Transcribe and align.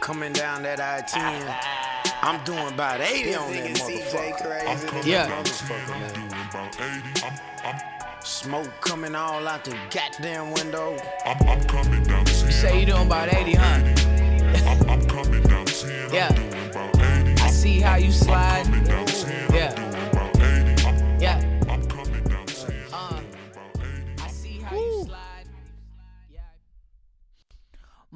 Coming 0.00 0.32
down 0.32 0.62
that 0.62 0.80
I-10. 0.80 2.16
I'm 2.22 2.42
doing 2.44 2.68
about 2.72 3.00
80 3.00 3.34
on 3.34 3.52
that 3.52 3.70
motherfucker. 3.76 5.04
Yeah. 5.04 5.28
Motherfucker, 5.30 6.00
man. 7.64 8.22
Smoke 8.22 8.70
coming 8.80 9.14
all 9.14 9.46
out 9.48 9.64
the 9.64 9.76
goddamn 9.90 10.52
window. 10.52 10.96
I'm, 11.24 11.48
I'm 11.48 11.64
coming 11.64 12.02
down 12.04 12.24
10. 12.24 12.52
Say 12.52 12.80
you 12.80 12.86
doing 12.86 13.06
about 13.06 13.32
80, 13.32 13.54
huh? 13.54 13.64
I'm, 13.64 14.90
I'm 14.90 15.06
coming 15.06 15.42
down 15.42 15.66
10. 15.66 16.10
Yeah. 16.12 16.28
I'm 16.28 16.34
doing 16.50 16.70
about 16.70 16.96
80. 16.98 17.40
I 17.42 17.50
see 17.50 17.80
how 17.80 17.96
you 17.96 18.06
I'm 18.06 18.12
slide. 18.12 19.05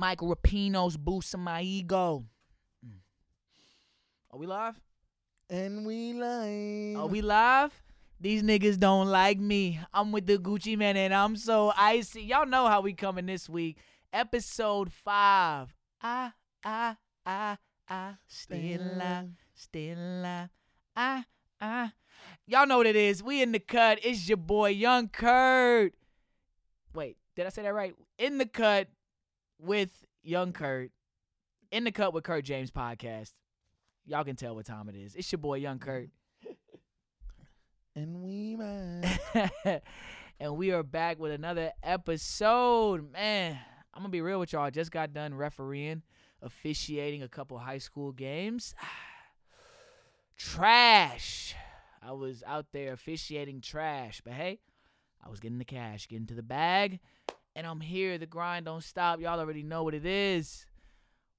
Michael 0.00 0.34
Rapino's 0.34 0.96
boosting 0.96 1.42
my 1.42 1.60
ego. 1.60 2.24
Mm. 2.82 3.00
Are 4.30 4.38
we 4.38 4.46
live? 4.46 4.80
And 5.50 5.84
we 5.84 6.14
live. 6.14 6.96
Are 6.96 7.06
we 7.06 7.20
live? 7.20 7.70
These 8.18 8.42
niggas 8.42 8.78
don't 8.78 9.08
like 9.08 9.38
me. 9.38 9.78
I'm 9.92 10.10
with 10.10 10.24
the 10.26 10.38
Gucci 10.38 10.78
Mane 10.78 10.96
and 10.96 11.12
I'm 11.12 11.36
so 11.36 11.74
icy. 11.76 12.22
Y'all 12.22 12.46
know 12.46 12.66
how 12.66 12.80
we 12.80 12.94
coming 12.94 13.26
this 13.26 13.46
week. 13.46 13.76
Episode 14.10 14.90
five. 14.90 15.76
I, 16.00 16.32
I, 16.64 16.96
I, 17.26 17.58
I, 17.86 18.14
still 18.26 18.80
alive, 18.80 19.28
still 19.54 19.98
alive. 19.98 20.48
I, 20.96 21.24
I. 21.60 21.92
Y'all 22.46 22.66
know 22.66 22.78
what 22.78 22.86
it 22.86 22.96
is. 22.96 23.22
We 23.22 23.42
in 23.42 23.52
the 23.52 23.58
cut. 23.58 23.98
It's 24.02 24.26
your 24.26 24.38
boy 24.38 24.70
Young 24.70 25.08
Kurt. 25.08 25.92
Wait, 26.94 27.18
did 27.36 27.44
I 27.44 27.50
say 27.50 27.60
that 27.62 27.74
right? 27.74 27.94
In 28.18 28.38
the 28.38 28.46
cut 28.46 28.88
with 29.62 30.04
Young 30.22 30.52
Kurt. 30.52 30.90
In 31.70 31.84
the 31.84 31.92
cut 31.92 32.12
with 32.12 32.24
Kurt 32.24 32.44
James 32.44 32.70
podcast. 32.70 33.32
Y'all 34.04 34.24
can 34.24 34.36
tell 34.36 34.54
what 34.54 34.66
time 34.66 34.88
it 34.88 34.96
is. 34.96 35.14
It's 35.14 35.30
your 35.30 35.38
boy 35.38 35.56
Young 35.56 35.78
Kurt. 35.78 36.08
And 37.96 38.22
we 38.22 38.54
back. 38.54 39.82
and 40.40 40.56
we 40.56 40.70
are 40.70 40.84
back 40.84 41.18
with 41.18 41.32
another 41.32 41.72
episode. 41.82 43.12
Man, 43.12 43.58
I'm 43.92 44.02
gonna 44.02 44.10
be 44.10 44.20
real 44.20 44.38
with 44.38 44.52
y'all. 44.52 44.62
I 44.62 44.70
just 44.70 44.92
got 44.92 45.12
done 45.12 45.34
refereeing, 45.34 46.02
officiating 46.40 47.24
a 47.24 47.28
couple 47.28 47.58
high 47.58 47.78
school 47.78 48.12
games. 48.12 48.76
trash. 50.36 51.56
I 52.00 52.12
was 52.12 52.44
out 52.46 52.66
there 52.72 52.92
officiating 52.92 53.60
trash, 53.60 54.22
but 54.24 54.34
hey, 54.34 54.60
I 55.22 55.28
was 55.28 55.40
getting 55.40 55.58
the 55.58 55.64
cash, 55.64 56.06
getting 56.06 56.26
to 56.28 56.34
the 56.34 56.44
bag, 56.44 57.00
and 57.54 57.66
I'm 57.66 57.80
here. 57.80 58.18
The 58.18 58.26
grind 58.26 58.66
don't 58.66 58.82
stop. 58.84 59.20
Y'all 59.20 59.40
already 59.40 59.62
know 59.62 59.82
what 59.84 59.94
it 59.94 60.06
is. 60.06 60.66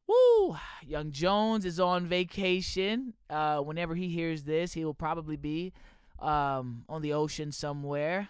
Woo! 0.08 0.58
Young 0.86 1.12
Jones 1.12 1.66
is 1.66 1.80
on 1.80 2.06
vacation. 2.08 3.14
Uh, 3.30 3.60
whenever 3.60 3.96
he 3.96 4.10
hears 4.10 4.44
this, 4.44 4.74
he 4.74 4.84
will 4.84 4.94
probably 4.94 5.38
be 5.38 5.74
um, 6.20 6.84
on 6.90 7.02
the 7.02 7.14
ocean 7.14 7.52
somewhere 7.52 8.30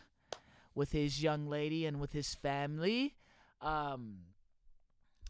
with 0.75 0.91
his 0.91 1.21
young 1.23 1.47
lady 1.47 1.85
and 1.85 1.99
with 1.99 2.11
his 2.11 2.35
family. 2.35 3.15
Um, 3.61 4.17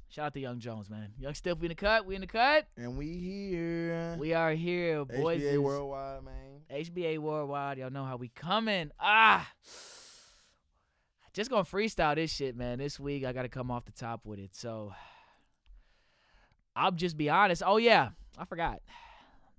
shout 0.10 0.28
out 0.28 0.34
to 0.34 0.40
Young 0.40 0.60
Jones, 0.60 0.90
man. 0.90 1.14
Young 1.18 1.34
Stiff, 1.34 1.58
we 1.60 1.68
in 1.68 1.70
the 1.70 1.76
cut. 1.76 2.06
We 2.06 2.16
in 2.16 2.22
the 2.22 2.28
cut. 2.28 2.68
and 2.78 2.98
we 2.98 3.18
here. 3.18 4.16
We 4.20 4.34
are 4.34 4.52
here, 4.54 5.06
boys. 5.06 5.42
HBA 5.42 5.58
Worldwide, 5.58 6.24
man. 6.24 6.62
HBA 6.72 7.18
Worldwide. 7.20 7.78
Y'all 7.78 7.90
know 7.92 8.06
how 8.06 8.18
we 8.18 8.30
coming. 8.30 8.92
Ah. 9.00 9.50
Just 11.34 11.50
gonna 11.50 11.64
freestyle 11.64 12.16
this 12.16 12.34
shit, 12.34 12.56
man. 12.56 12.80
This 12.80 13.00
week 13.00 13.24
I 13.26 13.32
gotta 13.32 13.50
come 13.50 13.72
off 13.72 13.86
the 13.86 13.92
top 13.92 14.26
with 14.26 14.40
it. 14.40 14.54
So 14.54 14.94
I'll 16.76 16.92
just 16.92 17.18
be 17.18 17.30
honest. 17.30 17.64
Oh 17.66 17.78
yeah, 17.78 18.10
I 18.38 18.46
forgot. 18.46 18.82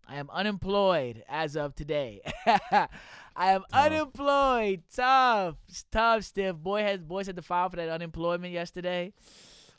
I 0.06 0.16
am 0.16 0.28
unemployed 0.30 1.24
as 1.28 1.56
of 1.56 1.74
today. 1.74 2.20
I 2.46 2.88
am 3.36 3.64
unemployed. 3.72 4.82
Tough. 4.94 5.56
It's 5.68 5.84
tough, 5.90 6.24
stiff. 6.24 6.56
Boy 6.56 6.82
has 6.82 7.00
boys 7.00 7.26
had 7.26 7.36
to 7.36 7.42
file 7.42 7.70
for 7.70 7.76
that 7.76 7.88
unemployment 7.88 8.52
yesterday. 8.52 9.12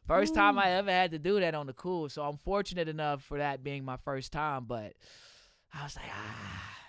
First 0.07 0.33
time 0.33 0.57
I 0.57 0.71
ever 0.71 0.91
had 0.91 1.11
to 1.11 1.19
do 1.19 1.39
that 1.39 1.55
on 1.55 1.67
the 1.67 1.73
cool. 1.73 2.09
So 2.09 2.23
I'm 2.23 2.37
fortunate 2.37 2.89
enough 2.89 3.23
for 3.23 3.37
that 3.37 3.63
being 3.63 3.85
my 3.85 3.97
first 3.97 4.31
time, 4.31 4.65
but 4.65 4.93
I 5.73 5.83
was 5.83 5.95
like, 5.95 6.05
ah. 6.09 6.82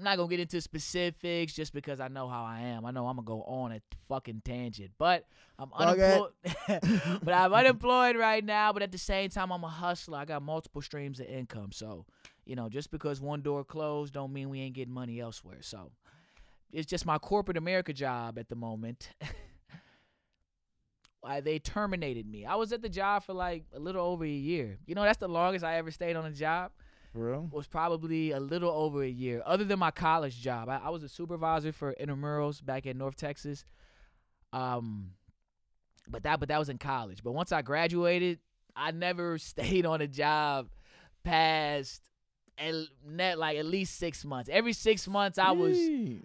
I'm 0.00 0.04
not 0.04 0.16
gonna 0.16 0.30
get 0.30 0.40
into 0.40 0.62
specifics 0.62 1.52
just 1.52 1.74
because 1.74 2.00
I 2.00 2.08
know 2.08 2.26
how 2.26 2.42
I 2.42 2.60
am. 2.60 2.86
I 2.86 2.90
know 2.90 3.06
I'm 3.06 3.16
gonna 3.16 3.26
go 3.26 3.42
on 3.42 3.72
a 3.72 3.82
fucking 4.08 4.40
tangent, 4.46 4.92
but 4.96 5.26
I'm 5.58 5.70
unemployed. 5.74 6.30
but 7.22 7.34
I'm 7.34 7.52
unemployed 7.52 8.16
right 8.16 8.42
now. 8.42 8.72
But 8.72 8.82
at 8.82 8.92
the 8.92 8.98
same 8.98 9.28
time, 9.28 9.52
I'm 9.52 9.62
a 9.62 9.68
hustler. 9.68 10.16
I 10.16 10.24
got 10.24 10.42
multiple 10.42 10.80
streams 10.80 11.20
of 11.20 11.26
income. 11.26 11.70
So, 11.70 12.06
you 12.46 12.56
know, 12.56 12.70
just 12.70 12.90
because 12.90 13.20
one 13.20 13.42
door 13.42 13.62
closed, 13.62 14.14
don't 14.14 14.32
mean 14.32 14.48
we 14.48 14.60
ain't 14.60 14.74
getting 14.74 14.94
money 14.94 15.20
elsewhere. 15.20 15.58
So, 15.60 15.90
it's 16.72 16.86
just 16.86 17.04
my 17.04 17.18
corporate 17.18 17.58
America 17.58 17.92
job 17.92 18.38
at 18.38 18.48
the 18.48 18.56
moment. 18.56 19.10
Why 21.20 21.42
they 21.42 21.58
terminated 21.58 22.26
me. 22.26 22.46
I 22.46 22.54
was 22.54 22.72
at 22.72 22.80
the 22.80 22.88
job 22.88 23.24
for 23.24 23.34
like 23.34 23.64
a 23.74 23.78
little 23.78 24.06
over 24.06 24.24
a 24.24 24.28
year. 24.28 24.78
You 24.86 24.94
know, 24.94 25.02
that's 25.02 25.18
the 25.18 25.28
longest 25.28 25.62
I 25.62 25.76
ever 25.76 25.90
stayed 25.90 26.16
on 26.16 26.24
a 26.24 26.32
job 26.32 26.70
For 27.12 27.30
real? 27.30 27.48
was 27.50 27.66
probably 27.66 28.30
a 28.30 28.38
little 28.40 28.70
over 28.70 29.02
a 29.02 29.08
year. 29.08 29.42
Other 29.44 29.64
than 29.64 29.78
my 29.78 29.90
college 29.90 30.40
job, 30.40 30.68
I, 30.68 30.76
I 30.84 30.90
was 30.90 31.02
a 31.02 31.08
supervisor 31.08 31.72
for 31.72 31.94
intramurals 32.00 32.64
back 32.64 32.86
in 32.86 32.98
North 32.98 33.16
Texas. 33.16 33.64
Um, 34.52 35.12
but 36.08 36.22
that 36.24 36.40
but 36.40 36.48
that 36.48 36.58
was 36.58 36.68
in 36.68 36.78
college. 36.78 37.22
But 37.22 37.32
once 37.32 37.52
I 37.52 37.62
graduated, 37.62 38.38
I 38.76 38.90
never 38.92 39.38
stayed 39.52 39.86
on 39.86 40.00
a 40.00 40.06
job 40.06 40.68
past 41.24 42.02
at, 42.58 42.74
net 43.06 43.38
like 43.38 43.56
at 43.58 43.66
least 43.66 43.98
six 43.98 44.24
months. 44.24 44.48
Every 44.52 44.72
six 44.72 45.08
months, 45.08 45.38
I 45.38 45.52
was. 45.52 45.78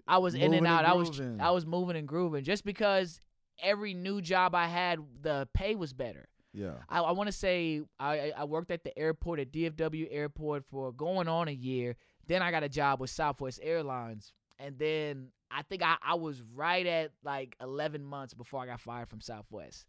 I 0.06 0.18
was 0.18 0.34
in 0.34 0.40
Moving 0.40 0.58
and 0.58 0.66
and 0.66 0.76
out. 0.76 0.84
I 0.84 0.92
was. 0.94 1.20
I 1.40 1.50
was 1.50 1.66
moving 1.66 1.96
and 1.96 2.06
grooving 2.06 2.44
just 2.44 2.64
because 2.64 3.20
every 3.60 3.94
new 3.94 4.20
job 4.20 4.54
I 4.54 4.66
had, 4.66 5.00
the 5.22 5.48
pay 5.54 5.74
was 5.74 5.92
better. 5.92 6.28
Yeah. 6.56 6.72
I, 6.88 7.00
I 7.00 7.12
want 7.12 7.28
to 7.28 7.32
say 7.32 7.82
I, 8.00 8.32
I- 8.34 8.44
worked 8.44 8.70
at 8.70 8.82
the 8.82 8.98
airport 8.98 9.40
at 9.40 9.52
DFW 9.52 10.08
Airport 10.10 10.64
for 10.70 10.90
going 10.90 11.28
on 11.28 11.48
a 11.48 11.52
year. 11.52 11.96
Then 12.26 12.40
I 12.40 12.50
got 12.50 12.62
a 12.62 12.68
job 12.68 12.98
with 12.98 13.10
Southwest 13.10 13.60
Airlines, 13.62 14.32
and 14.58 14.78
then 14.78 15.28
I 15.50 15.62
think 15.62 15.82
I, 15.82 15.96
I 16.02 16.14
was 16.14 16.42
right 16.54 16.86
at 16.86 17.12
like 17.22 17.54
11 17.60 18.02
months 18.02 18.32
before 18.34 18.62
I 18.62 18.66
got 18.66 18.80
fired 18.80 19.10
from 19.10 19.20
Southwest, 19.20 19.84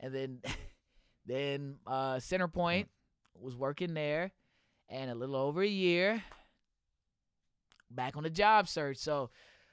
and 0.00 0.12
then 0.12 0.42
then 1.26 1.76
uh, 1.86 2.16
Centerpoint 2.16 2.86
was 3.40 3.54
working 3.54 3.94
there, 3.94 4.32
and 4.88 5.10
a 5.10 5.14
little 5.14 5.36
over 5.36 5.62
a 5.62 5.66
year 5.68 6.20
back 7.90 8.16
on 8.16 8.24
the 8.24 8.30
job 8.30 8.68
search. 8.68 8.96
So 8.98 9.30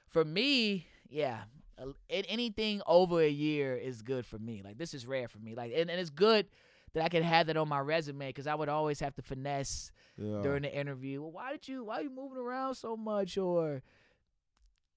for 0.09 0.23
me, 0.23 0.87
yeah, 1.09 1.39
a- 1.77 1.93
anything 2.31 2.81
over 2.87 3.21
a 3.21 3.29
year 3.29 3.75
is 3.75 4.01
good 4.01 4.25
for 4.25 4.37
me. 4.39 4.61
Like 4.63 4.77
this 4.77 4.93
is 4.93 5.05
rare 5.05 5.27
for 5.27 5.39
me. 5.39 5.55
Like 5.55 5.71
and, 5.75 5.89
and 5.89 5.99
it's 5.99 6.09
good 6.09 6.47
that 6.93 7.03
I 7.03 7.09
can 7.09 7.23
have 7.23 7.47
that 7.47 7.57
on 7.57 7.67
my 7.67 7.79
resume 7.79 8.27
because 8.27 8.47
I 8.47 8.55
would 8.55 8.69
always 8.69 8.99
have 9.01 9.13
to 9.15 9.21
finesse 9.21 9.91
Yeah. 10.17 10.41
during 10.41 10.61
the 10.63 10.73
interview. 10.73 11.21
Well, 11.21 11.31
why 11.31 11.51
did 11.51 11.67
you? 11.67 11.83
Why 11.83 11.95
are 11.99 12.03
you 12.03 12.09
moving 12.09 12.37
around 12.37 12.75
so 12.75 12.95
much? 12.95 13.37
Or 13.37 13.81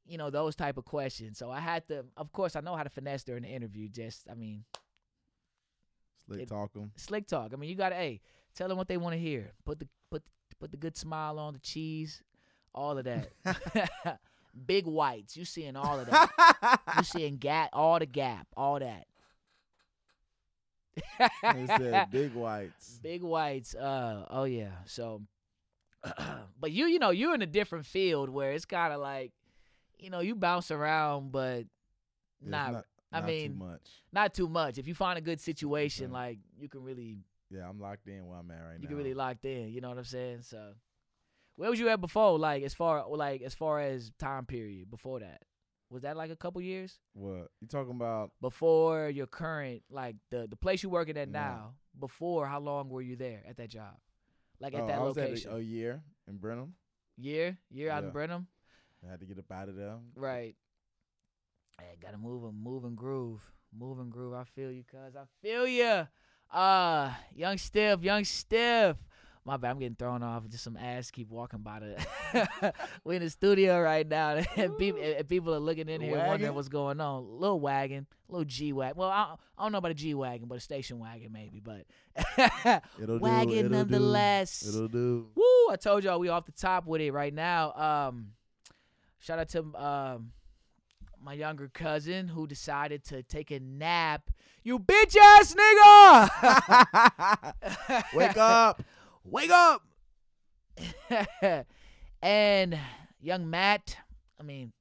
you 0.07 0.17
know 0.17 0.31
those 0.31 0.55
type 0.57 0.77
of 0.79 0.85
questions. 0.85 1.39
So 1.39 1.51
I 1.51 1.61
had 1.61 1.87
to. 1.89 2.05
Of 2.17 2.31
course, 2.33 2.55
I 2.57 2.61
know 2.61 2.77
how 2.77 2.83
to 2.85 2.91
finesse 2.91 3.25
during 3.25 3.43
the 3.43 3.49
interview. 3.49 3.89
Just 3.89 4.29
I 4.31 4.35
mean, 4.35 4.65
Slick 6.27 6.41
it- 6.43 6.49
talk 6.49 6.71
'em. 6.77 6.93
slick 6.97 7.27
talk. 7.27 7.53
I 7.53 7.57
mean, 7.57 7.69
you 7.71 7.77
gotta 7.77 7.95
hey, 7.97 8.21
tell 8.55 8.69
them 8.69 8.77
what 8.79 8.89
they 8.89 8.97
want 8.97 9.15
to 9.15 9.19
hear. 9.19 9.53
Put 9.65 9.79
the 9.81 9.89
put 10.11 10.23
put 10.61 10.71
the 10.71 10.77
good 10.77 10.97
smile 10.97 11.39
on 11.39 11.55
the 11.55 11.59
cheese, 11.61 12.23
all 12.75 12.97
of 12.99 13.05
that. 13.05 13.31
Big 14.67 14.87
whites, 14.87 15.37
you 15.37 15.45
seeing 15.45 15.77
all 15.77 15.99
of 16.01 16.07
that. 16.07 16.81
you 16.97 17.03
seeing 17.05 17.37
gap, 17.37 17.71
all 17.73 17.99
the 17.99 18.07
gap, 18.07 18.47
all 18.57 18.79
that. 18.79 19.07
They 21.43 21.67
said 21.67 22.09
big 22.11 22.35
whites. 22.35 22.99
Big 23.03 23.23
whites. 23.23 23.75
Uh 23.75 24.27
oh 24.31 24.45
yeah. 24.45 24.73
So, 24.87 25.23
but 26.61 26.73
you 26.73 26.87
you 26.87 26.99
know 26.99 27.11
you're 27.11 27.35
in 27.35 27.43
a 27.43 27.47
different 27.47 27.87
field 27.87 28.29
where 28.29 28.53
it's 28.53 28.65
kind 28.65 28.93
of 28.93 29.01
like, 29.01 29.33
you 29.99 30.11
know, 30.11 30.21
you 30.21 30.35
bounce 30.35 30.71
around, 30.71 31.31
but 31.33 31.65
not 32.45 32.73
not, 32.73 32.85
I 33.13 33.21
not 33.21 33.27
mean, 33.29 33.53
too 33.53 33.65
much. 33.65 33.81
not 34.13 34.35
too 34.35 34.49
much. 34.49 34.79
If 34.79 34.89
you 34.89 34.95
find 34.95 35.19
a 35.19 35.23
good 35.23 35.41
situation, 35.41 36.07
Okay. 36.07 36.13
like 36.15 36.39
you 36.59 36.69
can 36.69 36.83
really 36.83 37.19
Yeah, 37.51 37.69
I'm 37.69 37.81
locked 37.81 38.09
in 38.09 38.27
where 38.27 38.39
I'm 38.39 38.51
at 38.51 38.55
right 38.63 38.73
you 38.73 38.79
now. 38.79 38.83
You 38.83 38.89
can 38.89 38.97
really 38.97 39.15
locked 39.15 39.45
in. 39.45 39.69
You 39.69 39.81
know 39.81 39.89
what 39.91 39.99
I'm 39.99 40.05
saying? 40.05 40.43
So, 40.43 40.73
where 41.59 41.69
was 41.71 41.79
you 41.81 41.89
at 41.91 42.01
before? 42.01 42.39
Like 42.39 42.63
as 42.63 42.73
far 42.75 43.05
like 43.09 43.43
as 43.43 43.53
far 43.55 43.81
as 43.81 44.11
time 44.19 44.47
period 44.47 44.89
before 44.91 45.21
that, 45.21 45.43
was 45.91 46.03
that 46.03 46.17
like 46.17 46.31
a 46.31 46.37
couple 46.37 46.61
years 46.63 46.99
What 47.15 47.49
you 47.61 47.67
talking 47.69 47.95
about? 47.95 48.31
before 48.41 49.09
your 49.11 49.27
current 49.27 49.83
like 49.91 50.17
the 50.31 50.47
the 50.49 50.57
place 50.57 50.83
you're 50.83 50.93
working 50.93 51.17
at 51.19 51.29
No. 51.29 51.39
now? 51.41 51.75
Before 51.99 52.47
how 52.47 52.61
long 52.61 52.89
were 52.89 53.03
you 53.03 53.17
there 53.17 53.43
at 53.49 53.57
that 53.57 53.71
job? 53.71 53.97
Like 54.61 54.75
at 54.75 54.83
oh, 54.83 54.87
that 54.87 54.99
I 54.99 55.03
was 55.03 55.17
location? 55.17 55.51
at 55.51 55.57
a, 55.57 55.61
a 55.61 55.63
year 55.63 56.03
in 56.29 56.37
Brenham. 56.39 56.75
year 57.17 57.59
year 57.71 57.91
out 57.91 58.05
in 58.05 58.11
Brenham, 58.11 58.47
I 59.05 59.11
had 59.11 59.21
to 59.21 59.27
get 59.27 59.39
up 59.39 59.51
out 59.51 59.69
of 59.69 59.75
there. 59.77 59.97
right? 60.15 60.55
I 61.81 61.85
gotta 62.01 62.19
move 62.19 62.45
and 62.45 62.55
move 62.61 62.85
and 62.85 62.97
groove, 62.97 63.41
move 63.77 63.99
and 64.01 64.11
groove. 64.11 64.35
I 64.35 64.45
feel 64.45 64.71
you, 64.73 64.85
cuz 64.85 65.15
I 65.17 65.25
feel 65.43 65.67
you. 65.67 66.07
Uh, 66.51 67.13
young 67.35 67.59
stiff, 67.59 68.03
young 68.03 68.25
stiff. 68.25 68.97
My 69.45 69.57
bad, 69.57 69.71
I'm 69.71 69.79
getting 69.79 69.95
thrown 69.95 70.23
off. 70.23 70.49
Just 70.49 70.65
some 70.65 70.77
ass 70.77 71.11
keep 71.11 71.31
walking 71.31 71.61
by 71.61 71.81
the. 71.81 72.73
we 73.05 73.17
in 73.17 73.23
the 73.23 73.31
studio 73.31 73.81
right 73.81 74.07
now, 74.07 74.41
and 74.57 74.77
people, 74.77 75.01
and 75.01 75.29
people 75.29 75.55
are 75.55 75.59
looking 75.59 75.89
in 75.89 76.01
here 76.01 76.13
Wagon? 76.13 76.29
wondering 76.29 76.55
what's 76.55 76.69
going 76.69 77.01
on. 77.01 77.41
Little 77.41 77.61
wagon, 77.61 78.07
little 78.29 78.45
G 78.45 78.73
wagon. 78.73 78.99
Well, 78.99 79.09
I, 79.09 79.35
I 79.57 79.63
don't 79.63 79.73
know 79.73 79.79
about 79.79 79.93
a 79.93 79.95
G 79.95 80.15
wagon, 80.15 80.49
but 80.49 80.59
a 80.59 80.61
station 80.61 80.99
wagon 80.99 81.33
maybe. 81.33 81.61
But 81.61 81.87
It'll 83.01 83.19
wagon 83.19 83.49
do. 83.49 83.59
It'll 83.59 83.71
nonetheless. 83.71 84.61
Do. 84.61 84.69
It'll 84.69 84.89
do. 84.89 85.27
Woo! 85.35 85.71
I 85.71 85.77
told 85.77 86.05
y'all 86.05 86.19
we 86.19 86.29
off 86.29 86.47
the 86.47 86.53
top 86.53 86.87
with 86.87 87.01
it 87.01 87.13
right 87.13 87.33
now. 87.33 87.73
Um, 87.73 88.33
shout 89.19 89.39
out 89.39 89.49
to 89.51 89.65
um 89.83 90.33
my 91.23 91.33
younger 91.33 91.69
cousin 91.69 92.29
who 92.29 92.47
decided 92.47 93.05
to 93.05 93.23
take 93.23 93.51
a 93.51 93.61
nap. 93.61 94.31
You 94.63 94.79
bitch 94.79 95.17
ass 95.17 95.55
nigga! 95.55 97.55
Wake 98.15 98.37
up. 98.37 98.83
Wake 99.31 99.51
up! 99.51 99.83
and 102.23 102.79
young 103.21 103.51
Matt, 103.51 103.97
I 104.39 104.43
mean, 104.43 104.73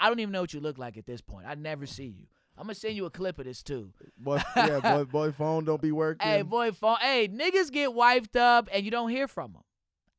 I 0.00 0.08
don't 0.08 0.20
even 0.20 0.32
know 0.32 0.40
what 0.40 0.52
you 0.52 0.60
look 0.60 0.78
like 0.78 0.96
at 0.96 1.06
this 1.06 1.20
point. 1.20 1.46
I 1.46 1.54
never 1.54 1.86
see 1.86 2.06
you. 2.06 2.26
I'm 2.56 2.64
gonna 2.64 2.74
send 2.74 2.96
you 2.96 3.06
a 3.06 3.10
clip 3.10 3.38
of 3.38 3.44
this 3.44 3.62
too. 3.62 3.92
Boy, 4.16 4.42
yeah, 4.56 4.80
boy, 4.80 5.04
boy, 5.10 5.32
phone 5.32 5.64
don't 5.64 5.80
be 5.80 5.92
working. 5.92 6.26
Hey, 6.26 6.42
boy, 6.42 6.72
phone. 6.72 6.96
Hey, 7.00 7.28
niggas 7.28 7.70
get 7.70 7.94
wiped 7.94 8.36
up 8.36 8.68
and 8.72 8.84
you 8.84 8.90
don't 8.90 9.10
hear 9.10 9.28
from 9.28 9.52
them. 9.52 9.62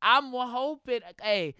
I'm 0.00 0.32
hoping. 0.32 1.00
Hey, 1.22 1.54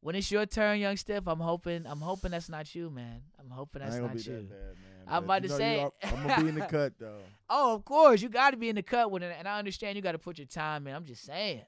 when 0.00 0.14
it's 0.14 0.30
your 0.30 0.46
turn, 0.46 0.80
young 0.80 0.96
Stiff, 0.96 1.26
I'm 1.26 1.40
hoping. 1.40 1.86
I'm 1.86 2.00
hoping 2.00 2.30
that's 2.30 2.48
not 2.48 2.74
you, 2.74 2.88
man. 2.88 3.20
I'm 3.38 3.50
hoping 3.50 3.82
I 3.82 3.86
that's 3.86 3.96
ain't 3.96 4.06
not 4.06 4.16
be 4.16 4.22
you. 4.22 4.32
that 4.32 4.48
bad, 4.48 4.76
man. 5.06 5.14
I'm 5.14 5.24
about 5.24 5.42
to 5.42 5.48
know 5.48 5.58
say- 5.58 5.80
are- 5.80 5.92
I'm 6.02 6.26
gonna 6.26 6.42
be 6.42 6.48
in 6.48 6.54
the 6.56 6.66
cut 6.70 6.92
though. 6.98 7.18
Oh, 7.50 7.74
of 7.74 7.84
course, 7.84 8.22
you 8.22 8.28
got 8.28 8.52
to 8.52 8.56
be 8.56 8.68
in 8.70 8.76
the 8.76 8.82
cut 8.82 9.10
with 9.10 9.22
it, 9.22 9.34
and 9.38 9.46
I 9.46 9.58
understand 9.58 9.96
you 9.96 10.02
got 10.02 10.12
to 10.12 10.18
put 10.18 10.38
your 10.38 10.46
time 10.46 10.86
in. 10.86 10.94
I'm 10.94 11.04
just 11.04 11.24
saying. 11.24 11.62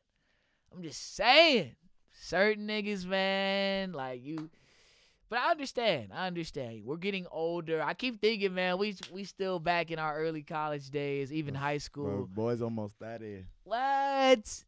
I'm 0.75 0.83
just 0.83 1.15
saying. 1.15 1.77
Certain 2.23 2.67
niggas, 2.67 3.05
man, 3.05 3.93
like 3.93 4.23
you. 4.25 4.49
But 5.29 5.41
I 5.41 5.51
understand. 5.51 6.11
I 6.15 6.27
understand. 6.27 6.83
We're 6.85 6.97
getting 6.97 7.27
older. 7.31 7.83
I 7.83 7.93
keep 7.95 8.21
thinking, 8.21 8.55
man, 8.55 8.79
we 8.79 8.95
we 9.13 9.25
still 9.25 9.59
back 9.59 9.91
in 9.91 9.99
our 9.99 10.17
early 10.19 10.43
college 10.43 10.91
days, 10.91 11.33
even 11.33 11.55
high 11.55 11.75
Bro, 11.75 11.79
school. 11.79 12.29
boys 12.33 12.63
almost 12.63 12.99
that 13.01 13.21
in. 13.21 13.47
What? 13.65 14.65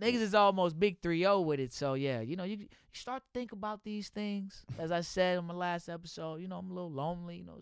Niggas 0.00 0.20
is 0.20 0.34
almost 0.34 0.78
big 0.78 1.00
3-0 1.00 1.44
with 1.44 1.58
it. 1.60 1.72
So 1.72 1.94
yeah, 1.94 2.20
you 2.20 2.36
know, 2.36 2.44
you, 2.44 2.56
you 2.56 2.66
start 2.92 3.22
to 3.22 3.38
think 3.38 3.52
about 3.52 3.82
these 3.84 4.08
things. 4.08 4.64
As 4.78 4.90
I 4.92 5.00
said 5.00 5.38
in 5.38 5.44
my 5.44 5.54
last 5.54 5.88
episode, 5.88 6.40
you 6.40 6.48
know, 6.48 6.58
I'm 6.58 6.70
a 6.70 6.74
little 6.74 6.90
lonely, 6.92 7.36
you 7.38 7.44
know. 7.44 7.58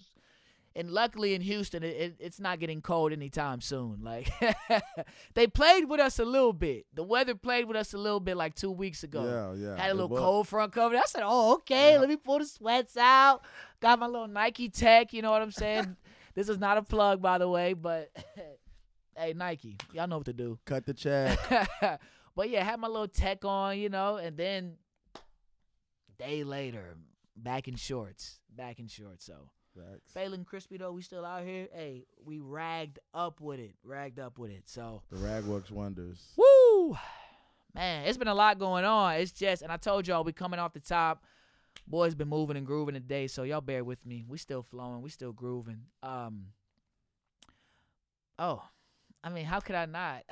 And 0.76 0.90
luckily 0.90 1.34
in 1.34 1.40
Houston, 1.40 1.84
it, 1.84 1.96
it, 1.96 2.16
it's 2.18 2.40
not 2.40 2.58
getting 2.58 2.82
cold 2.82 3.12
anytime 3.12 3.60
soon. 3.60 4.00
Like 4.02 4.28
they 5.34 5.46
played 5.46 5.88
with 5.88 6.00
us 6.00 6.18
a 6.18 6.24
little 6.24 6.52
bit. 6.52 6.86
The 6.92 7.04
weather 7.04 7.36
played 7.36 7.66
with 7.66 7.76
us 7.76 7.94
a 7.94 7.98
little 7.98 8.18
bit 8.18 8.36
like 8.36 8.56
two 8.56 8.72
weeks 8.72 9.04
ago. 9.04 9.54
Yeah, 9.56 9.68
yeah. 9.68 9.80
Had 9.80 9.92
a 9.92 9.94
little 9.94 10.16
cold 10.16 10.48
front 10.48 10.72
coming. 10.72 10.98
I 10.98 11.02
said, 11.06 11.22
"Oh, 11.24 11.54
okay. 11.54 11.92
Yeah. 11.92 12.00
Let 12.00 12.08
me 12.08 12.16
pull 12.16 12.40
the 12.40 12.46
sweats 12.46 12.96
out. 12.96 13.42
Got 13.80 14.00
my 14.00 14.06
little 14.06 14.26
Nike 14.26 14.68
Tech. 14.68 15.12
You 15.12 15.22
know 15.22 15.30
what 15.30 15.42
I'm 15.42 15.52
saying? 15.52 15.96
this 16.34 16.48
is 16.48 16.58
not 16.58 16.76
a 16.76 16.82
plug, 16.82 17.22
by 17.22 17.38
the 17.38 17.48
way, 17.48 17.74
but 17.74 18.10
hey, 19.16 19.32
Nike, 19.32 19.76
y'all 19.92 20.08
know 20.08 20.16
what 20.16 20.26
to 20.26 20.32
do. 20.32 20.58
Cut 20.64 20.84
the 20.86 20.94
check. 20.94 21.38
but 22.34 22.50
yeah, 22.50 22.64
had 22.64 22.80
my 22.80 22.88
little 22.88 23.08
tech 23.08 23.44
on, 23.44 23.78
you 23.78 23.88
know, 23.88 24.16
and 24.16 24.36
then 24.36 24.74
day 26.18 26.42
later, 26.42 26.96
back 27.36 27.68
in 27.68 27.76
shorts, 27.76 28.40
back 28.54 28.78
in 28.80 28.88
shorts. 28.88 29.24
So 29.24 29.50
Facts. 29.74 30.12
failing 30.12 30.44
crispy 30.44 30.76
though, 30.76 30.92
we 30.92 31.02
still 31.02 31.24
out 31.24 31.44
here. 31.44 31.68
Hey, 31.72 32.06
we 32.24 32.38
ragged 32.38 32.98
up 33.12 33.40
with 33.40 33.58
it, 33.60 33.74
ragged 33.82 34.18
up 34.20 34.38
with 34.38 34.50
it. 34.50 34.62
So 34.66 35.02
The 35.10 35.16
rag 35.18 35.44
works 35.44 35.70
wonders. 35.70 36.32
woo, 36.36 36.96
man, 37.74 38.06
it's 38.06 38.16
been 38.18 38.28
a 38.28 38.34
lot 38.34 38.58
going 38.58 38.84
on. 38.84 39.16
It's 39.16 39.32
just, 39.32 39.62
and 39.62 39.72
I 39.72 39.76
told 39.76 40.06
y'all 40.06 40.22
we 40.24 40.32
coming 40.32 40.60
off 40.60 40.72
the 40.74 40.80
top. 40.80 41.24
Boys 41.88 42.14
been 42.14 42.28
moving 42.28 42.56
and 42.56 42.64
grooving 42.64 42.94
today, 42.94 43.26
so 43.26 43.42
y'all 43.42 43.60
bear 43.60 43.82
with 43.84 44.06
me. 44.06 44.24
We 44.28 44.38
still 44.38 44.62
flowing, 44.62 45.02
we 45.02 45.10
still 45.10 45.32
grooving. 45.32 45.82
Um. 46.02 46.46
Oh, 48.38 48.62
I 49.22 49.28
mean, 49.28 49.44
how 49.44 49.60
could 49.60 49.74
I 49.74 49.86
not? 49.86 50.22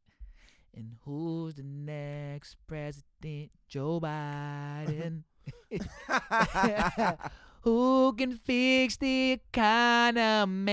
and 0.74 0.92
who's 1.04 1.54
the 1.54 1.62
next 1.64 2.56
president? 2.66 3.50
Joe 3.68 4.00
Biden. 4.00 5.24
Who 7.66 8.14
can 8.16 8.36
fix 8.36 8.96
the 8.96 9.32
economy? 9.32 10.70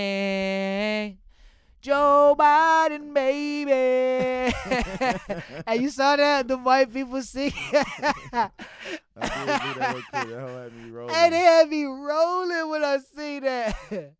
Joe 1.80 2.36
Biden, 2.38 3.12
baby. 3.12 3.72
and 5.66 5.82
you 5.82 5.90
saw 5.90 6.14
that 6.14 6.46
the 6.46 6.56
white 6.56 6.94
people 6.94 7.20
sing. 7.22 7.52
I 7.72 8.50
did 9.16 9.18
do 9.18 9.74
that 9.80 9.92
real 9.92 10.02
quick. 10.02 10.12
That 10.12 10.28
hoe 10.28 10.62
had 10.62 10.72
me 10.72 10.90
rolling. 10.92 11.14
and 11.16 11.32
they 11.34 11.38
had 11.40 11.68
me 11.68 11.82
rolling 11.82 12.70
when 12.70 12.84
I 12.84 12.98
see 12.98 13.40
that. 13.40 13.76
and 13.90 14.14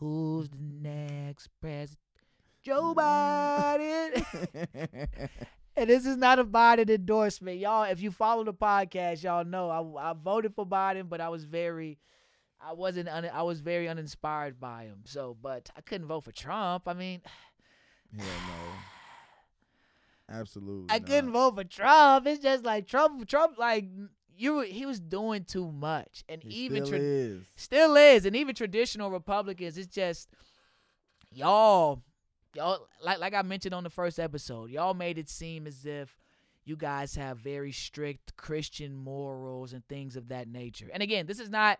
who's 0.00 0.48
the 0.48 0.58
next 0.58 1.46
president? 1.60 2.00
Joe 2.64 2.92
Biden. 2.98 4.24
And 5.76 5.90
this 5.90 6.06
is 6.06 6.16
not 6.16 6.38
a 6.38 6.44
Biden 6.44 6.88
endorsement, 6.88 7.58
y'all. 7.58 7.84
If 7.84 8.00
you 8.00 8.10
follow 8.10 8.44
the 8.44 8.54
podcast, 8.54 9.22
y'all 9.24 9.44
know 9.44 9.70
I, 9.98 10.10
I 10.10 10.14
voted 10.14 10.54
for 10.54 10.66
Biden, 10.66 11.08
but 11.08 11.20
I 11.20 11.28
was 11.28 11.44
very, 11.44 11.98
I 12.60 12.72
wasn't, 12.74 13.08
un, 13.08 13.28
I 13.32 13.42
was 13.42 13.60
very 13.60 13.88
uninspired 13.88 14.60
by 14.60 14.84
him. 14.84 15.00
So, 15.04 15.36
but 15.40 15.70
I 15.76 15.80
couldn't 15.80 16.06
vote 16.06 16.24
for 16.24 16.32
Trump. 16.32 16.86
I 16.86 16.94
mean, 16.94 17.22
yeah, 18.16 18.22
no. 18.22 18.72
Absolutely. 20.36 20.86
I 20.90 20.98
not. 20.98 21.08
couldn't 21.08 21.32
vote 21.32 21.56
for 21.56 21.64
Trump. 21.64 22.26
It's 22.26 22.42
just 22.42 22.64
like 22.64 22.86
Trump, 22.86 23.26
Trump, 23.28 23.58
like 23.58 23.86
you, 24.36 24.60
he 24.60 24.86
was 24.86 25.00
doing 25.00 25.44
too 25.44 25.70
much, 25.70 26.24
and 26.28 26.42
He 26.42 26.50
even 26.66 26.86
still 26.86 26.98
tra- 26.98 27.04
is. 27.04 27.42
still 27.56 27.96
is, 27.96 28.26
and 28.26 28.36
even 28.36 28.54
traditional 28.54 29.10
Republicans, 29.10 29.76
it's 29.76 29.92
just 29.92 30.28
y'all, 31.32 32.02
y'all, 32.54 32.88
like 33.02 33.18
like 33.18 33.34
I 33.34 33.42
mentioned 33.42 33.74
on 33.74 33.84
the 33.84 33.90
first 33.90 34.18
episode, 34.18 34.70
y'all 34.70 34.94
made 34.94 35.18
it 35.18 35.28
seem 35.28 35.66
as 35.66 35.84
if 35.84 36.16
you 36.64 36.76
guys 36.76 37.14
have 37.16 37.38
very 37.38 37.72
strict 37.72 38.36
Christian 38.36 38.94
morals 38.94 39.72
and 39.72 39.86
things 39.86 40.16
of 40.16 40.28
that 40.28 40.48
nature. 40.48 40.88
And 40.92 41.02
again, 41.02 41.26
this 41.26 41.38
is 41.38 41.50
not 41.50 41.78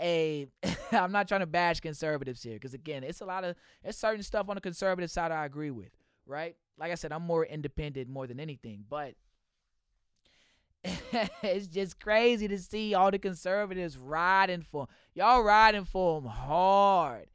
a 0.00 0.46
I'm 0.92 1.12
not 1.12 1.28
trying 1.28 1.40
to 1.40 1.46
bash 1.46 1.80
conservatives 1.80 2.42
here 2.42 2.54
because 2.54 2.74
again, 2.74 3.04
it's 3.04 3.20
a 3.20 3.26
lot 3.26 3.44
of 3.44 3.56
it's 3.82 3.98
certain 3.98 4.22
stuff 4.22 4.48
on 4.48 4.56
the 4.56 4.60
conservative 4.60 5.10
side 5.10 5.32
I 5.32 5.44
agree 5.44 5.70
with, 5.70 5.90
right? 6.26 6.56
Like 6.78 6.92
I 6.92 6.96
said, 6.96 7.12
I'm 7.12 7.22
more 7.22 7.44
independent 7.44 8.08
more 8.08 8.26
than 8.26 8.40
anything, 8.40 8.84
but 8.88 9.14
it's 11.42 11.66
just 11.66 11.98
crazy 11.98 12.48
to 12.48 12.58
see 12.58 12.94
all 12.94 13.10
the 13.10 13.18
conservatives 13.18 13.96
riding 13.96 14.62
for 14.62 14.86
y'all 15.14 15.42
riding 15.42 15.84
for 15.84 16.20
them 16.20 16.30
hard, 16.30 17.26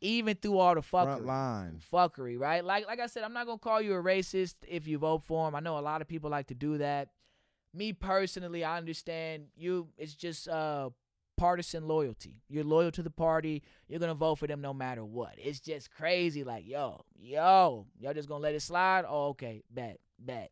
even 0.00 0.36
through 0.36 0.58
all 0.58 0.74
the 0.74 0.82
Front 0.82 1.22
fuckery 1.22 1.26
line. 1.26 1.80
fuckery, 1.92 2.38
right? 2.38 2.64
Like 2.64 2.86
like 2.86 3.00
I 3.00 3.06
said, 3.06 3.22
I'm 3.24 3.32
not 3.32 3.46
gonna 3.46 3.58
call 3.58 3.80
you 3.80 3.94
a 3.94 4.02
racist 4.02 4.54
if 4.66 4.86
you 4.86 4.98
vote 4.98 5.22
for 5.22 5.48
him. 5.48 5.54
I 5.54 5.60
know 5.60 5.78
a 5.78 5.80
lot 5.80 6.00
of 6.00 6.08
people 6.08 6.30
like 6.30 6.48
to 6.48 6.54
do 6.54 6.78
that. 6.78 7.08
Me 7.74 7.92
personally, 7.92 8.64
I 8.64 8.76
understand 8.76 9.46
you. 9.56 9.88
It's 9.96 10.14
just 10.14 10.48
uh 10.48 10.90
partisan 11.36 11.86
loyalty. 11.86 12.42
You're 12.48 12.64
loyal 12.64 12.90
to 12.92 13.02
the 13.02 13.10
party. 13.10 13.62
You're 13.88 14.00
gonna 14.00 14.14
vote 14.14 14.36
for 14.36 14.46
them 14.46 14.60
no 14.60 14.72
matter 14.74 15.04
what. 15.04 15.34
It's 15.38 15.60
just 15.60 15.90
crazy. 15.90 16.44
Like 16.44 16.66
yo, 16.66 17.04
yo, 17.18 17.86
y'all 17.98 18.14
just 18.14 18.28
gonna 18.28 18.42
let 18.42 18.54
it 18.54 18.60
slide? 18.60 19.04
Oh, 19.08 19.28
okay, 19.28 19.62
bet, 19.70 19.98
bet. 20.18 20.50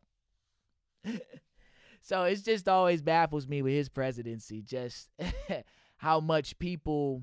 so 2.01 2.23
it's 2.23 2.41
just 2.41 2.67
always 2.67 3.01
baffles 3.01 3.47
me 3.47 3.61
with 3.61 3.73
his 3.73 3.89
presidency, 3.89 4.61
just 4.61 5.09
how 5.97 6.19
much 6.19 6.57
people 6.59 7.21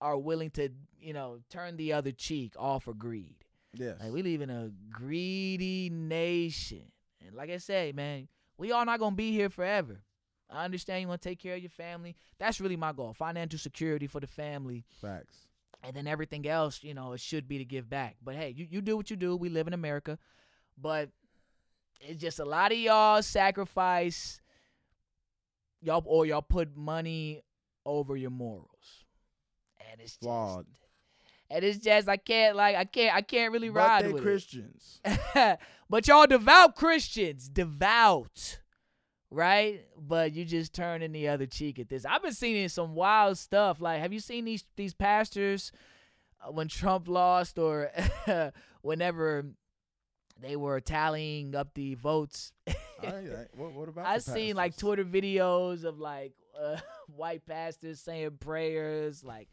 are 0.00 0.18
willing 0.18 0.50
to, 0.50 0.70
you 1.00 1.12
know, 1.12 1.40
turn 1.50 1.76
the 1.76 1.92
other 1.92 2.12
cheek 2.12 2.54
all 2.58 2.80
for 2.80 2.94
greed. 2.94 3.36
Yes. 3.74 3.96
Like 4.00 4.12
we 4.12 4.22
live 4.22 4.40
in 4.40 4.50
a 4.50 4.70
greedy 4.90 5.90
nation. 5.90 6.90
And 7.24 7.34
like 7.34 7.50
I 7.50 7.58
say, 7.58 7.92
man, 7.94 8.28
we 8.58 8.72
all 8.72 8.84
not 8.84 8.98
gonna 8.98 9.16
be 9.16 9.32
here 9.32 9.50
forever. 9.50 10.02
I 10.50 10.64
understand 10.64 11.02
you 11.02 11.08
want 11.08 11.22
to 11.22 11.28
take 11.28 11.38
care 11.38 11.54
of 11.54 11.60
your 11.60 11.70
family. 11.70 12.16
That's 12.38 12.60
really 12.60 12.76
my 12.76 12.92
goal. 12.92 13.12
Financial 13.12 13.58
security 13.58 14.06
for 14.06 14.20
the 14.20 14.26
family. 14.26 14.84
Facts. 15.00 15.46
And 15.82 15.94
then 15.94 16.06
everything 16.06 16.46
else, 16.46 16.82
you 16.82 16.92
know, 16.92 17.12
it 17.12 17.20
should 17.20 17.46
be 17.46 17.58
to 17.58 17.64
give 17.64 17.88
back. 17.88 18.16
But 18.22 18.34
hey, 18.34 18.52
you, 18.56 18.66
you 18.68 18.80
do 18.80 18.96
what 18.96 19.10
you 19.10 19.16
do. 19.16 19.36
We 19.36 19.48
live 19.48 19.68
in 19.68 19.72
America. 19.72 20.18
But 20.76 21.10
it's 22.00 22.20
just 22.20 22.40
a 22.40 22.44
lot 22.44 22.72
of 22.72 22.78
y'all 22.78 23.22
sacrifice 23.22 24.40
y'all 25.80 26.02
or 26.06 26.26
y'all 26.26 26.42
put 26.42 26.76
money 26.76 27.42
over 27.86 28.16
your 28.16 28.30
morals. 28.30 28.69
And 29.90 30.00
it's 30.00 30.16
Flawed. 30.16 30.66
just 30.66 30.80
and 31.50 31.64
it's 31.64 31.78
just 31.78 32.08
I 32.08 32.16
can't 32.16 32.56
like 32.56 32.76
I 32.76 32.84
can't 32.84 33.14
I 33.14 33.22
can't 33.22 33.52
really 33.52 33.70
But 33.70 33.76
ride 33.78 34.12
with 34.12 34.22
Christians. 34.22 35.00
it. 35.04 35.58
but 35.90 36.06
y'all 36.06 36.26
devout 36.26 36.76
Christians, 36.76 37.48
devout, 37.48 38.60
right? 39.30 39.84
But 39.98 40.32
you 40.32 40.44
just 40.44 40.72
turning 40.74 41.12
the 41.12 41.28
other 41.28 41.46
cheek 41.46 41.78
at 41.78 41.88
this. 41.88 42.04
I've 42.04 42.22
been 42.22 42.32
seeing 42.32 42.68
some 42.68 42.94
wild 42.94 43.36
stuff. 43.38 43.80
Like, 43.80 44.00
have 44.00 44.12
you 44.12 44.20
seen 44.20 44.44
these 44.44 44.64
these 44.76 44.94
pastors 44.94 45.72
uh, 46.42 46.52
when 46.52 46.68
Trump 46.68 47.08
lost 47.08 47.58
or 47.58 47.90
whenever 48.82 49.46
they 50.40 50.56
were 50.56 50.80
tallying 50.80 51.54
up 51.54 51.74
the 51.74 51.94
votes. 51.94 52.52
I, 52.66 52.72
I, 53.06 53.46
what, 53.56 53.72
what 53.72 53.88
about? 53.88 54.06
I 54.06 54.16
the 54.16 54.22
seen 54.22 54.56
like? 54.56 54.76
Twitter 54.76 55.04
videos 55.04 55.84
of 55.84 55.98
like 55.98 56.32
uh, 56.58 56.76
white 57.16 57.44
pastors 57.46 58.00
saying 58.00 58.38
prayers 58.40 59.22
like, 59.24 59.48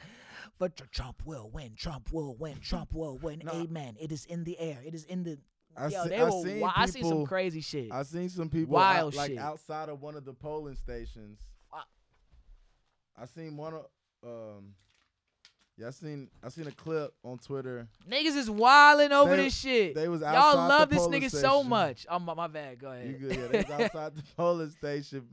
"But 0.60 0.75
Trump 0.92 1.22
will 1.25 1.50
win. 1.50 1.74
Trump 1.75 2.12
will 2.12 2.36
win. 2.36 2.60
Trump 2.62 2.94
will 2.94 3.18
win. 3.18 3.42
Amen. 3.50 3.96
It 4.00 4.12
is 4.12 4.25
in 4.25 4.44
the 4.44 4.58
air. 4.60 4.77
It 4.86 4.94
is 4.96 5.04
in 5.06 5.24
the." 5.24 5.38
I 5.75 5.89
Yo, 5.89 6.04
see- 6.04 6.10
they 6.10 6.18
I 6.20 6.24
were. 6.24 6.32
seen 6.44 6.63
I 6.75 6.86
seen 6.88 7.04
some 7.04 7.25
crazy 7.25 7.62
shit. 7.62 7.92
I 7.92 8.01
seen 8.04 8.30
some 8.30 8.50
people 8.50 8.74
Wild 8.75 9.13
out, 9.13 9.18
like 9.18 9.30
shit. 9.32 9.38
outside 9.39 9.89
of 9.89 10.01
one 10.01 10.16
of 10.16 10.25
the 10.25 10.34
polling 10.34 10.75
stations. 10.75 11.38
Uh, 11.72 11.82
I 13.16 13.25
seen 13.25 13.56
one 13.58 13.74
of 13.75 13.86
um 14.24 14.74
yeah, 15.77 15.88
I 15.88 15.92
seen 15.92 16.30
I 16.44 16.50
seen 16.50 16.66
a 16.66 16.72
clip 16.72 17.13
on 17.24 17.38
Twitter. 17.38 17.88
Niggas 18.10 18.36
is 18.36 18.50
wilding 18.50 19.12
over 19.12 19.36
They- 19.36 19.44
this 19.44 19.56
shit. 19.56 19.94
They 19.94 20.08
was 20.08 20.24
outside 20.24 20.58
Y'all 20.58 20.68
love 20.68 20.89
this 20.89 21.04
nigga 21.08 21.30
so 21.30 21.38
station. 21.58 21.70
much. 21.70 22.08
Oh 22.10 22.18
my, 22.18 22.34
my 22.34 22.48
bad. 22.48 22.80
Go 22.80 22.89
ahead. 22.92 23.08
You 23.08 23.13
good? 23.27 23.36
Yeah, 23.38 23.48
they 23.48 23.58
was 23.60 23.70
outside 23.86 24.16
the 24.16 24.24
polling 24.36 24.72
station 24.72 25.27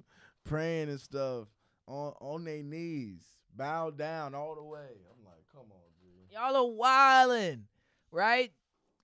praying 0.45 0.91
and 0.91 1.01
stuff 1.01 1.47
on 1.87 2.13
on 2.21 2.45
their 2.45 2.63
knees, 2.63 3.23
bow 3.55 3.91
down 3.91 4.35
all 4.35 4.55
the 4.55 4.63
way. 4.63 4.79
I'm 4.81 5.25
like, 5.25 5.45
come 5.53 5.67
on, 5.71 5.83
G. 6.01 6.33
Y'all 6.33 6.57
are 6.57 7.29
wildin', 7.29 7.63
right? 8.11 8.53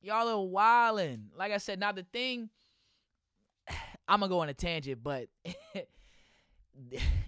Y'all 0.02 0.28
are 0.28 0.48
wildin'. 0.48 1.24
Like 1.36 1.52
I 1.52 1.58
said, 1.58 1.78
now 1.78 1.92
the 1.92 2.04
thing, 2.12 2.50
I'm 4.08 4.20
gonna 4.20 4.30
go 4.30 4.40
on 4.40 4.48
a 4.48 4.54
tangent, 4.54 5.02
but 5.02 5.28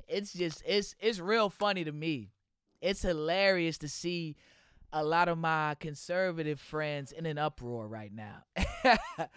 it's 0.09 0.32
just 0.32 0.62
it's 0.66 0.94
it's 1.00 1.18
real 1.18 1.50
funny 1.50 1.85
to 1.85 1.92
me. 1.92 2.30
It's 2.80 3.02
hilarious 3.02 3.78
to 3.78 3.88
see 3.88 4.37
a 4.92 5.04
lot 5.04 5.28
of 5.28 5.38
my 5.38 5.76
conservative 5.80 6.61
friends 6.61 7.12
in 7.12 7.26
an 7.26 7.38
uproar 7.38 7.87
right 7.87 8.12
now. 8.12 8.44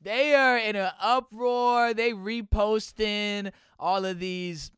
they 0.00 0.34
are 0.34 0.56
in 0.56 0.76
an 0.76 0.90
uproar. 1.00 1.92
They 1.92 2.12
reposting 2.12 3.52
all 3.78 4.04
of 4.04 4.18
these 4.18 4.70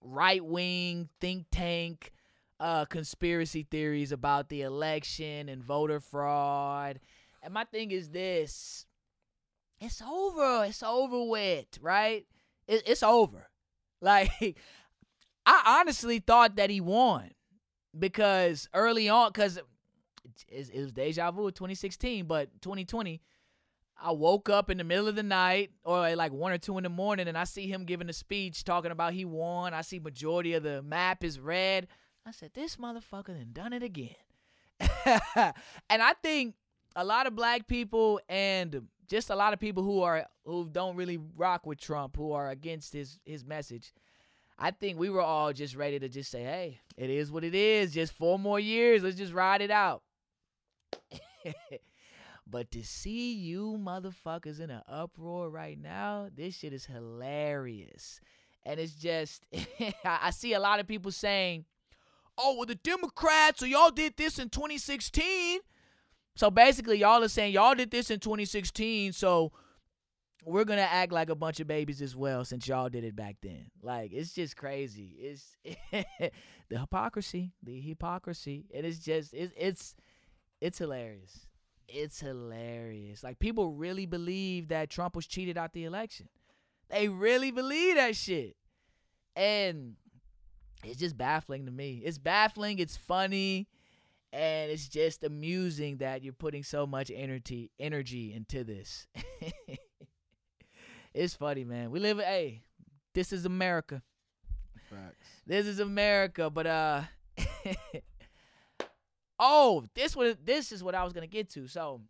right 0.00 0.44
wing 0.44 1.08
think 1.20 1.46
tank 1.50 2.12
uh, 2.60 2.84
conspiracy 2.86 3.66
theories 3.70 4.12
about 4.12 4.48
the 4.48 4.62
election 4.62 5.48
and 5.48 5.62
voter 5.62 6.00
fraud. 6.00 7.00
And 7.42 7.54
my 7.54 7.64
thing 7.64 7.90
is 7.90 8.10
this 8.10 8.86
it's 9.80 10.02
over. 10.02 10.64
It's 10.64 10.82
over 10.82 11.24
with, 11.24 11.66
right? 11.80 12.26
It, 12.66 12.82
it's 12.86 13.02
over. 13.02 13.48
Like, 14.00 14.56
I 15.44 15.80
honestly 15.80 16.20
thought 16.20 16.54
that 16.54 16.70
he 16.70 16.80
won 16.80 17.32
because 17.98 18.68
early 18.72 19.08
on, 19.08 19.30
because 19.30 19.56
it, 19.56 19.64
it 20.48 20.80
was 20.80 20.92
deja 20.92 21.32
vu 21.32 21.50
2016, 21.50 22.26
but 22.26 22.48
2020. 22.62 23.20
I 24.00 24.12
woke 24.12 24.48
up 24.48 24.70
in 24.70 24.78
the 24.78 24.84
middle 24.84 25.08
of 25.08 25.16
the 25.16 25.22
night 25.22 25.70
or 25.84 26.14
like 26.14 26.32
one 26.32 26.52
or 26.52 26.58
two 26.58 26.78
in 26.78 26.84
the 26.84 26.88
morning 26.88 27.26
and 27.26 27.36
I 27.36 27.44
see 27.44 27.66
him 27.66 27.84
giving 27.84 28.08
a 28.08 28.12
speech 28.12 28.64
talking 28.64 28.92
about 28.92 29.12
he 29.12 29.24
won. 29.24 29.74
I 29.74 29.82
see 29.82 29.98
majority 29.98 30.54
of 30.54 30.62
the 30.62 30.82
map 30.82 31.24
is 31.24 31.40
red. 31.40 31.88
I 32.24 32.30
said, 32.30 32.52
this 32.54 32.76
motherfucker 32.76 33.28
done 33.28 33.50
done 33.52 33.72
it 33.72 33.82
again. 33.82 34.14
and 34.80 36.02
I 36.02 36.12
think 36.22 36.54
a 36.94 37.04
lot 37.04 37.26
of 37.26 37.34
black 37.34 37.66
people 37.66 38.20
and 38.28 38.86
just 39.08 39.30
a 39.30 39.36
lot 39.36 39.52
of 39.52 39.58
people 39.58 39.82
who 39.82 40.02
are 40.02 40.26
who 40.44 40.68
don't 40.70 40.96
really 40.96 41.18
rock 41.36 41.66
with 41.66 41.80
Trump, 41.80 42.16
who 42.16 42.32
are 42.32 42.50
against 42.50 42.92
his 42.92 43.18
his 43.24 43.44
message. 43.44 43.92
I 44.58 44.72
think 44.72 44.98
we 44.98 45.08
were 45.08 45.22
all 45.22 45.52
just 45.52 45.76
ready 45.76 45.98
to 45.98 46.08
just 46.08 46.30
say, 46.30 46.42
"Hey, 46.42 46.80
it 46.96 47.10
is 47.10 47.32
what 47.32 47.44
it 47.44 47.54
is. 47.54 47.94
Just 47.94 48.12
four 48.12 48.38
more 48.38 48.60
years. 48.60 49.02
Let's 49.02 49.16
just 49.16 49.32
ride 49.32 49.62
it 49.62 49.70
out." 49.70 50.02
but 52.50 52.70
to 52.72 52.84
see 52.84 53.34
you 53.34 53.78
motherfuckers 53.78 54.60
in 54.60 54.70
an 54.70 54.82
uproar 54.88 55.50
right 55.50 55.78
now, 55.78 56.28
this 56.34 56.54
shit 56.56 56.72
is 56.72 56.86
hilarious. 56.86 58.20
And 58.64 58.80
it's 58.80 58.94
just, 58.94 59.44
I 60.04 60.30
see 60.30 60.54
a 60.54 60.60
lot 60.60 60.80
of 60.80 60.86
people 60.86 61.12
saying, 61.12 61.64
oh, 62.38 62.56
well, 62.56 62.66
the 62.66 62.74
Democrats, 62.74 63.60
so 63.60 63.66
y'all 63.66 63.90
did 63.90 64.16
this 64.16 64.38
in 64.38 64.48
2016. 64.48 65.60
So 66.36 66.50
basically, 66.50 66.98
y'all 66.98 67.22
are 67.22 67.28
saying 67.28 67.52
y'all 67.52 67.74
did 67.74 67.90
this 67.90 68.10
in 68.10 68.20
2016, 68.20 69.12
so 69.12 69.52
we're 70.44 70.64
gonna 70.64 70.82
act 70.82 71.12
like 71.12 71.30
a 71.30 71.34
bunch 71.34 71.58
of 71.58 71.66
babies 71.66 72.00
as 72.00 72.14
well 72.14 72.44
since 72.44 72.68
y'all 72.68 72.88
did 72.88 73.02
it 73.02 73.16
back 73.16 73.36
then. 73.42 73.66
Like 73.82 74.12
it's 74.12 74.32
just 74.32 74.56
crazy. 74.56 75.16
It's 75.18 75.56
the 76.70 76.78
hypocrisy, 76.78 77.54
the 77.60 77.80
hypocrisy. 77.80 78.66
It 78.70 78.84
is 78.84 79.00
just 79.00 79.34
it's 79.34 79.52
it's 79.56 79.96
it's 80.60 80.78
hilarious. 80.78 81.47
It's 81.88 82.20
hilarious. 82.20 83.22
Like 83.22 83.38
people 83.38 83.72
really 83.72 84.06
believe 84.06 84.68
that 84.68 84.90
Trump 84.90 85.16
was 85.16 85.26
cheated 85.26 85.56
out 85.56 85.72
the 85.72 85.84
election. 85.84 86.28
They 86.90 87.08
really 87.08 87.50
believe 87.50 87.96
that 87.96 88.14
shit. 88.14 88.56
And 89.34 89.94
it's 90.84 90.98
just 90.98 91.16
baffling 91.16 91.66
to 91.66 91.72
me. 91.72 92.02
It's 92.04 92.18
baffling, 92.18 92.78
it's 92.78 92.96
funny, 92.96 93.68
and 94.32 94.70
it's 94.70 94.88
just 94.88 95.24
amusing 95.24 95.98
that 95.98 96.22
you're 96.22 96.32
putting 96.32 96.62
so 96.62 96.86
much 96.86 97.10
energy 97.14 97.70
energy 97.78 98.34
into 98.34 98.64
this. 98.64 99.06
it's 101.14 101.34
funny, 101.34 101.64
man. 101.64 101.90
We 101.90 102.00
live 102.00 102.18
hey, 102.18 102.62
this 103.14 103.32
is 103.32 103.44
America. 103.44 104.02
Facts. 104.90 105.28
This 105.46 105.66
is 105.66 105.80
America, 105.80 106.50
but 106.50 106.66
uh 106.66 107.02
Oh, 109.38 109.84
this 109.94 110.16
was 110.16 110.36
this 110.44 110.72
is 110.72 110.82
what 110.82 110.94
I 110.94 111.04
was 111.04 111.12
gonna 111.12 111.26
get 111.26 111.48
to. 111.50 111.66
So 111.68 112.00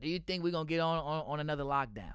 do 0.00 0.08
you 0.08 0.18
think 0.18 0.42
we're 0.44 0.52
gonna 0.52 0.68
get 0.68 0.80
on, 0.80 0.98
on, 0.98 1.24
on 1.26 1.40
another 1.40 1.64
lockdown? 1.64 2.12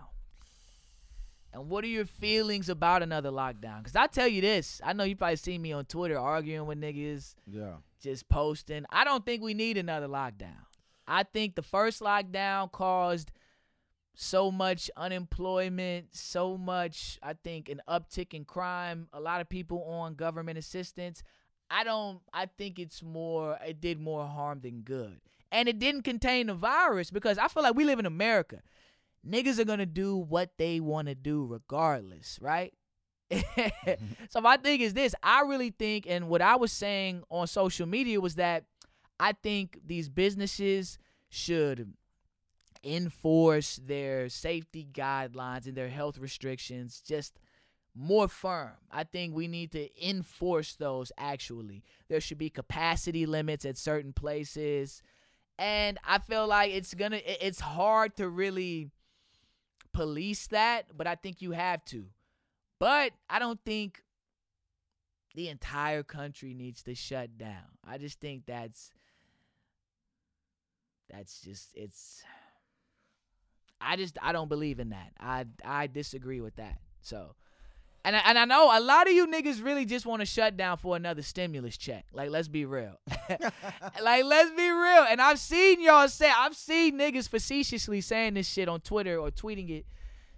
And 1.53 1.67
what 1.69 1.83
are 1.83 1.87
your 1.87 2.05
feelings 2.05 2.69
about 2.69 3.03
another 3.03 3.29
lockdown? 3.29 3.83
Cause 3.83 3.95
I 3.95 4.07
tell 4.07 4.27
you 4.27 4.39
this, 4.41 4.79
I 4.83 4.93
know 4.93 5.03
you 5.03 5.15
probably 5.17 5.35
seen 5.35 5.61
me 5.61 5.73
on 5.73 5.83
Twitter 5.85 6.17
arguing 6.17 6.65
with 6.65 6.79
niggas, 6.79 7.35
Yeah. 7.45 7.75
just 8.01 8.29
posting. 8.29 8.85
I 8.89 9.03
don't 9.03 9.25
think 9.25 9.43
we 9.43 9.53
need 9.53 9.77
another 9.77 10.07
lockdown. 10.07 10.55
I 11.07 11.23
think 11.23 11.55
the 11.55 11.61
first 11.61 11.99
lockdown 11.99 12.71
caused 12.71 13.31
so 14.13 14.49
much 14.51 14.89
unemployment, 14.95 16.15
so 16.15 16.57
much, 16.57 17.19
I 17.21 17.33
think, 17.33 17.67
an 17.67 17.81
uptick 17.89 18.33
in 18.33 18.45
crime, 18.45 19.07
a 19.11 19.19
lot 19.19 19.41
of 19.41 19.49
people 19.49 19.83
on 19.83 20.15
government 20.15 20.57
assistance. 20.57 21.21
I 21.71 21.83
don't, 21.83 22.19
I 22.33 22.47
think 22.47 22.77
it's 22.77 23.01
more, 23.01 23.57
it 23.65 23.79
did 23.79 23.99
more 23.99 24.25
harm 24.25 24.59
than 24.61 24.81
good. 24.81 25.21
And 25.51 25.67
it 25.67 25.79
didn't 25.79 26.03
contain 26.03 26.47
the 26.47 26.53
virus 26.53 27.11
because 27.11 27.37
I 27.37 27.47
feel 27.47 27.63
like 27.63 27.75
we 27.75 27.85
live 27.85 27.99
in 27.99 28.05
America. 28.05 28.61
Niggas 29.27 29.59
are 29.59 29.65
gonna 29.65 29.85
do 29.85 30.17
what 30.17 30.51
they 30.57 30.79
wanna 30.79 31.15
do 31.15 31.45
regardless, 31.45 32.37
right? 32.41 32.73
Mm-hmm. 33.31 34.13
so 34.29 34.41
my 34.41 34.57
thing 34.57 34.81
is 34.81 34.93
this 34.93 35.15
I 35.23 35.41
really 35.41 35.71
think, 35.71 36.05
and 36.07 36.27
what 36.27 36.41
I 36.41 36.55
was 36.55 36.71
saying 36.71 37.23
on 37.29 37.47
social 37.47 37.87
media 37.87 38.19
was 38.19 38.35
that 38.35 38.65
I 39.19 39.33
think 39.33 39.79
these 39.85 40.09
businesses 40.09 40.97
should 41.29 41.93
enforce 42.83 43.79
their 43.85 44.27
safety 44.29 44.87
guidelines 44.91 45.67
and 45.67 45.75
their 45.75 45.89
health 45.89 46.17
restrictions 46.17 47.01
just 47.05 47.39
more 47.95 48.27
firm. 48.27 48.71
I 48.91 49.03
think 49.03 49.35
we 49.35 49.47
need 49.47 49.71
to 49.73 50.07
enforce 50.07 50.75
those 50.75 51.11
actually. 51.17 51.83
There 52.07 52.21
should 52.21 52.37
be 52.37 52.49
capacity 52.49 53.25
limits 53.25 53.65
at 53.65 53.77
certain 53.77 54.13
places. 54.13 55.01
And 55.59 55.99
I 56.07 56.19
feel 56.19 56.47
like 56.47 56.71
it's 56.71 56.93
going 56.93 57.11
to 57.11 57.47
it's 57.47 57.59
hard 57.59 58.15
to 58.17 58.29
really 58.29 58.89
police 59.93 60.47
that, 60.47 60.85
but 60.95 61.07
I 61.07 61.15
think 61.15 61.41
you 61.41 61.51
have 61.51 61.83
to. 61.85 62.05
But 62.79 63.11
I 63.29 63.39
don't 63.39 63.59
think 63.63 64.01
the 65.35 65.49
entire 65.49 66.03
country 66.03 66.53
needs 66.53 66.83
to 66.83 66.95
shut 66.95 67.37
down. 67.37 67.77
I 67.87 67.97
just 67.97 68.19
think 68.19 68.45
that's 68.45 68.91
that's 71.09 71.41
just 71.41 71.69
it's 71.75 72.23
I 73.79 73.97
just 73.97 74.17
I 74.21 74.31
don't 74.31 74.49
believe 74.49 74.79
in 74.79 74.89
that. 74.89 75.11
I 75.19 75.45
I 75.63 75.87
disagree 75.87 76.41
with 76.41 76.55
that. 76.55 76.79
So 77.01 77.35
and 78.03 78.15
I, 78.15 78.19
and 78.25 78.37
I 78.39 78.45
know 78.45 78.75
a 78.75 78.79
lot 78.79 79.07
of 79.07 79.13
you 79.13 79.27
niggas 79.27 79.63
really 79.63 79.85
just 79.85 80.05
want 80.05 80.21
to 80.21 80.25
shut 80.25 80.57
down 80.57 80.77
for 80.77 80.95
another 80.95 81.21
stimulus 81.21 81.77
check. 81.77 82.05
Like 82.13 82.29
let's 82.29 82.47
be 82.47 82.65
real. 82.65 82.99
like 84.01 84.23
let's 84.25 84.51
be 84.51 84.69
real. 84.69 85.05
And 85.09 85.21
I've 85.21 85.39
seen 85.39 85.81
y'all 85.81 86.07
say 86.07 86.29
I've 86.35 86.55
seen 86.55 86.97
niggas 86.97 87.29
facetiously 87.29 88.01
saying 88.01 88.33
this 88.35 88.47
shit 88.47 88.67
on 88.67 88.81
Twitter 88.81 89.17
or 89.17 89.29
tweeting 89.31 89.69
it 89.69 89.85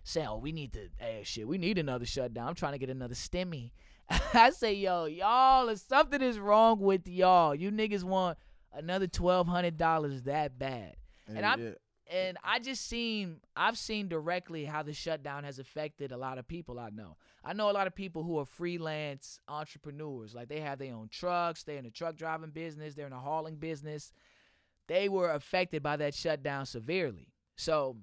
saying, 0.03 0.27
"Oh, 0.27 0.38
we 0.38 0.51
need 0.51 0.74
to 0.74 0.89
hey 0.98 1.22
shit, 1.24 1.48
we 1.48 1.58
need 1.58 1.77
another 1.77 2.05
shutdown. 2.05 2.48
I'm 2.50 2.55
trying 2.55 2.74
to 2.74 2.79
get 2.79 2.89
another 2.89 3.15
stimmy." 3.15 3.72
I 4.34 4.50
say, 4.50 4.74
"Yo, 4.74 5.05
y'all, 5.05 5.74
something 5.77 6.22
is 6.22 6.38
wrong 6.39 6.79
with 6.79 7.08
y'all. 7.08 7.55
You 7.55 7.72
niggas 7.72 8.03
want 8.03 8.38
another 8.74 9.08
twelve 9.08 9.48
hundred 9.48 9.77
dollars 9.77 10.24
that 10.24 10.60
bad." 10.60 10.96
And 11.27 11.46
I'm- 11.46 11.62
yeah, 11.62 11.70
and 12.12 12.38
I 12.43 12.60
just 12.60 12.88
seen 12.88 13.38
I've 13.55 13.77
seen 13.77 14.07
directly 14.07 14.65
how 14.65 14.83
the 14.83 14.93
shutdown 14.93 15.43
has 15.43 15.60
affected 15.60 16.12
a 16.12 16.17
lot 16.17 16.38
of 16.38 16.48
people 16.48 16.79
I 16.79 16.89
know. 16.89 17.17
I 17.43 17.53
know 17.53 17.69
a 17.69 17.74
lot 17.74 17.88
of 17.88 17.95
people 17.95 18.24
who 18.24 18.39
are 18.39 18.45
freelance 18.45 19.39
entrepreneurs. 19.48 20.33
Like 20.33 20.50
they 20.50 20.60
have 20.60 20.79
their 20.79 20.93
own 20.93 21.10
trucks, 21.10 21.63
they're 21.63 21.77
in 21.77 21.86
the 21.86 21.91
truck 21.91 22.15
driving 22.15 22.51
business, 22.51 22.95
they're 22.95 23.05
in 23.05 23.13
the 23.13 23.19
hauling 23.19 23.55
business. 23.55 24.12
They 24.88 25.07
were 25.07 25.31
affected 25.31 25.81
by 25.81 25.98
that 25.98 26.13
shutdown 26.13 26.65
severely. 26.65 27.29
So 27.55 27.98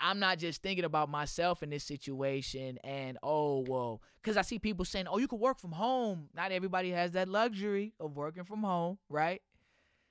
I'm 0.00 0.18
not 0.18 0.38
just 0.38 0.62
thinking 0.62 0.84
about 0.84 1.08
myself 1.08 1.62
in 1.62 1.70
this 1.70 1.84
situation 1.84 2.78
and 2.84 3.18
oh 3.22 3.64
well, 3.66 4.02
because 4.22 4.36
I 4.36 4.42
see 4.42 4.58
people 4.58 4.84
saying, 4.84 5.06
"Oh, 5.08 5.18
you 5.18 5.26
can 5.26 5.40
work 5.40 5.58
from 5.58 5.72
home." 5.72 6.28
Not 6.34 6.52
everybody 6.52 6.90
has 6.90 7.12
that 7.12 7.28
luxury 7.28 7.94
of 7.98 8.16
working 8.16 8.44
from 8.44 8.62
home, 8.62 8.98
right? 9.08 9.42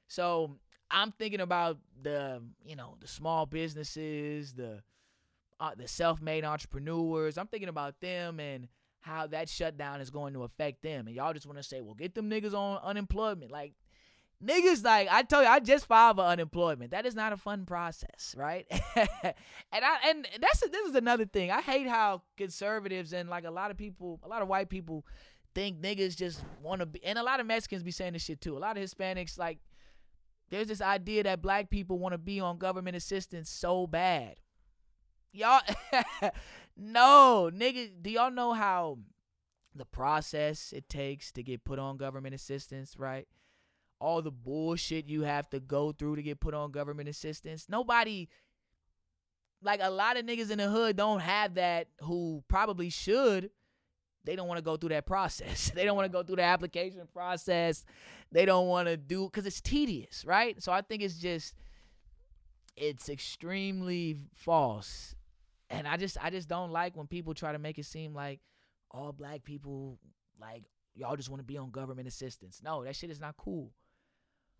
So 0.08 0.58
I'm 0.90 1.12
thinking 1.12 1.42
about 1.42 1.78
the 2.02 2.42
you 2.66 2.76
know 2.76 2.96
the 3.00 3.08
small 3.08 3.46
businesses, 3.46 4.54
the 4.54 4.82
uh, 5.60 5.72
the 5.76 5.88
self-made 5.88 6.46
entrepreneurs. 6.46 7.38
I'm 7.38 7.48
thinking 7.48 7.70
about 7.70 8.00
them 8.00 8.40
and 8.40 8.68
how 9.02 9.28
that 9.28 9.50
shutdown 9.50 10.02
is 10.02 10.10
going 10.10 10.34
to 10.34 10.44
affect 10.44 10.84
them. 10.84 11.08
And 11.08 11.16
y'all 11.16 11.34
just 11.34 11.46
want 11.46 11.58
to 11.58 11.64
say, 11.64 11.82
"Well, 11.82 11.96
get 11.96 12.16
them 12.16 12.30
niggas 12.30 12.54
on 12.54 12.80
unemployment." 12.84 13.52
Like 13.52 13.74
niggas 14.44 14.84
like 14.84 15.08
I 15.10 15.24
told 15.24 15.44
you 15.44 15.50
I 15.50 15.60
just 15.60 15.86
filed 15.86 16.18
for 16.18 16.24
unemployment. 16.24 16.92
That 16.92 17.06
is 17.06 17.16
not 17.16 17.34
a 17.34 17.38
fun 17.38 17.66
process, 17.66 18.36
right? 18.38 18.66
and 18.96 19.34
I 19.74 19.98
and 20.06 20.28
that's 20.40 20.60
this 20.60 20.88
is 20.88 20.96
another 20.96 21.26
thing. 21.26 21.52
I 21.52 21.62
hate 21.62 21.88
how 21.88 22.22
conservatives 22.38 23.14
and 23.14 23.30
like 23.30 23.46
a 23.46 23.52
lot 23.52 23.72
of 23.72 23.78
people, 23.78 24.20
a 24.24 24.28
lot 24.28 24.42
of 24.42 24.48
white 24.48 24.70
people 24.70 25.06
think 25.56 25.82
niggas 25.82 26.16
just 26.16 26.44
want 26.62 26.82
to 26.82 26.86
be 26.86 27.04
and 27.04 27.18
a 27.18 27.24
lot 27.24 27.40
of 27.40 27.46
Mexicans 27.48 27.84
be 27.84 27.92
saying 27.92 28.14
this 28.14 28.24
shit 28.24 28.42
too. 28.42 28.58
A 28.58 28.60
lot 28.60 28.78
of 28.78 28.84
Hispanics 28.84 29.38
like 29.38 29.60
there's 30.50 30.68
this 30.68 30.82
idea 30.82 31.24
that 31.24 31.42
black 31.42 31.70
people 31.70 32.00
want 32.00 32.14
to 32.14 32.18
be 32.18 32.40
on 32.40 32.58
government 32.58 32.96
assistance 32.96 33.50
so 33.50 33.88
bad. 33.88 34.36
Y'all 35.32 35.62
no, 36.78 37.50
nigga, 37.54 37.92
do 38.02 38.10
y'all 38.10 38.32
know 38.32 38.54
how 38.54 38.98
the 39.76 39.86
process 39.86 40.74
it 40.76 40.90
takes 40.90 41.32
to 41.34 41.44
get 41.44 41.64
put 41.64 41.80
on 41.80 41.98
government 41.98 42.34
assistance, 42.34 42.96
right? 42.98 43.28
all 44.00 44.22
the 44.22 44.32
bullshit 44.32 45.08
you 45.08 45.24
have 45.24 45.50
to 45.50 45.60
go 45.60 45.92
through 45.92 46.16
to 46.16 46.22
get 46.22 46.40
put 46.40 46.54
on 46.54 46.72
government 46.72 47.10
assistance. 47.10 47.68
Nobody, 47.70 48.30
like 49.62 49.80
a 49.82 49.90
lot 49.90 50.18
of 50.18 50.26
niggas 50.26 50.52
in 50.52 50.60
the 50.60 50.70
hood, 50.70 50.96
don't 50.96 51.20
have 51.20 51.56
that 51.56 51.88
who 52.02 52.44
probably 52.48 52.90
should. 52.90 53.50
They 54.28 54.36
don't 54.36 54.50
want 54.50 54.58
to 54.58 54.64
go 54.64 54.76
through 54.76 54.90
that 54.90 55.06
process. 55.06 55.72
they 55.76 55.86
don't 55.86 55.96
want 55.96 56.06
to 56.06 56.12
go 56.12 56.22
through 56.22 56.36
the 56.36 56.44
application 56.44 57.02
process. 57.14 57.86
They 58.30 58.46
don't 58.46 58.68
want 58.68 58.90
to 58.90 58.98
do 58.98 59.24
because 59.26 59.46
it's 59.46 59.62
tedious, 59.62 60.26
right? 60.26 60.62
So 60.62 60.74
I 60.74 60.82
think 60.82 61.02
it's 61.02 61.18
just, 61.18 61.56
it's 62.76 63.08
extremely 63.08 64.18
false, 64.36 65.16
and 65.70 65.88
I 65.88 65.96
just, 65.96 66.18
I 66.22 66.30
just 66.30 66.50
don't 66.50 66.72
like 66.72 66.98
when 66.98 67.08
people 67.08 67.34
try 67.34 67.54
to 67.54 67.58
make 67.58 67.80
it 67.80 67.86
seem 67.86 68.14
like 68.14 68.42
all 68.92 69.14
black 69.14 69.46
people, 69.46 69.98
like 70.40 70.64
y'all 70.94 71.16
just 71.16 71.30
want 71.30 71.40
to 71.40 71.46
be 71.46 71.58
on 71.58 71.72
government 71.72 72.08
assistance. 72.08 72.62
No, 72.62 72.84
that 72.84 72.98
shit 72.98 73.10
is 73.10 73.22
not 73.22 73.38
cool. 73.38 73.72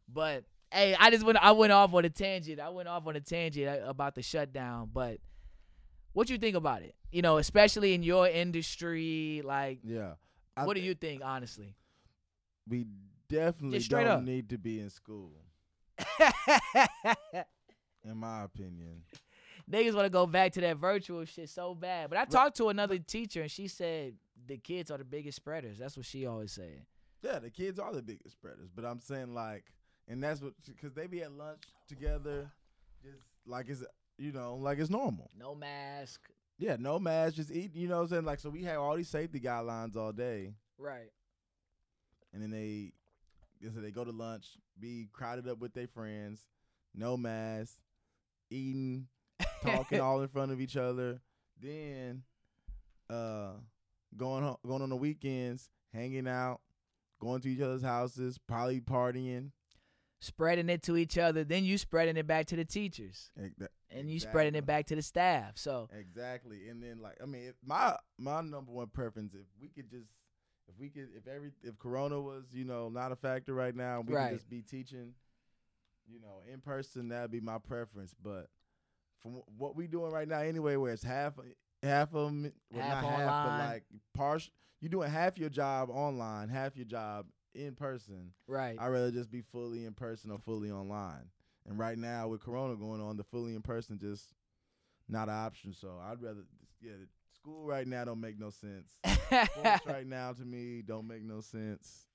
But 0.08 0.46
hey, 0.72 0.96
I 0.98 1.12
just 1.12 1.26
went 1.26 1.38
I 1.44 1.52
went 1.52 1.74
off 1.74 1.94
on 1.94 2.06
a 2.06 2.10
tangent. 2.10 2.62
I 2.62 2.70
went 2.70 2.88
off 2.88 3.06
on 3.06 3.18
a 3.18 3.20
tangent 3.20 3.68
uh, 3.68 3.90
about 3.90 4.16
the 4.16 4.22
shutdown, 4.22 4.90
but 4.94 5.18
what 6.18 6.32
you 6.32 6.40
think 6.40 6.56
about 6.56 6.82
it? 6.82 6.96
You 7.12 7.22
know, 7.22 7.38
especially 7.38 7.94
in 7.94 8.02
your 8.02 8.28
industry, 8.28 9.44
like 9.46 9.82
Yeah. 9.84 10.14
I 10.56 10.66
what 10.66 10.76
do 10.76 10.82
you 10.82 10.96
think, 10.96 11.22
honestly? 11.24 11.76
We 12.68 12.88
definitely 13.30 13.78
don't 13.80 14.08
up. 14.08 14.24
need 14.24 14.50
to 14.50 14.58
be 14.58 14.80
in 14.80 14.90
school, 14.90 15.32
in 18.04 18.18
my 18.18 18.46
opinion. 18.46 19.04
Niggas 19.72 19.94
want 19.94 20.06
to 20.06 20.10
go 20.10 20.26
back 20.26 20.54
to 20.54 20.62
that 20.62 20.78
virtual 20.78 21.24
shit 21.26 21.50
so 21.50 21.76
bad. 21.76 22.10
But 22.10 22.18
I 22.18 22.26
talked 22.26 22.58
to 22.58 22.70
another 22.70 22.98
teacher 22.98 23.44
and 23.44 23.52
she 23.52 23.68
said 23.68 24.16
the 24.48 24.58
kids 24.58 24.90
are 24.90 24.98
the 24.98 25.04
biggest 25.04 25.36
spreaders. 25.36 25.78
That's 25.78 25.96
what 25.96 26.08
she 26.08 26.26
always 26.26 26.52
said. 26.52 26.82
Yeah, 27.22 27.38
the 27.38 27.52
kids 27.52 27.78
are 27.78 27.94
the 27.94 28.02
biggest 28.02 28.32
spreaders, 28.32 28.70
but 28.76 28.86
I'm 28.86 29.02
saying 29.02 29.36
like, 29.36 29.66
and 30.08 30.24
that's 30.24 30.42
what 30.42 30.54
because 30.66 30.94
they 30.94 31.06
be 31.06 31.22
at 31.22 31.32
lunch 31.32 31.62
together, 31.88 32.50
just 33.04 33.22
like 33.46 33.70
it's 33.70 33.84
you 34.18 34.32
know 34.32 34.56
like 34.56 34.80
it's 34.80 34.90
normal. 34.90 35.30
No 35.38 35.56
mask. 35.56 36.22
Yeah, 36.60 36.76
no 36.80 36.98
mask, 37.00 37.36
just 37.36 37.52
eat. 37.52 37.76
You 37.76 37.88
know 37.88 37.98
what 37.98 38.02
I'm 38.04 38.08
saying? 38.10 38.26
Like, 38.26 38.40
so 38.40 38.50
we 38.50 38.64
have 38.64 38.80
all 38.80 38.96
these 38.96 39.10
safety 39.10 39.40
guidelines 39.40 39.96
all 39.96 40.12
day, 40.12 40.54
Right. 40.80 41.12
and 42.34 42.42
then 42.42 42.50
they, 42.50 42.94
so 43.62 43.80
they 43.80 43.92
go 43.92 44.04
to 44.04 44.12
lunch, 44.12 44.48
be 44.80 45.08
crowded 45.14 45.48
up 45.48 45.60
with 45.60 45.74
their 45.76 45.86
friends, 45.88 46.46
no 46.96 47.16
mask, 47.16 47.74
eating, 48.50 49.08
talking 49.64 50.00
all 50.00 50.22
in 50.24 50.28
front 50.30 50.52
of 50.52 50.60
each 50.60 50.78
other. 50.78 51.22
Then, 51.62 52.24
uh, 53.10 53.52
going 54.16 54.44
ho- 54.44 54.60
going 54.66 54.82
on 54.82 54.90
the 54.90 54.96
weekends, 54.96 55.70
hanging 55.94 56.28
out, 56.28 56.60
going 57.20 57.42
to 57.42 57.50
each 57.50 57.62
other's 57.62 57.84
houses, 57.84 58.40
probably 58.48 58.82
partying. 58.82 59.52
Spreading 60.20 60.68
it 60.70 60.82
to 60.84 60.98
each 60.98 61.18
other, 61.18 61.44
then 61.44 61.64
you 61.64 61.78
spreading 61.78 62.18
it 62.18 62.26
back 62.26 62.48
to 62.48 62.56
the 62.56 62.66
teachers. 62.66 63.30
That- 63.58 63.72
And 63.92 64.10
you 64.10 64.20
spreading 64.20 64.56
it 64.56 64.66
back 64.66 64.88
to 64.88 64.96
the 64.96 65.02
staff. 65.02 65.58
So 65.58 65.90
Exactly. 65.98 66.70
And 66.70 66.82
then 66.82 67.00
like 67.02 67.18
I 67.22 67.26
mean, 67.26 67.44
if 67.50 67.56
my 67.64 67.96
my 68.18 68.42
number 68.42 68.72
one 68.72 68.88
preference 68.88 69.34
if 69.36 69.46
we 69.62 69.70
could 69.70 69.90
just 69.92 70.10
if 70.68 70.78
we 70.80 70.90
could 70.90 71.10
if 71.16 71.28
every 71.28 71.52
if 71.64 71.78
corona 71.78 72.20
was, 72.20 72.46
you 72.52 72.66
know, 72.66 72.90
not 72.90 73.12
a 73.12 73.16
factor 73.16 73.54
right 73.54 73.76
now, 73.76 74.02
we 74.02 74.14
Right. 74.16 74.30
could 74.30 74.38
just 74.40 74.50
be 74.50 74.62
teaching, 74.64 75.14
you 76.08 76.20
know, 76.20 76.42
in 76.52 76.62
person, 76.62 77.10
that'd 77.10 77.30
be 77.32 77.40
my 77.40 77.60
preference. 77.60 78.14
But 78.22 78.50
from 79.22 79.42
what 79.58 79.76
we 79.76 79.86
doing 79.88 80.12
right 80.12 80.28
now 80.28 80.40
anyway, 80.42 80.76
where 80.78 80.94
it's 80.94 81.04
half 81.04 81.38
half 81.84 82.14
of 82.16 82.26
them 82.26 82.52
well, 82.72 82.82
Half 82.84 83.04
not 83.04 83.12
half, 83.14 83.30
online. 83.30 83.60
but 83.60 83.74
like 83.74 83.84
partial 84.16 84.52
you 84.82 84.90
doing 84.90 85.10
half 85.12 85.38
your 85.38 85.50
job 85.50 85.90
online, 85.92 86.50
half 86.50 86.76
your 86.76 86.86
job 86.86 87.28
in 87.58 87.76
person. 87.76 88.32
right. 88.48 88.78
I'd 88.80 88.88
rather 88.88 89.12
just 89.12 89.32
be 89.32 89.42
fully 89.42 89.86
in 89.86 89.94
person 89.94 90.32
or 90.32 90.40
fully 90.40 90.72
online. 90.72 91.30
And 91.68 91.78
right 91.78 91.98
now 91.98 92.28
with 92.30 92.42
Corona 92.42 92.76
going 92.76 93.02
on, 93.02 93.18
the 93.18 93.24
fully 93.24 93.54
in 93.56 93.62
person 93.62 93.98
just 94.00 94.34
not 95.10 95.28
an 95.30 95.36
option. 95.36 95.74
So 95.74 96.00
I'd 96.02 96.22
rather 96.22 96.46
yeah, 96.82 96.92
school 97.36 97.66
right 97.66 97.88
now 97.88 98.06
don't 98.06 98.22
make 98.22 98.40
no 98.40 98.50
sense. 98.52 98.92
Sports 99.06 99.86
right 99.86 100.06
now 100.08 100.32
to 100.34 100.46
me 100.46 100.82
don't 100.86 101.08
make 101.08 101.24
no 101.24 101.42
sense. 101.42 102.08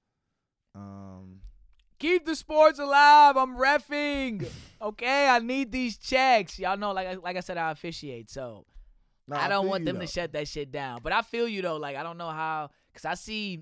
Um 0.75 1.41
Keep 1.99 2.27
the 2.27 2.35
sports 2.35 2.79
alive. 2.81 3.37
I'm 3.37 3.57
refing. 3.57 4.47
Okay, 4.83 5.29
I 5.29 5.39
need 5.39 5.71
these 5.71 5.97
checks. 5.97 6.59
Y'all 6.59 6.77
know, 6.77 6.91
like 6.91 7.07
I- 7.07 7.15
like 7.15 7.37
I 7.37 7.41
said, 7.41 7.57
I 7.57 7.71
officiate, 7.71 8.29
so 8.29 8.67
no, 9.29 9.37
I 9.37 9.47
don't 9.49 9.63
feel 9.63 9.71
want 9.71 9.85
them 9.85 9.95
though. 9.95 10.01
to 10.01 10.07
shut 10.09 10.33
that 10.33 10.49
shit 10.49 10.73
down. 10.73 10.99
But 11.05 11.13
I 11.13 11.23
feel 11.23 11.47
you 11.47 11.63
though. 11.63 11.77
Like 11.77 11.95
I 11.95 12.03
don't 12.03 12.19
know 12.19 12.31
how, 12.31 12.71
cause 12.93 13.05
I 13.05 13.15
see 13.15 13.61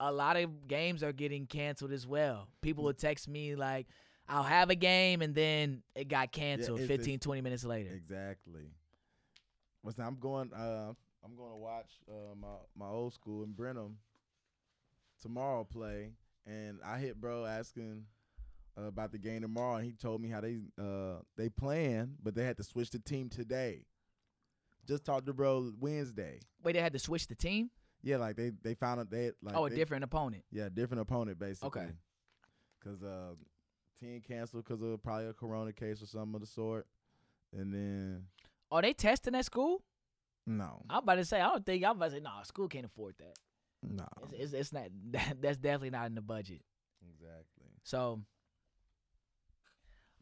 a 0.00 0.12
lot 0.12 0.36
of 0.36 0.66
games 0.68 1.02
are 1.02 1.12
getting 1.12 1.46
canceled 1.46 1.92
as 1.92 2.06
well. 2.06 2.48
People 2.62 2.84
will 2.84 2.94
text 2.94 3.28
me 3.28 3.54
like, 3.54 3.86
"I'll 4.28 4.42
have 4.42 4.70
a 4.70 4.74
game," 4.74 5.22
and 5.22 5.34
then 5.34 5.82
it 5.94 6.08
got 6.08 6.32
canceled 6.32 6.80
it's- 6.80 6.88
15, 6.88 7.18
20 7.18 7.40
minutes 7.40 7.64
later. 7.64 7.90
Exactly. 7.90 8.70
I'm 9.98 10.16
going 10.16 10.52
uh 10.52 10.92
I'm 11.24 11.36
going 11.36 11.50
to 11.50 11.56
watch 11.56 11.90
uh 12.08 12.34
my 12.34 12.56
my 12.76 12.88
old 12.90 13.12
school 13.14 13.44
in 13.44 13.52
Brenham 13.52 13.98
tomorrow 15.20 15.64
play 15.64 16.10
and 16.46 16.78
I 16.84 16.98
hit 16.98 17.20
bro 17.20 17.44
asking 17.46 18.04
uh, 18.78 18.84
about 18.84 19.12
the 19.12 19.18
game 19.18 19.42
tomorrow 19.42 19.76
and 19.76 19.86
he 19.86 19.92
told 19.92 20.20
me 20.20 20.28
how 20.28 20.40
they 20.40 20.58
uh 20.78 21.20
they 21.36 21.48
playing 21.48 22.16
but 22.22 22.34
they 22.34 22.44
had 22.44 22.56
to 22.58 22.64
switch 22.64 22.90
the 22.90 22.98
team 22.98 23.28
today. 23.28 23.84
Just 24.86 25.04
talked 25.04 25.26
to 25.26 25.32
bro 25.32 25.72
Wednesday. 25.80 26.40
Wait, 26.62 26.72
they 26.72 26.80
had 26.80 26.92
to 26.92 26.98
switch 26.98 27.26
the 27.26 27.34
team. 27.34 27.70
Yeah, 28.04 28.18
like 28.18 28.36
they 28.36 28.50
they 28.62 28.74
found 28.74 29.00
out 29.00 29.10
they 29.10 29.24
had, 29.24 29.34
like 29.42 29.56
oh, 29.56 29.64
a 29.66 29.70
they- 29.70 29.76
different 29.76 30.04
opponent. 30.04 30.44
Yeah, 30.52 30.68
different 30.72 31.00
opponent 31.00 31.38
basically. 31.38 31.68
Okay. 31.82 31.90
Cause 32.84 33.02
uh, 33.02 33.30
team 33.98 34.20
canceled 34.20 34.62
because 34.64 34.82
of 34.82 35.02
probably 35.02 35.26
a 35.28 35.32
corona 35.32 35.72
case 35.72 36.02
or 36.02 36.06
something 36.06 36.34
of 36.34 36.40
the 36.42 36.46
sort, 36.46 36.86
and 37.56 37.72
then 37.72 38.26
Are 38.70 38.82
they 38.82 38.92
testing 38.92 39.34
at 39.34 39.46
school? 39.46 39.82
no, 40.46 40.82
I'm 40.90 40.98
about 41.02 41.14
to 41.14 41.24
say. 41.24 41.40
I 41.40 41.48
don't 41.48 41.64
think. 41.64 41.82
I'm 41.82 41.92
about 41.96 42.10
to 42.10 42.16
say. 42.16 42.20
No, 42.20 42.30
school 42.42 42.68
can't 42.68 42.84
afford 42.84 43.14
that. 43.18 43.38
no, 43.82 44.06
It's, 44.24 44.34
it's, 44.34 44.52
it's 44.52 44.72
not. 44.74 44.88
that, 45.12 45.40
that's 45.40 45.56
definitely 45.56 45.90
not 45.90 46.06
in 46.06 46.14
the 46.14 46.20
budget. 46.20 46.60
exactly. 47.08 47.70
So, 47.84 48.20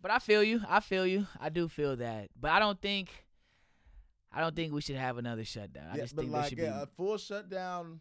but 0.01 0.13
I 0.13 0.21
feel 0.21 0.45
you. 0.45 0.61
I 0.69 0.79
feel 0.79 1.05
you. 1.07 1.27
I 1.41 1.49
do 1.49 1.67
feel 1.69 1.97
that. 1.97 2.29
But 2.41 2.53
I 2.53 2.59
don't 2.61 2.81
think. 2.81 3.09
I 4.33 4.41
don't 4.41 4.57
think 4.57 4.73
we 4.73 4.81
should 4.81 4.97
have 4.97 5.19
another 5.19 5.45
shutdown. 5.45 5.89
I 5.93 5.97
yeah, 5.97 6.03
just 6.03 6.17
but 6.17 6.23
think 6.23 6.33
there 6.33 6.41
like 6.41 6.49
should 6.51 6.59
be 6.59 6.65
a 6.65 6.89
full 6.97 7.19
shutdown 7.19 8.01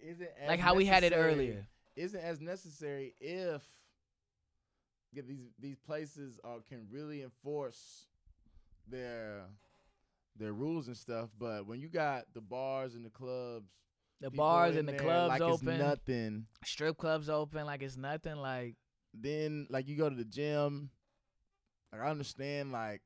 isn't 0.00 0.28
as 0.40 0.48
like 0.48 0.60
how 0.60 0.74
we 0.74 0.84
had 0.86 1.02
it 1.04 1.12
earlier. 1.14 1.66
Isn't 1.96 2.20
as 2.20 2.40
necessary 2.40 3.14
if 3.20 3.62
if 5.14 5.26
these 5.26 5.46
these 5.60 5.78
places 5.78 6.40
are 6.44 6.58
can 6.68 6.86
really 6.90 7.22
enforce 7.22 8.06
their 8.88 9.42
their 10.36 10.52
rules 10.52 10.88
and 10.88 10.96
stuff. 10.96 11.30
But 11.38 11.66
when 11.66 11.80
you 11.80 11.88
got 11.88 12.24
the 12.34 12.40
bars 12.40 12.94
and 12.94 13.04
the 13.04 13.10
clubs, 13.10 13.70
The 14.20 14.30
bars 14.30 14.76
and 14.76 14.88
the 14.88 14.94
clubs 14.94 15.28
like 15.28 15.40
open. 15.40 15.68
it's 15.68 15.82
nothing. 15.82 16.46
Strip 16.64 16.96
clubs 16.98 17.28
open 17.28 17.64
like 17.66 17.82
it's 17.82 17.96
nothing. 17.96 18.36
Like 18.36 18.74
Then 19.12 19.66
like 19.70 19.86
you 19.88 19.96
go 19.96 20.08
to 20.08 20.16
the 20.16 20.24
gym. 20.24 20.90
Like 21.92 22.02
I 22.02 22.10
understand 22.10 22.72
like 22.72 23.02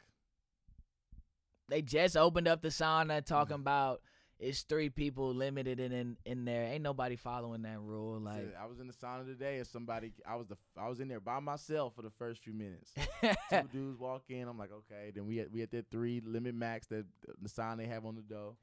They 1.68 1.82
just 1.82 2.16
opened 2.16 2.48
up 2.48 2.62
the 2.62 2.68
sauna 2.68 3.06
mm-hmm. 3.06 3.34
talking 3.34 3.56
about 3.56 4.00
it's 4.40 4.62
three 4.62 4.88
people 4.88 5.34
limited 5.34 5.80
in, 5.80 5.92
in 5.92 6.16
in 6.24 6.44
there. 6.44 6.64
Ain't 6.64 6.82
nobody 6.82 7.16
following 7.16 7.62
that 7.62 7.80
rule. 7.80 8.20
Like 8.20 8.54
I 8.60 8.66
was 8.66 8.78
in 8.78 8.86
the 8.86 8.92
sauna 8.92 9.26
today 9.26 9.58
and 9.58 9.66
somebody 9.66 10.12
I 10.26 10.36
was 10.36 10.46
the 10.46 10.56
I 10.80 10.88
was 10.88 11.00
in 11.00 11.08
there 11.08 11.20
by 11.20 11.40
myself 11.40 11.94
for 11.96 12.02
the 12.02 12.10
first 12.10 12.42
few 12.42 12.52
minutes. 12.52 12.92
Two 13.50 13.68
dudes 13.72 13.98
walk 13.98 14.24
in, 14.28 14.46
I'm 14.46 14.58
like, 14.58 14.70
okay. 14.72 15.10
Then 15.14 15.26
we 15.26 15.40
at 15.40 15.50
we 15.50 15.62
at 15.62 15.70
that 15.72 15.90
three 15.90 16.22
limit 16.24 16.54
max 16.54 16.86
that 16.88 17.04
the 17.42 17.48
sign 17.48 17.78
they 17.78 17.86
have 17.86 18.06
on 18.06 18.14
the 18.14 18.22
door. 18.22 18.54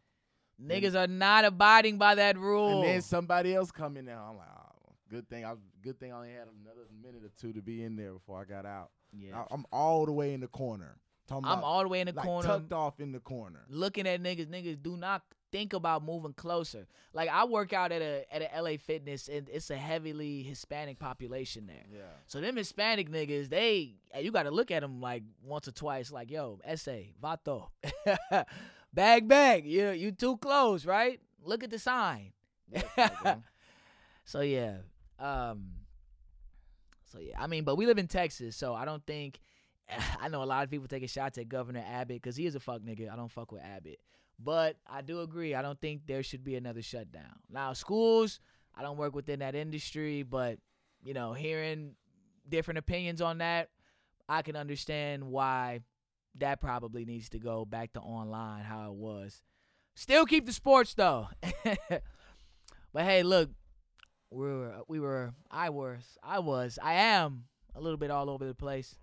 niggas 0.64 0.96
are 0.96 1.08
not 1.08 1.44
abiding 1.44 1.98
by 1.98 2.16
that 2.16 2.38
rule. 2.38 2.82
And 2.82 2.90
then 2.90 3.02
somebody 3.02 3.54
else 3.54 3.72
come 3.72 3.98
in 3.98 4.06
there. 4.06 4.18
I'm 4.18 4.38
like, 4.38 4.48
oh, 4.58 4.94
good 5.10 5.28
thing 5.30 5.44
I 5.44 5.56
good 5.84 6.00
thing 6.00 6.14
I 6.14 6.16
only 6.16 6.30
had 6.30 6.48
another 6.64 6.88
minute 7.02 7.24
or 7.26 7.32
two 7.40 7.52
to 7.52 7.62
be 7.62 7.84
in 7.84 7.98
there 7.98 8.14
before 8.14 8.40
I 8.40 8.46
got 8.46 8.66
out. 8.66 8.92
yeah. 9.12 9.44
I, 9.52 9.54
am 9.54 9.66
all 9.74 10.06
the 10.06 10.14
way 10.14 10.34
in 10.34 10.40
the 10.40 10.48
corner. 10.48 10.98
Talking 11.28 11.48
I'm 11.48 11.64
all 11.64 11.82
the 11.82 11.88
way 11.90 12.02
in 12.02 12.08
the 12.08 12.14
like, 12.14 12.26
corner 12.26 12.48
tucked 12.48 12.74
off 12.74 13.00
in 13.00 13.12
the 13.12 13.20
corner. 13.20 13.62
looking 13.70 14.08
at 14.08 14.22
niggas. 14.22 14.48
Niggas 14.48 14.82
do 14.82 14.96
not 14.96 15.24
think 15.52 15.74
about 15.74 16.04
moving 16.04 16.34
closer. 16.34 16.86
Like 17.14 17.30
I 17.30 17.46
work 17.46 17.74
out 17.74 17.92
at 17.92 18.02
a 18.02 18.26
at 18.32 18.42
a 18.42 18.62
LA 18.62 18.78
Fitness 18.78 19.28
and 19.28 19.50
it's 19.50 19.70
a 19.70 19.76
heavily 19.76 20.44
Hispanic 20.44 21.00
population 21.00 21.66
there. 21.66 21.86
Yeah. 21.92 22.02
So 22.28 22.42
them 22.42 22.58
Hispanic 22.58 23.10
niggas, 23.10 23.50
they 23.50 23.96
you 24.20 24.32
got 24.32 24.44
to 24.44 24.52
look 24.52 24.70
at 24.70 24.82
them 24.82 25.02
like 25.02 25.24
once 25.44 25.68
or 25.68 25.72
twice. 25.72 26.12
Like 26.12 26.30
yo, 26.30 26.60
essay, 26.64 27.14
vato, 27.24 27.70
bag 28.94 29.28
bag. 29.28 29.66
You 29.66 29.90
you 29.92 30.12
too 30.12 30.38
close, 30.38 30.86
right? 30.86 31.20
Look 31.44 31.64
at 31.64 31.70
the 31.72 31.80
sign. 31.80 32.34
Yes. 32.70 33.12
So 34.28 34.42
yeah, 34.42 34.78
um, 35.20 35.68
so 37.12 37.20
yeah. 37.20 37.40
I 37.40 37.46
mean, 37.46 37.64
but 37.64 37.76
we 37.76 37.86
live 37.86 38.00
in 38.00 38.08
Texas, 38.08 38.56
so 38.56 38.74
I 38.74 38.86
don't 38.86 39.06
think. 39.06 39.40
I 40.22 40.28
know 40.28 40.44
a 40.44 40.46
lot 40.46 40.64
of 40.64 40.70
people 40.70 40.88
taking 40.88 41.08
shots 41.08 41.38
at 41.38 41.50
Governor 41.50 41.84
Abbott 41.88 42.22
because 42.22 42.36
he 42.36 42.46
is 42.46 42.56
a 42.56 42.60
fuck 42.60 42.82
nigga. 42.82 43.12
I 43.12 43.16
don't 43.16 43.32
fuck 43.32 43.52
with 43.52 43.62
Abbott, 43.64 44.00
but 44.40 44.78
I 44.88 45.02
do 45.02 45.22
agree. 45.22 45.56
I 45.56 45.62
don't 45.62 45.80
think 45.80 46.08
there 46.08 46.24
should 46.24 46.44
be 46.44 46.56
another 46.56 46.82
shutdown. 46.82 47.40
Now 47.50 47.74
schools, 47.74 48.40
I 48.76 48.82
don't 48.82 48.98
work 48.98 49.16
within 49.16 49.40
that 49.40 49.56
industry, 49.56 50.24
but 50.24 50.60
you 51.04 51.14
know, 51.14 51.34
hearing 51.34 51.96
different 52.48 52.80
opinions 52.80 53.22
on 53.22 53.40
that, 53.40 53.70
I 54.28 54.42
can 54.42 54.56
understand 54.56 55.24
why 55.24 55.82
that 56.40 56.60
probably 56.60 57.06
needs 57.06 57.30
to 57.30 57.40
go 57.40 57.66
back 57.66 57.94
to 57.94 58.00
online 58.00 58.64
how 58.64 58.90
it 58.90 58.96
was. 58.96 59.42
Still 59.96 60.26
keep 60.26 60.46
the 60.46 60.54
sports 60.54 60.94
though. 60.94 61.30
but 61.90 63.04
hey, 63.04 63.24
look, 63.24 63.50
we 64.32 64.48
were 64.48 64.74
we 64.88 65.00
were 65.00 65.34
I 65.50 65.70
was 65.70 66.18
I 66.22 66.40
was 66.40 66.78
I 66.82 66.94
am 66.94 67.46
a 67.76 67.82
little 67.82 67.98
bit 67.98 68.12
all 68.12 68.30
over 68.30 68.46
the 68.46 68.56
place. 68.56 68.98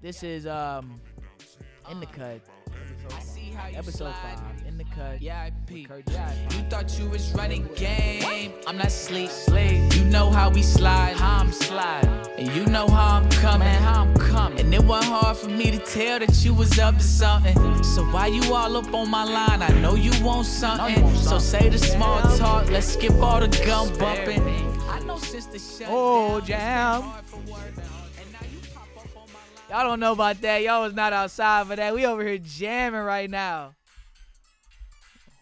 This 0.00 0.22
is 0.22 0.46
um 0.46 1.00
in 1.90 2.00
the 2.00 2.06
cut. 2.06 2.40
I 3.16 3.20
see 3.20 3.50
how 3.50 3.68
you 3.68 3.78
Episode 3.78 3.96
slide. 4.14 4.14
five. 4.38 4.66
In 4.66 4.76
the 4.76 4.84
cut. 4.94 5.22
Yeah, 5.22 5.40
I 5.40 5.50
peep. 5.66 5.88
You 5.90 6.62
thought 6.68 6.98
you 6.98 7.08
was 7.08 7.32
running 7.32 7.66
game. 7.74 8.52
I'm 8.66 8.76
not 8.76 8.92
sleep. 8.92 9.30
sleep. 9.30 9.94
You 9.94 10.04
know 10.04 10.30
how 10.30 10.50
we 10.50 10.62
slide. 10.62 11.16
How 11.16 11.38
I'm 11.38 11.50
sliding. 11.50 12.10
And 12.36 12.48
you 12.54 12.66
know 12.66 12.86
how 12.86 13.16
I'm 13.16 13.30
coming. 13.30 13.66
How 13.66 14.02
I'm 14.02 14.14
coming. 14.14 14.60
And 14.60 14.74
it 14.74 14.84
wasn't 14.84 15.14
hard 15.14 15.36
for 15.38 15.48
me 15.48 15.70
to 15.70 15.78
tell 15.78 16.18
that 16.18 16.44
you 16.44 16.52
was 16.52 16.78
up 16.78 16.96
to 16.98 17.02
something. 17.02 17.82
So 17.82 18.04
why 18.04 18.26
you 18.26 18.52
all 18.54 18.76
up 18.76 18.92
on 18.92 19.10
my 19.10 19.24
line? 19.24 19.62
I 19.62 19.68
know 19.80 19.94
you 19.94 20.12
want 20.22 20.46
something. 20.46 21.14
So 21.16 21.38
say 21.38 21.70
the 21.70 21.78
small 21.78 22.20
talk. 22.36 22.68
Let's 22.70 22.88
skip 22.92 23.14
all 23.14 23.40
the 23.40 23.48
gun 23.64 23.88
bumping. 23.98 24.42
I 24.90 25.00
know 25.00 25.16
sister 25.18 25.58
shut 25.58 25.88
Oh, 25.90 26.40
down, 26.40 27.14
it's 27.20 27.32
been 27.32 27.46
jam. 27.46 27.82
Y'all 29.68 29.84
don't 29.84 30.00
know 30.00 30.12
about 30.12 30.40
that. 30.40 30.62
Y'all 30.62 30.82
was 30.82 30.94
not 30.94 31.12
outside 31.12 31.66
for 31.66 31.76
that. 31.76 31.94
We 31.94 32.06
over 32.06 32.26
here 32.26 32.38
jamming 32.38 33.00
right 33.02 33.28
now. 33.28 33.74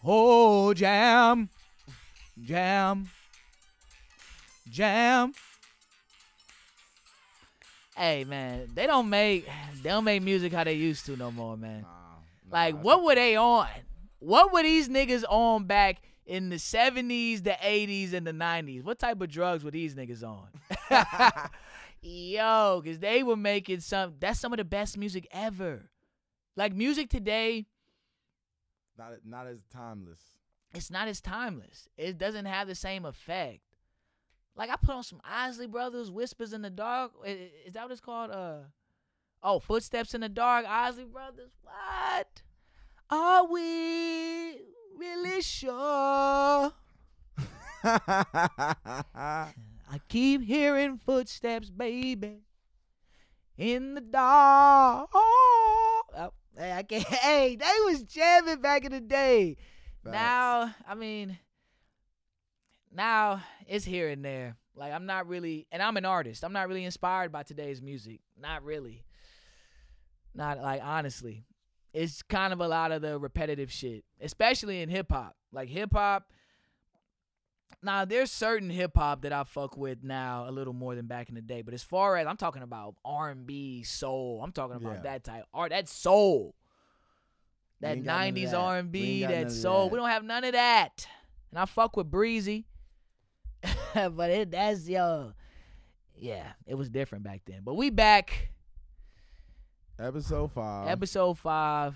Oh, 0.03 0.73
jam. 0.73 1.49
Jam. 2.43 3.09
Jam. 4.69 5.33
Hey 7.95 8.25
man, 8.25 8.67
they 8.75 8.85
don't 8.85 9.09
make 9.09 9.47
they 9.81 9.89
don't 9.89 10.03
make 10.03 10.21
music 10.21 10.53
how 10.53 10.63
they 10.63 10.73
used 10.73 11.05
to 11.07 11.15
no 11.17 11.31
more, 11.31 11.57
man. 11.57 11.81
Nah, 11.81 11.87
Like 12.51 12.79
what 12.79 13.03
were 13.03 13.15
they 13.15 13.35
on? 13.35 13.67
What 14.19 14.53
were 14.53 14.61
these 14.61 14.87
niggas 14.87 15.23
on 15.27 15.63
back 15.65 16.01
in 16.27 16.49
the 16.49 16.57
70s, 16.57 17.43
the 17.43 17.57
80s, 17.59 18.13
and 18.13 18.27
the 18.27 18.33
90s? 18.33 18.83
What 18.83 18.99
type 18.99 19.19
of 19.19 19.29
drugs 19.29 19.63
were 19.63 19.71
these 19.71 19.95
niggas 19.95 20.21
on? 20.23 20.47
Yo, 22.01 22.81
cause 22.85 22.99
they 22.99 23.23
were 23.23 23.35
making 23.35 23.79
some 23.81 24.15
that's 24.19 24.39
some 24.39 24.53
of 24.53 24.57
the 24.57 24.63
best 24.65 24.97
music 24.97 25.27
ever. 25.31 25.89
Like 26.55 26.73
music 26.73 27.09
today, 27.09 27.65
not 28.97 29.11
not 29.25 29.47
as 29.47 29.59
timeless. 29.71 30.21
it's 30.73 30.89
not 30.91 31.07
as 31.07 31.21
timeless. 31.21 31.87
It 31.97 32.17
doesn't 32.17 32.45
have 32.45 32.67
the 32.67 32.75
same 32.75 33.05
effect. 33.05 33.61
Like 34.55 34.69
I 34.69 34.75
put 34.75 34.95
on 34.95 35.03
some 35.03 35.21
Isley 35.23 35.67
Brothers, 35.67 36.09
Whispers 36.09 36.53
in 36.53 36.61
the 36.63 36.69
Dark. 36.69 37.11
Is 37.25 37.73
that 37.73 37.83
what 37.83 37.91
it's 37.91 38.01
called? 38.01 38.31
Uh 38.31 38.59
oh, 39.43 39.59
Footsteps 39.59 40.13
in 40.13 40.21
the 40.21 40.29
Dark, 40.29 40.65
Isley 40.67 41.05
Brothers. 41.05 41.51
What? 41.61 42.41
Are 43.09 43.45
we 43.45 44.59
really 44.97 45.41
sure? 45.41 46.73
I 49.89 49.99
keep 50.09 50.43
hearing 50.43 50.97
footsteps, 50.97 51.69
baby, 51.69 52.41
in 53.57 53.95
the 53.95 54.01
dark. 54.01 55.09
Oh, 55.13 56.01
hey, 56.57 56.73
I 56.73 56.83
can't. 56.83 57.07
Hey, 57.07 57.55
they 57.55 57.73
was 57.85 58.03
jamming 58.03 58.61
back 58.61 58.83
in 58.83 58.91
the 58.91 58.99
day. 58.99 59.57
Facts. 60.03 60.13
Now, 60.13 60.75
I 60.87 60.95
mean, 60.95 61.37
now 62.93 63.43
it's 63.67 63.85
here 63.85 64.09
and 64.09 64.23
there. 64.23 64.57
Like 64.75 64.93
I'm 64.93 65.05
not 65.05 65.27
really, 65.27 65.67
and 65.71 65.81
I'm 65.81 65.97
an 65.97 66.05
artist. 66.05 66.43
I'm 66.43 66.53
not 66.53 66.67
really 66.67 66.85
inspired 66.85 67.31
by 67.31 67.43
today's 67.43 67.81
music. 67.81 68.19
Not 68.39 68.63
really. 68.63 69.03
Not 70.35 70.59
like 70.59 70.81
honestly, 70.83 71.45
it's 71.93 72.21
kind 72.21 72.53
of 72.53 72.59
a 72.59 72.67
lot 72.67 72.91
of 72.91 73.01
the 73.01 73.17
repetitive 73.17 73.71
shit, 73.71 74.03
especially 74.21 74.81
in 74.81 74.89
hip 74.89 75.11
hop. 75.11 75.35
Like 75.51 75.69
hip 75.69 75.93
hop. 75.93 76.31
Now 77.83 78.05
there's 78.05 78.31
certain 78.31 78.69
hip 78.69 78.91
hop 78.95 79.21
that 79.21 79.31
I 79.31 79.43
fuck 79.43 79.77
with 79.77 80.03
now 80.03 80.49
a 80.49 80.51
little 80.51 80.73
more 80.73 80.95
than 80.95 81.05
back 81.05 81.29
in 81.29 81.35
the 81.35 81.41
day, 81.41 81.61
but 81.61 81.73
as 81.73 81.83
far 81.83 82.17
as 82.17 82.25
I'm 82.25 82.37
talking 82.37 82.63
about 82.63 82.95
R&B, 83.05 83.83
soul, 83.83 84.41
I'm 84.43 84.51
talking 84.51 84.77
about 84.77 84.95
Yeah. 84.95 85.01
that 85.03 85.23
type 85.23 85.43
art, 85.53 85.69
that 85.69 85.87
soul, 85.87 86.55
that 87.81 87.95
ain't 87.97 88.05
got 88.05 88.19
none 88.19 88.29
of 88.29 88.35
'90s 88.35 88.53
R&B, 88.53 89.21
ain't 89.23 89.29
got 89.31 89.35
none 89.37 89.43
that 89.47 89.51
soul. 89.51 89.83
that. 89.85 89.91
We 89.93 89.99
don't 89.99 90.09
have 90.09 90.23
none 90.23 90.43
of 90.43 90.53
that, 90.53 91.07
and 91.51 91.59
I 91.59 91.65
fuck 91.65 91.95
with 91.95 92.09
Breezy, 92.09 92.65
but 93.93 94.31
it 94.31 94.49
that's 94.51 94.89
yo, 94.89 95.33
yeah, 96.15 96.53
it 96.65 96.73
was 96.73 96.89
different 96.89 97.23
back 97.23 97.41
then. 97.45 97.61
But 97.63 97.75
we 97.75 97.91
back, 97.91 98.49
Episode 99.99 100.51
five. 100.51 100.87
episode 100.89 101.37
five, 101.37 101.95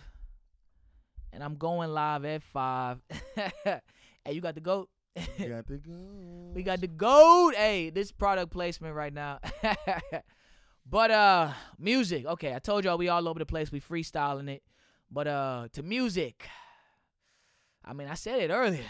and 1.34 1.44
I'm 1.44 1.56
going 1.56 1.90
live 1.92 2.24
at 2.26 2.44
five. 2.44 3.00
hey, 3.64 3.82
you 4.30 4.42
got 4.42 4.54
the 4.54 4.62
goat. 4.62 4.88
Got 5.16 5.68
to 5.68 5.78
go. 5.78 6.52
We 6.54 6.64
got 6.64 6.82
the 6.82 6.88
gold. 7.06 7.54
Hey, 7.56 7.90
this 7.90 8.12
product 8.12 8.52
placement 8.52 8.96
right 8.96 9.14
now. 9.14 9.40
but 10.90 11.12
uh 11.12 11.52
music. 11.78 12.26
Okay, 12.26 12.56
I 12.56 12.60
told 12.60 12.86
y'all 12.86 12.98
we 12.98 13.10
all 13.10 13.28
over 13.28 13.40
the 13.40 13.46
place. 13.46 13.72
We 13.72 13.82
freestyling 13.82 14.50
it. 14.50 14.64
But 15.12 15.28
uh 15.28 15.68
to 15.74 15.84
music. 15.84 16.48
I 17.84 17.94
mean, 17.94 18.08
I 18.08 18.14
said 18.14 18.42
it 18.42 18.52
earlier. 18.52 18.86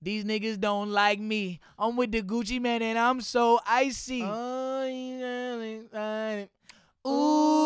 These 0.00 0.24
niggas 0.24 0.58
don't 0.58 0.90
like 0.90 1.20
me. 1.20 1.60
I'm 1.78 1.96
with 1.96 2.10
the 2.10 2.22
Gucci 2.22 2.60
Mane 2.60 2.82
and 2.82 2.98
I'm 2.98 3.20
so 3.20 3.60
icy. 3.66 4.22
Oh, 4.24 4.86
you 4.86 5.18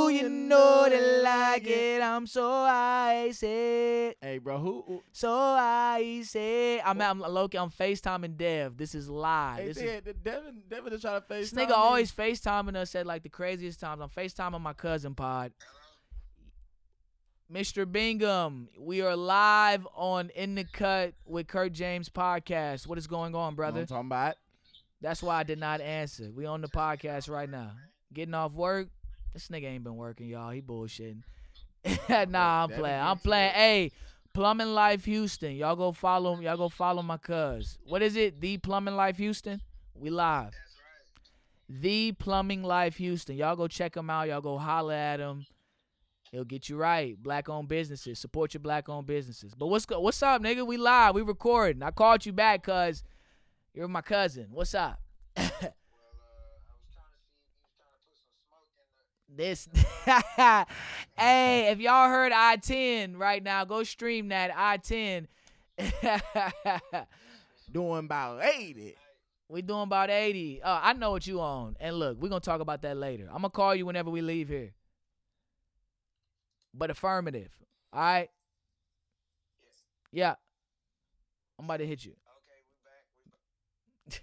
really 0.09 0.23
like 0.23 0.25
it. 0.25 0.29
Ooh, 0.29 0.29
you 0.29 0.49
know 0.49 0.88
they 0.88 1.23
like 1.23 1.66
it. 1.66 2.03
I'm 2.03 2.27
so 2.27 2.51
icy. 2.51 3.47
Hey, 4.21 4.38
bro, 4.42 4.59
who? 4.59 4.85
who 4.87 5.03
So 5.12 5.33
icy. 5.33 6.81
I'm 6.81 7.01
I'm 7.01 7.21
low 7.21 7.45
I'm 7.45 7.71
FaceTiming 7.71 8.37
Dev. 8.37 8.77
This 8.77 8.95
is 8.95 9.09
live. 9.09 9.59
hey, 9.59 9.66
this 9.69 9.79
is 9.79 10.03
Devin, 10.23 10.62
Devin, 10.69 10.92
is 10.92 11.01
trying 11.01 11.21
to 11.21 11.27
face. 11.27 11.51
This 11.51 11.66
nigga 11.66 11.73
always 11.73 12.12
FaceTiming 12.12 12.77
us 12.77 12.95
at 12.95 13.07
like 13.07 13.23
the 13.23 13.29
craziest 13.29 13.81
times. 13.81 14.01
I'm 14.03 14.11
FaceTiming 14.11 14.61
my 14.61 14.73
cousin 14.73 15.14
pod. 15.14 15.53
Mr. 17.53 17.90
Bingham, 17.90 18.69
we 18.77 19.03
are 19.03 19.14
live 19.14 19.87
on 19.95 20.31
In 20.31 20.57
the 20.57 20.64
Cut 20.64 21.14
with 21.25 21.47
Kurt 21.47 21.73
James 21.73 22.09
podcast. 22.09 22.88
What 22.88 22.99
is 22.99 23.07
going 23.07 23.37
on, 23.37 23.55
brother. 23.55 23.75
brother? 23.75 23.81
I'm 23.83 23.87
talking 23.87 24.09
about. 24.09 24.35
That's 25.01 25.23
why 25.23 25.37
I 25.37 25.42
did 25.45 25.61
not 25.61 25.81
answer. 25.81 26.33
We 26.35 26.47
on 26.47 26.61
the 26.61 26.69
podcast 26.69 27.31
right 27.31 27.49
now. 27.49 27.73
Getting 28.12 28.35
off 28.35 28.55
work. 28.55 28.88
This 29.33 29.49
nigga 29.49 29.65
ain't 29.65 29.85
been 29.85 29.97
working, 29.97 30.29
y'all. 30.29 30.51
He 30.51 30.61
bullshitting. 30.62 31.23
nah, 32.31 32.65
I'm 32.65 32.71
playing. 32.71 33.01
I'm 33.01 33.19
playing. 33.19 33.53
Hey, 33.53 33.93
Plumbing 34.33 34.75
Life 34.75 35.05
Houston. 35.05 35.53
Y'all 35.57 35.77
go 35.77 35.93
follow 35.93 36.35
him. 36.35 36.43
Y'all 36.43 36.57
go 36.57 36.69
follow 36.69 37.03
my 37.03 37.17
cuz. 37.17 37.79
What 37.85 38.03
is 38.03 38.17
it? 38.17 38.41
The 38.41 38.59
Plumbing 38.59 38.97
Life 38.97 39.17
Houston? 39.19 39.61
We 39.95 40.11
live. 40.11 40.53
The 41.69 42.12
Plumbing 42.12 42.62
Life 42.62 42.97
Houston. 42.97 43.37
Y'all 43.37 43.57
go 43.57 43.69
check 43.69 43.97
him 43.97 44.11
out. 44.11 44.29
Y'all 44.29 44.41
go 44.41 44.59
holler 44.59 44.95
at 44.95 45.21
him. 45.21 45.47
He'll 46.33 46.45
get 46.45 46.69
you 46.69 46.77
right. 46.77 47.17
Black 47.21 47.49
owned 47.49 47.69
businesses. 47.69 48.19
Support 48.19 48.53
your 48.55 48.61
black 48.61 48.89
owned 48.89 49.07
businesses. 49.07 49.55
But 49.55 49.69
what's 49.69 49.87
go- 49.87 50.01
what's 50.01 50.23
up, 50.23 50.43
nigga? 50.43 50.67
We 50.67 50.77
live. 50.77 51.15
We 51.15 51.23
recording. 51.23 51.83
I 51.83 51.91
called 51.91 52.27
you 52.27 52.33
back 52.33 52.65
cause 52.65 53.03
you're 53.73 53.89
my 53.89 54.03
cousin. 54.03 54.49
What's 54.51 54.75
up? 54.75 55.01
this 59.37 59.68
hey 60.05 60.64
if 61.70 61.79
y'all 61.79 62.09
heard 62.09 62.33
i10 62.33 63.16
right 63.18 63.42
now 63.42 63.64
go 63.64 63.83
stream 63.83 64.29
that 64.29 64.51
i10 64.53 65.27
Doing 67.72 68.05
about 68.07 68.42
80. 68.44 68.94
we 69.49 69.61
doing 69.62 69.83
about 69.83 70.09
80 70.11 70.62
uh, 70.62 70.81
i 70.83 70.92
know 70.94 71.11
what 71.11 71.27
you 71.27 71.40
own 71.40 71.77
and 71.81 71.96
look 71.96 72.20
we're 72.20 72.29
gonna 72.29 72.40
talk 72.40 72.61
about 72.61 72.83
that 72.83 72.96
later 72.96 73.25
i'm 73.29 73.37
gonna 73.42 73.51
call 73.51 73.75
you 73.75 73.85
whenever 73.85 74.09
we 74.11 74.22
leave 74.22 74.49
here 74.49 74.72
but 76.72 76.90
affirmative 76.90 77.51
all 77.92 78.01
right 78.01 78.31
yes. 79.62 79.72
yeah 80.12 80.35
i'm 81.59 81.64
about 81.66 81.79
to 81.79 81.87
hit 81.87 82.05
you 82.05 82.12
Okay, 82.12 82.62
we're 84.07 84.11
back. 84.11 84.22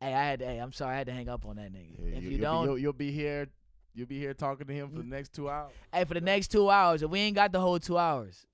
hey 0.00 0.14
i 0.14 0.24
had 0.24 0.38
to, 0.40 0.46
hey 0.46 0.58
i'm 0.58 0.72
sorry 0.72 0.94
i 0.94 0.98
had 0.98 1.06
to 1.08 1.12
hang 1.12 1.28
up 1.28 1.44
on 1.44 1.56
that 1.56 1.72
nigga 1.72 1.96
Yeah, 1.98 2.16
if 2.18 2.22
you, 2.24 2.30
you'll 2.30 2.40
don't 2.40 2.64
you'll, 2.66 2.78
you'll 2.78 2.92
be 2.92 3.10
here. 3.12 3.48
You'll 3.94 4.06
be 4.06 4.18
here 4.18 4.34
talking 4.34 4.66
to 4.66 4.72
him 4.72 4.90
for 4.90 4.98
the 4.98 5.04
next 5.08 5.32
two 5.32 5.48
hours. 5.50 5.72
Hey, 5.92 6.04
for 6.04 6.14
the 6.14 6.20
next 6.20 6.48
two 6.48 6.70
hours, 6.70 7.02
and 7.02 7.10
we 7.10 7.20
ain't 7.20 7.34
got 7.34 7.52
the 7.52 7.60
whole 7.60 7.78
two 7.78 7.98
hours. 7.98 8.46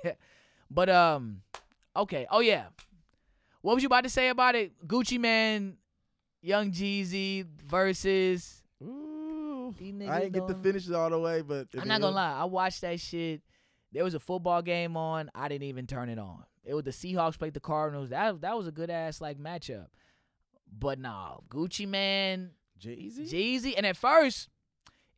but 0.70 0.88
um, 0.88 1.42
okay. 1.96 2.26
Oh 2.30 2.40
yeah. 2.40 2.66
What 3.60 3.74
was 3.74 3.82
you 3.82 3.86
about 3.86 4.04
to 4.04 4.10
say 4.10 4.28
about 4.28 4.54
it? 4.54 4.72
Gucci 4.86 5.18
Mane, 5.18 5.78
Young 6.42 6.70
Jeezy 6.70 7.46
versus. 7.66 8.62
Ooh, 8.82 9.74
I 9.78 9.80
didn't 9.80 10.32
get 10.32 10.46
to 10.46 10.52
don't- 10.52 10.62
finish 10.62 10.86
it 10.86 10.94
all 10.94 11.10
the 11.10 11.18
way, 11.18 11.42
but 11.42 11.68
I'm 11.80 11.88
not 11.88 12.00
gonna 12.00 12.14
lie. 12.14 12.34
I 12.38 12.44
watched 12.44 12.82
that 12.82 13.00
shit. 13.00 13.40
There 13.92 14.04
was 14.04 14.14
a 14.14 14.20
football 14.20 14.62
game 14.62 14.96
on. 14.96 15.30
I 15.34 15.48
didn't 15.48 15.68
even 15.68 15.86
turn 15.86 16.08
it 16.08 16.18
on. 16.18 16.44
It 16.64 16.74
was 16.74 16.84
the 16.84 16.90
Seahawks 16.90 17.38
played 17.38 17.54
the 17.54 17.60
Cardinals. 17.60 18.10
That 18.10 18.40
that 18.42 18.56
was 18.56 18.66
a 18.68 18.72
good 18.72 18.90
ass 18.90 19.20
like 19.20 19.38
matchup. 19.38 19.86
But 20.76 20.98
nah, 20.98 21.38
Gucci 21.48 21.86
Mane, 21.88 22.50
Jeezy. 22.80 23.30
Jeezy, 23.30 23.74
and 23.76 23.86
at 23.86 23.96
first 23.96 24.48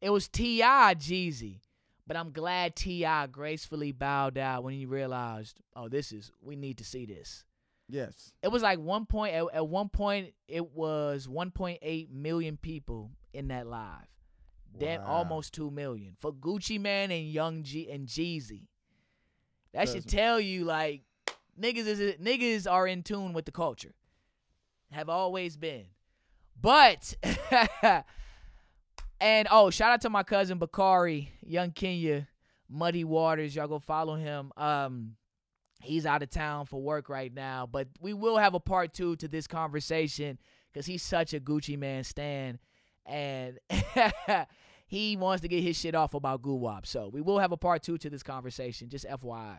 it 0.01 0.11
was 0.11 0.29
T.I. 0.29 0.95
Jeezy. 0.97 1.61
But 2.07 2.17
I'm 2.17 2.31
glad 2.31 2.77
T.I. 2.77 3.27
gracefully 3.27 3.91
bowed 3.93 4.39
out 4.39 4.63
when 4.63 4.75
he 4.75 4.87
realized, 4.87 5.59
oh, 5.75 5.89
this 5.89 6.13
is 6.13 6.31
we 6.41 6.55
need 6.55 6.79
to 6.79 6.85
see 6.85 7.05
this. 7.05 7.45
yes. 7.89 8.33
It 8.43 8.49
was 8.49 8.63
like 8.63 8.79
one 8.79 9.07
point 9.07 9.35
at, 9.35 9.45
at 9.53 9.67
one 9.69 9.89
point 9.89 10.33
it 10.47 10.73
was 10.73 11.27
1.8 11.27 12.11
million 12.11 12.57
people 12.57 13.11
in 13.33 13.49
that 13.49 13.67
live. 13.67 14.07
Then 14.79 15.01
Wow. 15.01 15.07
almost 15.07 15.53
two 15.55 15.71
million 15.71 16.15
for 16.21 16.33
Gucci 16.33 16.79
Mane 16.79 17.11
and 17.11 17.27
Young 17.29 17.63
G 17.65 17.91
and 17.91 18.07
Jeezy. 18.07 18.67
That 19.73 19.89
should 19.89 20.05
Doesn't- 20.05 20.11
tell 20.11 20.39
you 20.39 20.65
like 20.65 21.03
niggas 21.61 21.87
is 21.87 22.17
niggas 22.19 22.71
are 22.71 22.87
in 22.87 23.03
tune 23.03 23.33
with 23.33 23.47
the 23.47 23.53
culture. 23.53 23.95
Have 24.93 25.09
always 25.09 25.57
been. 25.57 25.87
But 26.61 27.15
and 29.21 29.49
oh, 29.51 29.71
shout 29.71 29.93
out 29.93 30.01
to 30.03 30.11
my 30.11 30.23
cousin 30.23 30.59
Bakari, 30.59 31.33
Young 31.43 31.71
Kenya, 31.71 32.29
Muddy 32.69 33.05
Waters. 33.05 33.55
Y'all 33.55 33.69
go 33.69 33.79
follow 33.79 34.15
him. 34.17 34.53
Um 34.57 35.17
he's 35.83 36.07
out 36.07 36.23
of 36.23 36.31
town 36.31 36.67
for 36.67 36.81
work 36.81 37.09
right 37.09 37.33
now, 37.33 37.69
but 37.71 37.89
we 38.01 38.15
will 38.15 38.39
have 38.39 38.55
a 38.55 38.61
part 38.61 38.95
2 38.95 39.17
to 39.17 39.29
this 39.29 39.47
conversation 39.47 40.39
cuz 40.75 40.87
he's 40.87 41.03
such 41.03 41.35
a 41.35 41.41
Gucci 41.41 41.79
Mane 41.79 42.05
stan 42.05 42.59
and 43.07 43.59
he 44.87 45.17
wants 45.17 45.43
to 45.43 45.49
get 45.49 45.63
his 45.63 45.77
shit 45.77 45.95
off 45.95 46.15
about 46.15 46.43
Guwap. 46.43 46.87
So 46.87 47.09
we 47.13 47.21
will 47.21 47.39
have 47.39 47.53
a 47.53 47.57
part 47.57 47.83
two 47.83 47.99
to 47.99 48.11
this 48.11 48.23
conversation, 48.23 48.89
just 48.89 49.07
FYI. 49.07 49.59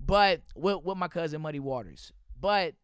But 0.00 0.42
with, 0.54 0.84
with 0.84 0.96
my 0.96 1.08
cousin 1.08 1.42
Muddy 1.42 1.60
Waters. 1.60 2.12
But 2.38 2.74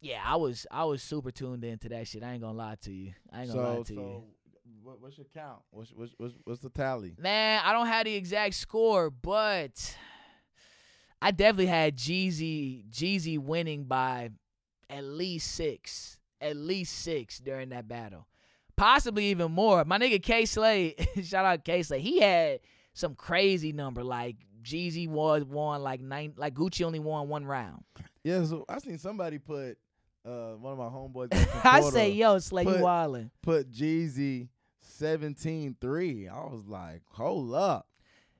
yeah, 0.00 0.20
I 0.24 0.36
was 0.36 0.66
I 0.70 0.84
was 0.84 1.02
super 1.02 1.30
tuned 1.30 1.64
into 1.64 1.88
that 1.90 2.06
shit. 2.08 2.22
I 2.22 2.32
ain't 2.32 2.42
gonna 2.42 2.56
lie 2.56 2.76
to 2.82 2.92
you. 2.92 3.12
I 3.32 3.42
ain't 3.42 3.52
gonna 3.52 3.62
So, 3.66 3.72
lie 3.74 3.82
to 3.82 3.94
so 3.94 4.00
you. 4.00 4.22
what, 4.82 5.00
what's 5.00 5.18
your 5.18 5.26
count? 5.34 5.60
What's, 5.70 5.90
what's 5.92 6.12
what's 6.18 6.34
what's 6.44 6.60
the 6.62 6.70
tally? 6.70 7.14
Man, 7.18 7.60
I 7.64 7.72
don't 7.72 7.86
have 7.86 8.04
the 8.04 8.14
exact 8.14 8.54
score, 8.54 9.10
but 9.10 9.96
I 11.22 11.30
definitely 11.32 11.66
had 11.66 11.96
Jeezy 11.96 12.84
Jeezy 12.90 13.38
winning 13.38 13.84
by 13.84 14.30
at 14.88 15.04
least 15.04 15.52
six. 15.52 16.18
At 16.42 16.56
least 16.56 16.98
six 17.00 17.38
during 17.38 17.68
that 17.68 17.86
battle. 17.86 18.26
Possibly 18.74 19.26
even 19.26 19.52
more. 19.52 19.84
My 19.84 19.98
nigga 19.98 20.22
K 20.22 20.46
Slay, 20.46 20.94
shout 21.22 21.44
out 21.44 21.64
K 21.64 21.82
Slay. 21.82 22.00
He 22.00 22.20
had 22.20 22.60
some 22.94 23.14
crazy 23.14 23.72
number. 23.72 24.02
Like 24.02 24.36
Jeezy 24.62 25.06
was 25.06 25.44
won 25.44 25.82
like 25.82 26.00
nine 26.00 26.32
like 26.38 26.54
Gucci 26.54 26.82
only 26.86 26.98
won 26.98 27.28
one 27.28 27.44
round. 27.44 27.84
Yeah, 28.24 28.42
so 28.44 28.64
I 28.70 28.78
seen 28.78 28.96
somebody 28.96 29.38
put 29.38 29.76
uh 30.24 30.52
one 30.52 30.72
of 30.72 30.78
my 30.78 30.84
homeboys. 30.86 31.28
I 31.64 31.78
Florida 31.80 31.90
say, 31.90 32.10
yo, 32.12 32.38
Slay, 32.38 32.64
you 32.64 32.70
put- 32.70 32.80
wildin'. 32.80 33.30
put 33.42 33.70
Jeezy 33.72 34.48
17-3. 35.00 36.30
I 36.30 36.34
was 36.52 36.66
like, 36.66 37.02
hold 37.10 37.54
up. 37.54 37.86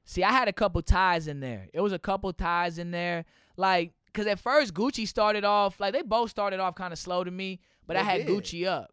See, 0.04 0.22
I 0.24 0.32
had 0.32 0.48
a 0.48 0.52
couple 0.52 0.82
ties 0.82 1.26
in 1.28 1.40
there. 1.40 1.68
It 1.72 1.80
was 1.80 1.92
a 1.92 1.98
couple 1.98 2.32
ties 2.32 2.78
in 2.78 2.90
there. 2.90 3.24
Like, 3.56 3.92
cause 4.12 4.26
at 4.26 4.38
first 4.40 4.74
Gucci 4.74 5.06
started 5.06 5.44
off 5.44 5.78
like 5.80 5.92
they 5.92 6.02
both 6.02 6.30
started 6.30 6.58
off 6.60 6.74
kind 6.74 6.92
of 6.92 6.98
slow 6.98 7.22
to 7.24 7.30
me, 7.30 7.60
but 7.86 7.96
I 7.96 8.02
had 8.02 8.26
did. 8.26 8.28
Gucci 8.28 8.66
up. 8.66 8.92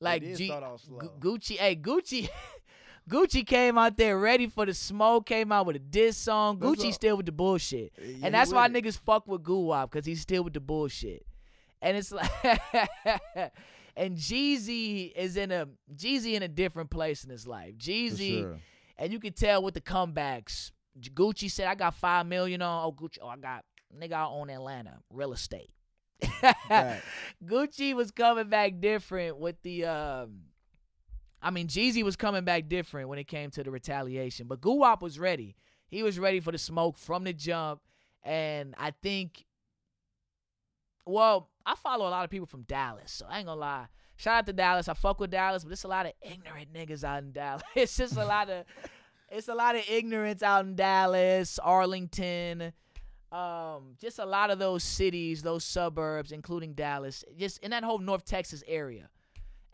Like 0.00 0.22
G- 0.36 0.50
off 0.50 0.80
slow. 0.82 0.98
Gu- 0.98 1.38
Gucci, 1.38 1.56
hey 1.56 1.76
Gucci, 1.76 2.28
Gucci 3.10 3.46
came 3.46 3.78
out 3.78 3.96
there 3.96 4.18
ready 4.18 4.46
for 4.48 4.66
the 4.66 4.74
smoke. 4.74 5.26
Came 5.26 5.52
out 5.52 5.66
with 5.66 5.76
a 5.76 5.80
diss 5.80 6.16
song. 6.16 6.58
Gucci 6.58 6.92
still 6.92 7.16
with 7.16 7.26
the 7.26 7.32
bullshit, 7.32 7.92
Yeah, 8.02 8.26
and 8.26 8.34
that's 8.34 8.52
why 8.52 8.66
it. 8.66 8.72
niggas 8.72 8.98
fuck 8.98 9.26
with 9.28 9.42
Guwap 9.42 9.90
because 9.90 10.04
he's 10.04 10.20
still 10.20 10.42
with 10.44 10.54
the 10.54 10.60
bullshit. 10.60 11.24
And 11.82 11.96
it's 11.96 12.10
like, 12.10 12.30
and 13.96 14.16
Jeezy 14.16 15.12
is 15.14 15.36
in 15.36 15.50
a 15.50 15.68
Jeezy 15.94 16.34
in 16.34 16.42
a 16.42 16.48
different 16.48 16.90
place 16.90 17.24
in 17.24 17.30
his 17.30 17.46
life. 17.46 17.74
Jeezy 17.76 18.40
sure. 18.40 18.58
and 18.98 19.12
you 19.12 19.18
can 19.18 19.32
tell 19.32 19.62
with 19.62 19.74
the 19.74 19.80
comebacks. 19.80 20.72
Gucci 20.98 21.50
said, 21.50 21.66
"I 21.66 21.74
got 21.74 21.94
five 21.94 22.26
million 22.26 22.62
on." 22.62 22.84
Oh, 22.84 22.92
Gucci. 22.92 23.18
Oh, 23.22 23.28
I 23.28 23.36
got 23.36 23.64
nigga. 23.96 24.12
I 24.12 24.26
own 24.26 24.50
Atlanta 24.50 24.98
real 25.10 25.32
estate. 25.32 25.70
Facts. 26.40 27.04
Gucci 27.44 27.94
was 27.94 28.10
coming 28.10 28.48
back 28.48 28.80
different 28.80 29.38
with 29.38 29.60
the. 29.62 29.84
Um, 29.84 30.40
I 31.42 31.50
mean, 31.50 31.68
Jeezy 31.68 32.02
was 32.02 32.16
coming 32.16 32.44
back 32.44 32.68
different 32.68 33.08
when 33.08 33.18
it 33.18 33.28
came 33.28 33.50
to 33.50 33.62
the 33.62 33.70
retaliation, 33.70 34.46
but 34.46 34.60
Guwap 34.60 35.02
was 35.02 35.18
ready. 35.18 35.54
He 35.88 36.02
was 36.02 36.18
ready 36.18 36.40
for 36.40 36.50
the 36.50 36.58
smoke 36.58 36.98
from 36.98 37.24
the 37.24 37.32
jump, 37.32 37.80
and 38.22 38.74
I 38.78 38.92
think. 39.02 39.44
Well, 41.06 41.48
I 41.64 41.74
follow 41.76 42.08
a 42.08 42.10
lot 42.10 42.24
of 42.24 42.30
people 42.30 42.46
from 42.46 42.62
Dallas, 42.62 43.12
so 43.12 43.26
I 43.28 43.38
ain't 43.38 43.46
gonna 43.46 43.60
lie. 43.60 43.86
Shout 44.16 44.38
out 44.38 44.46
to 44.46 44.52
Dallas. 44.52 44.88
I 44.88 44.94
fuck 44.94 45.20
with 45.20 45.30
Dallas, 45.30 45.62
but 45.62 45.72
it's 45.72 45.84
a 45.84 45.88
lot 45.88 46.06
of 46.06 46.12
ignorant 46.22 46.72
niggas 46.72 47.04
out 47.04 47.22
in 47.22 47.32
Dallas. 47.32 47.62
It's 47.74 47.96
just 47.96 48.16
a 48.16 48.24
lot 48.24 48.48
of, 48.50 48.64
it's 49.30 49.48
a 49.48 49.54
lot 49.54 49.76
of 49.76 49.84
ignorance 49.88 50.42
out 50.42 50.64
in 50.64 50.74
Dallas, 50.74 51.58
Arlington, 51.58 52.72
um, 53.30 53.96
just 54.00 54.18
a 54.18 54.24
lot 54.24 54.50
of 54.50 54.58
those 54.58 54.82
cities, 54.82 55.42
those 55.42 55.64
suburbs, 55.64 56.32
including 56.32 56.74
Dallas, 56.74 57.24
just 57.36 57.58
in 57.58 57.72
that 57.72 57.84
whole 57.84 57.98
North 57.98 58.24
Texas 58.24 58.62
area. 58.66 59.08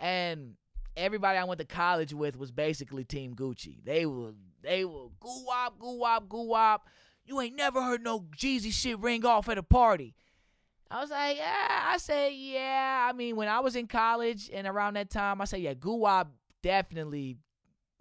And 0.01 0.55
everybody 0.97 1.39
I 1.39 1.45
went 1.45 1.61
to 1.61 1.67
college 1.67 2.13
with 2.13 2.37
was 2.37 2.51
basically 2.51 3.05
Team 3.05 3.35
Gucci. 3.35 3.77
They 3.85 4.07
were 4.07 4.33
they 4.63 4.85
were 4.85 5.09
Guwap, 5.21 5.79
goo 5.79 5.99
wop, 5.99 6.29
Guwap. 6.29 6.79
You 7.25 7.41
ain't 7.41 7.57
never 7.57 7.81
heard 7.83 8.03
no 8.03 8.21
Jeezy 8.37 8.73
shit 8.73 8.99
ring 8.99 9.25
off 9.25 9.49
at 9.49 9.59
a 9.59 9.63
party. 9.63 10.15
I 10.93 11.01
was 11.01 11.11
like, 11.11 11.39
yeah. 11.39 11.85
I 11.87 11.97
said, 11.97 12.33
yeah. 12.35 13.09
I 13.09 13.15
mean, 13.15 13.35
when 13.35 13.49
I 13.49 13.61
was 13.61 13.77
in 13.77 13.87
college 13.87 14.51
and 14.53 14.67
around 14.67 14.95
that 14.95 15.09
time, 15.09 15.41
I 15.41 15.47
said, 15.47 15.61
yeah, 15.61 15.73
Guwap 15.73 16.27
definitely 16.63 17.39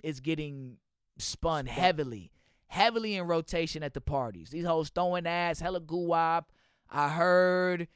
is 0.04 0.20
getting 0.20 0.76
spun 1.18 1.68
heavily, 1.68 2.32
heavily 2.68 3.16
in 3.16 3.28
rotation 3.28 3.82
at 3.82 3.94
the 3.94 4.02
parties. 4.02 4.50
These 4.50 4.66
hoes 4.66 4.90
throwing 4.90 5.26
ass, 5.26 5.62
hella 5.62 5.80
Guwap. 5.80 6.46
I 6.90 7.08
heard 7.08 7.88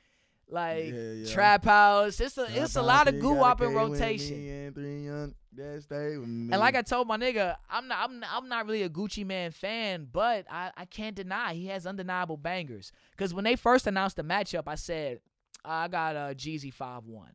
like 0.47 0.93
Yeah, 0.93 1.11
yeah. 1.11 1.33
trap 1.33 1.65
house. 1.65 2.19
It's 2.19 2.37
a 2.37 2.45
Trap 2.45 2.57
it's 2.57 2.75
a 2.75 2.81
lot 2.81 3.07
of 3.07 3.15
you 3.15 3.21
Guwap 3.21 3.61
in 3.61 3.67
with 3.73 3.75
rotation. 3.75 4.47
and 4.47 4.75
three 4.75 5.05
young 5.05 5.33
that 5.53 5.81
stay 5.83 6.17
with 6.17 6.27
me. 6.27 6.51
And 6.51 6.59
like 6.59 6.75
I 6.75 6.81
told 6.81 7.07
my 7.07 7.17
nigga, 7.17 7.55
I'm 7.69 7.87
not 7.87 8.09
I'm 8.09 8.19
not, 8.19 8.29
I'm 8.33 8.49
not 8.49 8.65
really 8.65 8.83
a 8.83 8.89
Gucci 8.89 9.25
Mane 9.25 9.51
fan, 9.51 10.07
but 10.11 10.45
I, 10.49 10.71
I 10.75 10.85
can't 10.85 11.15
deny 11.15 11.53
he 11.53 11.67
has 11.67 11.85
undeniable 11.87 12.37
bangers. 12.37 12.91
Cause 13.17 13.33
when 13.33 13.43
they 13.45 13.55
first 13.55 13.87
announced 13.87 14.17
the 14.17 14.23
matchup, 14.23 14.63
I 14.67 14.75
said 14.75 15.19
I 15.63 15.87
got 15.87 16.15
a 16.15 16.35
Jeezy 16.35 16.73
five 16.73 17.05
one 17.05 17.31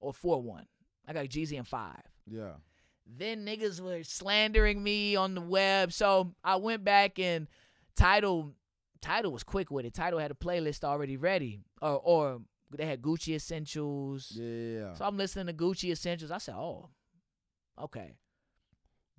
or 0.00 0.12
four 0.12 0.42
one. 0.42 0.66
I 1.08 1.12
got 1.12 1.24
Jeezy 1.26 1.54
in 1.58 1.64
five. 1.64 2.02
yeah, 2.30 2.52
Then 3.06 3.44
niggas 3.44 3.80
were 3.80 4.02
slandering 4.04 4.82
me 4.82 5.16
on 5.16 5.34
the 5.34 5.40
web, 5.40 5.92
so 5.92 6.34
I 6.44 6.56
went 6.56 6.84
back 6.84 7.18
and 7.18 7.48
Tidal 7.96 8.54
Tidal 9.00 9.32
was 9.32 9.42
quick 9.42 9.70
with 9.70 9.84
it. 9.84 9.92
Tidal 9.94 10.18
had 10.18 10.30
a 10.30 10.34
playlist 10.34 10.82
already 10.84 11.16
ready, 11.16 11.60
or 11.84 12.00
or 12.02 12.40
they 12.76 12.86
had 12.86 13.02
Gucci 13.02 13.34
Essentials. 13.34 14.32
yeah, 14.34 14.78
yeah. 14.78 14.94
So 14.94 15.04
I'm 15.04 15.16
listening 15.16 15.46
to 15.46 15.52
Gucci 15.52 15.90
Essentials. 15.90 16.30
I 16.30 16.38
said, 16.38 16.54
oh, 16.54 16.88
okay. 17.80 18.16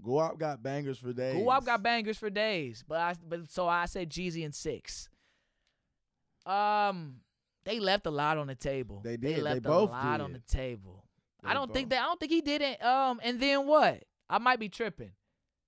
Guap 0.04 0.38
got 0.38 0.62
bangers 0.62 0.98
for 0.98 1.14
days. 1.14 1.36
Guwap 1.36 1.66
got 1.66 1.82
bangers 1.82 2.18
for 2.18 2.30
days, 2.30 2.84
but 2.86 3.00
I 3.00 3.16
but 3.28 3.50
so 3.50 3.68
I 3.68 3.86
said 3.86 4.10
Jeezy 4.10 4.44
and 4.44 4.54
six. 4.54 5.08
Um, 6.46 7.22
they 7.64 7.80
left 7.80 8.06
a 8.06 8.12
lot 8.12 8.38
on 8.38 8.48
the 8.48 8.56
table. 8.56 9.02
They 9.04 9.18
did. 9.18 9.38
They 9.38 9.42
left 9.42 9.64
both 9.64 9.90
a 9.90 9.94
lot 9.94 10.22
on 10.22 10.34
the 10.34 10.40
did. 10.40 10.48
table. 10.48 11.06
I 11.44 11.54
don't 11.54 11.72
think 11.72 11.90
both- 11.90 11.98
that. 11.98 12.04
I 12.04 12.08
don't 12.08 12.20
think 12.20 12.32
he 12.32 12.42
did 12.42 12.62
it. 12.62 12.84
Um, 12.84 13.22
and 13.24 13.40
then 13.40 13.68
what? 13.68 14.04
I 14.30 14.40
might 14.40 14.60
be 14.60 14.68
tripping. 14.68 15.12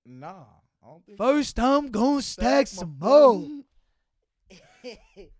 Nah, 0.04 0.44
I 0.82 0.86
don't 0.86 1.06
think. 1.06 1.16
First, 1.16 1.58
I'm 1.58 1.86
gonna 1.90 2.20
Stack 2.20 2.66
some 2.66 2.96
phone. 3.00 3.64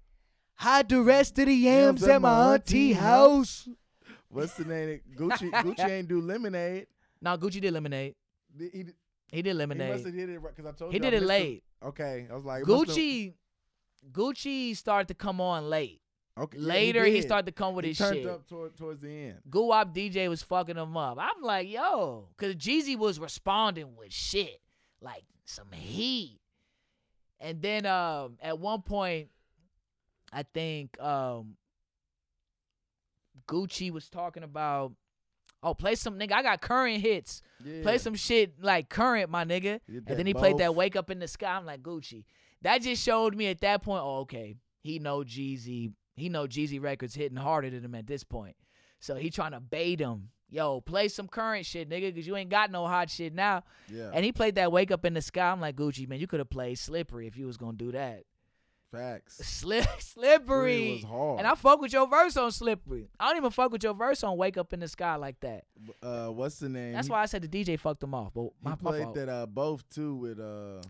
Hide 0.58 0.88
the 0.88 1.00
rest 1.02 1.38
of 1.38 1.46
the 1.46 1.54
Yams 1.54 2.02
at 2.02 2.20
my 2.20 2.54
auntie 2.54 2.92
house. 2.92 3.68
What's 4.28 4.54
the 4.54 4.64
name? 4.64 4.88
It 4.88 5.16
Gucci. 5.16 5.50
Gucci 5.52 5.88
ain't 5.88 6.08
do 6.08 6.20
lemonade. 6.20 6.86
No, 7.22 7.36
Gucci 7.36 7.60
did 7.60 7.72
lemonade. 7.72 8.14
He, 8.58 8.64
he, 8.72 8.84
He 9.30 9.42
did 9.42 9.46
he 9.46 9.52
must 9.52 9.58
lemonade. 9.58 10.04
have 10.04 10.14
hit 10.14 10.28
it 10.30 10.42
because 10.42 10.66
I 10.66 10.72
told 10.72 10.92
He 10.92 10.98
you. 10.98 11.04
I 11.06 11.10
did 11.10 11.16
it 11.16 11.20
missed 11.20 11.28
late. 11.28 11.62
Okay, 11.84 12.26
I 12.30 12.34
was 12.34 12.44
like 12.44 12.62
it 12.62 12.68
must've- 12.68 12.92
Gucci, 12.92 13.34
Gucci 14.12 14.76
started 14.76 15.08
to 15.08 15.14
come 15.14 15.40
on 15.40 15.68
late. 15.70 16.00
Okay, 16.36 16.58
yeah, 16.58 16.66
Later, 16.68 17.04
he, 17.04 17.12
did. 17.14 17.22
started 17.24 17.46
to 17.46 17.52
come 17.52 17.74
with 17.74 17.84
he 17.84 17.90
his 17.92 17.98
turned 17.98 18.16
shit. 18.16 18.26
up 18.26 18.46
toward, 18.48 18.76
towards 18.76 19.00
the 19.00 19.08
end. 19.10 19.38
Guwap 19.50 19.92
DJ 19.94 20.28
was 20.28 20.42
fucking 20.42 20.76
him 20.76 20.96
up. 20.96 21.18
I'm 21.20 21.42
like, 21.42 21.68
yo, 21.68 22.28
because 22.36 22.54
Jeezy 22.54 22.96
was 22.96 23.18
responding 23.18 23.96
with 23.96 24.12
shit, 24.12 24.60
like 25.00 25.24
some 25.44 25.70
heat. 25.72 26.38
And 27.40 27.60
then 27.60 27.86
um, 27.86 28.36
at 28.40 28.58
one 28.58 28.82
point, 28.82 29.28
I 30.32 30.42
think 30.42 31.00
um, 31.00 31.56
Gucci 33.48 33.90
was 33.90 34.08
talking 34.08 34.42
about, 34.42 34.92
oh, 35.62 35.74
play 35.74 35.94
some 35.94 36.18
nigga. 36.18 36.32
I 36.32 36.42
got 36.42 36.60
current 36.60 37.00
hits. 37.00 37.42
Yeah. 37.64 37.82
Play 37.82 37.98
some 37.98 38.14
shit 38.14 38.62
like 38.62 38.88
current, 38.88 39.30
my 39.30 39.44
nigga. 39.44 39.80
And 39.88 40.06
then 40.06 40.26
he 40.26 40.34
played 40.34 40.58
that 40.58 40.74
"Wake 40.74 40.96
Up 40.96 41.10
in 41.10 41.18
the 41.18 41.28
Sky." 41.28 41.56
I'm 41.56 41.66
like 41.66 41.82
Gucci. 41.82 42.24
That 42.62 42.82
just 42.82 43.02
showed 43.02 43.34
me 43.34 43.46
at 43.46 43.60
that 43.60 43.82
point. 43.82 44.02
Oh, 44.04 44.18
okay, 44.20 44.56
he 44.82 44.98
know 44.98 45.20
Jeezy. 45.20 45.92
He 46.14 46.28
know 46.28 46.46
Jeezy 46.46 46.82
records 46.82 47.14
hitting 47.14 47.38
harder 47.38 47.70
than 47.70 47.84
him 47.84 47.94
at 47.94 48.06
this 48.06 48.24
point. 48.24 48.56
So 49.00 49.14
he 49.14 49.30
trying 49.30 49.52
to 49.52 49.60
bait 49.60 50.00
him. 50.00 50.30
Yo, 50.50 50.80
play 50.80 51.08
some 51.08 51.28
current 51.28 51.66
shit, 51.66 51.90
nigga, 51.90 52.12
because 52.12 52.26
you 52.26 52.34
ain't 52.34 52.48
got 52.48 52.70
no 52.70 52.86
hot 52.86 53.10
shit 53.10 53.34
now. 53.34 53.62
Yeah. 53.92 54.10
And 54.14 54.24
he 54.24 54.32
played 54.32 54.54
that 54.56 54.72
"Wake 54.72 54.90
Up 54.90 55.04
in 55.04 55.14
the 55.14 55.22
Sky." 55.22 55.50
I'm 55.50 55.60
like 55.60 55.76
Gucci, 55.76 56.08
man, 56.08 56.18
you 56.20 56.26
could 56.26 56.40
have 56.40 56.50
played 56.50 56.78
"Slippery" 56.78 57.26
if 57.26 57.36
you 57.36 57.46
was 57.46 57.56
gonna 57.56 57.76
do 57.76 57.92
that. 57.92 58.24
Facts. 58.92 59.36
Slip, 59.46 59.86
slippery. 60.00 60.92
was 60.94 61.04
hard. 61.04 61.38
And 61.40 61.46
I 61.46 61.54
fuck 61.54 61.80
with 61.80 61.92
your 61.92 62.06
verse 62.08 62.36
on 62.38 62.50
"Slippery." 62.52 63.08
I 63.20 63.28
don't 63.28 63.36
even 63.36 63.50
fuck 63.50 63.70
with 63.70 63.82
your 63.84 63.92
verse 63.94 64.24
on 64.24 64.36
"Wake 64.38 64.56
Up 64.56 64.72
in 64.72 64.80
the 64.80 64.88
Sky" 64.88 65.16
like 65.16 65.38
that. 65.40 65.64
Uh, 66.02 66.28
what's 66.28 66.58
the 66.58 66.68
name? 66.70 66.92
That's 66.94 67.06
He- 67.06 67.12
why 67.12 67.20
I 67.22 67.26
said 67.26 67.42
the 67.42 67.48
DJ 67.48 67.78
fucked 67.78 68.02
him 68.02 68.14
off. 68.14 68.32
But 68.34 68.42
he 68.44 68.48
my, 68.62 68.70
my 68.70 68.76
played 68.76 69.02
fault. 69.04 69.14
that 69.16 69.28
uh 69.28 69.46
both 69.46 69.88
too 69.90 70.14
with 70.16 70.40
uh. 70.40 70.80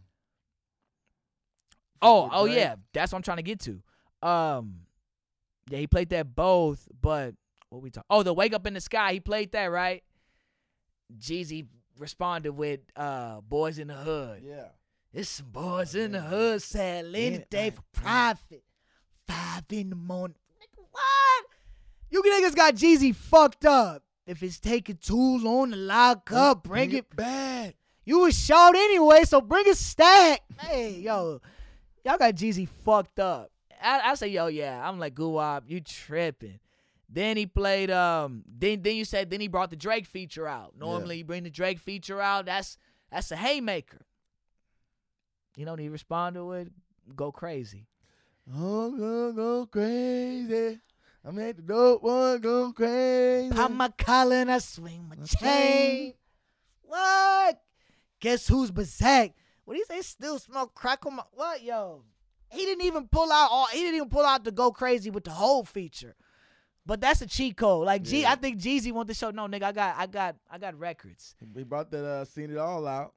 Oh, 2.01 2.25
with 2.25 2.33
oh 2.35 2.45
Drake. 2.47 2.59
yeah, 2.59 2.75
that's 2.93 3.13
what 3.13 3.17
I'm 3.17 3.23
trying 3.23 3.39
to 3.39 3.43
get 3.43 3.61
to. 3.61 3.83
Um, 4.23 4.83
yeah, 5.69 5.79
he 5.79 5.87
played 5.89 6.11
that 6.11 6.35
both, 6.35 6.87
but 7.01 7.35
what 7.71 7.83
we 7.83 7.91
talk? 7.91 8.05
Oh, 8.09 8.23
the 8.23 8.33
Wake 8.33 8.55
Up 8.55 8.67
in 8.67 8.75
the 8.75 8.81
Sky. 8.81 9.15
He 9.15 9.21
played 9.21 9.51
that 9.53 9.67
right. 9.67 10.05
Jeezy 11.19 11.67
responded 11.99 12.53
with 12.53 12.81
uh, 12.95 13.41
"Boys 13.41 13.79
in 13.81 13.89
the 13.89 13.95
Hood." 13.95 14.43
Yeah. 14.45 14.69
It's 15.13 15.29
some 15.29 15.47
boys 15.51 15.95
in 15.95 16.13
the 16.13 16.19
yeah. 16.19 16.29
hood 16.29 16.63
selling 16.63 17.45
Yeah, 17.51 17.67
uh, 17.67 17.71
for 17.71 17.83
profit. 17.93 18.63
Five 19.27 19.65
in 19.71 19.91
the 19.91 19.97
morning. 19.97 20.37
Nigga, 20.61 20.85
what? 20.91 21.45
You 22.11 22.23
niggas 22.23 22.55
got 22.55 22.75
Jeezy 22.75 23.15
fucked 23.15 23.65
up. 23.65 24.03
If 24.27 24.43
it's 24.43 24.61
taking 24.61 24.99
too 24.99 25.39
long 25.39 25.71
to 25.71 25.77
lock 25.77 26.31
up, 26.33 26.63
bring 26.65 26.93
it 26.93 27.15
back. 27.17 27.77
you 28.05 28.21
was 28.21 28.39
short 28.39 28.77
anyway, 28.77 29.25
so 29.25 29.41
bring 29.41 29.67
a 29.69 29.75
stack. 29.75 30.43
Hey, 30.61 30.99
yo, 31.01 31.41
y'all 32.05 32.19
got 32.19 32.35
Jeezy 32.35 32.69
fucked 32.69 33.19
up. 33.19 33.51
I, 33.83 34.01
I 34.11 34.15
say, 34.15 34.29
yo, 34.29 34.49
yeah. 34.49 34.87
I'm 34.87 34.99
like, 34.99 35.15
Guwap, 35.15 35.63
you 35.67 35.81
tripping. 35.81 36.59
Then 37.09 37.39
he 37.39 37.47
played. 37.47 37.91
Um. 37.91 38.43
Then 38.47 38.83
then 38.83 38.97
you 38.97 39.07
said. 39.07 39.31
Then 39.31 39.41
he 39.41 39.49
brought 39.49 39.71
the 39.71 39.77
Drake 39.77 40.05
feature 40.05 40.47
out. 40.47 40.75
Normally, 40.79 41.19
you 41.19 41.25
bring 41.25 41.45
the 41.45 41.51
Drake 41.51 41.79
feature 41.79 42.21
out. 42.21 42.45
That's 42.45 42.77
that's 43.11 43.31
a 43.31 43.37
haymaker. 43.37 44.05
You 45.59 45.65
know, 45.65 45.75
he 45.75 45.89
responded 45.89 46.45
with, 46.45 46.69
"Go 47.17 47.33
crazy." 47.33 47.89
I'm 48.47 48.97
gonna 48.97 49.33
go 49.33 49.67
crazy. 49.67 50.79
I'm 51.25 51.37
at 51.41 51.57
the 51.57 51.63
dope 51.63 52.01
one 52.03 52.41
go 52.41 52.73
crazy. 52.73 53.51
Pop 53.53 53.73
my 53.73 53.89
collar 53.89 54.37
and 54.37 54.53
I 54.53 54.59
swing 54.59 55.09
my 55.09 55.17
My 55.17 55.25
chain. 55.25 55.41
chain. 55.41 56.15
What? 56.83 57.61
Guess 58.21 58.47
who's 58.47 58.71
Bazak? 58.71 59.33
What 59.65 59.75
do 59.75 59.79
you 59.81 59.85
say? 59.85 60.01
Still 60.03 60.39
smoke 60.39 60.75
crack 60.75 61.05
on 61.05 61.17
my 61.17 61.25
what, 61.33 61.61
yo? 61.63 62.05
He 62.51 62.65
didn't 62.65 62.85
even 62.85 63.09
pull 63.09 63.31
out 63.31 63.49
all. 63.51 63.67
He 63.67 63.81
didn't 63.81 63.97
even 63.97 64.09
pull 64.09 64.25
out 64.25 64.45
the 64.45 64.53
go 64.53 64.71
crazy 64.71 65.11
with 65.11 65.25
the 65.25 65.33
whole 65.33 65.65
feature. 65.65 66.15
But 66.87 67.01
that's 67.01 67.21
a 67.21 67.27
cheat 67.27 67.57
code. 67.57 67.85
Like 67.85 68.03
G, 68.05 68.23
Yeah. 68.23 68.31
I 68.31 68.37
think 68.37 68.59
Jeezy 68.61 68.93
want 68.93 69.09
to 69.09 69.15
show. 69.15 69.31
No, 69.33 69.47
nigga, 69.49 69.65
I 69.65 69.73
got, 69.73 69.97
I 69.99 70.07
got, 70.07 70.37
I 70.51 70.57
got 70.57 70.79
records. 70.79 71.35
He 71.55 71.65
brought 71.65 71.91
that 71.91 72.05
uh 72.05 72.25
seen 72.25 72.51
it 72.51 72.57
all 72.59 72.87
out. 72.87 73.13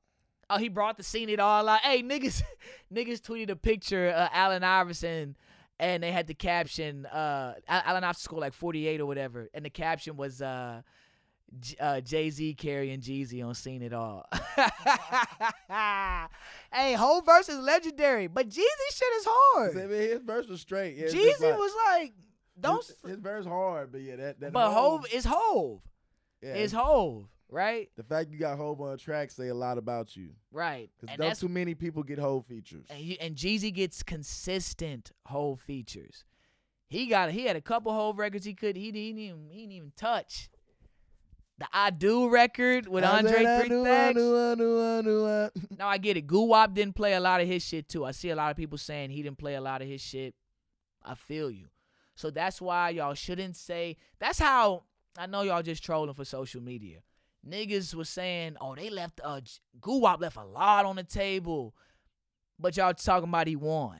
Oh, 0.54 0.58
he 0.58 0.68
brought 0.70 0.98
the 0.98 1.04
scene 1.04 1.30
it 1.30 1.40
all 1.40 1.68
out. 1.70 1.80
Hey, 1.82 2.04
niggas, 2.04 2.44
niggas 2.94 3.22
tweeted 3.22 3.50
a 3.50 3.56
picture 3.56 4.10
of 4.10 4.30
Allen 4.34 4.64
Iverson, 4.64 5.36
and 5.80 6.04
they 6.04 6.12
had 6.12 6.28
the 6.28 6.34
caption, 6.34 7.06
uh, 7.06 7.54
Allen 7.68 8.04
Iverson 8.04 8.22
scored 8.24 8.42
like 8.42 8.54
48 8.54 9.00
or 9.02 9.06
whatever, 9.06 9.50
and 9.54 9.64
the 9.66 9.70
caption 9.70 10.18
was, 10.18 10.42
uh, 10.42 10.82
J- 11.60 11.76
uh, 11.82 12.00
Jay 12.02 12.30
Z 12.30 12.54
carrying 12.54 13.02
Jeezy 13.02 13.46
on 13.46 13.54
"Seen 13.56 13.82
It 13.82 13.92
All." 13.92 14.26
hey, 16.72 16.94
whole 16.94 17.22
verse 17.22 17.50
is 17.50 17.58
legendary, 17.60 18.28
but 18.28 18.48
Jeezy 18.50 18.90
shit 18.94 19.14
is 19.18 19.26
I 19.28 19.30
hard. 19.56 19.76
mean, 19.76 19.90
his 19.90 20.22
verse 20.22 20.48
was 20.48 20.62
straight. 20.62 20.96
Yeah, 20.96 21.08
Jeezy 21.08 21.42
like- 21.42 21.58
was 21.58 21.72
like, 21.90 22.14
"Don't," 22.60 22.86
His, 22.86 22.96
his 23.06 23.20
verse 23.20 23.46
hard, 23.46 23.92
but 23.92 24.02
yeah, 24.02 24.16
that 24.18 24.40
that. 24.40 24.54
but 24.54 24.72
Hove 24.72 25.06
is 25.14 25.26
Hove. 25.26 25.82
yeah, 26.42 26.56
Is 26.56 26.72
Hove 26.72 27.28
right? 27.52 27.90
The 27.98 28.04
fact 28.04 28.32
you 28.32 28.40
got 28.40 28.58
Hove 28.58 28.82
on 28.82 28.94
a 28.94 28.98
track 28.98 29.30
say 29.30 29.50
a 29.50 29.54
lot 29.54 29.78
about 29.78 30.16
you. 30.16 30.30
Right, 30.52 30.90
Because 31.00 31.18
don't 31.18 31.38
too 31.40 31.50
many 31.54 31.76
people 31.76 32.02
get 32.02 32.18
Hove 32.18 32.46
features. 32.48 32.86
and 32.90 33.00
you, 33.00 33.18
and 33.22 33.36
Jeezy 33.36 33.74
gets 33.74 34.02
consistent 34.02 35.12
whole 35.26 35.56
features. 35.56 36.24
He 36.88 37.08
got 37.08 37.32
he 37.32 37.46
had 37.46 37.56
a 37.56 37.62
couple 37.62 37.94
whole 37.94 38.14
records 38.14 38.44
he 38.46 38.54
could 38.54 38.76
he, 38.76 38.92
didn't 38.92 39.20
even 39.20 39.50
he 39.50 39.62
didn't 39.62 39.72
even 39.74 39.92
touch. 39.96 40.50
The 41.58 41.68
I 41.72 41.92
Do 41.92 42.28
record 42.28 42.88
with 42.88 43.04
I 43.04 43.18
Andre 43.20 43.32
said, 43.32 43.46
I 43.46 43.68
Three 43.68 43.78
I 43.78 43.84
Stacks. 43.84 44.18
I 44.18 44.20
knew, 44.56 44.82
I 44.82 45.02
knew, 45.02 45.50
Now 45.78 45.88
I 45.88 45.98
get 46.00 46.18
it. 46.18 46.26
Guwap 46.26 46.74
didn't 46.74 46.96
play 46.96 47.14
a 47.14 47.20
lot 47.20 47.40
of 47.40 47.48
his 47.48 47.64
shit 47.64 47.88
too. 47.88 48.04
I 48.04 48.12
see 48.12 48.30
a 48.32 48.36
lot 48.36 48.50
of 48.50 48.58
people 48.58 48.78
saying 48.80 49.12
he 49.12 49.22
didn't 49.22 49.38
play 49.38 49.54
a 49.56 49.62
lot 49.62 49.82
of 49.82 49.88
his 49.88 50.02
shit. 50.02 50.34
I 51.04 51.16
feel 51.16 51.52
you. 51.52 51.68
So 52.16 52.30
that's 52.30 52.60
why 52.62 52.90
y'all 52.90 53.14
shouldn't 53.14 53.56
say. 53.56 53.98
That's 54.20 54.40
how 54.40 54.84
I 55.18 55.28
know 55.28 55.44
y'all 55.44 55.62
just 55.62 55.84
trolling 55.84 56.14
for 56.14 56.26
social 56.26 56.62
media. 56.62 57.00
Niggas 57.48 57.94
was 57.96 58.10
saying, 58.10 58.58
oh, 58.62 58.76
they 58.76 58.90
left. 58.90 59.20
Uh, 59.24 59.42
Guwap 59.80 60.22
left 60.22 60.38
a 60.38 60.44
lot 60.44 60.86
on 60.86 60.96
the 60.96 61.04
table, 61.04 61.76
but 62.60 62.78
y'all 62.78 62.94
talking 62.94 63.30
about 63.30 63.48
he 63.48 63.56
won. 63.56 64.00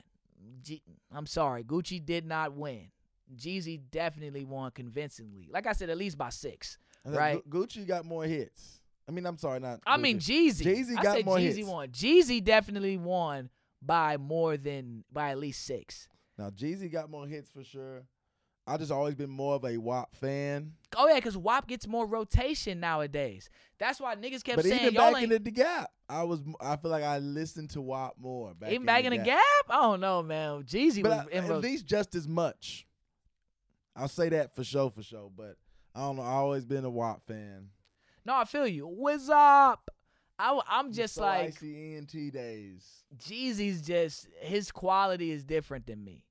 G- 0.62 0.82
I'm 1.12 1.26
sorry, 1.26 1.64
Gucci 1.64 2.04
did 2.04 2.24
not 2.24 2.52
win. 2.54 2.88
Jeezy 3.34 3.80
definitely 3.90 4.44
won 4.44 4.70
convincingly. 4.70 5.48
Like 5.50 5.66
I 5.66 5.72
said, 5.72 5.90
at 5.90 5.96
least 5.98 6.16
by 6.18 6.28
six. 6.28 6.78
Right. 7.04 7.42
Gu- 7.50 7.66
Gucci 7.66 7.86
got 7.86 8.04
more 8.04 8.24
hits. 8.24 8.80
I 9.08 9.12
mean, 9.12 9.26
I'm 9.26 9.38
sorry, 9.38 9.58
not. 9.58 9.80
I 9.86 9.96
mean, 9.96 10.18
Gucci. 10.18 10.50
Jeezy. 10.50 10.64
Jeezy 10.64 10.98
I 10.98 11.02
got 11.02 11.16
said 11.16 11.24
more 11.24 11.38
Jeezy 11.38 11.56
hits. 11.56 11.68
won. 11.68 11.88
Jeezy 11.88 12.44
definitely 12.44 12.96
won 12.96 13.50
by 13.80 14.16
more 14.18 14.56
than 14.56 15.02
by 15.12 15.30
at 15.30 15.38
least 15.38 15.64
six. 15.64 16.06
Now 16.38 16.50
Jeezy 16.50 16.90
got 16.90 17.10
more 17.10 17.26
hits 17.26 17.50
for 17.50 17.64
sure. 17.64 18.04
I 18.66 18.76
just 18.76 18.92
always 18.92 19.14
been 19.16 19.30
more 19.30 19.56
of 19.56 19.64
a 19.64 19.76
WAP 19.76 20.14
fan. 20.14 20.72
Oh 20.96 21.08
yeah, 21.08 21.16
because 21.16 21.36
WAP 21.36 21.66
gets 21.66 21.86
more 21.86 22.06
rotation 22.06 22.78
nowadays. 22.78 23.50
That's 23.78 24.00
why 24.00 24.14
niggas 24.14 24.44
kept 24.44 24.56
But 24.56 24.66
saying 24.66 24.82
even 24.82 24.94
y'all 24.94 25.12
back 25.12 25.22
ain't 25.22 25.32
in 25.32 25.42
the, 25.42 25.50
gap, 25.50 25.90
I 26.08 26.22
was. 26.22 26.40
I 26.60 26.76
feel 26.76 26.90
like 26.90 27.02
I 27.02 27.18
listened 27.18 27.70
to 27.70 27.80
WAP 27.80 28.14
more. 28.20 28.54
Back 28.54 28.70
even 28.70 28.82
in 28.82 28.86
back 28.86 29.02
the 29.02 29.12
in 29.12 29.18
the 29.18 29.24
gap. 29.24 29.40
I 29.68 29.82
don't 29.82 30.00
know, 30.00 30.22
man. 30.22 30.62
Jeezy 30.62 31.02
but 31.02 31.10
was 31.10 31.26
I- 31.32 31.36
at 31.36 31.48
ro- 31.48 31.58
least 31.58 31.86
just 31.86 32.14
as 32.14 32.28
much. 32.28 32.86
I'll 33.96 34.08
say 34.08 34.28
that 34.30 34.54
for 34.54 34.64
sure, 34.64 34.90
for 34.90 35.02
sure. 35.02 35.30
But 35.36 35.56
I 35.94 36.00
don't 36.00 36.16
know. 36.16 36.22
I 36.22 36.32
always 36.32 36.64
been 36.64 36.84
a 36.84 36.90
WAP 36.90 37.26
fan. 37.26 37.68
No, 38.24 38.36
I 38.36 38.44
feel 38.44 38.66
you. 38.66 38.86
What's 38.86 39.28
up? 39.28 39.90
I, 40.38 40.60
am 40.70 40.92
just 40.92 41.14
so 41.14 41.22
like 41.22 41.48
icy 41.48 41.96
ENT 41.96 42.32
days. 42.32 43.04
Jeezy's 43.16 43.82
just 43.82 44.28
his 44.40 44.72
quality 44.72 45.30
is 45.30 45.44
different 45.44 45.86
than 45.86 46.02
me. 46.02 46.24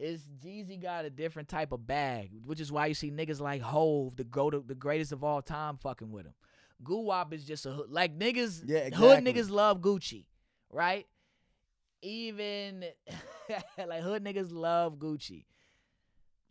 Is 0.00 0.22
Jeezy 0.42 0.80
got 0.80 1.04
a 1.04 1.10
different 1.10 1.48
type 1.50 1.72
of 1.72 1.86
bag, 1.86 2.30
which 2.46 2.58
is 2.58 2.72
why 2.72 2.86
you 2.86 2.94
see 2.94 3.10
niggas 3.10 3.38
like 3.38 3.60
Hove, 3.60 4.16
the 4.16 4.24
go 4.24 4.48
to 4.48 4.60
the 4.66 4.74
greatest 4.74 5.12
of 5.12 5.22
all 5.22 5.42
time, 5.42 5.76
fucking 5.76 6.10
with 6.10 6.24
him. 6.24 6.32
Guwap 6.82 7.34
is 7.34 7.44
just 7.44 7.66
a 7.66 7.70
hood 7.70 7.90
like 7.90 8.18
niggas. 8.18 8.62
Yeah, 8.64 8.88
Hood 8.88 9.22
niggas 9.22 9.50
love 9.50 9.82
Gucci, 9.82 10.24
right? 10.70 11.06
Even 12.00 12.86
like 13.86 14.02
hood 14.02 14.24
niggas 14.24 14.50
love 14.50 14.96
Gucci. 14.96 15.44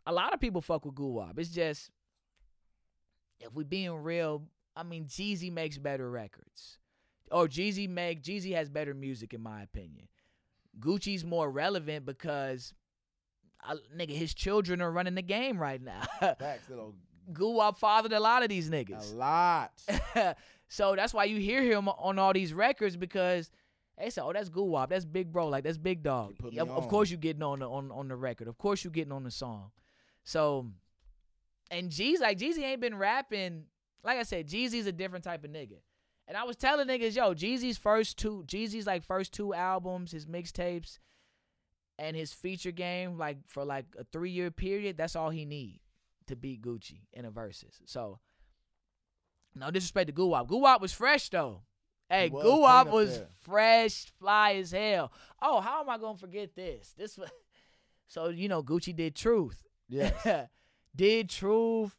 A 0.06 0.14
lot 0.14 0.34
of 0.36 0.40
people 0.40 0.62
fuck 0.62 0.86
with 0.86 0.94
Guwap. 0.94 1.40
It's 1.40 1.50
just 1.50 1.90
if 3.40 3.52
we 3.56 3.64
being 3.64 3.92
real, 3.96 4.44
I 4.76 4.84
mean 4.84 5.06
Jeezy 5.06 5.52
makes 5.52 5.80
better 5.80 6.10
records. 6.12 6.78
or 7.32 7.48
Jeezy 7.48 7.90
make 7.90 8.22
Jeezy 8.22 8.54
has 8.54 8.70
better 8.70 8.94
music 8.94 9.34
in 9.34 9.42
my 9.42 9.64
opinion. 9.64 10.08
Gucci's 10.80 11.26
more 11.26 11.50
relevant 11.50 12.06
because 12.06 12.74
nigga 13.96 14.12
his 14.12 14.34
children 14.34 14.82
are 14.82 14.92
running 14.92 15.16
the 15.16 15.22
game 15.22 15.60
right 15.60 15.82
now. 15.82 16.02
Facts, 16.20 16.70
little 16.70 16.96
Guwap 17.32 17.78
fathered 17.78 18.14
a 18.14 18.20
lot 18.20 18.44
of 18.44 18.50
these 18.50 18.70
niggas. 18.70 19.14
a 19.14 19.16
lot. 19.16 19.72
so 20.68 20.96
that's 20.96 21.14
why 21.14 21.26
you 21.26 21.38
hear 21.40 21.62
him 21.62 21.88
on 21.88 22.18
all 22.18 22.34
these 22.34 22.54
records 22.54 22.96
because 22.98 23.52
they 23.98 24.10
say, 24.10 24.22
"Oh, 24.22 24.34
that's 24.34 24.50
Guwap, 24.50 24.90
that's 24.90 25.06
Big 25.06 25.32
Bro, 25.32 25.50
like 25.50 25.64
that's 25.64 25.78
Big 25.78 26.02
Dog." 26.02 26.36
me 26.42 26.58
Of, 26.58 26.70
of 26.70 26.84
on. 26.84 26.90
course, 26.90 27.12
you 27.12 27.18
getting 27.18 27.44
on 27.44 27.60
the 27.60 27.70
on 27.70 27.92
on 27.92 28.08
the 28.08 28.16
record. 28.16 28.48
Of 28.48 28.58
course, 28.58 28.84
you 28.84 28.90
getting 28.90 29.12
on 29.12 29.24
the 29.24 29.32
song. 29.32 29.72
So, 30.24 30.68
and 31.70 31.90
Jeezy, 31.90 32.20
like 32.20 32.38
Jeezy 32.38 32.64
ain't 32.64 32.82
been 32.82 32.98
rapping. 32.98 33.66
Like 34.04 34.18
I 34.18 34.24
said, 34.24 34.48
Jeezy's 34.48 34.88
a 34.88 34.92
different 34.92 35.24
type 35.26 35.44
of 35.44 35.52
nigga. 35.52 35.80
And 36.28 36.38
I 36.38 36.44
was 36.44 36.56
telling 36.56 36.88
niggas, 36.88 37.16
yo, 37.16 37.34
Jeezy's 37.34 37.78
first 37.78 38.18
two, 38.18 38.44
Jeezy's 38.48 38.86
like 38.86 39.04
first 39.04 39.34
two 39.34 39.54
albums, 39.54 40.12
his 40.12 40.28
mixtapes, 40.28 41.00
and 42.00 42.16
his 42.16 42.34
feature 42.34 42.72
game, 42.72 43.18
like 43.18 43.38
for 43.48 43.66
like 43.66 43.86
a 44.00 44.04
three 44.06 44.32
year 44.32 44.50
period, 44.50 44.98
that's 44.98 45.16
all 45.16 45.30
he 45.30 45.46
need 45.46 45.82
to 46.28 46.36
beat 46.36 46.62
Gucci 46.62 47.02
in 47.14 47.26
a 47.26 47.30
versus. 47.30 47.80
So, 47.86 48.20
no 49.54 49.70
disrespect 49.70 50.08
to 50.08 50.14
Guwap. 50.14 50.48
Guwap 50.48 50.82
was 50.82 50.94
fresh 50.94 51.30
though. 51.30 51.62
Hey, 52.10 52.30
was 52.30 52.46
Guwap 52.46 52.90
was 52.90 53.18
there. 53.18 53.28
fresh, 53.42 54.06
fly 54.18 54.54
as 54.54 54.72
hell. 54.72 55.12
Oh, 55.42 55.60
how 55.60 55.82
am 55.82 55.90
I 55.90 55.98
gonna 55.98 56.18
forget 56.18 56.56
this? 56.56 56.96
This 56.98 57.18
was 57.18 57.30
so 58.08 58.30
you 58.30 58.48
know 58.48 58.64
Gucci 58.64 58.96
did 58.96 59.16
Truth. 59.16 59.62
Yes. 59.90 60.48
did 60.96 61.30
Truth 61.30 61.98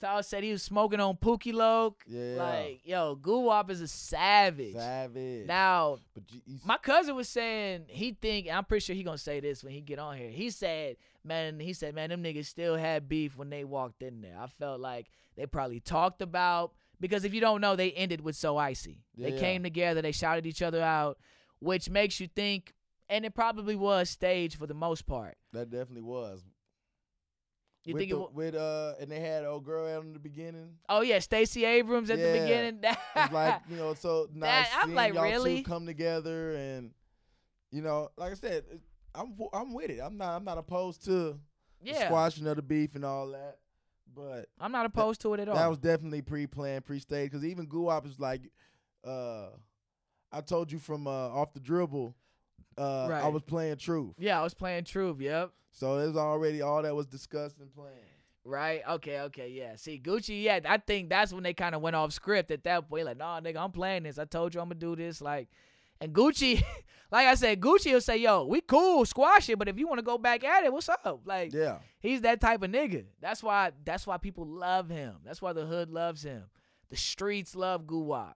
Style 0.00 0.22
said 0.22 0.42
he 0.42 0.50
was 0.52 0.62
smoking 0.62 0.98
on 0.98 1.14
Pookie 1.18 1.52
Loc. 1.52 2.02
Yeah. 2.06 2.36
Like, 2.38 2.80
yo, 2.84 3.16
Guwap 3.20 3.68
is 3.68 3.82
a 3.82 3.86
savage. 3.88 4.72
Savage. 4.72 5.46
Now, 5.46 5.98
but 6.14 6.22
you, 6.32 6.40
you, 6.46 6.58
my 6.64 6.78
cousin 6.78 7.14
was 7.16 7.28
saying 7.28 7.84
he 7.88 8.12
think 8.12 8.46
and 8.46 8.56
I'm 8.56 8.64
pretty 8.64 8.82
sure 8.82 8.96
he 8.96 9.02
gonna 9.02 9.18
say 9.18 9.40
this 9.40 9.62
when 9.62 9.74
he 9.74 9.82
get 9.82 9.98
on 9.98 10.16
here. 10.16 10.30
He 10.30 10.48
said, 10.48 10.96
man, 11.22 11.60
he 11.60 11.74
said, 11.74 11.94
man, 11.94 12.08
them 12.08 12.22
niggas 12.22 12.46
still 12.46 12.76
had 12.76 13.10
beef 13.10 13.36
when 13.36 13.50
they 13.50 13.62
walked 13.62 14.02
in 14.02 14.22
there. 14.22 14.38
I 14.40 14.46
felt 14.46 14.80
like 14.80 15.10
they 15.36 15.44
probably 15.44 15.80
talked 15.80 16.22
about 16.22 16.72
because 16.98 17.24
if 17.26 17.34
you 17.34 17.42
don't 17.42 17.60
know, 17.60 17.76
they 17.76 17.92
ended 17.92 18.22
with 18.22 18.36
so 18.36 18.56
icy. 18.56 19.04
They 19.18 19.34
Yeah. 19.34 19.38
came 19.38 19.62
together, 19.62 20.00
they 20.00 20.12
shouted 20.12 20.46
each 20.46 20.62
other 20.62 20.80
out, 20.82 21.18
which 21.58 21.90
makes 21.90 22.20
you 22.20 22.26
think, 22.34 22.72
and 23.10 23.26
it 23.26 23.34
probably 23.34 23.76
was 23.76 24.08
staged 24.08 24.56
for 24.56 24.66
the 24.66 24.72
most 24.72 25.04
part. 25.06 25.36
that 25.52 25.68
definitely 25.68 26.00
was. 26.00 26.42
You 27.90 27.94
with 27.94 28.00
think 28.00 28.10
the, 28.12 28.16
it? 28.16 28.20
wa- 28.20 28.28
with 28.32 28.54
uh, 28.54 28.94
and 29.00 29.10
they 29.10 29.20
had 29.20 29.44
old 29.44 29.64
girl 29.64 29.86
out 29.94 30.02
in 30.02 30.12
the 30.12 30.18
beginning. 30.18 30.70
oh 30.88 31.02
yeah, 31.02 31.18
Stacey 31.18 31.64
Abrams 31.64 32.10
at 32.10 32.18
the 32.18 32.24
Yeah. 32.24 32.42
beginning. 32.42 32.80
It's 33.16 33.32
like 33.32 33.60
you 33.68 33.76
know, 33.76 33.94
so 33.94 34.28
nice 34.34 34.68
That- 34.70 34.78
I'm 34.82 34.88
seeing 34.88 34.96
like, 34.96 35.14
y'all 35.14 35.22
really? 35.24 35.62
two 35.62 35.68
come 35.68 35.86
together, 35.86 36.54
and 36.54 36.92
you 37.70 37.82
know, 37.82 38.08
like 38.16 38.32
I 38.32 38.34
said, 38.34 38.64
I'm 39.14 39.30
w- 39.32 39.50
I'm 39.52 39.72
with 39.72 39.90
it. 39.90 40.00
I'm 40.02 40.16
not 40.16 40.36
I'm 40.36 40.44
not 40.44 40.58
opposed 40.58 41.04
to 41.04 41.38
yeah, 41.82 42.06
squashing 42.06 42.46
of 42.46 42.56
the 42.56 42.62
beef 42.62 42.94
and 42.94 43.04
all 43.04 43.28
that, 43.32 43.58
but 44.14 44.48
I'm 44.60 44.72
not 44.72 44.86
opposed 44.86 45.20
to 45.22 45.34
it 45.34 45.40
at 45.40 45.48
all. 45.48 45.54
that 45.54 45.66
was 45.68 45.78
definitely 45.78 46.22
pre-planned, 46.22 46.84
pre-staged. 46.84 47.32
Because 47.32 47.44
even 47.44 47.66
Guwap 47.66 48.06
is 48.06 48.18
like, 48.20 48.42
uh, 49.06 49.48
I 50.32 50.40
told 50.42 50.70
you 50.70 50.78
from 50.78 51.06
uh, 51.06 51.10
off 51.10 51.52
the 51.54 51.60
dribble, 51.60 52.14
uh, 52.78 53.08
I 53.08 53.28
was 53.28 53.42
playing 53.42 53.76
truth, 53.76 54.14
yeah, 54.18 54.40
I 54.40 54.42
was 54.42 54.54
playing 54.54 54.84
Truth. 54.84 55.20
Yep. 55.20 55.50
so 55.72 55.98
it 55.98 56.06
was 56.06 56.16
already 56.16 56.62
all 56.62 56.82
that 56.82 56.94
was 56.94 57.06
discussed 57.06 57.58
and 57.58 57.72
planned. 57.74 57.94
Right. 58.42 58.80
Okay. 58.88 59.20
Okay. 59.20 59.50
Yeah. 59.50 59.76
See, 59.76 60.00
Gucci. 60.02 60.42
Yeah, 60.42 60.60
I 60.64 60.78
think 60.78 61.10
that's 61.10 61.30
when 61.32 61.42
they 61.42 61.52
kind 61.52 61.74
of 61.74 61.82
went 61.82 61.94
off 61.94 62.12
script 62.12 62.50
at 62.50 62.64
that 62.64 62.88
point. 62.88 63.04
Like, 63.04 63.18
nah, 63.18 63.38
nigga, 63.40 63.58
I'm 63.58 63.70
playing 63.70 64.04
this. 64.04 64.18
I 64.18 64.24
told 64.24 64.54
you 64.54 64.62
I'm 64.62 64.68
gonna 64.68 64.80
do 64.80 64.96
this. 64.96 65.20
Like, 65.20 65.48
and 66.00 66.14
Gucci, 66.14 66.62
like 67.12 67.26
I 67.26 67.34
said, 67.34 67.60
Gucci 67.60 67.92
will 67.92 68.00
say, 68.00 68.16
"Yo, 68.16 68.46
we 68.46 68.62
cool, 68.62 69.04
squash 69.04 69.50
it, 69.50 69.58
but 69.58 69.68
if 69.68 69.78
you 69.78 69.86
want 69.86 69.98
to 69.98 70.02
go 70.02 70.16
back 70.16 70.42
at 70.42 70.64
it, 70.64 70.72
what's 70.72 70.88
up?" 70.88 71.20
Like, 71.26 71.52
Yeah, 71.52 71.78
he's 72.00 72.22
that 72.22 72.40
type 72.40 72.62
of 72.62 72.70
nigga. 72.70 73.04
That's 73.20 73.42
why. 73.42 73.72
That's 73.84 74.06
why 74.06 74.16
people 74.16 74.46
love 74.46 74.88
him. 74.88 75.16
That's 75.22 75.42
why 75.42 75.52
the 75.52 75.66
hood 75.66 75.90
loves 75.90 76.22
him. 76.22 76.44
The 76.88 76.96
streets 76.96 77.54
love 77.54 77.84
Guwap. 77.84 78.34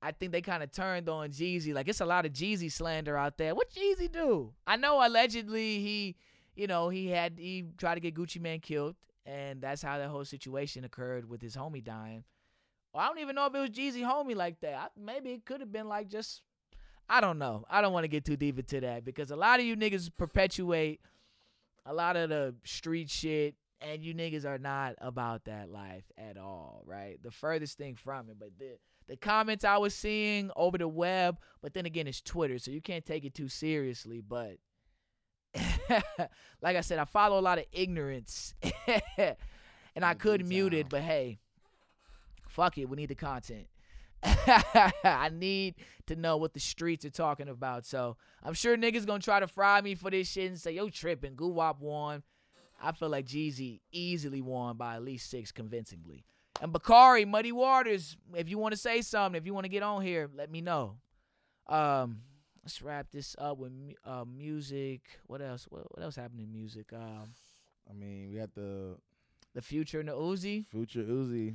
I 0.00 0.12
think 0.12 0.32
they 0.32 0.42
kind 0.42 0.62
of 0.62 0.70
turned 0.70 1.08
on 1.08 1.30
Jeezy. 1.30 1.74
Like, 1.74 1.88
it's 1.88 2.00
a 2.00 2.06
lot 2.06 2.24
of 2.24 2.32
Jeezy 2.32 2.70
slander 2.70 3.16
out 3.16 3.36
there. 3.36 3.54
What 3.54 3.70
Jeezy 3.70 4.10
do? 4.10 4.52
I 4.66 4.76
know 4.76 5.04
allegedly 5.04 5.80
he, 5.80 6.16
you 6.54 6.66
know, 6.66 6.88
he 6.88 7.08
had 7.08 7.38
he 7.38 7.64
tried 7.76 7.94
to 7.94 8.00
get 8.00 8.14
Gucci 8.14 8.40
Mane 8.40 8.60
killed, 8.60 8.94
and 9.26 9.60
that's 9.60 9.82
how 9.82 9.98
that 9.98 10.08
whole 10.08 10.24
situation 10.24 10.84
occurred 10.84 11.28
with 11.28 11.42
his 11.42 11.56
homie 11.56 11.82
dying. 11.82 12.24
Well, 12.92 13.04
I 13.04 13.08
don't 13.08 13.18
even 13.18 13.34
know 13.34 13.46
if 13.46 13.54
it 13.54 13.58
was 13.58 13.70
Jeezy 13.70 14.02
homie 14.02 14.36
like 14.36 14.60
that. 14.60 14.74
I, 14.74 14.86
maybe 14.96 15.30
it 15.30 15.44
could 15.44 15.60
have 15.60 15.72
been 15.72 15.88
like 15.88 16.08
just, 16.08 16.42
I 17.08 17.20
don't 17.20 17.38
know. 17.38 17.64
I 17.68 17.80
don't 17.80 17.92
want 17.92 18.04
to 18.04 18.08
get 18.08 18.24
too 18.24 18.36
deep 18.36 18.58
into 18.58 18.80
that 18.80 19.04
because 19.04 19.30
a 19.30 19.36
lot 19.36 19.58
of 19.58 19.66
you 19.66 19.76
niggas 19.76 20.10
perpetuate 20.16 21.00
a 21.84 21.92
lot 21.92 22.16
of 22.16 22.28
the 22.28 22.54
street 22.64 23.10
shit, 23.10 23.56
and 23.80 24.02
you 24.02 24.14
niggas 24.14 24.44
are 24.44 24.58
not 24.58 24.94
about 24.98 25.44
that 25.44 25.70
life 25.70 26.04
at 26.16 26.36
all, 26.36 26.82
right? 26.86 27.20
The 27.22 27.30
furthest 27.30 27.78
thing 27.78 27.96
from 27.96 28.30
it, 28.30 28.36
but 28.38 28.50
the 28.58 28.78
the 29.08 29.16
comments 29.16 29.64
I 29.64 29.78
was 29.78 29.94
seeing 29.94 30.50
over 30.54 30.78
the 30.78 30.86
web, 30.86 31.38
but 31.62 31.74
then 31.74 31.86
again, 31.86 32.06
it's 32.06 32.20
Twitter, 32.20 32.58
so 32.58 32.70
you 32.70 32.82
can't 32.82 33.04
take 33.04 33.24
it 33.24 33.34
too 33.34 33.48
seriously. 33.48 34.20
But 34.20 34.58
like 36.62 36.76
I 36.76 36.82
said, 36.82 36.98
I 36.98 37.04
follow 37.04 37.38
a 37.38 37.42
lot 37.42 37.58
of 37.58 37.64
ignorance, 37.72 38.54
and 39.16 40.04
I 40.04 40.14
could 40.14 40.46
mute 40.46 40.74
it, 40.74 40.88
but 40.88 41.00
hey, 41.00 41.38
fuck 42.48 42.76
it, 42.78 42.88
we 42.88 42.96
need 42.96 43.08
the 43.08 43.14
content. 43.14 43.66
I 44.22 45.30
need 45.32 45.76
to 46.06 46.16
know 46.16 46.36
what 46.36 46.52
the 46.52 46.60
streets 46.60 47.04
are 47.04 47.10
talking 47.10 47.48
about. 47.48 47.86
So 47.86 48.16
I'm 48.42 48.54
sure 48.54 48.76
niggas 48.76 49.06
gonna 49.06 49.20
try 49.20 49.40
to 49.40 49.46
fry 49.46 49.80
me 49.80 49.94
for 49.94 50.10
this 50.10 50.28
shit 50.28 50.50
and 50.50 50.60
say, 50.60 50.72
yo, 50.72 50.88
tripping, 50.88 51.34
Guwap 51.34 51.80
won. 51.80 52.22
I 52.80 52.92
feel 52.92 53.08
like 53.08 53.26
Jeezy 53.26 53.80
easily 53.90 54.40
won 54.40 54.76
by 54.76 54.96
at 54.96 55.02
least 55.02 55.30
six 55.30 55.50
convincingly. 55.50 56.24
And 56.60 56.72
Bakari, 56.72 57.24
Muddy 57.24 57.52
Waters, 57.52 58.16
if 58.34 58.48
you 58.48 58.58
want 58.58 58.72
to 58.72 58.78
say 58.78 59.00
something, 59.02 59.38
if 59.38 59.46
you 59.46 59.54
want 59.54 59.64
to 59.64 59.68
get 59.68 59.82
on 59.82 60.02
here, 60.02 60.28
let 60.34 60.50
me 60.50 60.60
know. 60.60 60.96
Um, 61.68 62.22
let's 62.64 62.82
wrap 62.82 63.06
this 63.12 63.36
up 63.38 63.58
with 63.58 63.72
uh, 64.04 64.24
music. 64.24 65.02
What 65.26 65.40
else? 65.40 65.66
What, 65.70 65.84
what 65.94 66.02
else 66.02 66.16
happened 66.16 66.40
in 66.40 66.52
music? 66.52 66.92
Um, 66.92 67.30
I 67.88 67.92
mean, 67.92 68.30
we 68.32 68.38
got 68.38 68.54
the 68.54 68.96
the 69.54 69.62
future 69.62 70.00
and 70.00 70.08
the 70.08 70.12
Uzi. 70.12 70.66
Future 70.68 71.02
Uzi 71.04 71.54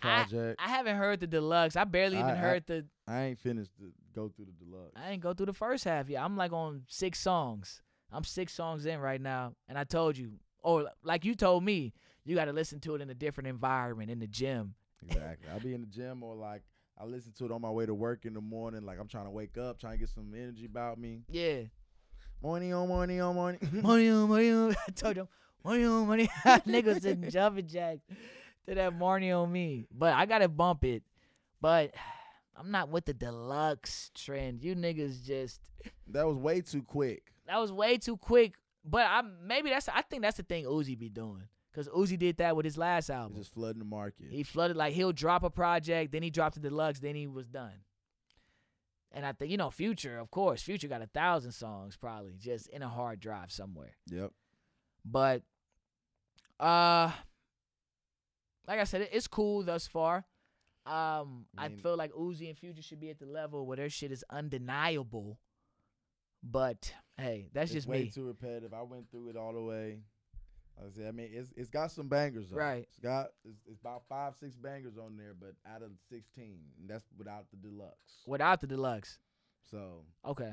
project. 0.00 0.60
I 0.62 0.68
haven't 0.68 0.96
heard 0.96 1.20
the 1.20 1.26
deluxe. 1.26 1.76
I 1.76 1.84
barely 1.84 2.16
even 2.18 2.28
I- 2.28 2.32
I- 2.32 2.36
heard 2.36 2.66
the. 2.66 2.84
I, 3.08 3.22
ain't 3.24 3.38
finished 3.38 3.70
to 3.78 3.92
go 4.14 4.28
through 4.28 4.46
the 4.46 4.64
deluxe. 4.64 4.92
I 4.96 5.10
ain't 5.10 5.22
go 5.22 5.32
through 5.34 5.46
the 5.46 5.52
first 5.52 5.84
half 5.84 6.08
yet. 6.08 6.22
I'm 6.22 6.36
like 6.36 6.52
on 6.52 6.82
six 6.88 7.18
songs. 7.18 7.82
I'm 8.12 8.24
six 8.24 8.52
songs 8.52 8.84
in 8.84 9.00
right 9.00 9.20
now, 9.20 9.54
and 9.68 9.78
I 9.78 9.84
told 9.84 10.18
you, 10.18 10.32
or 10.62 10.90
like 11.02 11.24
you 11.24 11.34
told 11.34 11.64
me, 11.64 11.94
you 12.24 12.34
got 12.36 12.46
to 12.46 12.52
listen 12.52 12.80
to 12.80 12.94
it 12.94 13.00
in 13.00 13.10
a 13.10 13.14
different 13.14 13.48
environment 13.48 14.10
in 14.10 14.18
the 14.18 14.26
gym. 14.26 14.74
Exactly. 15.06 15.48
I'll 15.52 15.60
be 15.60 15.74
in 15.74 15.80
the 15.80 15.86
gym 15.86 16.22
or 16.22 16.34
like 16.36 16.62
I 16.98 17.04
listen 17.04 17.32
to 17.38 17.46
it 17.46 17.52
on 17.52 17.60
my 17.60 17.70
way 17.70 17.86
to 17.86 17.94
work 17.94 18.24
in 18.24 18.34
the 18.34 18.40
morning. 18.40 18.82
Like 18.82 19.00
I'm 19.00 19.08
trying 19.08 19.24
to 19.24 19.30
wake 19.30 19.58
up, 19.58 19.80
trying 19.80 19.94
to 19.94 19.98
get 19.98 20.08
some 20.08 20.32
energy 20.34 20.66
about 20.66 20.98
me. 20.98 21.22
Yeah. 21.28 21.62
Morning 22.42 22.72
on 22.74 22.88
morning 22.88 23.20
on 23.20 23.34
morning. 23.34 23.60
money 23.72 24.08
on, 24.08 24.28
money 24.28 24.50
on. 24.50 24.76
I 24.88 24.90
told 24.92 25.16
him, 25.16 25.28
money 25.64 25.84
on, 25.84 26.06
money. 26.06 26.28
Niggas 26.44 27.00
did 27.02 27.30
jumping 27.30 27.66
jack 27.66 27.98
to 28.66 28.74
that 28.74 28.94
money 28.94 29.32
on 29.32 29.50
me. 29.50 29.86
But 29.92 30.14
I 30.14 30.26
gotta 30.26 30.48
bump 30.48 30.84
it. 30.84 31.02
But 31.60 31.94
I'm 32.56 32.70
not 32.70 32.90
with 32.90 33.06
the 33.06 33.14
deluxe 33.14 34.10
trend. 34.14 34.62
You 34.62 34.76
niggas 34.76 35.24
just 35.24 35.60
that 36.08 36.26
was 36.26 36.36
way 36.36 36.60
too 36.60 36.82
quick. 36.82 37.32
that 37.46 37.58
was 37.58 37.72
way 37.72 37.96
too 37.96 38.16
quick. 38.16 38.54
But 38.84 39.06
I 39.06 39.22
maybe 39.44 39.70
that's 39.70 39.88
I 39.88 40.02
think 40.02 40.22
that's 40.22 40.36
the 40.36 40.42
thing 40.42 40.64
Uzi 40.64 40.98
be 40.98 41.08
doing. 41.08 41.42
Cause 41.74 41.88
Uzi 41.88 42.18
did 42.18 42.36
that 42.36 42.54
with 42.54 42.66
his 42.66 42.76
last 42.76 43.08
album. 43.08 43.38
just 43.38 43.54
flooding 43.54 43.78
the 43.78 43.86
market. 43.86 44.26
He 44.30 44.42
flooded 44.42 44.76
like 44.76 44.92
he'll 44.92 45.12
drop 45.12 45.42
a 45.42 45.48
project, 45.48 46.12
then 46.12 46.22
he 46.22 46.28
dropped 46.28 46.56
the 46.56 46.60
deluxe, 46.60 47.00
then 47.00 47.14
he 47.14 47.26
was 47.26 47.46
done. 47.46 47.72
And 49.10 49.24
I 49.24 49.32
think 49.32 49.50
you 49.50 49.56
know 49.56 49.70
Future, 49.70 50.18
of 50.18 50.30
course, 50.30 50.62
Future 50.62 50.88
got 50.88 51.00
a 51.00 51.06
thousand 51.06 51.52
songs 51.52 51.96
probably 51.96 52.34
just 52.38 52.68
in 52.68 52.82
a 52.82 52.88
hard 52.88 53.20
drive 53.20 53.50
somewhere. 53.50 53.96
yep. 54.10 54.32
But 55.04 55.42
uh 56.60 57.10
like 58.68 58.78
I 58.78 58.84
said, 58.84 59.08
it's 59.10 59.26
cool 59.26 59.62
thus 59.62 59.86
far. 59.86 60.26
Um 60.84 61.46
I, 61.56 61.66
I 61.66 61.68
feel 61.70 61.96
like 61.96 62.12
Uzi 62.12 62.48
and 62.48 62.58
Future 62.58 62.82
should 62.82 63.00
be 63.00 63.08
at 63.08 63.18
the 63.18 63.26
level 63.26 63.66
where 63.66 63.78
their 63.78 63.88
shit 63.90 64.12
is 64.12 64.24
undeniable. 64.28 65.38
But 66.42 66.92
hey, 67.16 67.48
that's 67.54 67.72
just 67.72 67.86
way 67.88 68.02
me. 68.04 68.10
too 68.10 68.26
repetitive. 68.26 68.74
I 68.74 68.82
went 68.82 69.10
through 69.10 69.30
it 69.30 69.36
all 69.36 69.54
the 69.54 69.62
way. 69.62 70.00
I 70.78 70.90
said, 70.90 71.06
I 71.08 71.10
mean, 71.12 71.28
it's 71.32 71.52
it's 71.56 71.70
got 71.70 71.90
some 71.90 72.08
bangers. 72.08 72.48
Though. 72.50 72.56
Right. 72.56 72.86
It's 72.88 72.98
got 72.98 73.26
it's, 73.44 73.60
it's 73.66 73.80
about 73.80 74.02
five 74.08 74.34
six 74.38 74.56
bangers 74.56 74.96
on 74.98 75.16
there, 75.16 75.34
but 75.38 75.54
out 75.70 75.82
of 75.82 75.90
sixteen, 76.08 76.60
and 76.80 76.88
that's 76.88 77.04
without 77.16 77.46
the 77.50 77.56
deluxe. 77.56 78.22
Without 78.26 78.60
the 78.60 78.66
deluxe. 78.66 79.18
So 79.70 80.04
Okay. 80.26 80.52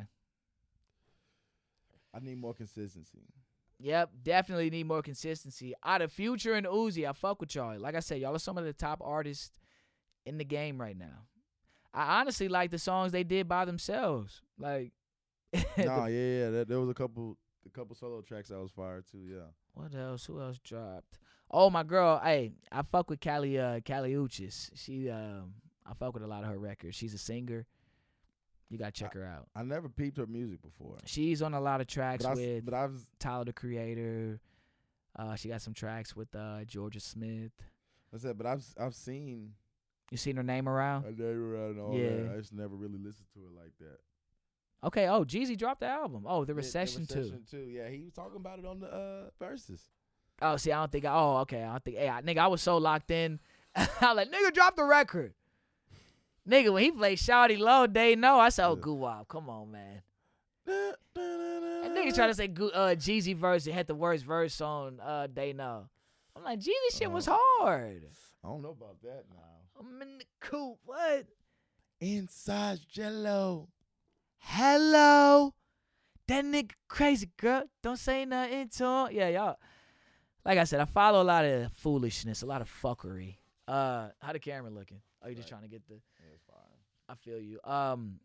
I 2.13 2.19
need 2.19 2.39
more 2.39 2.53
consistency. 2.53 3.19
Yep, 3.79 4.09
definitely 4.23 4.69
need 4.69 4.87
more 4.87 5.01
consistency. 5.01 5.73
Out 5.85 6.01
of 6.01 6.11
Future 6.11 6.53
and 6.53 6.65
Uzi, 6.65 7.07
I 7.07 7.13
fuck 7.13 7.39
with 7.39 7.55
y'all. 7.55 7.79
Like 7.79 7.95
I 7.95 7.99
said, 8.01 8.19
y'all 8.19 8.35
are 8.35 8.39
some 8.39 8.57
of 8.57 8.65
the 8.65 8.73
top 8.73 8.99
artists 9.01 9.57
in 10.25 10.37
the 10.37 10.43
game 10.43 10.81
right 10.81 10.97
now. 10.97 11.27
I 11.93 12.19
honestly 12.19 12.49
like 12.49 12.71
the 12.71 12.79
songs 12.79 13.11
they 13.11 13.23
did 13.23 13.47
by 13.47 13.65
themselves. 13.65 14.41
Like, 14.57 14.91
nah, 15.53 16.05
yeah, 16.07 16.07
yeah. 16.07 16.49
There, 16.49 16.65
there 16.65 16.79
was 16.79 16.89
a 16.89 16.93
couple, 16.93 17.37
a 17.73 17.77
couple 17.77 17.95
solo 17.95 18.21
tracks 18.21 18.49
that 18.49 18.59
was 18.59 18.71
fire 18.71 19.01
too. 19.09 19.19
Yeah. 19.29 19.47
what 19.73 19.95
else? 19.95 20.25
Who 20.25 20.41
else 20.41 20.57
dropped? 20.59 21.17
Oh, 21.51 21.69
my 21.69 21.83
girl. 21.83 22.19
Hey, 22.23 22.51
I 22.71 22.81
fuck 22.83 23.09
with 23.09 23.19
Kali, 23.21 23.57
uh, 23.57 23.79
Kali 23.85 24.13
Uchis. 24.13 24.69
She, 24.75 25.09
um, 25.09 25.53
I 25.85 25.93
fuck 25.95 26.13
with 26.13 26.23
a 26.23 26.27
lot 26.27 26.43
of 26.43 26.49
her 26.49 26.59
records. 26.59 26.95
She's 26.95 27.13
a 27.13 27.17
singer. 27.17 27.65
You 28.69 28.77
gotta 28.77 28.91
check 28.91 29.15
her 29.15 29.25
out. 29.25 29.47
I 29.55 29.63
never 29.63 29.89
peeped 29.89 30.17
her 30.17 30.27
music 30.27 30.61
before. 30.61 30.97
She's 31.05 31.41
on 31.41 31.55
a 31.55 31.59
lot 31.59 31.81
of 31.81 31.87
tracks 31.87 32.23
But 32.23 32.31
I, 32.31 32.35
with 32.35 32.65
but 32.65 32.73
I've 32.75 33.03
Tyler 33.17 33.45
the 33.45 33.53
Creator. 33.53 34.39
Uh, 35.17 35.35
she 35.35 35.49
got 35.49 35.61
some 35.63 35.73
tracks 35.73 36.15
with 36.15 36.33
uh, 36.35 36.59
Jorja 36.67 37.01
Smith. 37.01 37.51
I 38.13 38.17
said, 38.19 38.37
but 38.37 38.45
I've 38.45 38.63
I've 38.79 38.93
seen 38.93 39.53
You 40.11 40.17
seen 40.17 40.35
her 40.35 40.43
name 40.43 40.69
around? 40.69 41.05
a 41.05 41.09
neighbor 41.09 41.69
and 41.69 41.79
all 41.79 41.97
Yeah. 41.97 42.09
that. 42.09 42.31
I 42.35 42.37
just 42.37 42.53
never 42.53 42.75
really 42.75 42.99
listened 42.99 43.25
to 43.33 43.39
it 43.39 43.55
like 43.59 43.73
that. 43.79 43.97
Okay. 44.83 45.07
Oh, 45.07 45.23
Jeezy 45.23 45.57
dropped 45.57 45.81
the 45.81 45.87
album. 45.87 46.25
Oh, 46.27 46.45
the 46.45 46.53
Recession 46.53 47.05
too. 47.05 47.19
Recession 47.19 47.43
too. 47.49 47.67
Yeah, 47.69 47.89
he 47.89 48.01
was 48.03 48.13
talking 48.13 48.37
about 48.37 48.59
it 48.59 48.65
on 48.65 48.79
the 48.79 48.87
uh 48.87 49.29
verses. 49.39 49.81
Oh, 50.41 50.55
see, 50.57 50.71
I 50.71 50.79
don't 50.79 50.91
think. 50.91 51.05
I, 51.05 51.13
oh, 51.13 51.37
okay. 51.39 51.63
I 51.63 51.71
don't 51.71 51.83
think. 51.83 51.97
Hey, 51.97 52.09
I, 52.09 52.21
nigga, 52.21 52.37
I 52.39 52.47
was 52.47 52.61
so 52.61 52.77
locked 52.77 53.11
in. 53.11 53.39
I 53.75 53.87
was 54.01 54.15
like, 54.15 54.31
nigga, 54.31 54.53
drop 54.53 54.75
the 54.75 54.85
record. 54.85 55.33
Nigga, 56.47 56.73
when 56.73 56.83
he 56.83 56.91
played 56.91 57.17
Shawty 57.17 57.59
Lo, 57.59 57.85
they 57.87 58.15
know. 58.15 58.39
I 58.39 58.49
said, 58.49 58.67
oh, 58.67 58.75
Guwap. 58.75 59.27
Come 59.27 59.49
on, 59.49 59.71
man. 59.71 60.01
And 60.65 61.95
nigga 61.95 62.13
trying 62.13 62.29
to 62.29 62.35
say 62.35 62.45
uh, 62.45 62.95
Jeezy 62.95 63.35
verse 63.35 63.65
and 63.65 63.75
had 63.75 63.87
the 63.87 63.95
worst 63.95 64.25
verse 64.25 64.61
on 64.61 64.99
uh, 64.99 65.27
They 65.33 65.53
Know. 65.53 65.89
I'm 66.35 66.43
like, 66.43 66.59
Jeezy 66.59 66.97
shit 66.97 67.11
was 67.11 67.27
hard. 67.29 68.03
I 68.43 68.47
don't 68.47 68.61
know 68.61 68.69
about 68.69 69.01
that 69.01 69.23
now. 69.29 69.79
I'm 69.79 70.01
in 70.01 70.19
the 70.19 70.25
coop. 70.39 70.77
What? 70.85 71.25
Inside 71.99 72.79
Jello. 72.89 73.67
Hello. 74.39 75.53
That 76.27 76.45
nigga 76.45 76.71
crazy, 76.87 77.29
girl. 77.37 77.63
Don't 77.81 77.97
say 77.97 78.25
nothing 78.25 78.69
to 78.69 78.85
him. 78.85 79.07
Yeah, 79.11 79.29
y'all. 79.29 79.55
Like 80.45 80.57
I 80.57 80.63
said, 80.63 80.79
I 80.79 80.85
follow 80.85 81.21
a 81.21 81.23
lot 81.23 81.45
of 81.45 81.71
foolishness, 81.73 82.41
a 82.41 82.45
lot 82.45 82.61
of 82.61 82.71
fuckery. 82.81 83.37
Uh, 83.67 84.09
how 84.21 84.33
the 84.33 84.39
camera 84.39 84.71
looking? 84.71 85.01
Oh, 85.23 85.29
you 85.29 85.35
just 85.35 85.47
trying 85.47 85.63
to 85.63 85.67
get 85.67 85.87
the? 85.87 85.95
It's 86.33 86.43
fine. 86.47 86.55
I 87.07 87.15
feel 87.15 87.39
you. 87.39 87.59
Um, 87.63 88.19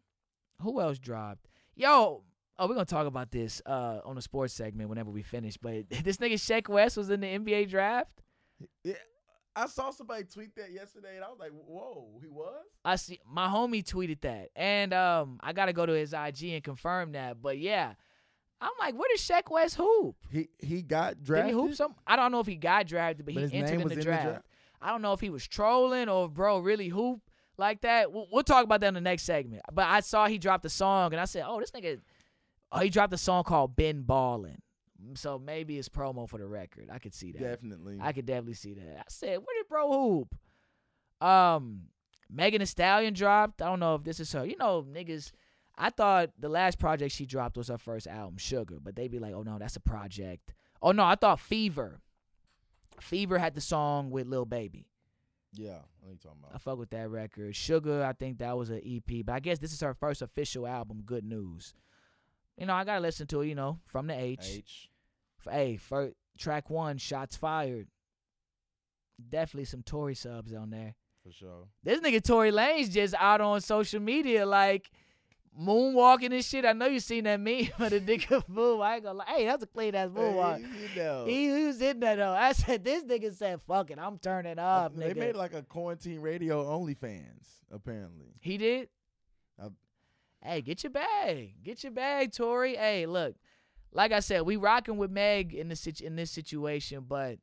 who 0.62 0.80
else 0.80 0.98
dropped? 0.98 1.48
Yo, 1.74 2.22
oh, 2.58 2.66
we're 2.66 2.74
gonna 2.74 2.84
talk 2.84 3.06
about 3.06 3.30
this 3.30 3.60
uh 3.66 4.00
on 4.04 4.14
the 4.14 4.22
sports 4.22 4.54
segment 4.54 4.88
whenever 4.88 5.10
we 5.10 5.22
finish. 5.22 5.56
But 5.56 5.88
this 6.04 6.18
nigga 6.18 6.34
Sheck 6.34 6.68
Wes 6.68 6.96
was 6.96 7.10
in 7.10 7.20
the 7.20 7.26
NBA 7.26 7.68
draft. 7.68 8.22
Yeah, 8.84 8.94
I 9.56 9.66
saw 9.66 9.90
somebody 9.90 10.24
tweet 10.24 10.54
that 10.56 10.72
yesterday, 10.72 11.16
and 11.16 11.24
I 11.24 11.28
was 11.28 11.38
like, 11.38 11.52
"Whoa, 11.52 12.18
he 12.20 12.28
was." 12.28 12.64
I 12.84 12.96
see 12.96 13.20
my 13.30 13.46
homie 13.48 13.84
tweeted 13.84 14.20
that, 14.22 14.50
and 14.56 14.92
um, 14.92 15.38
I 15.42 15.52
gotta 15.52 15.72
go 15.72 15.86
to 15.86 15.92
his 15.92 16.12
IG 16.12 16.44
and 16.44 16.62
confirm 16.64 17.12
that. 17.12 17.40
But 17.40 17.58
yeah, 17.58 17.94
I'm 18.60 18.72
like, 18.78 18.94
where 18.94 19.08
did 19.08 19.18
Sheck 19.20 19.50
Wes 19.50 19.74
hoop? 19.74 20.16
He 20.30 20.48
he 20.58 20.82
got 20.82 21.16
Did 21.16 21.24
drafted. 21.24 21.54
he 21.54 21.60
hoop 21.60 21.74
some? 21.74 21.94
I 22.06 22.16
don't 22.16 22.32
know 22.32 22.40
if 22.40 22.46
he 22.46 22.56
got 22.56 22.86
drafted, 22.86 23.26
but, 23.26 23.34
But 23.34 23.50
he 23.50 23.58
entered 23.58 23.74
in 23.80 23.88
the, 23.88 23.92
in 23.92 23.98
the 23.98 24.04
draft. 24.04 24.24
draft? 24.24 24.46
I 24.82 24.90
don't 24.90 25.02
know 25.02 25.12
if 25.12 25.20
he 25.20 25.30
was 25.30 25.46
trolling 25.46 26.08
or 26.08 26.26
if 26.26 26.32
bro 26.32 26.58
really 26.58 26.88
hoop 26.88 27.20
like 27.56 27.82
that. 27.82 28.12
We'll, 28.12 28.26
we'll 28.32 28.42
talk 28.42 28.64
about 28.64 28.80
that 28.80 28.88
in 28.88 28.94
the 28.94 29.00
next 29.00 29.22
segment. 29.22 29.62
But 29.72 29.86
I 29.86 30.00
saw 30.00 30.26
he 30.26 30.38
dropped 30.38 30.64
a 30.64 30.70
song, 30.70 31.12
and 31.12 31.20
I 31.20 31.24
said, 31.26 31.44
oh, 31.46 31.60
this 31.60 31.70
nigga. 31.70 32.00
Oh, 32.72 32.80
he 32.80 32.90
dropped 32.90 33.12
a 33.12 33.18
song 33.18 33.44
called 33.44 33.76
"Been 33.76 34.02
Ballin'," 34.02 34.60
so 35.14 35.38
maybe 35.38 35.78
it's 35.78 35.88
promo 35.88 36.28
for 36.28 36.38
the 36.38 36.46
record. 36.46 36.88
I 36.92 36.98
could 36.98 37.14
see 37.14 37.32
that. 37.32 37.40
Definitely. 37.40 37.98
I 38.00 38.12
could 38.12 38.26
definitely 38.26 38.54
see 38.54 38.74
that. 38.74 38.98
I 39.00 39.04
said, 39.08 39.38
where 39.38 39.56
did 39.62 39.68
bro 39.68 39.90
hoop? 39.92 40.34
Um, 41.26 41.82
Megan 42.30 42.60
Thee 42.60 42.66
Stallion 42.66 43.14
dropped. 43.14 43.62
I 43.62 43.66
don't 43.66 43.80
know 43.80 43.94
if 43.94 44.04
this 44.04 44.20
is 44.20 44.32
her. 44.32 44.44
You 44.44 44.56
know, 44.56 44.82
niggas. 44.82 45.32
I 45.76 45.90
thought 45.90 46.30
the 46.38 46.48
last 46.48 46.78
project 46.78 47.12
she 47.12 47.26
dropped 47.26 47.56
was 47.56 47.68
her 47.68 47.78
first 47.78 48.06
album, 48.06 48.36
Suga, 48.38 48.78
but 48.82 48.94
they 48.94 49.08
be 49.08 49.18
like, 49.18 49.34
oh 49.34 49.42
no, 49.42 49.58
that's 49.58 49.76
a 49.76 49.80
project. 49.80 50.54
Oh 50.80 50.92
no, 50.92 51.02
I 51.04 51.16
thought 51.16 51.40
Fever. 51.40 52.00
Fever 53.00 53.38
had 53.38 53.54
the 53.54 53.60
song 53.60 54.10
with 54.10 54.26
Lil 54.28 54.44
Baby. 54.44 54.86
yeah, 55.52 55.78
what 56.00 56.08
are 56.08 56.12
you 56.12 56.18
talking 56.18 56.38
about. 56.44 56.54
I 56.54 56.58
fuck 56.58 56.78
with 56.78 56.90
that 56.90 57.08
record. 57.10 57.54
Suga, 57.54 58.04
I 58.04 58.12
think 58.12 58.38
that 58.38 58.56
was 58.56 58.70
an 58.70 58.80
EP, 58.86 59.24
but 59.24 59.32
I 59.34 59.40
guess 59.40 59.58
this 59.58 59.72
is 59.72 59.80
her 59.80 59.94
first 59.94 60.22
official 60.22 60.64
album, 60.66 61.02
Good 61.04 61.24
News. 61.24 61.74
You 62.56 62.66
know, 62.66 62.74
I 62.74 62.84
gotta 62.84 63.00
listen 63.00 63.26
to 63.28 63.40
it. 63.40 63.48
You 63.48 63.56
know, 63.56 63.80
from 63.84 64.06
the 64.06 64.14
H. 64.14 64.46
H. 64.48 64.90
Hey, 65.50 65.76
first, 65.76 66.14
track 66.38 66.70
one, 66.70 66.98
shots 66.98 67.36
fired. 67.36 67.88
Definitely 69.28 69.66
some 69.66 69.82
Tory 69.82 70.14
subs 70.14 70.52
on 70.52 70.70
there. 70.70 70.94
for 71.22 71.30
sure. 71.32 71.68
This 71.82 72.00
nigga 72.00 72.22
Tory 72.22 72.50
Lanez 72.50 72.90
just 72.90 73.14
out 73.14 73.40
on 73.40 73.60
social 73.60 74.00
media 74.00 74.44
like 74.44 74.90
moonwalking 75.58 76.32
and 76.34 76.44
shit. 76.44 76.64
I 76.64 76.72
know 76.72 76.86
you 76.86 76.98
seen 76.98 77.24
that 77.24 77.38
meme 77.38 77.68
of 77.78 77.90
the 77.90 78.00
nigga 78.00 78.42
move. 78.48 78.80
I 78.80 78.96
ain't 78.96 79.04
gonna 79.04 79.18
lie. 79.18 79.24
Hey, 79.26 79.44
that's 79.46 79.62
a 79.62 79.66
clean 79.68 79.94
ass 79.94 80.10
moonwalk. 80.10 80.56
Hey, 80.58 80.82
you 80.82 81.02
know. 81.02 81.24
He, 81.26 81.44
he 81.56 81.64
was 81.66 81.80
in 81.80 82.00
that 82.00 82.16
though. 82.16 82.32
I 82.32 82.52
said 82.52 82.82
this 82.84 83.04
nigga 83.04 83.32
said 83.32 83.60
fuck 83.62 83.90
it, 83.92 83.98
I'm 84.00 84.18
turning 84.18 84.58
Uh, 84.58 84.62
up, 84.62 84.96
they 84.96 85.14
made 85.14 85.36
like 85.36 85.54
a 85.54 85.62
quarantine 85.62 86.20
radio 86.20 86.64
OnlyFans 86.64 87.46
apparently. 87.72 88.34
he 88.40 88.58
did. 88.58 88.88
I- 89.62 89.68
hey, 90.42 90.60
get 90.60 90.82
your 90.82 90.90
bag. 90.90 91.54
Get 91.62 91.84
your 91.84 91.92
bag, 91.92 92.32
Tory. 92.32 92.74
Hey, 92.74 93.06
look. 93.06 93.36
Like 93.94 94.12
I 94.12 94.20
said, 94.20 94.42
we 94.42 94.56
rocking 94.56 94.96
with 94.96 95.10
Meg 95.10 95.54
in 95.54 95.68
this 95.68 95.80
situ- 95.80 96.04
in 96.04 96.16
this 96.16 96.30
situation, 96.30 97.04
but 97.08 97.38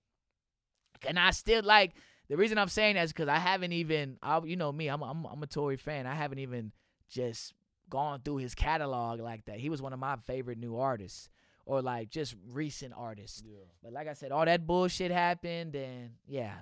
and 1.08 1.18
I 1.18 1.32
still 1.32 1.64
like 1.64 1.94
the 2.28 2.38
reason 2.38 2.58
I'm 2.58 2.68
saying 2.68 2.96
that 2.96 3.04
is 3.04 3.14
because 3.14 3.28
I 3.28 3.40
haven't 3.40 3.74
even, 3.74 4.18
I, 4.22 4.40
you 4.44 4.56
know 4.56 4.72
me, 4.72 4.88
I'm, 4.88 5.02
I'm 5.02 5.26
I'm 5.26 5.42
a 5.42 5.48
Tory 5.48 5.78
fan. 5.78 6.06
I 6.06 6.14
haven't 6.14 6.40
even 6.40 6.72
just 7.10 7.54
gone 7.90 8.22
through 8.24 8.38
his 8.38 8.56
catalog 8.56 9.20
like 9.20 9.46
that. 9.46 9.60
He 9.60 9.70
was 9.70 9.82
one 9.82 9.94
of 9.94 10.00
my 10.00 10.18
favorite 10.28 10.58
new 10.58 10.78
artists, 10.78 11.30
or 11.66 11.82
like 11.82 12.10
just 12.10 12.36
recent 12.52 12.94
artists. 12.96 13.44
Yeah. 13.46 13.66
But 13.84 13.94
like 13.94 14.08
I 14.08 14.14
said, 14.14 14.32
all 14.32 14.46
that 14.46 14.68
bullshit 14.68 15.12
happened, 15.12 15.76
and 15.76 16.12
yeah, 16.28 16.54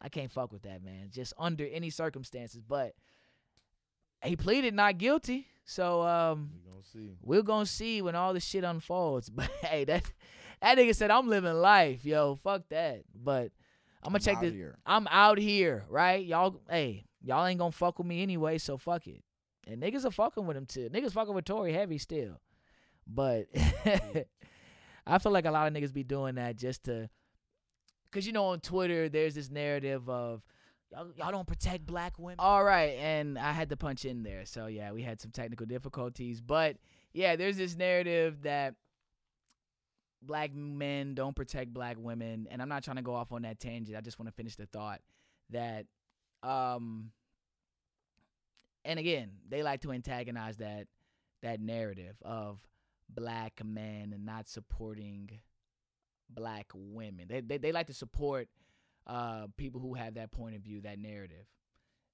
I 0.00 0.08
can't 0.08 0.30
fuck 0.30 0.52
with 0.52 0.62
that, 0.62 0.84
man. 0.84 1.10
Just 1.10 1.32
under 1.38 1.66
any 1.66 1.90
circumstances. 1.90 2.60
But 2.66 2.94
he 4.24 4.36
pleaded 4.36 4.74
not 4.74 4.98
guilty, 4.98 5.46
so 5.64 6.02
um, 6.02 6.50
We 6.64 6.70
gonna 6.70 6.82
see. 6.84 7.16
we're 7.22 7.42
gonna 7.42 7.66
see 7.66 8.02
when 8.02 8.14
all 8.14 8.34
this 8.34 8.44
shit 8.44 8.64
unfolds. 8.64 9.30
But 9.34 9.50
hey, 9.62 9.84
that 9.84 10.10
that 10.60 10.78
nigga 10.78 10.94
said 10.94 11.10
I'm 11.10 11.28
living 11.28 11.54
life, 11.54 12.04
yo. 12.04 12.36
Fuck 12.36 12.68
that. 12.70 13.02
But 13.14 13.52
I'm 14.02 14.12
gonna 14.12 14.16
I'm 14.16 14.20
check 14.20 14.40
this. 14.40 14.52
here. 14.52 14.78
I'm 14.86 15.06
out 15.08 15.38
here, 15.38 15.84
right? 15.88 16.24
Y'all, 16.24 16.60
hey, 16.68 17.04
y'all 17.22 17.46
ain't 17.46 17.58
gonna 17.58 17.72
fuck 17.72 17.98
with 17.98 18.06
me 18.06 18.22
anyway, 18.22 18.58
so 18.58 18.76
fuck 18.76 19.06
it. 19.06 19.22
And 19.66 19.80
niggas 19.82 20.04
are 20.04 20.10
fucking 20.10 20.44
with 20.46 20.56
him 20.56 20.66
too. 20.66 20.88
Niggas 20.92 21.12
fucking 21.12 21.34
with 21.34 21.44
Tory 21.44 21.72
heavy 21.72 21.98
still. 21.98 22.40
But 23.06 23.46
I 25.06 25.18
feel 25.18 25.32
like 25.32 25.44
a 25.46 25.50
lot 25.50 25.66
of 25.66 25.72
niggas 25.74 25.92
be 25.92 26.04
doing 26.04 26.36
that 26.36 26.56
just 26.56 26.84
to, 26.84 27.08
cause 28.12 28.26
you 28.26 28.32
know 28.32 28.46
on 28.46 28.60
Twitter 28.60 29.08
there's 29.08 29.34
this 29.34 29.50
narrative 29.50 30.08
of 30.08 30.42
y'all, 30.92 31.08
y'all 31.16 31.32
don't 31.32 31.46
protect 31.46 31.86
black 31.86 32.18
women. 32.18 32.36
All 32.38 32.62
right, 32.62 32.96
and 32.98 33.38
I 33.38 33.52
had 33.52 33.70
to 33.70 33.76
punch 33.76 34.04
in 34.04 34.22
there, 34.22 34.44
so 34.44 34.66
yeah, 34.66 34.92
we 34.92 35.02
had 35.02 35.20
some 35.20 35.30
technical 35.30 35.66
difficulties, 35.66 36.40
but 36.40 36.76
yeah, 37.12 37.36
there's 37.36 37.56
this 37.56 37.76
narrative 37.76 38.42
that 38.42 38.74
black 40.22 40.54
men 40.54 41.14
don't 41.14 41.34
protect 41.34 41.72
black 41.72 41.96
women, 41.98 42.46
and 42.50 42.62
I'm 42.62 42.68
not 42.68 42.84
trying 42.84 42.96
to 42.96 43.02
go 43.02 43.14
off 43.14 43.32
on 43.32 43.42
that 43.42 43.58
tangent. 43.58 43.96
I 43.96 44.00
just 44.00 44.18
want 44.18 44.28
to 44.28 44.34
finish 44.34 44.56
the 44.56 44.66
thought 44.66 45.00
that, 45.50 45.86
um, 46.42 47.10
and 48.84 48.98
again, 48.98 49.30
they 49.48 49.62
like 49.62 49.80
to 49.82 49.92
antagonize 49.92 50.58
that 50.58 50.86
that 51.42 51.60
narrative 51.60 52.16
of 52.22 52.60
black 53.08 53.60
men 53.64 54.12
and 54.14 54.24
not 54.24 54.48
supporting 54.48 55.28
black 56.30 56.70
women. 56.74 57.26
They 57.28 57.40
they, 57.40 57.58
they 57.58 57.72
like 57.72 57.88
to 57.88 57.94
support 57.94 58.48
uh 59.06 59.46
people 59.56 59.80
who 59.80 59.94
have 59.94 60.14
that 60.14 60.30
point 60.30 60.54
of 60.54 60.62
view, 60.62 60.80
that 60.82 60.98
narrative. 60.98 61.46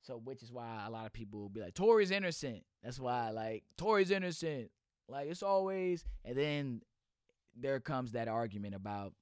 So 0.03 0.21
which 0.25 0.43
is 0.43 0.53
why 0.53 0.85
a 0.87 0.91
lot 0.91 1.07
of 1.07 1.13
people 1.13 1.41
will 1.41 1.49
be 1.49 1.61
like, 1.61 1.75
Tory's 1.75 2.11
innocent. 2.11 2.63
That's 2.83 2.99
why 2.99 3.31
like 3.31 3.65
Tory's 3.77 4.11
innocent. 4.11 4.71
Like 5.09 5.29
it's 5.29 5.43
always 5.43 6.05
and 6.25 6.37
then 6.37 6.83
there 7.57 7.81
comes 7.81 8.13
that 8.13 8.29
argument 8.29 8.75
about 8.75 9.13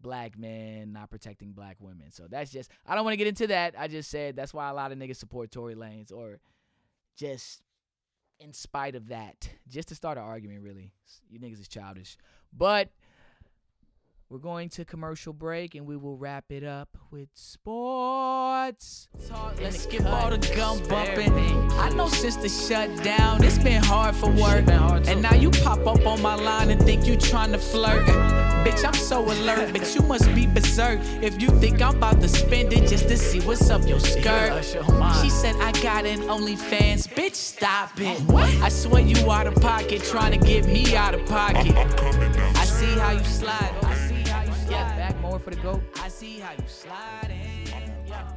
black 0.00 0.38
men 0.38 0.92
not 0.92 1.10
protecting 1.10 1.52
black 1.52 1.76
women. 1.80 2.10
So 2.10 2.26
that's 2.28 2.50
just 2.50 2.70
I 2.86 2.94
don't 2.94 3.04
want 3.04 3.14
to 3.14 3.18
get 3.18 3.26
into 3.26 3.48
that. 3.48 3.74
I 3.78 3.88
just 3.88 4.10
said 4.10 4.36
that's 4.36 4.54
why 4.54 4.68
a 4.68 4.74
lot 4.74 4.92
of 4.92 4.98
niggas 4.98 5.16
support 5.16 5.50
Tory 5.50 5.74
Lanez 5.74 6.12
or 6.12 6.38
just 7.16 7.62
in 8.40 8.52
spite 8.52 8.94
of 8.94 9.08
that, 9.08 9.48
just 9.68 9.88
to 9.88 9.94
start 9.94 10.18
an 10.18 10.24
argument. 10.24 10.62
Really, 10.62 10.92
you 11.28 11.40
niggas 11.40 11.60
is 11.60 11.68
childish. 11.68 12.16
But 12.52 12.90
We're 14.30 14.38
going 14.38 14.68
to 14.70 14.84
commercial 14.84 15.32
break 15.32 15.74
and 15.74 15.86
we 15.86 15.96
will 15.96 16.18
wrap 16.18 16.44
it 16.50 16.62
up 16.62 16.98
with 17.10 17.30
sports. 17.32 19.08
Let's 19.58 19.86
get 19.86 20.04
all 20.04 20.28
the 20.28 20.36
gun 20.54 20.86
bumping. 20.86 21.32
I 21.72 21.88
know 21.96 22.08
since 22.08 22.36
the 22.36 22.50
shutdown, 22.50 23.42
it's 23.42 23.56
been 23.56 23.82
hard 23.82 24.14
for 24.14 24.30
work. 24.30 24.68
hard. 24.68 25.08
And 25.08 25.22
now 25.22 25.32
you 25.32 25.50
pop 25.50 25.86
up 25.86 26.06
on 26.06 26.20
my 26.20 26.34
line 26.34 26.68
and 26.68 26.78
think 26.82 27.06
you 27.06 27.16
trying 27.16 27.52
to 27.52 27.58
flirt. 27.58 28.04
Bitch, 28.66 28.84
I'm 28.84 28.92
so 28.92 29.24
alert, 29.24 29.72
but 29.72 29.94
you 29.94 30.02
must 30.02 30.34
be 30.34 30.46
berserk 30.46 31.00
if 31.22 31.40
you 31.40 31.48
think 31.58 31.80
I'm 31.80 31.96
about 31.96 32.20
to 32.20 32.28
spend 32.28 32.74
it 32.74 32.86
just 32.86 33.08
to 33.08 33.16
see 33.16 33.40
what's 33.40 33.70
up 33.70 33.88
your 33.88 34.00
skirt. 34.00 34.62
She 35.22 35.30
said 35.30 35.56
I 35.56 35.72
got 35.80 36.04
an 36.04 36.20
OnlyFans, 36.24 37.08
bitch, 37.08 37.34
stop 37.34 37.98
it. 37.98 38.20
Oh, 38.28 38.60
I 38.62 38.68
swear 38.68 39.00
you 39.00 39.30
out 39.30 39.46
of 39.46 39.54
pocket, 39.54 40.02
trying 40.04 40.38
to 40.38 40.46
get 40.46 40.66
me 40.66 40.94
out 40.94 41.14
of 41.14 41.24
pocket. 41.24 41.74
I'm 41.74 41.90
coming 41.96 42.32
down 42.32 42.56
I 42.56 42.66
see 42.66 42.98
how 42.98 43.12
you 43.12 43.24
slide. 43.24 43.87
Yeah, 44.70 44.96
back 44.96 45.20
more 45.20 45.38
for 45.38 45.50
the 45.50 45.56
goat. 45.56 45.82
I 46.02 46.08
see 46.08 46.38
how 46.38 46.52
you 46.52 46.68
slide. 46.68 47.30
In. 47.30 48.06
Yeah. 48.06 48.30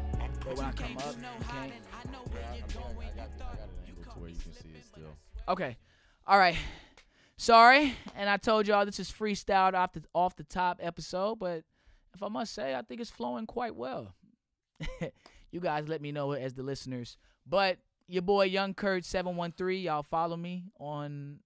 But 0.45 0.57
when 0.57 0.65
I 0.65 0.71
come 0.71 0.97
up, 0.97 1.15
you 1.15 1.23
can't. 1.47 1.73
I 1.93 2.11
know 2.11 2.23
where 2.31 2.43
you're 2.55 2.81
going. 2.81 3.07
I 3.07 3.17
got, 3.17 3.29
I 3.35 3.55
got 3.55 3.63
an 3.63 3.87
angle 3.87 4.03
to 4.13 4.19
where 4.19 4.29
you 4.29 4.37
can 4.37 4.53
see 4.53 4.69
it 4.69 4.85
still. 4.85 5.17
Okay. 5.47 5.77
All 6.25 6.37
right. 6.37 6.55
Sorry, 7.37 7.95
and 8.15 8.29
I 8.29 8.37
told 8.37 8.67
y'all 8.67 8.85
this 8.85 8.99
is 8.99 9.11
freestyled 9.11 9.73
off 9.73 9.93
the 9.93 10.03
off 10.13 10.35
the 10.35 10.43
top 10.43 10.79
episode, 10.79 11.39
but 11.39 11.63
if 12.13 12.21
I 12.21 12.27
must 12.27 12.53
say, 12.53 12.75
I 12.75 12.83
think 12.83 13.01
it's 13.01 13.09
flowing 13.09 13.47
quite 13.47 13.75
well. 13.75 14.13
you 15.51 15.59
guys 15.59 15.87
let 15.87 16.01
me 16.01 16.11
know 16.11 16.33
as 16.33 16.53
the 16.53 16.61
listeners. 16.61 17.17
But 17.47 17.79
your 18.07 18.21
boy 18.21 18.45
Young 18.45 18.75
Kurt 18.75 19.05
seven 19.05 19.35
one 19.35 19.53
three, 19.53 19.79
y'all 19.79 20.03
follow 20.03 20.37
me 20.37 20.65
on 20.79 21.39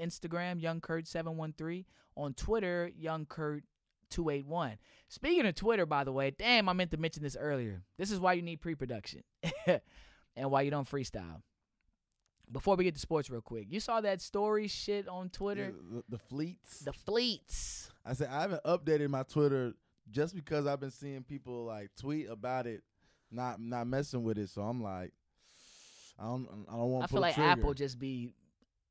Instagram, 0.00 0.62
Young 0.62 0.80
Kurt 0.80 1.06
seven 1.06 1.36
one 1.36 1.52
three, 1.52 1.84
on 2.16 2.32
Twitter, 2.32 2.90
Young 2.96 3.26
Kurt 3.26 3.64
two 4.10 4.30
eight 4.30 4.46
one. 4.46 4.78
Speaking 5.08 5.46
of 5.46 5.54
Twitter, 5.54 5.86
by 5.86 6.04
the 6.04 6.12
way, 6.12 6.30
damn, 6.30 6.68
I 6.68 6.72
meant 6.72 6.90
to 6.90 6.96
mention 6.96 7.22
this 7.22 7.36
earlier. 7.38 7.82
This 7.96 8.10
is 8.10 8.20
why 8.20 8.34
you 8.34 8.42
need 8.42 8.60
pre-production 8.60 9.22
and 10.36 10.50
why 10.50 10.62
you 10.62 10.70
don't 10.70 10.88
freestyle. 10.88 11.42
Before 12.50 12.76
we 12.76 12.84
get 12.84 12.94
to 12.94 13.00
sports, 13.00 13.28
real 13.28 13.42
quick, 13.42 13.66
you 13.68 13.80
saw 13.80 14.00
that 14.00 14.22
story 14.22 14.68
shit 14.68 15.06
on 15.06 15.28
Twitter. 15.28 15.74
The, 15.90 16.02
the 16.08 16.18
fleets. 16.18 16.80
The 16.80 16.92
fleets. 16.92 17.90
I 18.04 18.14
said 18.14 18.28
I 18.30 18.40
haven't 18.40 18.62
updated 18.64 19.08
my 19.10 19.22
Twitter 19.22 19.74
just 20.10 20.34
because 20.34 20.66
I've 20.66 20.80
been 20.80 20.90
seeing 20.90 21.22
people 21.22 21.64
like 21.64 21.90
tweet 21.98 22.28
about 22.28 22.66
it, 22.66 22.82
not 23.30 23.60
not 23.60 23.86
messing 23.86 24.24
with 24.24 24.38
it. 24.38 24.48
So 24.48 24.62
I'm 24.62 24.82
like, 24.82 25.12
I 26.18 26.24
don't 26.24 26.48
I 26.68 26.72
don't 26.72 26.90
want 26.90 27.04
I 27.04 27.06
feel 27.08 27.20
like 27.20 27.34
trigger. 27.34 27.50
Apple 27.50 27.74
just 27.74 27.98
be 27.98 28.32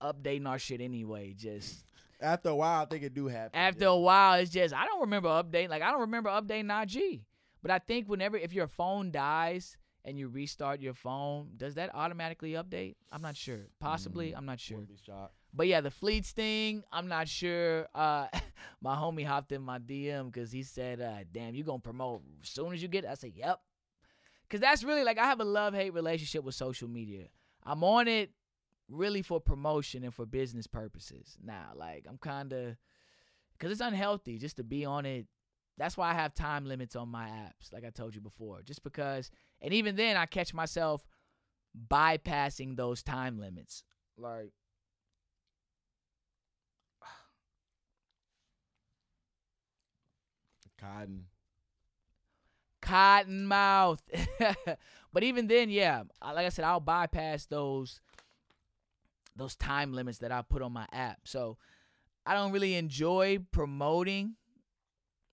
updating 0.01 0.47
our 0.47 0.59
shit 0.59 0.79
anyway. 0.81 1.33
Just 1.35 1.83
After 2.19 2.49
a 2.49 2.55
while, 2.55 2.83
I 2.83 2.85
think 2.85 3.03
it 3.03 3.13
do 3.13 3.27
happen. 3.27 3.51
after 3.53 3.85
yeah. 3.85 3.91
a 3.91 3.95
while, 3.95 4.39
it's 4.39 4.51
just 4.51 4.73
I 4.73 4.85
don't 4.85 5.01
remember 5.01 5.29
updating. 5.29 5.69
Like 5.69 5.81
I 5.81 5.91
don't 5.91 6.01
remember 6.01 6.29
updating 6.29 6.71
IG. 6.83 7.21
But 7.61 7.71
I 7.71 7.79
think 7.79 8.07
whenever 8.07 8.37
if 8.37 8.53
your 8.53 8.67
phone 8.67 9.11
dies 9.11 9.77
and 10.05 10.17
you 10.17 10.27
restart 10.27 10.79
your 10.79 10.93
phone, 10.93 11.49
does 11.57 11.75
that 11.75 11.93
automatically 11.93 12.51
update? 12.51 12.95
I'm 13.11 13.21
not 13.21 13.35
sure. 13.35 13.67
Possibly, 13.79 14.35
I'm 14.35 14.45
not 14.45 14.59
sure. 14.59 14.77
Wouldn't 14.77 14.97
be 14.97 15.03
shocked. 15.03 15.33
But 15.53 15.67
yeah, 15.67 15.81
the 15.81 15.91
fleets 15.91 16.31
thing, 16.31 16.83
I'm 16.91 17.07
not 17.07 17.27
sure. 17.27 17.87
Uh, 17.93 18.27
my 18.81 18.95
homie 18.95 19.25
hopped 19.25 19.51
in 19.51 19.61
my 19.61 19.79
DM 19.79 20.31
because 20.31 20.51
he 20.51 20.63
said, 20.63 21.01
uh, 21.01 21.23
"Damn, 21.31 21.55
you 21.55 21.63
gonna 21.63 21.79
promote 21.79 22.21
as 22.41 22.49
soon 22.49 22.73
as 22.73 22.81
you 22.81 22.87
get?" 22.87 23.03
It? 23.03 23.09
I 23.09 23.15
said, 23.15 23.33
"Yep," 23.35 23.59
because 24.43 24.61
that's 24.61 24.83
really 24.83 25.03
like 25.03 25.17
I 25.17 25.25
have 25.25 25.39
a 25.39 25.45
love 25.45 25.73
hate 25.73 25.93
relationship 25.93 26.43
with 26.43 26.55
social 26.55 26.87
media. 26.87 27.27
I'm 27.63 27.83
on 27.83 28.07
it 28.07 28.31
really 28.89 29.21
for 29.21 29.39
promotion 29.39 30.03
and 30.03 30.13
for 30.13 30.25
business 30.25 30.67
purposes. 30.67 31.37
Now, 31.43 31.71
like 31.75 32.05
I'm 32.07 32.17
kind 32.17 32.53
of 32.53 32.75
because 33.53 33.71
it's 33.71 33.81
unhealthy 33.81 34.37
just 34.37 34.57
to 34.57 34.63
be 34.63 34.85
on 34.85 35.05
it. 35.05 35.27
That's 35.77 35.95
why 35.97 36.09
I 36.09 36.13
have 36.15 36.33
time 36.33 36.65
limits 36.65 36.95
on 36.95 37.09
my 37.09 37.27
apps, 37.27 37.71
like 37.71 37.85
I 37.85 37.91
told 37.91 38.15
you 38.15 38.21
before. 38.21 38.63
Just 38.63 38.83
because, 38.83 39.29
and 39.61 39.73
even 39.73 39.95
then, 39.95 40.17
I 40.17 40.25
catch 40.25 40.53
myself 40.53 41.05
bypassing 41.89 42.75
those 42.75 43.03
time 43.03 43.39
limits. 43.39 43.83
Like 44.17 44.51
Cotton. 50.79 51.25
cotton 52.87 53.45
mouth. 53.45 54.01
but 55.13 55.23
even 55.23 55.47
then, 55.47 55.69
yeah, 55.69 56.03
like 56.23 56.45
I 56.45 56.49
said, 56.49 56.65
I'll 56.65 56.79
bypass 56.79 57.45
those 57.45 57.99
those 59.37 59.55
time 59.55 59.93
limits 59.93 60.19
that 60.19 60.31
I 60.31 60.41
put 60.41 60.61
on 60.61 60.73
my 60.73 60.87
app. 60.91 61.19
So 61.25 61.57
I 62.25 62.33
don't 62.33 62.51
really 62.51 62.75
enjoy 62.75 63.39
promoting 63.51 64.35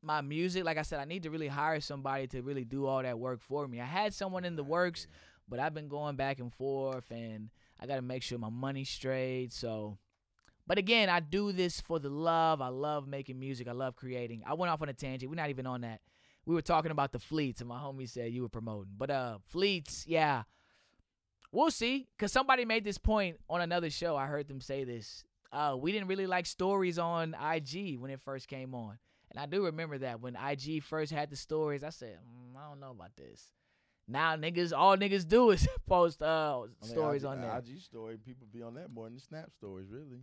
my 0.02 0.20
music. 0.20 0.64
Like 0.64 0.78
I 0.78 0.82
said, 0.82 1.00
I 1.00 1.04
need 1.04 1.24
to 1.24 1.30
really 1.30 1.48
hire 1.48 1.80
somebody 1.80 2.26
to 2.28 2.42
really 2.42 2.64
do 2.64 2.86
all 2.86 3.02
that 3.02 3.18
work 3.18 3.40
for 3.40 3.66
me. 3.66 3.80
I 3.80 3.86
had 3.86 4.14
someone 4.14 4.44
in 4.44 4.56
the 4.56 4.64
works, 4.64 5.06
but 5.48 5.58
I've 5.58 5.74
been 5.74 5.88
going 5.88 6.16
back 6.16 6.38
and 6.38 6.52
forth 6.52 7.10
and 7.10 7.50
I 7.80 7.86
got 7.86 7.96
to 7.96 8.02
make 8.02 8.22
sure 8.22 8.38
my 8.38 8.50
money's 8.50 8.90
straight. 8.90 9.52
So 9.52 9.98
but 10.66 10.78
again, 10.78 11.10
I 11.10 11.20
do 11.20 11.52
this 11.52 11.80
for 11.80 11.98
the 11.98 12.08
love. 12.08 12.62
I 12.62 12.68
love 12.68 13.06
making 13.06 13.38
music. 13.38 13.68
I 13.68 13.72
love 13.72 13.96
creating. 13.96 14.42
I 14.46 14.54
went 14.54 14.70
off 14.70 14.80
on 14.80 14.88
a 14.88 14.94
tangent. 14.94 15.30
We're 15.30 15.36
not 15.36 15.50
even 15.50 15.66
on 15.66 15.82
that. 15.82 16.00
We 16.46 16.54
were 16.54 16.62
talking 16.62 16.90
about 16.90 17.12
the 17.12 17.18
fleets, 17.18 17.60
and 17.60 17.68
my 17.68 17.78
homie 17.78 18.08
said 18.08 18.32
you 18.32 18.42
were 18.42 18.48
promoting. 18.48 18.92
But 18.96 19.10
uh, 19.10 19.38
fleets, 19.46 20.04
yeah, 20.06 20.44
we'll 21.54 21.70
see. 21.70 22.08
Cause 22.18 22.32
somebody 22.32 22.64
made 22.64 22.84
this 22.84 22.98
point 22.98 23.38
on 23.48 23.60
another 23.60 23.90
show. 23.90 24.16
I 24.16 24.26
heard 24.26 24.48
them 24.48 24.60
say 24.60 24.84
this. 24.84 25.24
Uh, 25.52 25.76
we 25.78 25.92
didn't 25.92 26.08
really 26.08 26.26
like 26.26 26.46
stories 26.46 26.98
on 26.98 27.34
IG 27.34 27.98
when 28.00 28.10
it 28.10 28.20
first 28.24 28.48
came 28.48 28.74
on, 28.74 28.98
and 29.30 29.38
I 29.38 29.46
do 29.46 29.66
remember 29.66 29.98
that 29.98 30.20
when 30.20 30.36
IG 30.36 30.82
first 30.82 31.12
had 31.12 31.30
the 31.30 31.36
stories. 31.36 31.84
I 31.84 31.90
said, 31.90 32.18
mm, 32.18 32.58
I 32.58 32.68
don't 32.68 32.80
know 32.80 32.90
about 32.90 33.14
this. 33.16 33.52
Now 34.08 34.36
niggas, 34.36 34.76
all 34.76 34.96
niggas 34.96 35.26
do 35.26 35.50
is 35.50 35.66
post 35.86 36.20
uh 36.22 36.62
I 36.82 36.86
mean, 36.86 36.90
stories 36.90 37.22
IG, 37.22 37.30
on 37.30 37.40
there. 37.40 37.56
IG 37.56 37.80
story, 37.80 38.18
people 38.18 38.48
be 38.52 38.62
on 38.62 38.74
that 38.74 38.92
more 38.92 39.04
than 39.04 39.14
the 39.14 39.20
Snap 39.20 39.50
stories, 39.52 39.86
really. 39.90 40.22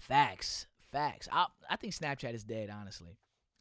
Facts, 0.00 0.66
facts. 0.92 1.28
I 1.32 1.46
I 1.68 1.76
think 1.76 1.92
Snapchat 1.92 2.34
is 2.34 2.44
dead. 2.44 2.70
Honestly, 2.70 3.18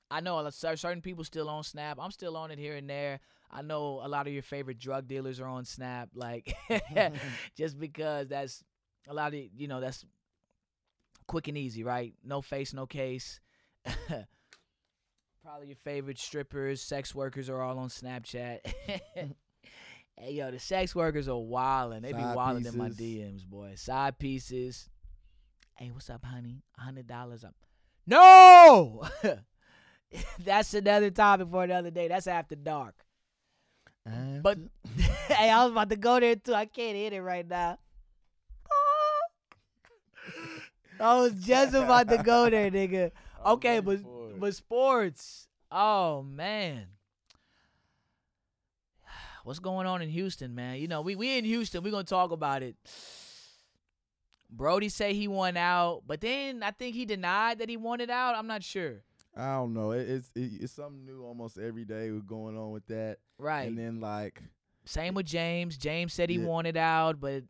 I 0.09 0.21
know 0.21 0.39
a 0.39 0.41
lot- 0.41 0.53
certain 0.53 1.01
people 1.01 1.23
still 1.23 1.49
on 1.49 1.63
Snap. 1.63 1.97
I'm 1.99 2.11
still 2.11 2.37
on 2.37 2.51
it 2.51 2.59
here 2.59 2.75
and 2.75 2.89
there. 2.89 3.19
I 3.49 3.61
know 3.61 4.01
a 4.03 4.07
lot 4.07 4.27
of 4.27 4.33
your 4.33 4.43
favorite 4.43 4.79
drug 4.79 5.07
dealers 5.07 5.39
are 5.39 5.47
on 5.47 5.63
Snap, 5.65 6.09
like 6.13 6.53
just 7.55 7.79
because 7.79 8.27
that's 8.27 8.63
a 9.07 9.13
lot 9.13 9.33
of 9.33 9.39
you 9.55 9.67
know 9.67 9.79
that's 9.79 10.05
quick 11.27 11.47
and 11.47 11.57
easy, 11.57 11.83
right? 11.83 12.13
No 12.23 12.41
face, 12.41 12.73
no 12.73 12.85
case. 12.85 13.39
Probably 15.43 15.67
your 15.67 15.75
favorite 15.77 16.19
strippers, 16.19 16.81
sex 16.81 17.15
workers 17.15 17.49
are 17.49 17.61
all 17.61 17.79
on 17.79 17.87
Snapchat. 17.87 18.59
hey 18.85 20.31
yo, 20.31 20.51
the 20.51 20.59
sex 20.59 20.93
workers 20.93 21.29
are 21.29 21.37
wilding. 21.37 22.01
They 22.01 22.11
be 22.11 22.19
wilding 22.19 22.63
wildin' 22.65 22.73
in 22.73 22.77
my. 22.77 22.89
DMs, 22.89 23.45
boy. 23.45 23.73
Side 23.75 24.19
pieces. 24.19 24.89
Hey, 25.77 25.91
what's 25.91 26.09
up, 26.09 26.25
honey? 26.25 26.63
A 26.77 26.81
hundred 26.81 27.07
dollars 27.07 27.45
up. 27.45 27.55
No, 28.05 29.03
that's 30.39 30.73
another 30.73 31.09
topic 31.11 31.47
for 31.49 31.63
another 31.63 31.91
day. 31.91 32.07
That's 32.07 32.27
after 32.27 32.55
dark. 32.55 32.95
But 34.41 34.57
hey, 35.27 35.49
I 35.49 35.63
was 35.63 35.71
about 35.71 35.89
to 35.89 35.95
go 35.97 36.19
there 36.19 36.35
too. 36.35 36.53
I 36.53 36.65
can't 36.65 36.95
hit 36.95 37.13
it 37.13 37.21
right 37.21 37.47
now. 37.47 37.77
I 40.99 41.19
was 41.19 41.33
just 41.33 41.73
about 41.75 42.09
to 42.09 42.17
go 42.17 42.49
there, 42.49 42.71
nigga. 42.71 43.11
Okay, 43.45 43.79
but 43.79 43.99
but 44.39 44.55
sports. 44.55 45.47
Oh 45.71 46.23
man. 46.23 46.87
What's 49.43 49.59
going 49.59 49.87
on 49.87 50.01
in 50.01 50.09
Houston, 50.09 50.55
man? 50.55 50.79
You 50.79 50.87
know, 50.87 51.01
we 51.01 51.15
we 51.15 51.37
in 51.37 51.45
Houston, 51.45 51.83
We're 51.83 51.91
gonna 51.91 52.03
talk 52.03 52.31
about 52.31 52.63
it. 52.63 52.75
Brody 54.49 54.89
say 54.89 55.13
he 55.13 55.27
won 55.27 55.55
out, 55.55 56.03
but 56.07 56.19
then 56.19 56.63
I 56.63 56.71
think 56.71 56.95
he 56.95 57.05
denied 57.05 57.59
that 57.59 57.69
he 57.69 57.77
wanted 57.77 58.09
out. 58.09 58.35
I'm 58.35 58.47
not 58.47 58.63
sure. 58.63 59.03
I 59.37 59.53
don't 59.55 59.73
know. 59.73 59.91
It, 59.91 60.09
it's 60.09 60.31
it, 60.35 60.51
it's 60.63 60.73
something 60.73 61.05
new 61.05 61.23
almost 61.23 61.57
every 61.57 61.85
day. 61.85 62.11
We're 62.11 62.19
going 62.21 62.57
on 62.57 62.71
with 62.71 62.87
that, 62.87 63.17
Right. 63.37 63.67
and 63.67 63.77
then 63.77 63.99
like 63.99 64.41
Same 64.85 65.13
with 65.13 65.25
James. 65.27 65.77
James 65.77 66.13
said 66.13 66.29
he 66.29 66.37
Yeah. 66.37 66.45
wanted 66.45 66.75
out, 66.77 67.19
but 67.19 67.43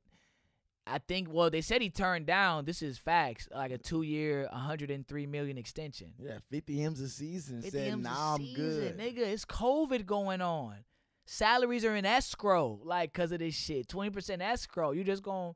I 0.86 1.00
think 1.00 1.28
well 1.32 1.50
they 1.50 1.62
said 1.62 1.82
he 1.82 1.90
turned 1.90 2.26
down. 2.26 2.66
This 2.66 2.82
is 2.82 2.98
facts, 2.98 3.48
like 3.54 3.72
a 3.72 3.78
two 3.78 4.02
year, 4.02 4.48
103 4.52 5.26
million 5.28 5.58
extension. 5.58 6.14
yeah, 6.20 6.40
50 6.50 6.82
m's 6.84 7.00
a 7.02 7.10
season. 7.10 7.62
50 7.62 7.78
Said 7.78 7.92
M's 7.94 8.06
a 8.06 8.10
nah, 8.10 8.34
I'm 8.36 8.40
season, 8.42 8.64
good. 8.66 8.98
nigga. 8.98 9.18
It's 9.20 9.46
COVID 9.46 10.06
going 10.06 10.42
on. 10.42 10.78
Salaries 11.26 11.84
are 11.84 11.96
in 11.96 12.06
escrow, 12.06 12.80
like 12.84 13.14
cause 13.14 13.32
of 13.34 13.40
this 13.40 13.54
shit. 13.54 13.88
20% 13.88 14.42
escrow. 14.42 14.92
You 14.92 15.04
just 15.04 15.24
gon' 15.24 15.56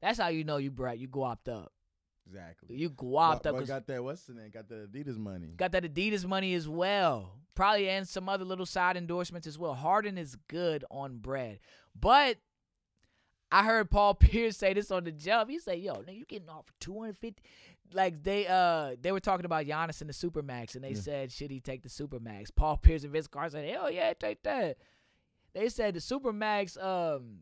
That's 0.00 0.18
how 0.18 0.28
you 0.28 0.42
know 0.42 0.56
you 0.56 0.70
bright. 0.70 0.98
You 0.98 1.06
guapped 1.06 1.48
up. 1.48 1.70
Exactly. 2.26 2.76
You 2.76 2.88
But, 2.90 2.96
guapped 2.96 3.46
up. 3.46 3.56
but 3.56 3.66
got 3.66 3.86
that 3.86 4.02
what's 4.04 4.22
the 4.24 4.34
name? 4.34 4.50
Got 4.50 4.68
that 4.68 4.92
Adidas 4.92 5.18
money. 5.18 5.54
Got 5.56 5.72
that 5.72 5.84
Adidas 5.84 6.24
money 6.26 6.54
as 6.54 6.68
well. 6.68 7.32
Probably 7.54 7.88
and 7.90 8.08
some 8.08 8.28
other 8.28 8.44
little 8.44 8.64
side 8.66 8.96
endorsements 8.96 9.46
as 9.46 9.58
well. 9.58 9.74
Harden 9.74 10.16
is 10.16 10.36
good 10.48 10.84
on 10.90 11.18
bread. 11.18 11.58
But 11.98 12.38
I 13.50 13.64
heard 13.64 13.90
Paul 13.90 14.14
Pierce 14.20 14.56
say 14.56 14.72
this 14.72 14.90
on 14.90 15.04
the 15.04 15.12
jump. 15.12 15.50
He 15.50 15.58
said, 15.58 15.78
yo, 15.80 15.94
nigga, 15.96 16.16
you 16.18 16.24
getting 16.24 16.48
off 16.48 16.66
for 16.66 16.72
250. 16.80 17.42
like 17.92 18.22
they 18.22 18.46
uh 18.46 18.96
they 19.00 19.12
were 19.12 19.20
talking 19.20 19.44
about 19.44 19.66
Giannis 19.66 20.00
and 20.00 20.08
the 20.08 20.14
Supermax, 20.14 20.74
and 20.74 20.82
they 20.84 20.92
Yeah. 20.92 21.00
said 21.00 21.32
should 21.32 21.50
he 21.50 21.60
take 21.60 21.82
the 21.82 21.90
Supermax? 21.90 22.48
Paul 22.54 22.78
Pierce 22.78 23.02
and 23.02 23.12
Vince 23.12 23.26
Carter 23.26 23.50
said, 23.50 23.68
hell 23.68 23.90
yeah, 23.90 24.12
take 24.14 24.42
that. 24.44 24.78
They 25.52 25.68
said 25.68 25.92
the 25.94 26.00
Supermax 26.00 26.82
um 26.82 27.40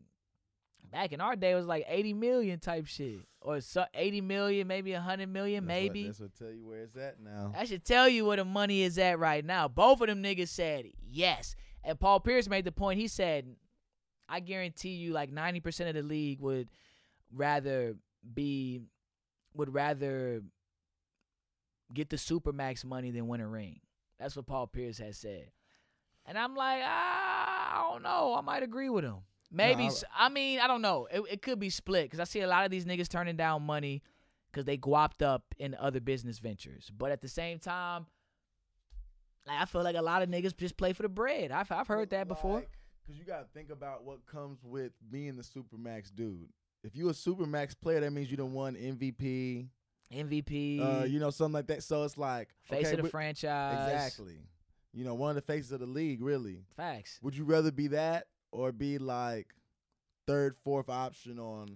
back 0.91 1.11
in 1.13 1.21
our 1.21 1.35
day 1.35 1.51
it 1.51 1.55
was 1.55 1.65
like 1.67 1.85
80 1.87 2.13
million 2.13 2.59
type 2.59 2.85
shit, 2.85 3.19
or 3.41 3.61
so 3.61 3.85
80 3.93 4.21
million, 4.21 4.67
maybe 4.67 4.91
100 4.93 5.27
million, 5.29 5.65
That's 5.65 5.69
what- 5.75 5.81
maybe. 5.83 6.03
that's 6.07 6.19
what 6.19 6.35
tell 6.35 6.51
you 6.51 6.65
where 6.65 6.79
it's 6.81 6.95
at 6.97 7.19
now. 7.19 7.53
I 7.55 7.65
should 7.65 7.85
tell 7.85 8.07
you 8.09 8.25
where 8.25 8.37
the 8.37 8.45
money 8.45 8.81
is 8.83 8.97
at 8.97 9.19
right 9.19 9.43
now. 9.43 9.67
Both 9.67 10.01
of 10.01 10.07
them 10.07 10.21
niggas 10.21 10.49
said 10.49 10.85
yes. 11.09 11.55
And 11.83 11.99
Paul 11.99 12.19
Pierce 12.19 12.47
made 12.47 12.65
the 12.65 12.71
point. 12.71 12.99
He 12.99 13.07
said, 13.07 13.55
I 14.29 14.39
guarantee 14.39 14.89
you 14.95 15.13
like 15.13 15.31
90% 15.31 15.87
of 15.89 15.95
the 15.95 16.03
league 16.03 16.39
would 16.39 16.69
rather 17.33 17.95
be 18.33 18.81
would 19.55 19.73
rather 19.73 20.41
get 21.93 22.09
the 22.09 22.15
supermax 22.17 22.85
money 22.85 23.11
than 23.11 23.27
win 23.27 23.41
a 23.41 23.47
ring. 23.47 23.79
That's 24.19 24.35
what 24.35 24.45
Paul 24.45 24.67
Pierce 24.67 24.97
has 24.99 25.17
said. 25.17 25.47
And 26.25 26.37
I'm 26.37 26.55
like, 26.55 26.81
ah, 26.85 27.79
I 27.87 27.91
don't 27.91 28.03
know. 28.03 28.35
I 28.37 28.41
might 28.41 28.63
agree 28.63 28.89
with 28.89 29.03
him. 29.03 29.17
Maybe. 29.51 29.89
I 30.17 30.29
mean, 30.29 30.59
I 30.59 30.67
don't 30.67 30.81
know. 30.81 31.07
It, 31.11 31.21
it 31.29 31.41
could 31.41 31.59
be 31.59 31.69
split 31.69 32.05
because 32.05 32.19
I 32.19 32.23
see 32.23 32.39
a 32.39 32.47
lot 32.47 32.65
of 32.65 32.71
these 32.71 32.85
niggas 32.85 33.09
turning 33.09 33.35
down 33.35 33.63
money 33.63 34.01
because 34.51 34.65
they 34.65 34.77
guapped 34.77 35.21
up 35.21 35.43
in 35.59 35.75
other 35.75 35.99
business 35.99 36.39
ventures. 36.39 36.91
But 36.95 37.11
at 37.11 37.21
the 37.21 37.27
same 37.27 37.59
time, 37.59 38.05
like, 39.45 39.61
I 39.61 39.65
feel 39.65 39.83
like 39.83 39.95
a 39.95 40.01
lot 40.01 40.21
of 40.21 40.29
niggas 40.29 40.55
just 40.55 40.77
play 40.77 40.93
for 40.93 41.03
the 41.03 41.09
bread. 41.09 41.51
I've, 41.51 41.71
I've 41.71 41.87
heard 41.87 42.09
that 42.11 42.27
before. 42.27 42.63
Because 43.05 43.19
you 43.19 43.25
got 43.25 43.39
to 43.39 43.47
think 43.53 43.71
about 43.71 44.03
what 44.03 44.25
comes 44.25 44.59
with 44.63 44.91
being 45.09 45.35
the 45.35 45.43
supermax 45.43 46.13
dude. 46.13 46.49
If 46.83 46.95
you 46.95 47.09
a 47.09 47.13
supermax 47.13 47.75
player, 47.79 47.99
that 47.99 48.11
means 48.11 48.31
you 48.31 48.37
done 48.37 48.53
won 48.53 48.75
MVP, 48.75 49.67
MVP, 50.13 50.81
uh, 50.81 51.05
you 51.05 51.19
know, 51.19 51.29
something 51.29 51.53
like 51.53 51.67
that. 51.67 51.83
So 51.83 52.03
it's 52.03 52.17
like 52.17 52.49
face 52.63 52.87
okay, 52.87 52.91
of 52.91 52.97
the 52.97 53.03
we- 53.03 53.09
franchise. 53.09 53.91
Exactly. 53.91 54.37
You 54.93 55.05
know, 55.05 55.13
one 55.13 55.29
of 55.29 55.35
the 55.35 55.41
faces 55.41 55.71
of 55.71 55.79
the 55.79 55.85
league, 55.85 56.21
really. 56.21 56.65
Facts. 56.75 57.19
Would 57.21 57.37
you 57.37 57.45
rather 57.45 57.71
be 57.71 57.87
that 57.87 58.27
or 58.51 58.71
be 58.71 58.97
like 58.97 59.47
third, 60.27 60.55
fourth 60.63 60.89
option 60.89 61.39
on 61.39 61.67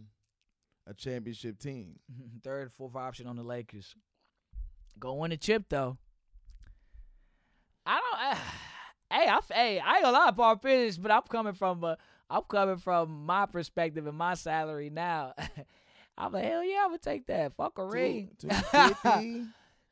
a 0.87 0.93
championship 0.93 1.59
team? 1.59 1.99
Third, 2.43 2.71
fourth 2.71 2.95
option 2.95 3.27
on 3.27 3.35
the 3.35 3.43
Lakers. 3.43 3.95
Go 4.99 5.13
win 5.15 5.31
a 5.31 5.37
chip 5.37 5.65
though. 5.69 5.97
I 7.85 7.99
don't. 7.99 8.31
Eh, 8.31 8.39
hey, 9.11 9.29
I 9.29 9.39
hey, 9.53 9.79
I 9.79 9.93
ain't 9.95 10.03
gonna 10.03 10.17
lie, 10.17 10.31
Paul 10.31 10.55
Pierce, 10.57 10.97
but 10.97 11.11
I'm 11.11 11.23
coming 11.29 11.53
from 11.53 11.83
a, 11.83 11.97
I'm 12.29 12.43
coming 12.43 12.77
from 12.77 13.25
my 13.25 13.45
perspective 13.45 14.07
and 14.07 14.17
my 14.17 14.35
salary 14.35 14.89
now. 14.89 15.33
I'm 16.17 16.31
like, 16.31 16.45
hell 16.45 16.63
yeah, 16.63 16.81
I'm 16.83 16.89
gonna 16.89 16.99
take 16.99 17.27
that. 17.27 17.55
Fuck 17.55 17.77
a 17.77 17.85
ring. 17.85 18.31
Two 18.39 18.47
fifty 18.71 19.45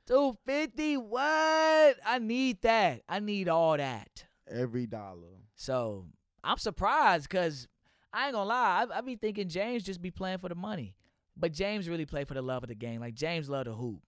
250 0.06 0.98
what 0.98 1.96
i 2.06 2.20
need 2.20 2.62
that 2.62 3.02
i 3.08 3.20
need 3.22 3.48
all 3.48 3.78
that 3.78 4.26
every 4.50 4.86
dollar. 4.86 5.40
so 5.56 6.06
i'm 6.44 6.58
surprised 6.58 7.30
because 7.30 7.68
i 8.14 8.26
ain't 8.26 8.34
gonna 8.34 8.48
lie 8.50 8.86
I, 8.92 8.98
I 8.98 9.02
be 9.02 9.16
thinking 9.16 9.48
james 9.50 9.84
just 9.84 10.02
be 10.02 10.12
playing 10.12 10.40
for 10.40 10.50
the 10.50 10.56
money 10.56 10.96
but 11.38 11.52
james 11.52 11.88
really 11.90 12.06
play 12.06 12.24
for 12.26 12.34
the 12.34 12.42
love 12.42 12.64
of 12.64 12.70
the 12.70 12.76
game 12.76 13.02
like 13.02 13.16
james 13.16 13.50
love 13.50 13.66
to 13.66 13.74
hoop 13.74 14.02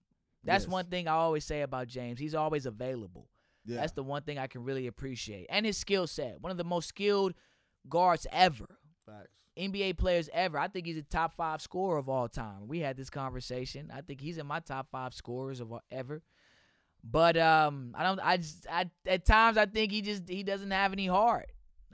that's 0.44 0.64
Yes. 0.64 0.70
one 0.70 0.86
thing 0.86 1.08
i 1.08 1.12
always 1.12 1.44
say 1.44 1.62
about 1.62 1.88
james 1.88 2.18
he's 2.20 2.34
always 2.34 2.66
available 2.66 3.28
Yeah. 3.64 3.80
that's 3.80 3.92
the 3.92 4.02
one 4.02 4.22
thing 4.22 4.38
i 4.38 4.46
can 4.46 4.62
really 4.64 4.86
appreciate 4.86 5.46
and 5.50 5.64
his 5.66 5.76
skill 5.76 6.06
set 6.06 6.40
one 6.40 6.50
of 6.50 6.56
the 6.58 6.64
most 6.64 6.88
skilled 6.88 7.34
guards 7.88 8.26
ever 8.32 8.66
facts. 9.06 9.28
NBA 9.58 9.96
players 9.96 10.28
ever. 10.34 10.58
I 10.58 10.68
think 10.68 10.84
he's 10.84 10.98
a 10.98 11.02
top 11.02 11.32
five 11.34 11.62
scorer 11.62 11.96
of 11.96 12.10
all 12.10 12.28
time. 12.28 12.68
We 12.68 12.80
had 12.80 12.94
this 12.94 13.08
conversation. 13.08 13.90
I 13.90 14.02
think 14.02 14.20
he's 14.20 14.36
in 14.36 14.46
my 14.46 14.60
top 14.60 14.88
five 14.92 15.14
scorers 15.14 15.60
of 15.60 15.72
all, 15.72 15.80
ever. 15.90 16.20
But 17.02 17.38
um, 17.38 17.94
I 17.96 18.02
don't. 18.02 18.20
I 18.22 18.36
just. 18.36 18.66
I 18.70 18.90
at 19.06 19.24
times 19.24 19.56
I 19.56 19.64
think 19.64 19.92
he 19.92 20.02
just 20.02 20.28
he 20.28 20.42
doesn't 20.42 20.70
have 20.72 20.92
any 20.92 21.06
heart. 21.06 21.46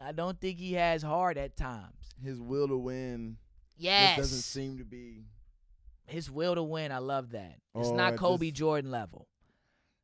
I 0.04 0.12
don't 0.12 0.40
think 0.40 0.58
he 0.58 0.74
has 0.74 1.02
heart 1.02 1.36
at 1.36 1.56
times. 1.56 2.14
His 2.22 2.40
will 2.40 2.68
to 2.68 2.76
win 2.76 3.36
Yes, 3.76 4.16
just 4.16 4.30
doesn't 4.30 4.42
seem 4.42 4.78
to 4.78 4.84
be. 4.84 5.24
his 6.06 6.30
will 6.30 6.54
to 6.54 6.62
win. 6.62 6.92
I 6.92 6.98
love 6.98 7.30
that. 7.30 7.58
It's 7.74 7.88
Or 7.88 7.96
not 7.96 8.16
Kobe 8.16 8.46
just- 8.50 8.56
Jordan 8.58 8.90
level. 8.90 9.28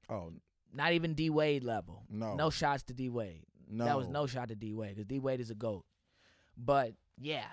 Oh 0.08 0.32
Not 0.72 0.92
even 0.92 1.14
D 1.14 1.30
Wade 1.30 1.64
level. 1.64 2.04
no, 2.08 2.34
No 2.34 2.50
shots 2.50 2.82
to 2.84 2.94
D 2.94 3.08
Wade. 3.08 3.44
no. 3.68 3.84
That 3.84 3.96
was 3.96 4.08
no 4.08 4.26
shot 4.26 4.48
to 4.48 4.54
D 4.54 4.72
Wade 4.74 4.90
because 4.96 5.06
D 5.06 5.18
Wade 5.18 5.40
is 5.40 5.50
a 5.50 5.54
goat. 5.54 5.84
But 6.56 6.94
yeah. 7.18 7.46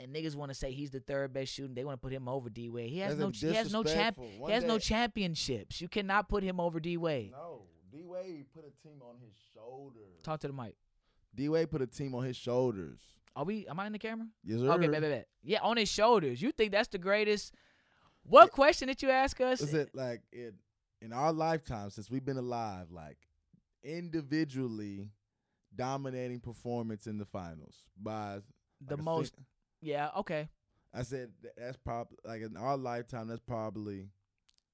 And 0.00 0.14
niggas 0.14 0.36
want 0.36 0.50
to 0.50 0.54
say 0.54 0.70
he's 0.70 0.90
the 0.90 1.00
third 1.00 1.32
best 1.32 1.52
shooting. 1.52 1.74
They 1.74 1.84
want 1.84 2.00
to 2.00 2.04
put 2.04 2.12
him 2.12 2.28
over 2.28 2.48
D 2.48 2.68
Wade. 2.68 2.90
He 2.90 2.98
has 3.00 3.16
That's 3.16 3.42
no. 3.42 3.48
He 3.50 3.54
has 3.56 3.72
no 3.72 3.82
champ. 3.82 4.18
He 4.46 4.52
has 4.52 4.62
no 4.64 4.78
championships. 4.78 5.80
You 5.80 5.88
cannot 5.88 6.28
put 6.28 6.42
him 6.44 6.60
over 6.60 6.78
D 6.78 6.96
Wade. 6.96 7.32
No, 7.32 7.62
D 7.90 8.04
Wade 8.04 8.46
put 8.54 8.64
a 8.64 8.70
team 8.86 9.02
on 9.02 9.16
his 9.20 9.34
shoulders. 9.54 10.22
Talk 10.22 10.38
to 10.40 10.46
the 10.46 10.52
mic. 10.52 10.76
D 11.38 11.48
Wade 11.48 11.70
put 11.70 11.80
a 11.80 11.86
team 11.86 12.16
on 12.16 12.24
his 12.24 12.36
shoulders. 12.36 12.98
Are 13.36 13.44
we? 13.44 13.64
Am 13.68 13.78
I 13.78 13.86
in 13.86 13.92
the 13.92 13.98
camera? 14.00 14.26
Yes, 14.42 14.58
sir. 14.58 14.72
Okay, 14.72 14.88
bet, 14.88 15.00
bet, 15.00 15.10
bet. 15.10 15.28
Yeah, 15.44 15.60
on 15.62 15.76
his 15.76 15.88
shoulders. 15.88 16.42
You 16.42 16.50
think 16.50 16.72
that's 16.72 16.88
the 16.88 16.98
greatest? 16.98 17.54
What 18.24 18.50
question 18.50 18.88
did 18.88 19.00
you 19.02 19.10
ask 19.10 19.40
us? 19.40 19.60
Is 19.60 19.72
it 19.72 19.90
like 19.94 20.22
it 20.32 20.54
in 21.00 21.12
our 21.12 21.32
lifetime 21.32 21.90
since 21.90 22.10
we've 22.10 22.24
been 22.24 22.38
alive, 22.38 22.88
like 22.90 23.18
individually 23.84 25.10
dominating 25.76 26.40
performance 26.40 27.06
in 27.06 27.18
the 27.18 27.24
finals 27.24 27.84
by 27.96 28.40
the 28.84 28.94
like 28.96 28.98
a 28.98 29.02
most? 29.02 29.34
Yeah. 29.80 30.10
Okay. 30.16 30.48
I 30.92 31.02
said 31.02 31.30
that's 31.56 31.76
probably 31.76 32.16
like 32.24 32.42
in 32.42 32.56
our 32.56 32.76
lifetime. 32.76 33.28
That's 33.28 33.40
probably 33.46 34.08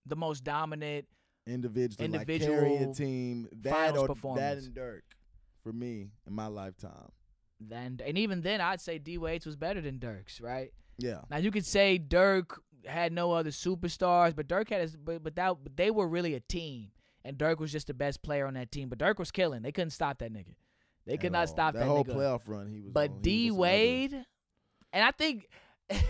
The 0.07 0.17
most 0.17 0.45
dominant. 0.45 1.07
like 1.47 1.71
a 1.71 2.05
Individual 2.05 2.95
team 2.95 3.49
that 3.61 3.71
finals 3.71 4.09
or 4.23 4.37
that 4.37 4.57
and 4.57 4.75
Dirk 4.75 5.05
for 5.65 5.73
me 5.73 6.11
in 6.27 6.33
my 6.33 6.47
lifetime. 6.47 7.11
Then 7.59 7.99
and 8.07 8.17
even 8.19 8.43
then, 8.43 8.61
I'd 8.61 8.81
say 8.81 8.99
D 8.99 9.19
Wade's 9.19 9.47
was 9.47 9.57
better 9.57 9.81
than 9.81 9.99
Dirk's. 9.99 10.41
Right. 10.41 10.71
Yeah, 10.99 11.23
Now 11.29 11.39
you 11.39 11.51
could 11.51 11.67
say 11.67 11.99
Dirk 11.99 12.61
had 12.87 13.12
no 13.12 13.33
other 13.33 13.51
superstars, 13.51 14.37
but 14.37 14.47
Dirk 14.47 14.69
had 14.71 14.83
his, 14.83 14.95
but 14.97 15.25
but 15.25 15.35
that 15.35 15.57
but 15.65 15.77
they 15.77 15.91
were 15.91 16.07
really 16.07 16.35
a 16.35 16.41
team, 16.41 16.91
and 17.25 17.37
Dirk 17.37 17.59
was 17.59 17.73
just 17.73 17.89
the 17.89 17.95
best 17.95 18.23
player 18.23 18.47
on 18.47 18.55
that 18.55 18.71
team. 18.71 18.89
But 18.89 18.99
Dirk 18.99 19.19
was 19.19 19.33
killing. 19.33 19.62
They 19.62 19.73
couldn't 19.73 19.91
stop 19.91 20.19
that 20.19 20.33
nigga. 20.33 20.55
They 21.07 21.17
could 21.17 21.27
at 21.27 21.33
not 21.33 21.41
all. 21.41 21.47
stop 21.49 21.75
that, 21.75 21.83
whole 21.87 22.05
nigga. 22.05 22.15
playoff 22.15 22.43
run. 22.47 22.69
He 22.69 22.81
was. 22.83 22.93
but 22.93 23.11
on, 23.11 23.23
D 23.23 23.51
was 23.51 23.57
another- 23.57 23.61
Wade, 23.62 24.27
and 24.93 25.05
I 25.05 25.11
think 25.11 25.49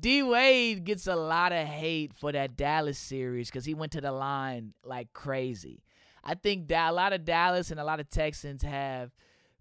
D 0.00 0.22
Wade 0.22 0.84
gets 0.84 1.06
a 1.06 1.16
lot 1.16 1.52
of 1.52 1.66
hate 1.66 2.12
for 2.14 2.32
that 2.32 2.56
Dallas 2.56 2.98
series 2.98 3.48
because 3.48 3.64
he 3.64 3.74
went 3.74 3.92
to 3.92 4.00
the 4.00 4.12
line 4.12 4.74
like 4.84 5.12
crazy. 5.12 5.82
I 6.24 6.34
think 6.34 6.68
that 6.68 6.90
a 6.90 6.92
lot 6.92 7.12
of 7.12 7.24
Dallas 7.24 7.70
and 7.70 7.78
a 7.78 7.84
lot 7.84 8.00
of 8.00 8.08
Texans 8.08 8.62
have 8.62 9.12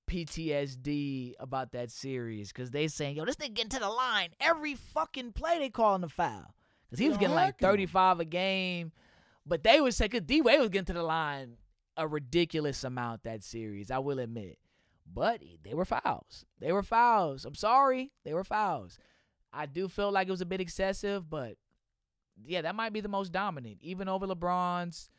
PTSD 0.07 1.33
about 1.39 1.73
that 1.73 1.91
series 1.91 2.51
because 2.51 2.71
they 2.71 2.87
saying, 2.87 3.17
"Yo, 3.17 3.25
this 3.25 3.35
nigga 3.35 3.53
getting 3.53 3.69
to 3.69 3.79
the 3.79 3.89
line 3.89 4.29
every 4.39 4.75
fucking 4.75 5.33
play. 5.33 5.59
They 5.59 5.69
calling 5.69 6.01
the 6.01 6.09
foul 6.09 6.53
because 6.85 6.99
he 6.99 7.09
was 7.09 7.17
getting 7.17 7.35
like 7.35 7.59
35 7.59 8.21
a 8.21 8.25
game." 8.25 8.91
But 9.45 9.63
they 9.63 9.81
would 9.81 9.93
say, 9.93 10.05
because 10.05 10.21
D 10.21 10.41
Wade 10.41 10.59
was 10.59 10.69
getting 10.69 10.85
to 10.85 10.93
the 10.93 11.03
line 11.03 11.57
a 11.97 12.07
ridiculous 12.07 12.83
amount 12.83 13.23
that 13.23 13.43
series, 13.43 13.91
I 13.91 13.99
will 13.99 14.19
admit. 14.19 14.57
But 15.05 15.41
they 15.63 15.73
were 15.73 15.85
fouls. 15.85 16.45
They 16.59 16.71
were 16.71 16.81
fouls. 16.81 17.45
I'm 17.45 17.55
sorry. 17.55 18.11
They 18.23 18.33
were 18.33 18.45
fouls. 18.45 18.97
I 19.51 19.65
do 19.65 19.87
feel 19.87 20.11
like 20.11 20.27
it 20.27 20.31
was 20.31 20.41
a 20.41 20.45
bit 20.45 20.61
excessive, 20.61 21.29
but 21.29 21.57
yeah, 22.43 22.61
that 22.61 22.75
might 22.75 22.93
be 22.93 23.01
the 23.01 23.09
most 23.09 23.31
dominant, 23.31 23.77
even 23.81 24.07
over 24.07 24.25
LeBron's, 24.25 25.09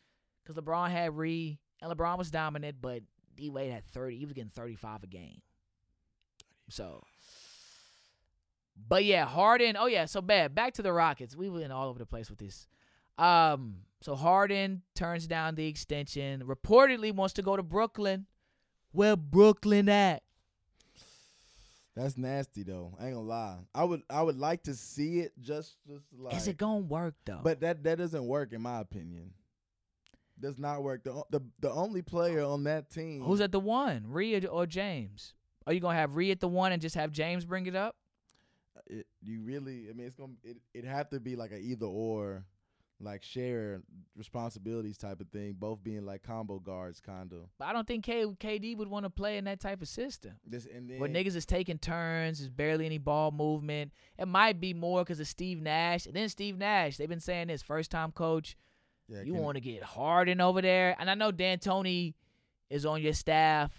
because 0.45 0.62
LeBron 0.62 0.90
had 0.90 1.16
Ree, 1.16 1.59
and 1.80 1.90
LeBron 1.90 2.18
was 2.18 2.30
dominant, 2.30 2.76
but 2.80 3.03
D 3.36 3.51
Wade 3.51 3.72
had 3.72 3.86
30. 3.86 4.16
He 4.16 4.24
was 4.24 4.34
getting 4.34 4.51
35 4.51 5.05
a 5.05 5.07
game. 5.07 5.42
So, 6.68 7.05
but 8.88 9.05
yeah, 9.05 9.26
Harden. 9.26 9.76
Oh 9.76 9.86
yeah, 9.86 10.07
so 10.07 10.20
bad. 10.20 10.55
Back 10.55 10.74
to 10.74 10.82
the 10.82 10.92
Rockets. 10.92 11.36
We 11.36 11.49
went 11.49 11.72
all 11.72 11.88
over 11.88 11.99
the 11.99 12.07
place 12.07 12.30
with 12.30 12.38
this. 12.38 12.66
Um, 13.18 13.76
so 14.01 14.14
Harden 14.14 14.82
turns 14.95 15.26
down 15.26 15.55
the 15.55 15.66
extension. 15.66 16.42
Reportedly 16.42 17.14
wants 17.14 17.34
to 17.34 17.42
go 17.42 17.57
to 17.57 17.62
Brooklyn. 17.62 18.26
Where 18.92 19.16
Brooklyn 19.16 19.88
at? 19.88 20.22
That's 21.97 22.16
nasty 22.16 22.64
though. 22.64 22.97
I 22.99 23.07
ain't 23.07 23.14
gonna 23.14 23.26
lie. 23.26 23.59
I 23.74 23.84
would 23.84 24.03
I 24.11 24.22
would 24.22 24.36
like 24.36 24.64
to 24.64 24.74
see 24.74 25.20
it 25.20 25.32
just 25.40 25.76
just 25.86 26.05
like 26.18 26.34
Is 26.34 26.49
it 26.49 26.57
gonna 26.57 26.80
work 26.80 27.14
though? 27.24 27.40
But 27.42 27.61
that 27.61 27.84
that 27.84 27.99
doesn't 27.99 28.26
work 28.26 28.53
in 28.53 28.62
my 28.62 28.80
opinion. 28.80 29.30
Does 30.41 30.59
not 30.59 30.82
work. 30.82 31.05
The 31.05 31.22
the 31.30 31.41
the 31.61 31.70
only 31.70 32.03
player 32.03 32.43
on 32.43 32.64
that 32.64 32.91
team 32.91 33.22
who's 33.22 33.41
at 33.41 33.53
the 33.53 33.61
one, 33.61 34.05
Rhea 34.07 34.47
or 34.47 34.66
James? 34.66 35.35
Are 35.66 35.72
you 35.72 35.80
gonna 35.80 35.97
have 35.97 36.16
Rhea 36.16 36.32
at 36.32 36.41
the 36.41 36.49
one 36.49 36.72
and 36.72 36.82
just 36.82 36.97
have 36.97 37.12
James 37.12 37.45
bring 37.45 37.66
it 37.66 37.76
up? 37.76 37.97
Uh, 38.76 38.80
it, 38.87 39.07
you 39.22 39.41
really 39.43 39.87
I 39.89 39.93
mean 39.93 40.07
it's 40.07 40.16
gonna 40.16 40.32
it 40.43 40.57
it 40.74 40.85
have 40.85 41.09
to 41.11 41.20
be 41.20 41.37
like 41.37 41.53
a 41.53 41.59
either 41.59 41.87
or 41.87 42.45
like 43.01 43.22
share 43.22 43.82
responsibilities 44.16 44.97
type 44.97 45.20
of 45.20 45.28
thing, 45.28 45.55
both 45.59 45.82
being 45.82 46.05
like 46.05 46.22
combo 46.22 46.59
guards 46.59 47.01
kind 47.01 47.32
of. 47.32 47.49
But 47.59 47.66
I 47.66 47.72
don't 47.72 47.87
think 47.87 48.05
K- 48.05 48.24
KD 48.24 48.76
would 48.76 48.89
want 48.89 49.05
to 49.05 49.11
play 49.11 49.37
in 49.37 49.45
that 49.45 49.61
type 49.61 49.82
of 49.82 49.89
system. 49.89 50.32
This 50.47 50.66
and 50.66 50.89
then 50.89 50.99
Where 50.99 51.09
niggas 51.09 51.37
is 51.37 51.47
taking 51.47 51.78
turns, 51.78 52.39
there's 52.39 52.51
barely 52.51 52.87
any 52.87 52.99
ball 52.99 53.30
movement. 53.30 53.93
It 54.18 54.26
might 54.26 54.61
be 54.61 54.74
more 54.74 55.03
because 55.03 55.20
of 55.20 55.26
Steve 55.26 55.61
Nash. 55.61 56.07
And 56.07 56.14
then 56.14 56.28
Steve 56.28 56.57
Nash, 56.57 56.97
they've 56.97 57.09
been 57.09 57.20
saying 57.20 57.49
this 57.49 57.62
first 57.62 57.91
time 57.91 58.12
coach. 58.12 58.57
Yeah, 59.09 59.22
You 59.22 59.34
want 59.34 59.57
to 59.57 59.61
get 59.61 59.82
Harden 59.82 60.40
over 60.40 60.62
there, 60.62 60.96
and 60.98 61.11
I 61.11 61.14
know 61.14 61.30
D'Antoni 61.30 62.14
is 62.70 62.86
on 62.86 63.02
your 63.02 63.12
staff, 63.12 63.70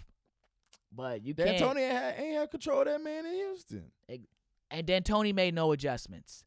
but 0.92 1.22
you 1.24 1.34
can't. 1.34 1.58
D'Antoni 1.58 1.80
ain't 1.80 1.92
had, 1.92 2.14
ain't 2.18 2.36
had 2.36 2.50
control 2.50 2.80
of 2.80 2.86
that 2.86 3.02
man 3.02 3.26
in 3.26 3.32
Houston. 3.34 3.90
and 4.70 4.86
D'Antoni 4.86 5.34
made 5.34 5.54
no 5.54 5.72
adjustments. 5.72 6.44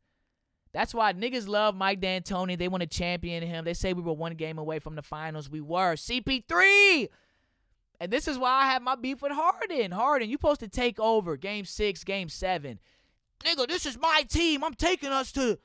That's 0.72 0.94
why 0.94 1.14
niggas 1.14 1.48
love 1.48 1.76
Mike 1.76 2.00
D'Antoni. 2.00 2.58
They 2.58 2.68
want 2.68 2.82
to 2.82 2.88
champion 2.88 3.44
him. 3.44 3.66
They 3.66 3.74
say 3.74 3.94
we 3.94 4.04
were 4.04 4.14
one 4.14 4.36
game 4.36 4.58
away 4.60 4.80
from 4.80 4.96
the 4.96 5.02
finals. 5.02 5.50
We 5.50 5.62
were. 5.62 5.96
CP3! 5.96 7.10
And 8.00 8.12
this 8.12 8.28
is 8.28 8.38
why 8.38 8.64
I 8.64 8.66
have 8.68 8.82
my 8.82 8.96
beef 8.96 9.22
with 9.22 9.32
Harden. 9.32 9.92
Harden, 9.92 10.30
you 10.30 10.36
supposed 10.36 10.62
to 10.62 10.68
take 10.70 11.00
over 11.00 11.36
game 11.38 11.66
six, 11.66 12.04
game 12.04 12.30
seven. 12.30 12.80
Nigga, 13.44 13.68
this 13.68 13.86
is 13.86 13.98
my 13.98 14.24
team. 14.30 14.64
I'm 14.64 14.74
taking 14.74 15.10
us 15.10 15.32
to. 15.34 15.58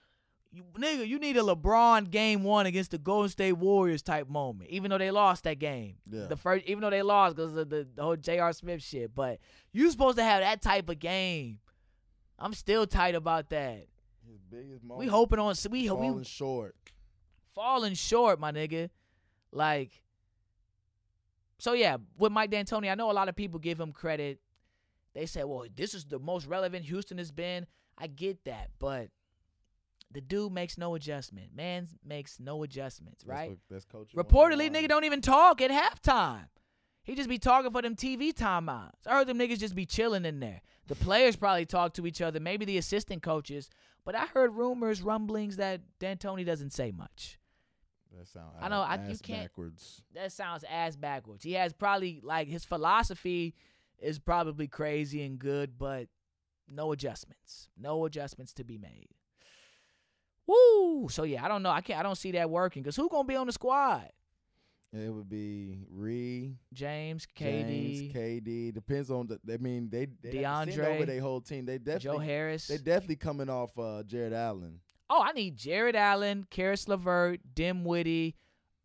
You, 0.54 0.62
nigga, 0.78 1.06
you 1.08 1.18
need 1.18 1.36
a 1.36 1.40
LeBron 1.40 2.10
game 2.10 2.44
one 2.44 2.66
against 2.66 2.92
the 2.92 2.98
Golden 2.98 3.28
State 3.28 3.54
Warriors 3.54 4.02
type 4.02 4.28
moment. 4.28 4.70
Even 4.70 4.88
though 4.90 4.98
they 4.98 5.10
lost 5.10 5.42
that 5.44 5.58
game, 5.58 5.96
Yeah. 6.08 6.26
the 6.26 6.36
first, 6.36 6.64
even 6.66 6.80
though 6.82 6.90
they 6.90 7.02
lost 7.02 7.34
because 7.34 7.56
of 7.56 7.68
the, 7.68 7.88
the 7.92 8.02
whole 8.02 8.14
J.R. 8.14 8.52
Smith 8.52 8.80
shit, 8.80 9.12
but 9.14 9.40
you 9.72 9.90
supposed 9.90 10.16
to 10.18 10.22
have 10.22 10.42
that 10.42 10.62
type 10.62 10.88
of 10.88 11.00
game. 11.00 11.58
I'm 12.38 12.52
still 12.54 12.86
tight 12.86 13.16
about 13.16 13.48
that. 13.50 13.86
His 14.30 14.40
biggest 14.48 14.84
moment. 14.84 15.00
We 15.00 15.06
hoping 15.06 15.40
on 15.40 15.54
we 15.70 15.88
falling 15.88 16.16
we 16.18 16.24
short. 16.24 16.76
falling 17.54 17.94
short, 17.94 18.38
my 18.38 18.52
nigga. 18.52 18.90
Like, 19.50 20.02
so 21.58 21.72
yeah, 21.72 21.96
with 22.18 22.32
Mike 22.32 22.50
D'Antoni, 22.50 22.90
I 22.90 22.94
know 22.94 23.10
a 23.10 23.12
lot 23.12 23.28
of 23.28 23.36
people 23.36 23.58
give 23.58 23.80
him 23.80 23.92
credit. 23.92 24.40
They 25.14 25.26
say, 25.26 25.44
"Well, 25.44 25.64
this 25.74 25.94
is 25.94 26.04
the 26.04 26.18
most 26.18 26.46
relevant 26.46 26.84
Houston 26.86 27.18
has 27.18 27.30
been." 27.30 27.66
I 27.96 28.08
get 28.08 28.44
that, 28.44 28.70
but 28.78 29.10
the 30.14 30.20
dude 30.22 30.52
makes 30.52 30.78
no 30.78 30.94
adjustment. 30.94 31.54
Man 31.54 31.86
makes 32.04 32.40
no 32.40 32.62
adjustments, 32.62 33.24
That's 33.24 33.30
right? 33.36 33.50
what- 33.50 33.58
That's. 33.68 33.84
Reportedly, 34.14 34.70
nigga 34.70 34.88
don't 34.88 35.04
even 35.04 35.20
talk 35.20 35.60
at 35.60 35.70
halftime. 35.70 36.48
He 37.02 37.14
just 37.14 37.28
be 37.28 37.38
talking 37.38 37.70
for 37.70 37.82
them 37.82 37.96
TV 37.96 38.32
timeouts. 38.32 39.06
I 39.06 39.12
heard 39.18 39.26
them 39.26 39.38
niggas 39.38 39.58
just 39.58 39.74
be 39.74 39.84
chilling 39.84 40.24
in 40.24 40.40
there. 40.40 40.62
The 40.86 40.94
players 40.94 41.36
probably 41.36 41.66
talk 41.66 41.92
to 41.94 42.06
each 42.06 42.22
other, 42.22 42.40
maybe 42.40 42.64
the 42.64 42.78
assistant 42.78 43.22
coaches. 43.22 43.68
But 44.06 44.14
I 44.14 44.24
heard 44.26 44.54
rumors, 44.54 45.02
rumblings 45.02 45.56
that 45.56 45.82
D'Antoni 45.98 46.46
doesn't 46.46 46.72
say 46.72 46.92
much. 46.92 47.38
That 48.16 48.26
sound 48.28 48.56
I 48.60 48.68
know, 48.68 48.80
I- 48.80 48.94
you 49.08 49.18
can't- 49.18 49.42
backwards. 49.48 50.02
That 50.14 50.32
sounds 50.32 50.64
ass 50.64 50.96
backwards. 50.96 51.44
He 51.44 51.52
has 51.52 51.72
probably 51.74 52.20
like 52.22 52.48
his 52.48 52.64
philosophy 52.64 53.54
is 53.98 54.18
probably 54.18 54.68
crazy 54.68 55.22
and 55.22 55.38
good, 55.38 55.76
but 55.76 56.08
no 56.68 56.92
adjustments. 56.92 57.68
No 57.76 58.04
adjustments 58.06 58.52
to 58.54 58.64
be 58.64 58.78
made. 58.78 59.08
Woo! 60.46 61.08
So 61.08 61.22
yeah, 61.22 61.44
I 61.44 61.48
don't 61.48 61.62
know. 61.62 61.70
I 61.70 61.80
can't. 61.80 61.98
I 61.98 62.02
don't 62.02 62.16
see 62.16 62.32
that 62.32 62.50
working 62.50 62.82
because 62.82 62.96
who 62.96 63.08
gonna 63.08 63.24
be 63.24 63.36
on 63.36 63.46
the 63.46 63.52
squad? 63.52 64.10
It 64.92 65.12
would 65.12 65.28
be 65.28 65.78
Ree, 65.90 66.56
James, 66.72 67.26
KD, 67.36 67.66
James, 67.66 68.14
KD. 68.14 68.74
Depends 68.74 69.10
on 69.10 69.26
the. 69.26 69.40
I 69.52 69.56
mean, 69.56 69.88
they 69.90 70.06
they 70.22 70.42
have 70.42 70.66
to 70.66 70.72
send 70.72 70.86
DeAndre, 70.86 70.94
over 70.94 71.06
their 71.06 71.20
whole 71.20 71.40
team. 71.40 71.66
They 71.66 71.78
definitely 71.78 72.18
Joe 72.18 72.18
Harris. 72.18 72.68
they 72.68 72.78
definitely 72.78 73.16
coming 73.16 73.48
off 73.48 73.76
uh, 73.78 74.04
Jarrett 74.04 74.32
Allen. 74.32 74.80
Oh, 75.10 75.20
I 75.22 75.32
need 75.32 75.56
Jarrett 75.56 75.96
Allen, 75.96 76.46
Caris 76.48 76.86
LeVert, 76.86 77.40
Dinwiddie, 77.54 78.36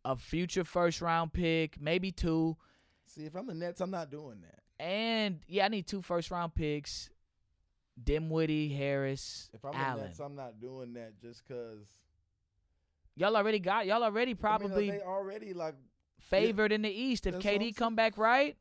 a 0.04 0.16
future 0.16 0.64
first 0.64 1.00
round 1.00 1.32
pick, 1.32 1.80
maybe 1.80 2.10
two. 2.10 2.56
See, 3.06 3.26
if 3.26 3.34
I'm 3.36 3.46
the 3.46 3.54
Nets, 3.54 3.80
I'm 3.80 3.90
not 3.90 4.10
doing 4.10 4.40
that. 4.42 4.84
And 4.84 5.40
yeah, 5.46 5.66
I 5.66 5.68
need 5.68 5.86
two 5.86 6.02
first 6.02 6.30
round 6.30 6.54
picks. 6.54 7.10
Dinwiddie, 8.02 8.68
Harris, 8.68 9.50
If 9.52 9.64
I'm 9.64 9.74
Allen. 9.74 10.04
Nets, 10.04 10.20
I'm 10.20 10.34
not 10.34 10.60
doing 10.60 10.94
that 10.94 11.20
just 11.20 11.42
because. 11.46 11.86
y'all 13.16 13.36
already 13.36 13.58
got 13.58 13.86
y'all 13.86 14.02
already 14.02 14.34
probably 14.34 14.90
they 14.90 15.00
already 15.00 15.52
like 15.52 15.74
favored 16.18 16.72
in 16.72 16.82
the 16.82 16.90
East 16.90 17.26
if 17.26 17.34
That's 17.34 17.44
what 17.44 17.54
I'm 17.54 17.60
KD 17.60 17.76
come 17.76 17.94
back 17.96 18.16
right. 18.18 18.56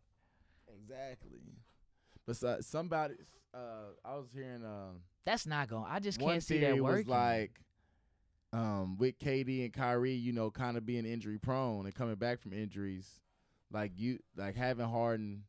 exactly. 0.81 1.39
Besides, 2.25 2.67
somebody, 2.67 3.15
uh, 3.53 3.93
I 4.05 4.15
was 4.15 4.27
hearing 4.33 4.63
um. 4.63 5.01
That's 5.25 5.45
not 5.45 5.67
going. 5.67 5.85
I 5.87 5.99
just 5.99 6.19
can't 6.19 6.43
see 6.43 6.59
that 6.59 6.77
was 6.77 7.07
like 7.07 7.59
um 8.51 8.97
with 8.97 9.19
KD 9.19 9.65
and 9.65 9.73
Kyrie, 9.73 10.13
you 10.13 10.31
know, 10.33 10.49
kind 10.49 10.75
of 10.77 10.85
being 10.85 11.05
injury 11.05 11.37
prone 11.37 11.85
and 11.85 11.93
coming 11.93 12.15
back 12.15 12.39
from 12.39 12.53
injuries, 12.53 13.19
like 13.71 13.91
you 13.95 14.19
like 14.35 14.55
having 14.55 14.87
Harden 14.87 15.43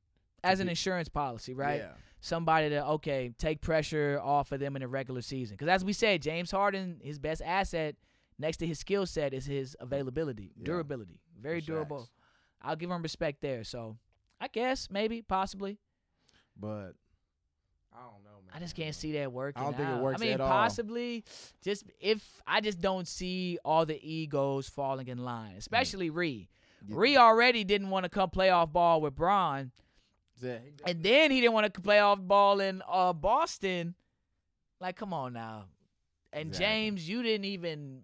as 0.44 0.60
an 0.60 0.68
insurance 0.68 1.08
policy, 1.08 1.54
right? 1.54 1.80
Yeah. 1.80 1.92
Somebody 2.22 2.68
to 2.70 2.84
okay 2.86 3.32
take 3.38 3.60
pressure 3.62 4.20
off 4.22 4.52
of 4.52 4.60
them 4.60 4.76
in 4.76 4.82
the 4.82 4.88
regular 4.88 5.22
season. 5.22 5.56
Because 5.56 5.68
as 5.68 5.84
we 5.84 5.92
said, 5.94 6.20
James 6.22 6.50
Harden, 6.50 7.00
his 7.02 7.18
best 7.18 7.40
asset 7.44 7.96
next 8.38 8.58
to 8.58 8.66
his 8.66 8.78
skill 8.78 9.06
set 9.06 9.32
is 9.32 9.46
his 9.46 9.76
availability, 9.80 10.52
Yeah. 10.56 10.64
durability, 10.64 11.18
very 11.40 11.60
For 11.60 11.66
durable. 11.68 12.08
I'll 12.62 12.76
give 12.76 12.90
him 12.90 13.02
respect 13.02 13.40
there. 13.40 13.64
So 13.64 13.96
I 14.38 14.48
guess 14.48 14.88
maybe 14.90 15.22
possibly. 15.22 15.78
But 16.58 16.92
I 17.92 18.02
don't 18.02 18.22
know, 18.22 18.40
man. 18.46 18.52
I 18.54 18.58
just 18.58 18.76
can't 18.76 18.94
see 18.94 19.12
that 19.12 19.32
working. 19.32 19.62
I 19.62 19.64
don't 19.64 19.76
think 19.76 19.88
it 19.88 20.02
works 20.02 20.20
I 20.20 20.24
mean, 20.24 20.34
at 20.34 20.40
all. 20.42 20.48
possibly 20.48 21.24
just 21.62 21.84
if 22.00 22.42
I 22.46 22.60
just 22.60 22.80
don't 22.80 23.08
see 23.08 23.58
all 23.64 23.86
the 23.86 23.98
egos 24.02 24.68
falling 24.68 25.08
in 25.08 25.18
line, 25.24 25.56
especially 25.56 26.10
Ree. 26.10 26.48
Yeah. 26.86 26.96
Ree 26.98 27.16
already 27.16 27.64
didn't 27.64 27.88
want 27.90 28.04
to 28.04 28.10
come 28.10 28.28
playoff 28.30 28.72
ball 28.72 29.00
with 29.00 29.14
Bron, 29.14 29.70
Yeah, 30.40 30.58
and 30.86 31.02
then 31.02 31.30
he 31.30 31.40
didn't 31.40 31.54
want 31.54 31.72
to 31.72 31.80
play 31.80 31.98
off 31.98 32.20
ball 32.20 32.60
in 32.60 32.82
uh, 32.88 33.12
Boston. 33.12 33.94
Like, 34.80 34.96
come 34.96 35.12
on 35.12 35.32
now. 35.32 35.66
And 36.32 36.48
Exactly. 36.48 36.66
James, 36.66 37.08
you 37.08 37.22
didn't 37.22 37.46
even. 37.46 38.02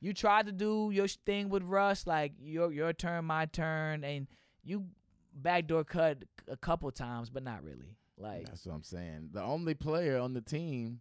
You 0.00 0.12
tried 0.12 0.46
to 0.46 0.52
do 0.52 0.90
your 0.92 1.06
thing 1.06 1.48
with 1.48 1.62
Russ, 1.62 2.06
like 2.06 2.32
your 2.42 2.72
your 2.72 2.92
turn, 2.92 3.24
my 3.24 3.46
turn, 3.46 4.02
and 4.04 4.26
you 4.64 4.86
backdoor 5.34 5.84
cut 5.84 6.24
a 6.48 6.56
couple 6.56 6.90
times, 6.90 7.30
but 7.30 7.42
not 7.42 7.62
really. 7.62 7.96
Like, 8.18 8.46
That's 8.46 8.66
what 8.66 8.74
I'm 8.74 8.82
saying. 8.82 9.30
The 9.32 9.42
only 9.42 9.74
player 9.74 10.18
on 10.18 10.34
the 10.34 10.40
team, 10.40 11.00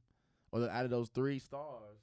or 0.51 0.61
the, 0.61 0.69
out 0.69 0.85
of 0.85 0.91
those 0.91 1.09
three 1.09 1.39
stars, 1.39 1.99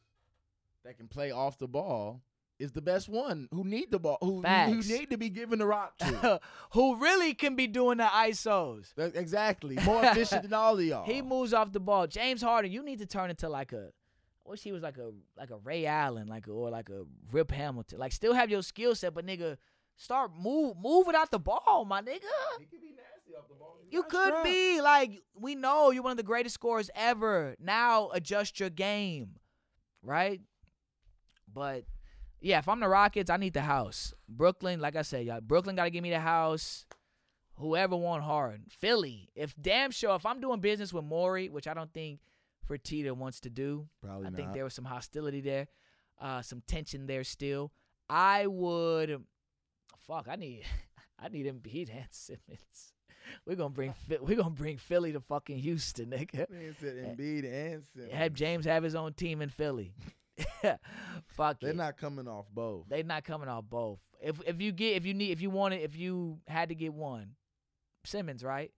that 0.85 0.97
can 0.97 1.09
play 1.09 1.31
off 1.31 1.59
the 1.59 1.69
ball 1.69 2.23
is 2.59 2.73
the 2.73 2.83
best 2.83 3.09
one. 3.09 3.49
Who 3.53 3.65
need 3.65 3.91
the 3.91 3.99
ball? 3.99 4.19
Who, 4.21 4.37
who 4.37 4.43
Facts. 4.43 4.89
need 4.89 5.11
to 5.11 5.17
be 5.17 5.29
given 5.29 5.59
the 5.59 5.67
rock 5.67 5.97
to? 5.99 6.41
who 6.73 6.97
really 6.97 7.35
can 7.35 7.55
be 7.57 7.67
doing 7.67 7.99
the 7.99 8.05
ISOs. 8.05 8.95
That- 8.97 9.15
exactly. 9.17 9.77
More 9.85 10.05
efficient 10.05 10.43
than 10.43 10.53
all 10.53 10.77
of 10.79 10.85
y'all. 10.85 11.05
He 11.05 11.23
moves 11.23 11.53
off 11.55 11.73
the 11.73 11.81
ball. 11.81 12.07
James 12.07 12.43
Harden, 12.43 12.73
you 12.73 12.83
need 12.83 12.99
to 12.99 13.07
turn 13.07 13.31
into 13.31 13.49
like 13.49 13.73
a 13.73 13.91
I 14.47 14.51
wish 14.51 14.63
he 14.63 14.73
was 14.73 14.83
like 14.83 14.97
a 14.97 15.11
like 15.37 15.51
a 15.51 15.59
Ray 15.59 15.85
Allen, 15.85 16.27
like 16.27 16.47
a, 16.47 16.51
or 16.51 16.71
like 16.71 16.89
a 16.89 17.05
Rip 17.33 17.51
Hamilton. 17.53 17.99
Like 17.99 18.13
still 18.13 18.33
have 18.33 18.49
your 18.51 18.63
skill 18.63 18.95
set, 18.95 19.13
but 19.13 19.27
nigga, 19.27 19.59
start 19.97 20.31
move 20.41 20.77
move 20.81 21.07
without 21.07 21.31
the 21.31 21.39
ball, 21.39 21.85
my 21.87 22.01
nigga. 22.01 22.21
He 22.59 22.65
could 22.65 22.81
be 22.81 22.89
nasty 22.97 23.35
off 23.39 23.47
the 23.47 23.55
ball. 23.57 23.77
He's 23.85 23.93
You 23.93 24.01
not 24.01 24.09
could 24.09 24.27
strapped. 24.29 24.45
be 24.45 24.81
like 24.81 25.23
we 25.35 25.55
know 25.55 25.91
you're 25.91 26.03
one 26.03 26.13
of 26.13 26.17
the 26.17 26.23
greatest 26.23 26.55
scorers 26.55 26.89
ever. 26.95 27.57
Now 27.61 28.09
adjust 28.15 28.59
your 28.59 28.71
game, 28.71 29.37
right? 30.03 30.41
But 31.53 31.85
yeah, 32.41 32.59
if 32.59 32.69
I'm 32.69 32.81
the 32.81 32.89
Rockets, 32.89 33.31
I 33.31 33.37
need 33.37 33.55
the 33.55 33.63
house. 33.63 34.15
Brooklyn, 34.29 34.81
like 34.81 34.97
I 34.97 35.03
said, 35.03 35.27
y'all, 35.27 35.41
Brooklyn 35.41 35.77
got 35.77 35.85
to 35.85 35.91
give 35.91 36.03
me 36.03 36.11
the 36.11 36.21
house. 36.21 36.87
Whoever 37.57 37.97
want 37.97 38.23
Harden, 38.23 38.67
Philly. 38.69 39.29
If 39.35 39.53
damn 39.61 39.91
sure, 39.91 40.15
if 40.15 40.25
I'm 40.25 40.41
doing 40.41 40.61
business 40.61 40.93
with 40.93 41.05
Morey, 41.05 41.49
which 41.49 41.67
I 41.67 41.75
don't 41.75 41.93
think 41.93 42.21
Fertitta 42.69 43.11
wants 43.13 43.41
to 43.41 43.51
do, 43.51 43.89
Probably 44.01 44.27
I 44.27 44.31
not. 44.31 44.37
think 44.37 44.53
there 44.53 44.63
was 44.63 44.75
some 44.75 44.85
hostility 44.85 45.41
there, 45.41 45.67
uh, 46.21 46.41
some 46.43 46.63
tension 46.69 47.07
there 47.09 47.25
still. 47.25 47.73
I 48.09 48.47
would, 48.47 49.25
fuck, 50.07 50.29
I 50.31 50.37
need, 50.37 50.63
I 51.19 51.29
need 51.31 51.47
Embiid 51.47 51.91
and 51.95 52.07
Simmons. 52.11 52.93
We're 53.45 53.57
gonna 53.57 53.71
bring, 53.71 53.93
we're 54.21 54.37
gonna 54.37 54.51
bring 54.51 54.77
Philly 54.79 55.13
to 55.13 55.21
fucking 55.21 55.59
Houston, 55.59 56.11
nigga. 56.11 56.49
Man 56.49 56.77
said 56.81 56.95
Embiid 57.19 57.45
and 57.45 57.83
Simmons. 57.93 58.13
Have 58.15 58.35
James 58.35 58.67
have 58.67 58.85
his 58.85 58.95
own 58.95 59.15
team 59.15 59.43
in 59.43 59.49
Philly. 59.49 59.95
Fuck 61.27 61.61
They're 61.61 61.71
it. 61.71 61.77
not 61.77 61.97
coming 61.97 62.29
off 62.29 62.47
both. 62.53 62.87
They're 62.89 63.03
not 63.03 63.25
coming 63.25 63.49
off 63.49 63.65
both. 63.69 63.99
If 64.21 64.41
if 64.47 64.61
you 64.61 64.73
get 64.73 64.97
if 64.97 65.07
you 65.07 65.15
need 65.15 65.31
if 65.31 65.41
you 65.41 65.51
wanted 65.51 65.83
if 65.83 65.97
you 65.97 66.39
had 66.47 66.69
to 66.71 66.75
get 66.75 66.93
one, 66.93 67.35
Simmons, 68.05 68.43
right? 68.43 68.73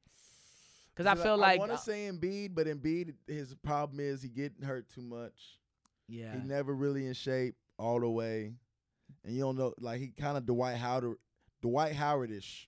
Because 0.95 1.07
I 1.07 1.23
feel 1.23 1.37
like 1.39 1.57
I 1.57 1.59
want 1.59 1.73
uh, 1.73 1.77
to 1.77 1.83
say 1.83 2.11
Embiid, 2.13 2.55
but 2.55 2.67
Embiid, 2.67 3.15
his 3.27 3.55
problem 3.63 4.01
is 4.01 4.23
he 4.23 4.29
getting 4.29 4.63
hurt 4.63 4.89
too 4.91 5.01
much. 5.01 5.59
yeah, 6.09 6.35
He 6.35 6.41
never 6.47 6.75
really 6.75 7.07
in 7.07 7.15
shape 7.15 7.55
all 7.79 8.01
the 8.01 8.11
way, 8.11 8.53
and 9.25 9.35
you 9.35 9.41
don't 9.41 9.57
know. 9.57 9.73
Like 9.81 10.01
he 10.01 10.09
kind 10.09 10.37
of 10.37 10.45
Dwight 10.45 10.77
Howard, 10.77 11.17
Dwight 11.63 11.95
Howardish. 11.95 12.67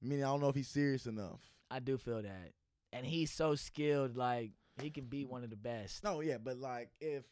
Meaning 0.00 0.24
I 0.24 0.28
don't 0.28 0.40
know 0.40 0.48
if 0.48 0.54
he's 0.54 0.68
serious 0.68 1.06
enough. 1.06 1.40
I 1.70 1.78
do 1.80 1.98
feel 1.98 2.22
that, 2.22 2.52
and 2.92 3.04
he's 3.04 3.30
so 3.32 3.54
skilled. 3.54 4.16
Like 4.16 4.52
he 4.80 4.90
can 4.90 5.04
be 5.04 5.24
one 5.26 5.44
of 5.44 5.50
the 5.50 5.56
best. 5.56 6.04
No, 6.04 6.20
yeah, 6.20 6.38
but 6.42 6.56
like 6.58 6.90
if 7.00 7.24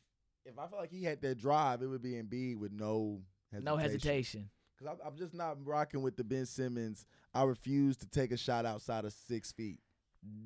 if 0.44 0.58
I 0.58 0.66
felt 0.66 0.80
like 0.80 0.90
he 0.90 1.04
had 1.04 1.20
that 1.22 1.38
drive, 1.38 1.82
it 1.82 1.86
would 1.86 2.02
be 2.02 2.12
Embiid 2.12 2.58
with 2.58 2.72
no 2.72 3.20
hesitation. 3.50 3.64
No 3.64 3.76
hesitation. 3.76 4.50
Because 4.76 4.92
I'm, 4.92 5.06
I'm 5.06 5.16
just 5.16 5.34
not 5.34 5.56
rocking 5.64 6.02
with 6.02 6.16
the 6.16 6.24
Ben 6.24 6.46
Simmons. 6.46 7.06
I 7.34 7.44
refuse 7.44 7.96
to 7.98 8.06
take 8.06 8.32
a 8.32 8.36
shot 8.36 8.66
outside 8.66 9.04
of 9.04 9.12
six 9.12 9.52
feet. 9.52 9.80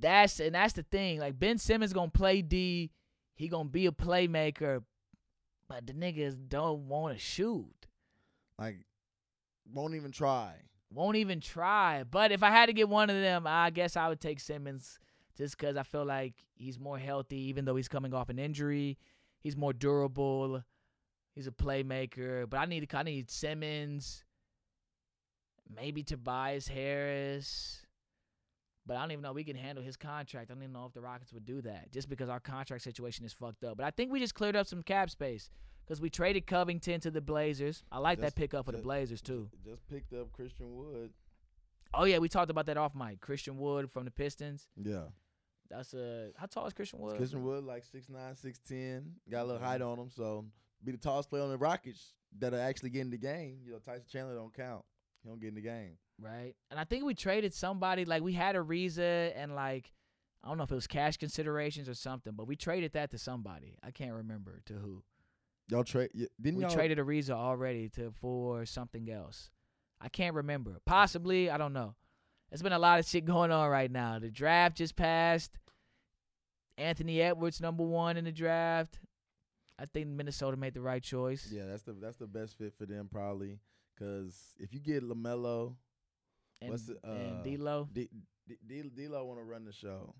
That's 0.01 0.40
and 0.40 0.55
that's 0.55 0.72
the 0.72 0.82
thing. 0.82 1.20
Like 1.20 1.38
Ben 1.38 1.59
Simmons 1.59 1.92
gonna 1.92 2.11
play 2.11 2.42
D. 2.42 2.90
He 3.34 3.49
gonna 3.49 3.68
be 3.68 3.86
a 3.86 3.92
playmaker, 3.92 4.82
but 5.68 5.86
the 5.86 5.92
niggas 5.92 6.36
don't 6.49 6.88
want 6.88 7.14
to 7.14 7.20
shoot. 7.20 7.86
Like, 8.59 8.78
won't 9.70 9.94
even 9.94 10.12
try. 10.12 10.55
Won't 10.90 11.16
even 11.16 11.40
try. 11.40 12.05
But 12.05 12.32
if 12.32 12.42
I 12.42 12.51
had 12.51 12.66
to 12.66 12.72
get 12.72 12.88
one 12.88 13.11
of 13.11 13.16
them, 13.16 13.47
I 13.47 13.68
guess 13.70 13.97
I 13.97 14.09
would 14.09 14.20
take 14.20 14.40
Simmons 14.40 14.99
just 15.36 15.59
because 15.59 15.76
I 15.76 15.82
feel 15.82 16.07
like 16.07 16.32
he's 16.55 16.78
more 16.78 16.99
healthy, 16.99 17.49
even 17.49 17.66
though 17.66 17.76
he's 17.76 17.88
coming 17.88 18.14
off 18.14 18.30
an 18.30 18.38
injury. 18.38 18.97
He's 19.43 19.57
more 19.57 19.72
durable. 19.72 20.62
He's 21.34 21.47
a 21.47 21.53
playmaker. 21.53 22.49
But 22.49 22.59
I 22.59 22.64
need 22.66 22.93
I 22.95 23.03
need 23.03 23.30
Simmons, 23.30 24.24
maybe 25.74 26.03
Tobias 26.03 26.68
Harris. 26.68 27.82
But 28.87 28.97
I 28.97 29.01
don't 29.01 29.11
even 29.11 29.22
know 29.22 29.30
if 29.30 29.34
we 29.34 29.45
can 29.45 29.57
handle 29.57 29.82
his 29.82 29.97
contract. 29.97 30.51
I 30.51 30.55
don't 30.55 30.62
even 30.62 30.72
know 30.72 30.87
if 30.87 30.93
the 30.93 31.01
Rockets 31.01 31.32
would 31.32 31.45
do 31.45 31.61
that 31.62 31.91
just 31.91 32.09
because 32.09 32.28
our 32.28 32.39
contract 32.39 32.84
situation 32.84 33.24
is 33.26 33.32
fucked 33.32 33.64
up. 33.64 33.76
But 33.76 33.84
I 33.84 33.91
think 33.91 34.12
we 34.12 34.20
just 34.20 34.34
cleared 34.34 34.55
up 34.55 34.68
some 34.68 34.82
cap 34.82 35.11
space 35.11 35.51
because 35.84 36.01
we 36.01 36.09
traded 36.09 36.47
Covington 36.47 37.01
to 37.01 37.11
the 37.11 37.20
Blazers. 37.20 37.84
I 37.91 37.99
like 37.99 38.20
that 38.20 38.37
pickup 38.37 38.66
for 38.66 38.72
the 38.72 38.78
Blazers 38.78 39.20
too. 39.20 39.51
Just 39.64 39.87
picked 39.89 40.12
up 40.12 40.32
Christian 40.32 40.76
Wood. 40.76 41.11
Oh 41.93 42.05
yeah, 42.05 42.18
we 42.18 42.28
talked 42.28 42.51
about 42.51 42.66
that 42.66 42.76
off 42.76 42.95
mic. 42.95 43.20
Christian 43.20 43.59
Wood 43.59 43.91
from 43.91 44.05
the 44.05 44.11
Pistons. 44.11 44.68
Yeah. 44.80 45.07
That's 45.71 45.95
a 45.95 46.31
how 46.37 46.47
tall 46.47 46.67
is 46.67 46.73
Christian 46.73 46.99
Wood? 47.01 47.17
Christian 47.17 47.45
Wood, 47.45 47.64
like 47.64 47.85
6'9", 47.85 48.11
6'10", 48.12 49.05
got 49.31 49.43
a 49.43 49.45
little 49.45 49.62
height 49.62 49.81
mm-hmm. 49.81 49.91
on 49.91 49.99
him, 49.99 50.11
so 50.11 50.45
be 50.85 50.93
the 50.93 50.99
tallest 50.99 51.31
player 51.31 51.43
on 51.43 51.51
the 51.51 51.57
Rockets 51.57 52.14
that 52.39 52.55
are 52.55 52.61
actually 52.61 52.91
getting 52.91 53.11
the 53.11 53.19
game. 53.19 53.59
You 53.64 53.73
know, 53.73 53.79
Tyson 53.79 54.07
Chandler 54.11 54.35
don't 54.35 54.55
count. 54.55 54.85
He 55.23 55.29
don't 55.29 55.41
get 55.41 55.49
in 55.49 55.55
the 55.55 55.61
game. 55.61 55.99
right? 56.21 56.55
And 56.71 56.79
I 56.79 56.85
think 56.85 57.05
we 57.05 57.14
traded 57.14 57.53
somebody 57.55 58.05
like 58.05 58.23
we 58.23 58.33
had 58.33 58.57
Ariza 58.57 59.33
and 59.35 59.55
like 59.55 59.93
I 60.45 60.49
don't 60.49 60.59
know 60.59 60.64
if 60.64 60.71
it 60.71 60.77
was 60.77 60.87
cash 60.87 61.17
considerations 61.17 61.89
or 61.89 61.95
something, 61.95 62.35
but 62.37 62.47
we 62.47 62.55
traded 62.55 62.93
that 62.93 63.11
to 63.11 63.19
somebody. 63.19 63.79
I 63.83 63.91
can't 63.91 64.12
remember 64.12 64.61
to 64.67 64.75
who. 64.75 65.03
Y'all 65.69 65.83
trade? 65.83 66.11
Didn't 66.41 66.59
We 66.59 66.62
y'all 66.62 66.73
traded 66.73 66.99
Ariza 66.99 67.31
already 67.31 67.89
to 67.91 68.12
for 68.12 68.64
something 68.64 69.11
else. 69.11 69.51
I 70.01 70.09
can't 70.09 70.37
remember. 70.37 70.79
Possibly, 70.85 71.51
I 71.51 71.59
don't 71.59 71.73
know. 71.73 71.97
There's 72.51 72.62
been 72.62 72.72
a 72.72 72.78
lot 72.78 72.99
of 73.01 73.07
shit 73.07 73.24
going 73.24 73.51
on 73.51 73.68
right 73.68 73.90
now. 73.90 74.18
The 74.18 74.30
draft 74.30 74.76
just 74.76 74.97
passed. 74.97 75.59
Anthony 76.78 77.20
Edwards 77.22 77.61
number 77.61 77.82
one 77.82 78.16
in 78.16 78.24
the 78.24 78.32
draft. 78.32 78.99
I 79.78 79.86
think 79.86 80.09
Minnesota 80.09 80.57
made 80.57 80.74
the 80.74 80.80
right 80.80 81.03
choice. 81.03 81.49
Yeah, 81.51 81.64
that's 81.66 81.82
the 81.82 81.92
that's 81.92 82.16
the 82.16 82.26
best 82.26 82.57
fit 82.59 82.74
for 82.78 82.86
them 82.86 83.09
probably. 83.11 83.59
Cause 83.99 84.55
if 84.59 84.72
you 84.74 84.80
get 84.80 85.03
Lamelo, 85.03 85.74
and, 86.61 86.70
what's 86.70 86.84
the, 86.84 86.99
and 87.03 87.40
uh, 87.40 87.42
D'Lo. 87.42 87.88
D- 87.92 88.09
D- 88.49 88.57
D- 88.66 89.07
D'Lo 89.07 89.24
want 89.24 89.40
to 89.40 89.44
run 89.44 89.64
the 89.64 89.72
show. 89.72 90.14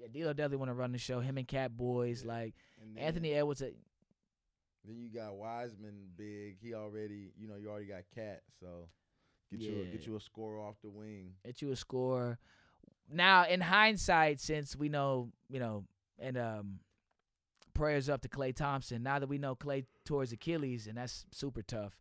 Yeah, 0.00 0.08
D'Lo 0.08 0.32
definitely 0.32 0.58
want 0.58 0.70
to 0.70 0.74
run 0.74 0.92
the 0.92 0.98
show. 0.98 1.20
Him 1.20 1.38
and 1.38 1.46
Cat 1.46 1.76
Boys, 1.76 2.22
Yeah. 2.24 2.32
like 2.32 2.54
And 2.82 2.96
then, 2.96 3.04
Anthony 3.04 3.32
Edwards. 3.34 3.62
uh, 3.62 3.70
Then 4.84 4.98
you 5.00 5.08
got 5.10 5.34
Wiseman 5.36 6.08
big. 6.16 6.58
He 6.60 6.74
already, 6.74 7.32
you 7.38 7.46
know, 7.48 7.56
you 7.56 7.68
already 7.70 7.86
got 7.86 8.02
Cat. 8.14 8.42
So 8.60 8.88
get 9.50 9.60
you 9.60 9.82
a, 9.82 9.84
get 9.84 10.06
you 10.06 10.16
a 10.16 10.20
score 10.20 10.58
off 10.60 10.76
the 10.82 10.90
wing. 10.90 11.32
Get 11.44 11.62
you 11.62 11.72
a 11.72 11.76
score. 11.76 12.38
Now, 13.10 13.44
in 13.46 13.60
hindsight, 13.60 14.40
since 14.40 14.76
we 14.76 14.88
know, 14.88 15.30
you 15.48 15.60
know, 15.60 15.84
and 16.18 16.38
um, 16.38 16.78
prayers 17.74 18.08
up 18.08 18.22
to 18.22 18.28
Klay 18.28 18.54
Thompson. 18.54 19.02
Now 19.02 19.18
that 19.18 19.28
we 19.28 19.38
know 19.38 19.54
Klay 19.54 19.84
tore 20.04 20.22
his 20.22 20.32
Achilles, 20.32 20.86
and 20.86 20.96
that's 20.96 21.26
super 21.32 21.62
tough. 21.62 21.92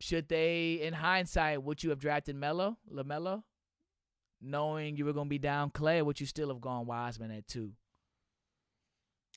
Should 0.00 0.28
they, 0.28 0.80
in 0.82 0.94
hindsight, 0.94 1.62
would 1.62 1.84
you 1.84 1.90
have 1.90 1.98
drafted 1.98 2.34
Melo, 2.34 2.78
Lamelo, 2.90 3.42
knowing 4.40 4.96
you 4.96 5.04
were 5.04 5.12
gonna 5.12 5.28
be 5.28 5.38
down 5.38 5.70
Clay, 5.70 5.98
or 5.98 6.04
would 6.04 6.20
you 6.20 6.26
still 6.26 6.48
have 6.48 6.60
gone 6.60 6.86
Wiseman 6.86 7.30
at 7.30 7.46
two? 7.46 7.72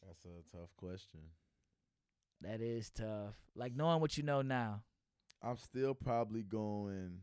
That's 0.05 0.25
a 0.25 0.57
tough 0.57 0.75
question. 0.77 1.19
That 2.41 2.61
is 2.61 2.89
tough. 2.89 3.35
Like 3.55 3.75
knowing 3.75 4.01
what 4.01 4.17
you 4.17 4.23
know 4.23 4.41
now, 4.41 4.83
I'm 5.43 5.57
still 5.57 5.93
probably 5.93 6.43
going. 6.43 7.19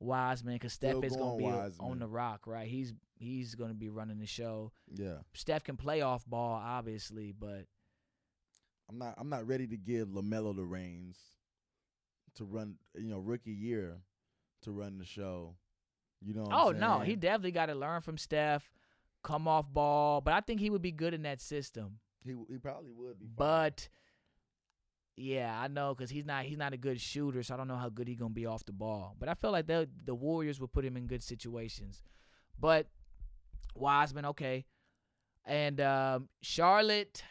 Wiseman, 0.00 0.54
because 0.54 0.72
Steph 0.72 1.04
is 1.04 1.14
gonna 1.14 1.38
going 1.38 1.70
be 1.70 1.76
on 1.78 1.98
the 1.98 2.08
rock, 2.08 2.46
right? 2.46 2.66
He's 2.66 2.94
he's 3.18 3.54
gonna 3.54 3.74
be 3.74 3.90
running 3.90 4.18
the 4.18 4.26
show. 4.26 4.72
Yeah, 4.94 5.18
Steph 5.34 5.62
can 5.62 5.76
play 5.76 6.00
off 6.00 6.24
ball, 6.24 6.60
obviously, 6.64 7.34
but 7.38 7.66
I'm 8.88 8.98
not. 8.98 9.14
I'm 9.18 9.28
not 9.28 9.46
ready 9.46 9.66
to 9.66 9.76
give 9.76 10.08
Lamelo 10.08 10.56
the 10.56 10.64
reins 10.64 11.18
to 12.36 12.44
run. 12.44 12.76
You 12.96 13.10
know, 13.10 13.18
rookie 13.18 13.52
year 13.52 13.98
to 14.62 14.72
run 14.72 14.98
the 14.98 15.04
show. 15.04 15.54
You 16.22 16.32
know. 16.32 16.44
What 16.44 16.52
oh 16.52 16.70
no, 16.72 17.00
he 17.00 17.14
definitely 17.14 17.52
got 17.52 17.66
to 17.66 17.74
learn 17.74 18.00
from 18.00 18.16
Steph, 18.16 18.70
come 19.22 19.46
off 19.46 19.70
ball. 19.70 20.22
But 20.22 20.32
I 20.32 20.40
think 20.40 20.60
he 20.60 20.70
would 20.70 20.82
be 20.82 20.92
good 20.92 21.12
in 21.12 21.22
that 21.22 21.42
system. 21.42 21.98
he 22.24 22.34
he 22.50 22.56
probably 22.56 22.90
would 22.90 23.18
be. 23.18 23.26
fine. 23.26 23.34
But 23.36 23.88
yeah, 25.20 25.58
I 25.60 25.68
know 25.68 25.94
because 25.94 26.10
he's 26.10 26.24
not 26.24 26.44
he's 26.44 26.58
not 26.58 26.72
a 26.72 26.76
good 26.76 27.00
shooter, 27.00 27.42
so 27.42 27.54
I 27.54 27.56
don't 27.56 27.68
know 27.68 27.76
how 27.76 27.88
good 27.88 28.08
he's 28.08 28.18
gonna 28.18 28.30
be 28.30 28.46
off 28.46 28.64
the 28.64 28.72
ball. 28.72 29.14
But 29.18 29.28
I 29.28 29.34
feel 29.34 29.50
like 29.52 29.66
the 29.66 29.88
the 30.04 30.14
Warriors 30.14 30.60
would 30.60 30.72
put 30.72 30.84
him 30.84 30.96
in 30.96 31.06
good 31.06 31.22
situations. 31.22 32.02
But 32.58 32.86
Wiseman, 33.74 34.26
okay, 34.26 34.64
and 35.44 35.80
um, 35.80 36.28
Charlotte, 36.42 37.22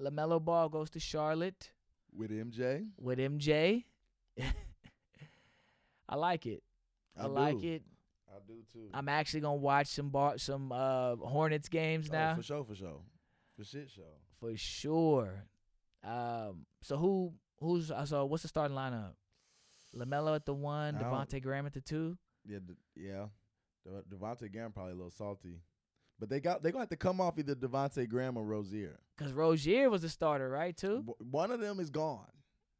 Lamelo 0.00 0.42
Ball 0.42 0.68
goes 0.68 0.90
to 0.90 1.00
Charlotte 1.00 1.70
with 2.14 2.30
MJ, 2.30 2.86
with 2.98 3.18
MJ. 3.18 3.84
I 6.08 6.16
like 6.16 6.46
it. 6.46 6.62
I, 7.18 7.24
I, 7.24 7.26
like 7.26 7.60
do. 7.60 7.68
it. 7.68 7.82
I 8.28 8.38
do 8.46 8.54
too. 8.72 8.88
I'm 8.94 9.08
actually 9.08 9.40
gonna 9.40 9.56
watch 9.56 9.88
some 9.88 10.10
bar 10.10 10.38
some 10.38 10.72
uh 10.72 11.16
Hornets 11.16 11.68
games 11.68 12.08
Oh, 12.10 12.14
now 12.14 12.34
for 12.36 12.42
sure, 12.42 12.64
for 12.64 12.74
sure, 12.74 13.00
for 13.56 13.64
shit 13.64 13.90
show. 13.90 14.02
for 14.40 14.56
sure. 14.56 15.44
Um, 16.04 16.66
so 16.80 16.96
who 16.96 17.32
who's 17.60 17.90
uh, 17.90 18.04
so 18.06 18.24
what's 18.26 18.42
the 18.42 18.48
starting 18.48 18.76
lineup? 18.76 19.12
Lamelo 19.94 20.34
at 20.34 20.46
the 20.46 20.54
one, 20.54 20.94
Devonte' 20.94 21.42
Graham 21.42 21.66
at 21.66 21.74
the 21.74 21.80
two. 21.80 22.16
Yeah, 22.46 22.58
D- 22.66 22.74
yeah. 22.96 23.26
De- 23.84 24.16
Devonte' 24.16 24.50
Graham 24.52 24.72
probably 24.72 24.92
a 24.92 24.96
little 24.96 25.10
salty, 25.10 25.60
but 26.18 26.28
they 26.28 26.40
got 26.40 26.62
they 26.62 26.70
gonna 26.72 26.82
have 26.82 26.88
to 26.90 26.96
come 26.96 27.20
off 27.20 27.38
either 27.38 27.54
Devonte' 27.54 28.08
Graham 28.08 28.36
or 28.36 28.44
Rozier. 28.44 28.98
Cause 29.18 29.32
Rozier 29.32 29.90
was 29.90 30.02
the 30.02 30.08
starter, 30.08 30.48
right? 30.48 30.76
Too. 30.76 31.04
W- 31.06 31.14
One 31.30 31.50
of 31.50 31.60
them 31.60 31.78
is 31.78 31.90
gone. 31.90 32.26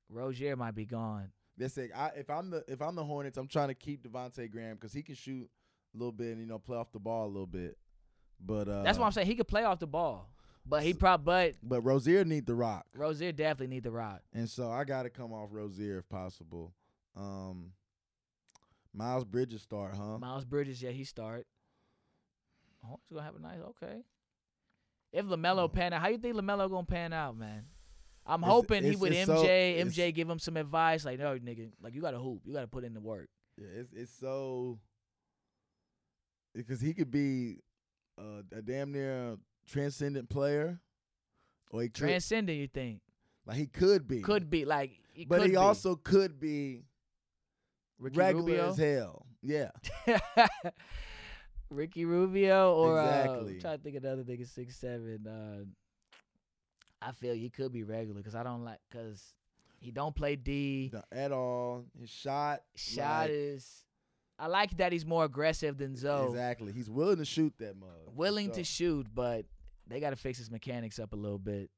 Rozier 0.08 0.56
might 0.56 0.74
be 0.74 0.86
gone. 0.86 1.30
They 1.58 1.68
say 1.68 1.90
I, 1.94 2.08
if 2.16 2.30
I'm 2.30 2.50
the 2.50 2.64
if 2.66 2.80
I'm 2.80 2.94
the 2.94 3.04
Hornets, 3.04 3.36
I'm 3.36 3.46
trying 3.48 3.68
to 3.68 3.74
keep 3.74 4.02
Devonte' 4.08 4.50
Graham 4.50 4.76
because 4.76 4.92
he 4.92 5.02
can 5.02 5.14
shoot 5.14 5.48
a 5.94 5.98
little 5.98 6.12
bit 6.12 6.32
and 6.32 6.40
you 6.40 6.46
know 6.46 6.58
play 6.58 6.78
off 6.78 6.90
the 6.92 6.98
ball 6.98 7.26
a 7.26 7.28
little 7.28 7.46
bit. 7.46 7.76
But 8.40 8.68
uh, 8.68 8.82
That's 8.82 8.98
what 8.98 9.04
I'm 9.06 9.12
saying 9.12 9.26
he 9.26 9.34
could 9.36 9.46
play 9.48 9.62
off 9.64 9.78
the 9.78 9.86
ball, 9.86 10.31
but 10.66 10.82
he 10.82 10.94
probably 10.94 11.24
but 11.62 11.68
But 11.68 11.80
Rozier 11.82 12.24
need 12.24 12.46
the 12.46 12.54
rock, 12.54 12.86
Rozier 12.94 13.32
definitely 13.32 13.74
need 13.74 13.82
the 13.84 13.90
rock. 13.90 14.22
and 14.32 14.48
so 14.48 14.70
I 14.70 14.84
got 14.84 15.02
to 15.04 15.10
come 15.10 15.32
off 15.32 15.48
Rozier 15.52 15.98
if 15.98 16.08
possible. 16.08 16.72
Um, 17.16 17.72
Miles 18.94 19.24
Bridges 19.24 19.62
start, 19.62 19.94
huh? 19.96 20.18
Miles 20.18 20.44
Bridges, 20.44 20.82
yeah, 20.82 20.90
he 20.90 21.04
start. 21.04 21.46
Hornets 22.82 23.10
gonna 23.12 23.22
have 23.24 23.36
a 23.36 23.38
nice 23.38 23.60
okay. 23.60 24.02
If 25.12 25.26
Lamelo 25.26 25.68
Hmm. 25.70 25.76
pan 25.76 25.92
out, 25.92 26.00
how 26.00 26.08
you 26.08 26.18
think 26.18 26.34
Lamelo 26.36 26.68
gonna 26.70 26.86
pan 26.86 27.12
out, 27.12 27.36
man? 27.36 27.66
I'm 28.26 28.40
It's- 28.40 28.52
hoping 28.52 28.82
he 28.82 28.90
it's- 28.90 29.00
with 29.00 29.12
it's 29.12 29.28
MJ. 29.28 29.36
so- 29.36 29.42
MJ 29.88 30.02
it's- 30.08 30.14
give 30.16 30.28
him 30.30 30.38
some 30.38 30.56
advice, 30.56 31.04
like, 31.04 31.18
no, 31.18 31.38
nigga, 31.38 31.72
like 31.80 31.94
you 31.94 32.00
gotta 32.00 32.18
hoop, 32.18 32.42
you 32.46 32.52
gotta 32.52 32.68
put 32.68 32.84
in 32.84 32.94
the 32.94 33.00
work. 33.00 33.28
Yeah, 33.56 33.66
it's 33.68 33.92
it's 33.92 34.12
so 34.12 34.78
because 36.54 36.80
he 36.80 36.92
could 36.94 37.10
be 37.10 37.58
uh, 38.18 38.42
a 38.52 38.62
damn 38.62 38.92
near 38.92 39.36
transcendent 39.72 40.28
player, 40.28 40.80
or 41.70 41.82
he 41.82 41.88
could 41.88 41.94
Transcendent, 42.04 42.58
you 42.58 42.68
think? 42.68 43.00
like 43.46 43.56
he 43.56 43.66
could 43.66 44.06
be, 44.06 44.20
Could 44.20 44.48
be 44.50 44.64
like, 44.64 44.90
he 45.14 45.24
but 45.24 45.42
he 45.42 45.48
be. 45.50 45.56
also 45.56 45.96
could 45.96 46.38
be 46.38 46.84
Ricky 47.98 48.18
regular 48.18 48.44
Rubio. 48.46 48.70
as 48.70 48.76
hell. 48.78 49.26
Yeah, 49.42 49.70
Ricky 51.70 52.04
Rubio 52.04 52.74
or 52.74 53.00
uh, 53.00 53.04
Exactly. 53.04 53.54
I'm 53.54 53.60
trying 53.60 53.78
to 53.78 53.82
think 53.82 53.96
of 53.96 54.04
another 54.04 54.22
nigga 54.24 54.46
six 54.46 54.76
seven. 54.76 55.26
Uh, 55.26 55.64
I 57.00 57.12
feel 57.12 57.34
he 57.34 57.50
could 57.50 57.72
be 57.72 57.82
regular 57.82 58.18
because 58.20 58.34
I 58.34 58.42
don't 58.42 58.64
like 58.64 58.78
because 58.90 59.34
he 59.80 59.90
don't 59.90 60.14
play 60.14 60.36
D. 60.36 60.90
Not 60.92 61.06
at 61.10 61.32
all. 61.32 61.84
His 61.98 62.10
shot, 62.10 62.60
Shot 62.76 63.22
like, 63.22 63.30
is. 63.32 63.84
I 64.38 64.46
like 64.46 64.76
that 64.78 64.92
he's 64.92 65.06
more 65.06 65.24
aggressive 65.24 65.78
than 65.78 65.96
Zoe. 65.96 66.26
exactly. 66.28 66.72
He's 66.72 66.90
willing 66.90 67.16
to 67.18 67.24
shoot 67.24 67.52
that 67.58 67.76
mug. 67.76 67.90
Willing 68.14 68.50
to 68.52 68.64
shoot, 68.64 69.06
but 69.14 69.44
they 69.92 70.00
got 70.00 70.10
to 70.10 70.16
fix 70.16 70.38
his 70.38 70.50
mechanics 70.50 70.98
up 70.98 71.12
a 71.12 71.16
little 71.16 71.38
bit. 71.38 71.70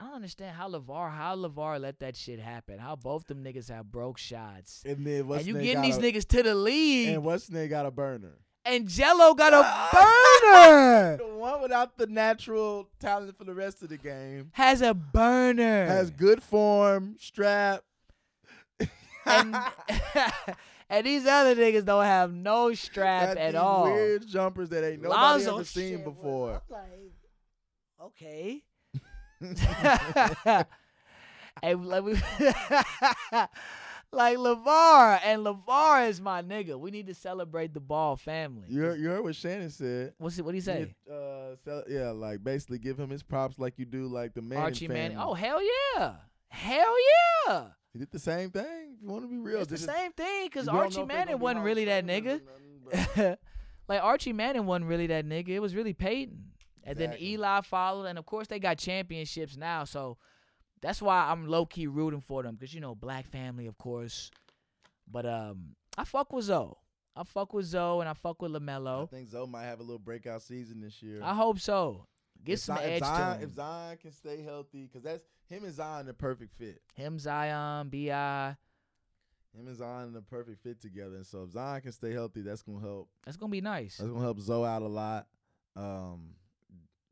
I 0.00 0.04
don't 0.04 0.14
understand 0.14 0.56
how 0.56 0.68
LaVar, 0.68 1.10
how 1.10 1.36
LaVar 1.36 1.80
let 1.80 2.00
that 2.00 2.16
shit 2.16 2.38
happen. 2.38 2.78
How 2.78 2.96
both 2.96 3.26
them 3.26 3.42
niggas 3.44 3.68
have 3.70 3.90
broke 3.90 4.18
shots, 4.18 4.82
And 4.84 5.06
then 5.06 5.26
what's 5.26 5.46
and 5.46 5.48
you 5.56 5.62
getting 5.62 5.82
these 5.82 5.96
a, 5.96 6.00
niggas 6.00 6.26
to 6.28 6.42
the 6.42 6.54
league, 6.54 7.08
And 7.14 7.24
what's 7.24 7.50
name 7.50 7.68
got 7.70 7.86
a 7.86 7.90
burner? 7.90 8.38
and 8.66 8.88
Gelo 8.88 9.36
got 9.36 9.52
a 9.54 9.62
burner. 9.96 11.16
The 11.18 11.36
one 11.38 11.62
without 11.62 11.96
the 11.96 12.06
natural 12.08 12.88
talent 13.00 13.38
for 13.38 13.44
the 13.44 13.54
rest 13.54 13.82
of 13.82 13.88
the 13.90 13.96
game 13.96 14.50
Has 14.54 14.82
a 14.82 14.92
burner. 14.92 15.86
has 15.86 16.10
good 16.10 16.42
form, 16.42 17.16
strap. 17.18 17.84
and, 19.24 19.56
and 20.88 21.06
these 21.06 21.26
other 21.26 21.54
niggas 21.54 21.84
don't 21.84 22.04
have 22.04 22.32
no 22.32 22.72
strap 22.74 23.28
got 23.28 23.38
at 23.38 23.52
these 23.52 23.60
all. 23.60 23.84
Weird 23.84 24.26
jumpers 24.26 24.68
that 24.70 24.84
ain't 24.84 25.02
nobody 25.02 25.20
Lonzo 25.20 25.54
ever 25.56 25.64
seen 25.64 26.04
before. 26.04 26.62
Like, 26.68 27.12
okay. 28.00 28.62
hey, 31.62 31.74
like, 31.74 32.04
we, 32.04 32.12
like 34.12 34.38
LaVar 34.38 35.20
and 35.24 35.44
LaVar 35.44 36.08
is 36.08 36.20
my 36.20 36.42
nigga. 36.42 36.78
We 36.78 36.90
need 36.90 37.06
to 37.08 37.14
celebrate 37.14 37.74
the 37.74 37.80
Ball 37.80 38.16
family. 38.16 38.68
You 38.68 38.82
heard, 38.82 39.00
you 39.00 39.08
heard 39.08 39.22
what 39.22 39.34
Shannon 39.34 39.70
said. 39.70 40.14
What's 40.18 40.38
it? 40.38 40.44
What 40.44 40.52
do 40.52 40.56
you 40.56 40.62
say? 40.62 40.94
Yeah, 41.06 41.14
uh, 41.72 41.82
yeah, 41.88 42.10
like 42.10 42.42
basically 42.42 42.78
give 42.78 42.98
him 42.98 43.10
his 43.10 43.22
props 43.22 43.58
like 43.58 43.74
you 43.78 43.84
do 43.84 44.06
like 44.06 44.34
the 44.34 44.42
Manning 44.42 44.64
Archie 44.64 44.86
family. 44.86 45.02
Manning. 45.02 45.18
Oh 45.18 45.34
hell 45.34 45.60
yeah, 45.96 46.14
hell 46.48 46.94
yeah. 47.46 47.66
He 47.96 48.00
did 48.00 48.10
the 48.12 48.18
same 48.18 48.50
thing. 48.50 48.94
If 48.94 49.02
you 49.02 49.08
want 49.08 49.22
to 49.22 49.28
be 49.28 49.38
real, 49.38 49.60
It's 49.62 49.70
the 49.70 49.78
same 49.78 50.12
thing 50.12 50.46
because 50.46 50.66
you 50.66 50.72
don't 50.72 50.76
know 50.76 50.82
Archie 50.84 51.04
Manning 51.04 51.38
wasn't 51.38 51.64
really 51.64 51.86
that 51.86 52.04
nigga. 52.04 52.40
nothing, 52.92 53.36
like 53.88 54.02
Archie 54.02 54.32
Manning 54.34 54.66
wasn't 54.66 54.86
really 54.86 55.06
that 55.06 55.24
nigga. 55.26 55.48
It 55.48 55.60
was 55.60 55.74
really 55.74 55.94
Peyton. 55.94 56.52
And 56.84 56.96
then 56.96 57.16
Eli 57.20 57.62
followed, 57.62 58.04
and 58.04 58.18
of 58.18 58.26
course 58.26 58.46
they 58.46 58.60
got 58.60 58.78
championships 58.78 59.56
now. 59.56 59.84
So 59.84 60.18
that's 60.82 61.00
why 61.02 61.30
I'm 61.30 61.48
low 61.48 61.66
key 61.66 61.86
rooting 61.86 62.20
for 62.20 62.42
them 62.42 62.54
because 62.54 62.74
you 62.74 62.80
know 62.80 62.94
black 62.94 63.26
family, 63.26 63.66
of 63.66 63.76
course. 63.78 64.30
But 65.10 65.26
um, 65.26 65.74
I 65.96 66.04
fuck 66.04 66.32
with 66.32 66.44
Zoe. 66.44 66.74
I 67.16 67.24
fuck 67.24 67.54
with 67.54 67.64
Zoe, 67.64 68.00
and 68.00 68.08
I 68.08 68.12
fuck 68.12 68.42
with 68.42 68.52
Lamelo. 68.52 69.04
I 69.04 69.06
think 69.06 69.30
Zoe 69.30 69.46
might 69.46 69.64
have 69.64 69.80
a 69.80 69.82
little 69.82 69.98
breakout 69.98 70.42
season 70.42 70.80
this 70.82 71.02
year. 71.02 71.20
I 71.22 71.34
hope 71.34 71.58
so. 71.58 72.06
Get 72.44 72.60
some 72.60 72.76
Zion- 72.76 72.88
edge 72.90 73.02
if 73.02 73.06
Zion, 73.08 73.38
to 73.38 73.44
If. 73.44 73.50
Zion 73.54 73.96
can 73.98 74.12
stay 74.12 74.42
healthy, 74.42 74.82
because 74.86 75.02
that's 75.02 75.24
him 75.48 75.64
and 75.64 75.72
Zion 75.74 76.06
the 76.06 76.14
perfect 76.14 76.54
fit. 76.54 76.80
Him, 76.94 77.18
Zion, 77.18 77.88
Bi. 77.88 78.56
Him 79.56 79.66
and 79.68 79.76
Zion 79.76 80.12
the 80.12 80.20
perfect 80.22 80.62
fit 80.62 80.80
together. 80.80 81.16
And 81.16 81.26
so 81.26 81.44
if 81.44 81.50
Zion 81.50 81.80
can 81.80 81.92
stay 81.92 82.12
healthy, 82.12 82.42
that's 82.42 82.62
gonna 82.62 82.80
help. 82.80 83.08
That's 83.24 83.36
gonna 83.36 83.50
be 83.50 83.60
nice. 83.60 83.96
That's 83.96 84.10
gonna 84.10 84.22
help 84.22 84.38
Zoe 84.40 84.66
out 84.66 84.82
a 84.82 84.86
lot. 84.86 85.26
Um, 85.74 86.34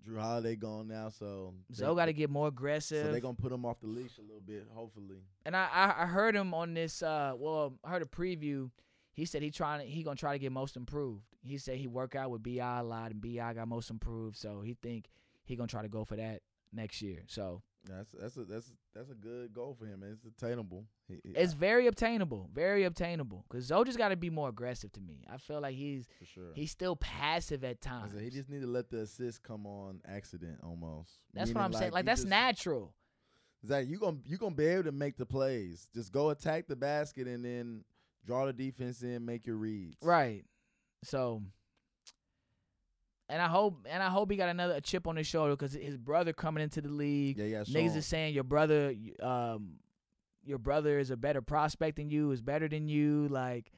Jrue 0.06 0.20
Holiday 0.20 0.54
gone 0.54 0.88
now, 0.88 1.08
so 1.08 1.54
Zoe 1.72 1.94
got 1.96 2.06
to 2.06 2.12
get 2.12 2.28
more 2.28 2.48
aggressive. 2.48 3.06
So 3.06 3.10
they're 3.12 3.20
gonna 3.22 3.34
put 3.34 3.50
him 3.52 3.64
off 3.64 3.80
the 3.80 3.86
leash 3.86 4.18
a 4.18 4.22
little 4.22 4.42
bit, 4.44 4.66
hopefully. 4.74 5.22
and 5.46 5.56
I, 5.56 5.66
I 5.72 6.02
I 6.02 6.06
heard 6.06 6.36
him 6.36 6.52
on 6.52 6.74
this 6.74 7.02
uh 7.02 7.32
well 7.36 7.78
I 7.82 7.88
heard 7.90 8.02
a 8.02 8.06
preview. 8.06 8.70
He 9.14 9.24
said 9.24 9.40
he 9.42 9.50
trying 9.50 9.86
he 9.88 10.02
gonna 10.02 10.16
try 10.16 10.32
to 10.34 10.38
get 10.38 10.52
most 10.52 10.76
improved. 10.76 11.24
He 11.46 11.58
said 11.58 11.76
he 11.76 11.86
work 11.86 12.14
out 12.14 12.30
with 12.30 12.42
Bi 12.42 12.52
a 12.52 12.82
lot 12.82 13.10
and 13.10 13.20
Bi 13.20 13.52
got 13.52 13.68
most 13.68 13.90
improved, 13.90 14.36
so 14.36 14.60
he 14.62 14.74
think 14.82 15.06
he 15.44 15.56
gonna 15.56 15.68
try 15.68 15.82
to 15.82 15.88
go 15.88 16.04
for 16.04 16.16
that 16.16 16.40
next 16.72 17.02
year. 17.02 17.22
So 17.26 17.62
That's 17.88 18.10
that's 18.18 18.36
a 18.36 18.44
that's 18.44 18.72
that's 18.94 19.10
a 19.10 19.14
good 19.14 19.52
goal 19.52 19.74
for 19.78 19.84
him. 19.86 20.00
Man. 20.00 20.12
It's 20.12 20.24
attainable. 20.24 20.86
He, 21.06 21.20
he- 21.22 21.30
it's 21.36 21.52
very 21.52 21.86
obtainable, 21.86 22.48
very 22.52 22.84
obtainable. 22.84 23.44
Cause 23.50 23.64
Zoe 23.64 23.84
just 23.84 23.98
got 23.98 24.08
to 24.08 24.16
be 24.16 24.30
more 24.30 24.48
aggressive 24.48 24.90
to 24.92 25.00
me. 25.00 25.22
I 25.30 25.36
feel 25.36 25.60
like 25.60 25.74
he's 25.74 26.08
sure. 26.34 26.52
he's 26.54 26.70
still 26.70 26.96
passive 26.96 27.62
at 27.62 27.80
times. 27.82 28.12
said 28.12 28.22
he 28.22 28.30
just 28.30 28.48
need 28.48 28.62
to 28.62 28.66
let 28.66 28.88
the 28.90 29.00
assist 29.00 29.42
come 29.42 29.66
on 29.66 30.00
accident 30.06 30.60
almost. 30.62 31.10
That's 31.34 31.52
what 31.52 31.60
I'm 31.62 31.72
saying. 31.74 31.92
Like 31.92 32.06
that's 32.06 32.22
just- 32.22 32.30
natural. 32.30 32.94
Zach, 33.66 33.86
you 33.86 33.98
gonna 33.98 34.18
you 34.26 34.36
gonna 34.36 34.54
be 34.54 34.66
able 34.66 34.84
to 34.84 34.92
make 34.92 35.16
the 35.16 35.26
plays. 35.26 35.88
Just 35.94 36.12
go 36.12 36.30
attack 36.30 36.66
the 36.66 36.76
basket 36.76 37.26
and 37.26 37.44
then 37.44 37.84
draw 38.26 38.46
the 38.46 38.52
defense 38.52 39.02
in, 39.02 39.24
make 39.24 39.46
your 39.46 39.56
reads. 39.56 39.96
Right. 40.02 40.44
So, 41.04 41.42
and 43.28 43.40
I 43.40 43.48
hope, 43.48 43.86
and 43.88 44.02
I 44.02 44.08
hope 44.08 44.30
he 44.30 44.36
got 44.36 44.48
another 44.48 44.74
a 44.74 44.80
chip 44.80 45.06
on 45.06 45.16
his 45.16 45.26
shoulder 45.26 45.52
because 45.52 45.72
his 45.72 45.96
brother 45.96 46.32
coming 46.32 46.62
into 46.62 46.80
the 46.80 46.88
league. 46.88 47.38
Yeah, 47.38 47.44
yeah. 47.44 47.62
Niggas 47.62 47.96
is 47.96 48.06
saying 48.06 48.34
your 48.34 48.44
brother, 48.44 48.94
um, 49.22 49.74
your 50.44 50.58
brother 50.58 50.98
is 50.98 51.10
a 51.10 51.16
better 51.16 51.40
prospect 51.40 51.96
than 51.96 52.10
you, 52.10 52.30
is 52.30 52.42
better 52.42 52.68
than 52.68 52.88
you. 52.88 53.28
Like, 53.28 53.72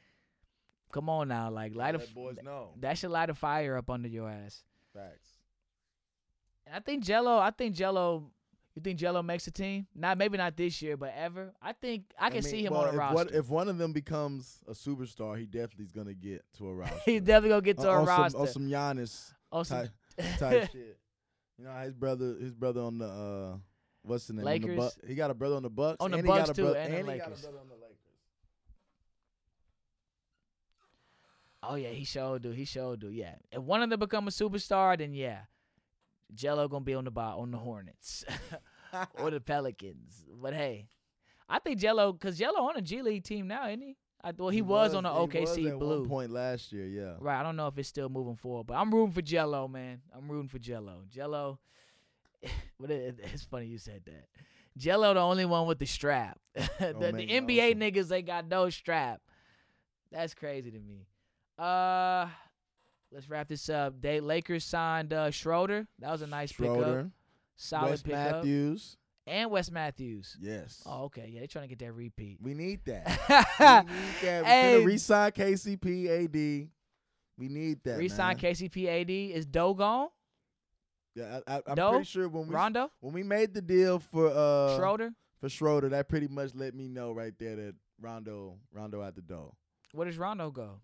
come 0.92 1.08
on 1.08 1.28
now, 1.28 1.50
like 1.50 1.74
light 1.74 1.94
a 1.94 1.98
boys 2.14 2.38
know. 2.42 2.70
that 2.80 2.98
should 2.98 3.10
light 3.10 3.30
a 3.30 3.34
fire 3.34 3.76
up 3.76 3.90
under 3.90 4.08
your 4.08 4.28
ass. 4.28 4.62
Facts. 4.94 5.30
And 6.66 6.74
I 6.74 6.80
think 6.80 7.04
Gelo, 7.04 7.38
I 7.38 7.50
think 7.50 7.76
Gelo. 7.76 8.24
You 8.76 8.82
think 8.82 8.98
Gelo 9.00 9.24
makes 9.24 9.46
a 9.46 9.50
team? 9.50 9.86
Not 9.94 10.18
maybe 10.18 10.36
not 10.36 10.54
this 10.54 10.82
year, 10.82 10.98
but 10.98 11.14
ever. 11.16 11.54
I 11.62 11.72
think 11.72 12.04
I 12.18 12.28
can 12.28 12.34
mean, 12.34 12.42
see 12.42 12.64
him 12.64 12.74
well, 12.74 12.82
on 12.82 12.88
a 12.88 12.92
if 12.92 12.98
roster. 12.98 13.14
One, 13.16 13.28
if 13.32 13.48
one 13.48 13.68
of 13.70 13.78
them 13.78 13.94
becomes 13.94 14.60
a 14.68 14.72
superstar, 14.72 15.38
he 15.38 15.46
definitely 15.46 15.86
is 15.86 15.92
gonna 15.92 16.12
get 16.12 16.44
to 16.58 16.68
a 16.68 16.74
roster. 16.74 17.00
He's 17.06 17.22
definitely 17.22 17.48
gonna 17.48 17.62
get 17.62 17.78
to 17.78 17.88
on, 17.88 17.96
a 17.96 18.00
on 18.00 18.06
roster. 18.06 18.30
Some, 18.32 18.40
on 18.42 18.46
some 18.48 18.68
Giannis 18.68 19.32
On 19.50 19.64
some- 19.64 19.78
type, 19.78 19.90
type 20.38 20.70
shit. 20.72 20.98
You 21.58 21.64
know, 21.64 21.72
his 21.72 21.94
brother, 21.94 22.36
his 22.38 22.52
brother 22.52 22.82
on 22.82 22.98
the 22.98 23.06
uh, 23.06 23.56
what's 24.02 24.26
the 24.26 24.34
name? 24.34 24.46
On 24.46 24.60
the 24.60 24.68
Lakers? 24.68 24.98
He 25.06 25.14
got 25.14 25.30
a 25.30 25.34
brother 25.34 25.56
on 25.56 25.62
the 25.62 25.70
Bucks. 25.70 25.96
On 26.00 26.10
the 26.10 26.18
and 26.18 26.26
he 26.26 26.30
got 26.30 26.38
Bucks 26.40 26.50
a 26.50 26.54
too, 26.54 26.62
brother, 26.64 26.78
and 26.78 26.92
the 26.92 26.96
he 26.98 27.02
got 27.02 27.08
a 27.08 27.12
Lakers. 27.12 27.40
the 27.40 27.48
Lakers. 27.48 27.96
Oh 31.62 31.74
yeah, 31.76 31.88
he 31.88 32.04
sure 32.04 32.38
do. 32.38 32.50
He 32.50 32.66
sure 32.66 32.94
do. 32.98 33.08
Yeah. 33.08 33.36
If 33.50 33.62
one 33.62 33.82
of 33.82 33.88
them 33.88 33.98
become 33.98 34.28
a 34.28 34.30
superstar, 34.30 34.98
then 34.98 35.14
yeah, 35.14 35.40
Gelo 36.34 36.68
gonna 36.68 36.84
be 36.84 36.94
on 36.94 37.04
the 37.04 37.10
bar 37.10 37.36
on 37.38 37.50
the 37.50 37.58
Hornets 37.58 38.24
or 39.14 39.30
the 39.30 39.40
Pelicans. 39.40 40.24
But 40.40 40.54
hey, 40.54 40.88
I 41.48 41.58
think 41.58 41.80
Gelo, 41.80 42.18
cause 42.18 42.38
Gelo 42.38 42.60
on 42.60 42.76
a 42.76 42.82
G 42.82 43.02
League 43.02 43.24
team 43.24 43.48
now, 43.48 43.66
isn't 43.68 43.82
he? 43.82 43.96
I, 44.24 44.32
well, 44.36 44.48
he, 44.48 44.60
was, 44.60 44.92
on 44.94 45.04
the 45.04 45.12
he 45.12 45.40
was 45.40 45.56
OKC 45.56 45.78
Blue. 45.78 46.04
Point 46.04 46.32
last 46.32 46.72
year, 46.72 46.86
yeah. 46.86 47.14
Right. 47.20 47.38
I 47.38 47.44
don't 47.44 47.54
know 47.54 47.68
if 47.68 47.78
it's 47.78 47.88
still 47.88 48.08
moving 48.08 48.34
forward, 48.34 48.66
but 48.66 48.74
I'm 48.74 48.92
rooting 48.92 49.12
for 49.12 49.22
Gelo, 49.22 49.70
man. 49.70 50.00
I'm 50.12 50.28
rooting 50.28 50.48
for 50.48 50.58
Gelo. 50.58 51.06
Gelo. 51.14 51.58
But 52.80 52.90
it, 52.90 53.20
it's 53.22 53.44
funny 53.44 53.66
you 53.66 53.78
said 53.78 54.02
that. 54.06 54.26
Gelo, 54.76 55.14
the 55.14 55.20
only 55.20 55.44
one 55.44 55.66
with 55.66 55.78
the 55.78 55.86
strap. 55.86 56.40
the 56.54 56.68
Oh, 56.80 57.12
the 57.12 57.26
NBA 57.26 57.68
awesome. 57.68 57.80
niggas, 57.80 58.08
they 58.08 58.22
got 58.22 58.48
no 58.48 58.68
strap. 58.68 59.20
That's 60.10 60.34
crazy 60.34 60.72
to 60.72 60.78
me. 60.80 61.06
Uh, 61.58 62.26
let's 63.12 63.28
wrap 63.28 63.48
this 63.48 63.68
up. 63.68 64.00
They 64.00 64.20
Lakers 64.20 64.64
signed 64.64 65.12
uh, 65.12 65.30
Schroeder. 65.30 65.86
That 65.98 66.10
was 66.12 66.22
a 66.22 66.26
nice 66.26 66.52
pickup. 66.52 66.74
Schroeder, 66.76 67.10
Solid 67.56 67.90
Wes 67.90 68.02
pickup. 68.02 68.32
Matthews, 68.36 68.96
And 69.26 69.50
Wes 69.50 69.70
Matthews. 69.70 70.36
yes. 70.40 70.82
Oh, 70.86 71.04
okay. 71.04 71.28
Yeah, 71.30 71.40
they're 71.40 71.46
trying 71.48 71.68
to 71.68 71.74
get 71.74 71.78
that 71.84 71.92
repeat. 71.92 72.38
We 72.40 72.54
need 72.54 72.84
that. 72.86 73.06
we 73.88 73.94
need 73.94 74.14
that. 74.22 74.44
Hey. 74.44 74.78
finna 74.80 74.86
re-sign 74.86 75.30
KCP, 75.32 76.24
AD. 76.24 76.68
We 77.38 77.48
need 77.48 77.82
that. 77.84 77.98
Resign 77.98 78.28
man. 78.28 78.36
KCP 78.38 78.86
AD. 78.86 79.10
Is 79.10 79.44
Doe 79.46 79.74
gone? 79.74 80.08
Yeah, 81.14 81.40
I, 81.46 81.74
Doe? 81.74 81.90
pretty 81.92 82.04
sure 82.04 82.28
when 82.28 82.46
we 82.46 82.54
Rondo? 82.54 82.90
when 83.00 83.14
we 83.14 83.22
made 83.22 83.54
the 83.54 83.62
deal 83.62 83.98
for 83.98 84.28
uh 84.28 84.76
Schroeder? 84.76 85.12
for 85.40 85.48
Schroeder, 85.48 85.88
that 85.90 86.08
pretty 86.08 86.28
much 86.28 86.50
let 86.54 86.74
me 86.74 86.88
know 86.88 87.12
right 87.12 87.32
there 87.38 87.56
that 87.56 87.74
Rondo 88.00 88.58
Rondo 88.72 89.02
at 89.02 89.14
the 89.14 89.22
door. 89.22 89.54
Where 89.92 90.06
does 90.06 90.18
Rondo 90.18 90.50
go? 90.50 90.80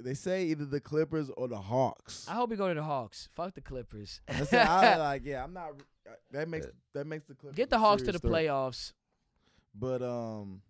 They, 0.00 0.14
say 0.14 0.44
either 0.46 0.64
the 0.64 0.80
Clippers 0.80 1.30
or 1.36 1.46
the 1.46 1.58
Hawks. 1.58 2.26
I 2.26 2.32
hope 2.34 2.50
he 2.50 2.56
go 2.56 2.68
to 2.68 2.74
the 2.74 2.82
Hawks. 2.82 3.28
Fuck 3.32 3.54
the 3.54 3.60
Clippers. 3.60 4.22
I 4.28 4.44
said, 4.44 4.66
I 4.66 4.96
like, 4.96 5.22
yeah, 5.26 5.44
I'm 5.44 5.52
not. 5.52 5.72
uh, 6.08 6.12
That 6.32 6.48
makes 6.48 6.66
that 6.94 7.06
makes 7.06 7.26
the 7.26 7.34
Clippers 7.34 7.56
Get 7.56 7.68
the 7.68 7.78
Hawks 7.78 8.02
to 8.04 8.12
the 8.12 8.18
threat. 8.18 8.32
playoffs. 8.46 8.92
But 9.74 10.00
um, 10.02 10.62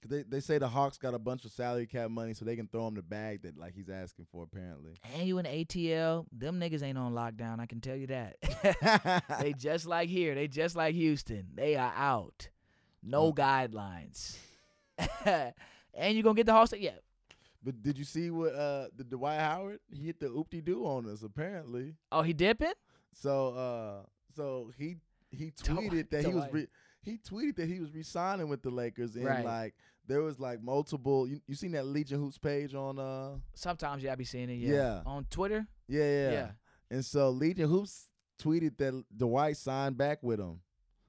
'cause 0.00 0.10
they 0.10 0.22
they 0.22 0.40
say 0.40 0.56
the 0.56 0.68
Hawks 0.68 0.96
got 0.96 1.12
a 1.12 1.18
bunch 1.18 1.44
of 1.44 1.50
salary 1.52 1.86
cap 1.86 2.10
money, 2.10 2.32
so 2.32 2.46
they 2.46 2.56
can 2.56 2.68
throw 2.68 2.88
him 2.88 2.94
the 2.94 3.02
bag 3.02 3.42
that 3.42 3.58
like 3.58 3.74
he's 3.74 3.90
asking 3.90 4.26
for 4.32 4.44
apparently. 4.44 4.94
And 5.14 5.28
you 5.28 5.38
in 5.38 5.44
ATL, 5.44 6.24
them 6.32 6.58
niggas 6.58 6.82
ain't 6.82 6.96
on 6.96 7.12
lockdown. 7.12 7.60
I 7.60 7.66
can 7.66 7.82
tell 7.82 7.96
you 7.96 8.06
that. 8.06 9.24
they 9.40 9.52
just 9.52 9.84
like 9.84 10.08
here. 10.08 10.34
They 10.34 10.48
just 10.48 10.74
like 10.74 10.94
Houston. 10.94 11.48
They 11.54 11.76
are 11.76 11.92
out. 11.94 12.48
No 13.02 13.24
Oh. 13.26 13.32
guidelines. 13.34 14.38
and 15.94 16.16
you 16.16 16.22
gonna 16.22 16.34
get 16.34 16.46
the 16.46 16.52
Hawks? 16.52 16.72
Yeah. 16.76 16.92
But 17.62 17.82
did 17.82 17.98
you 17.98 18.04
see 18.04 18.30
what 18.30 18.54
uh 18.54 18.88
the 18.96 19.04
Dwight 19.04 19.40
Howard? 19.40 19.80
He 19.90 20.06
hit 20.06 20.20
the 20.20 20.28
oopty 20.28 20.64
doo 20.64 20.84
on 20.84 21.06
us 21.10 21.22
apparently. 21.22 21.94
Oh, 22.12 22.22
he 22.22 22.32
dipping? 22.32 22.72
So 23.14 23.48
uh, 23.54 24.06
so 24.36 24.70
he 24.78 24.96
he 25.30 25.52
Dwight- 25.62 25.90
tweeted 25.90 26.10
that 26.10 26.20
he 26.24 26.32
was 26.32 26.44
Dwight. 26.44 26.52
re- 26.52 26.66
he 27.02 27.18
tweeted 27.18 27.56
that 27.56 27.68
he 27.68 27.80
was 27.80 27.92
resigning 27.94 28.48
with 28.48 28.62
the 28.62 28.70
Lakers, 28.70 29.16
and 29.16 29.24
Right. 29.24 29.44
like 29.44 29.74
there 30.06 30.22
was 30.22 30.38
like 30.40 30.62
multiple. 30.62 31.26
You, 31.28 31.40
you 31.46 31.54
seen 31.54 31.72
that 31.72 31.86
Legion 31.86 32.18
Hoops 32.20 32.38
page 32.38 32.74
on 32.74 32.98
uh 32.98 33.36
Sometimes 33.54 34.02
yeah, 34.02 34.12
I 34.12 34.14
be 34.16 34.24
seeing 34.24 34.50
it. 34.50 34.54
Yeah. 34.54 34.72
Yeah. 34.74 35.02
On 35.06 35.24
Twitter. 35.30 35.66
yeah 35.88 36.04
yeah, 36.04 36.30
Yeah. 36.30 36.50
and 36.90 37.04
so 37.04 37.30
Legion 37.30 37.68
Hoops 37.68 38.10
tweeted 38.40 38.76
that 38.78 39.04
Dwight 39.16 39.56
signed 39.56 39.96
back 39.96 40.22
with 40.22 40.38
him 40.38 40.60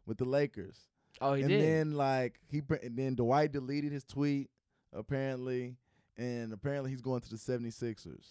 with 0.06 0.18
the 0.18 0.26
Lakers, 0.26 0.78
Oh, 1.22 1.34
he 1.34 1.42
and 1.44 1.50
did. 1.50 1.62
then 1.62 1.92
like 1.94 2.40
he 2.48 2.62
and 2.82 2.98
then 2.98 3.16
Dwight 3.16 3.52
deleted 3.52 3.92
his 3.92 4.04
tweet 4.04 4.50
apparently, 4.94 5.76
and 6.20 6.54
apparently 6.54 6.92
he's 6.92 7.02
going 7.02 7.22
to 7.22 7.30
the 7.30 7.38
76ers. 7.38 8.26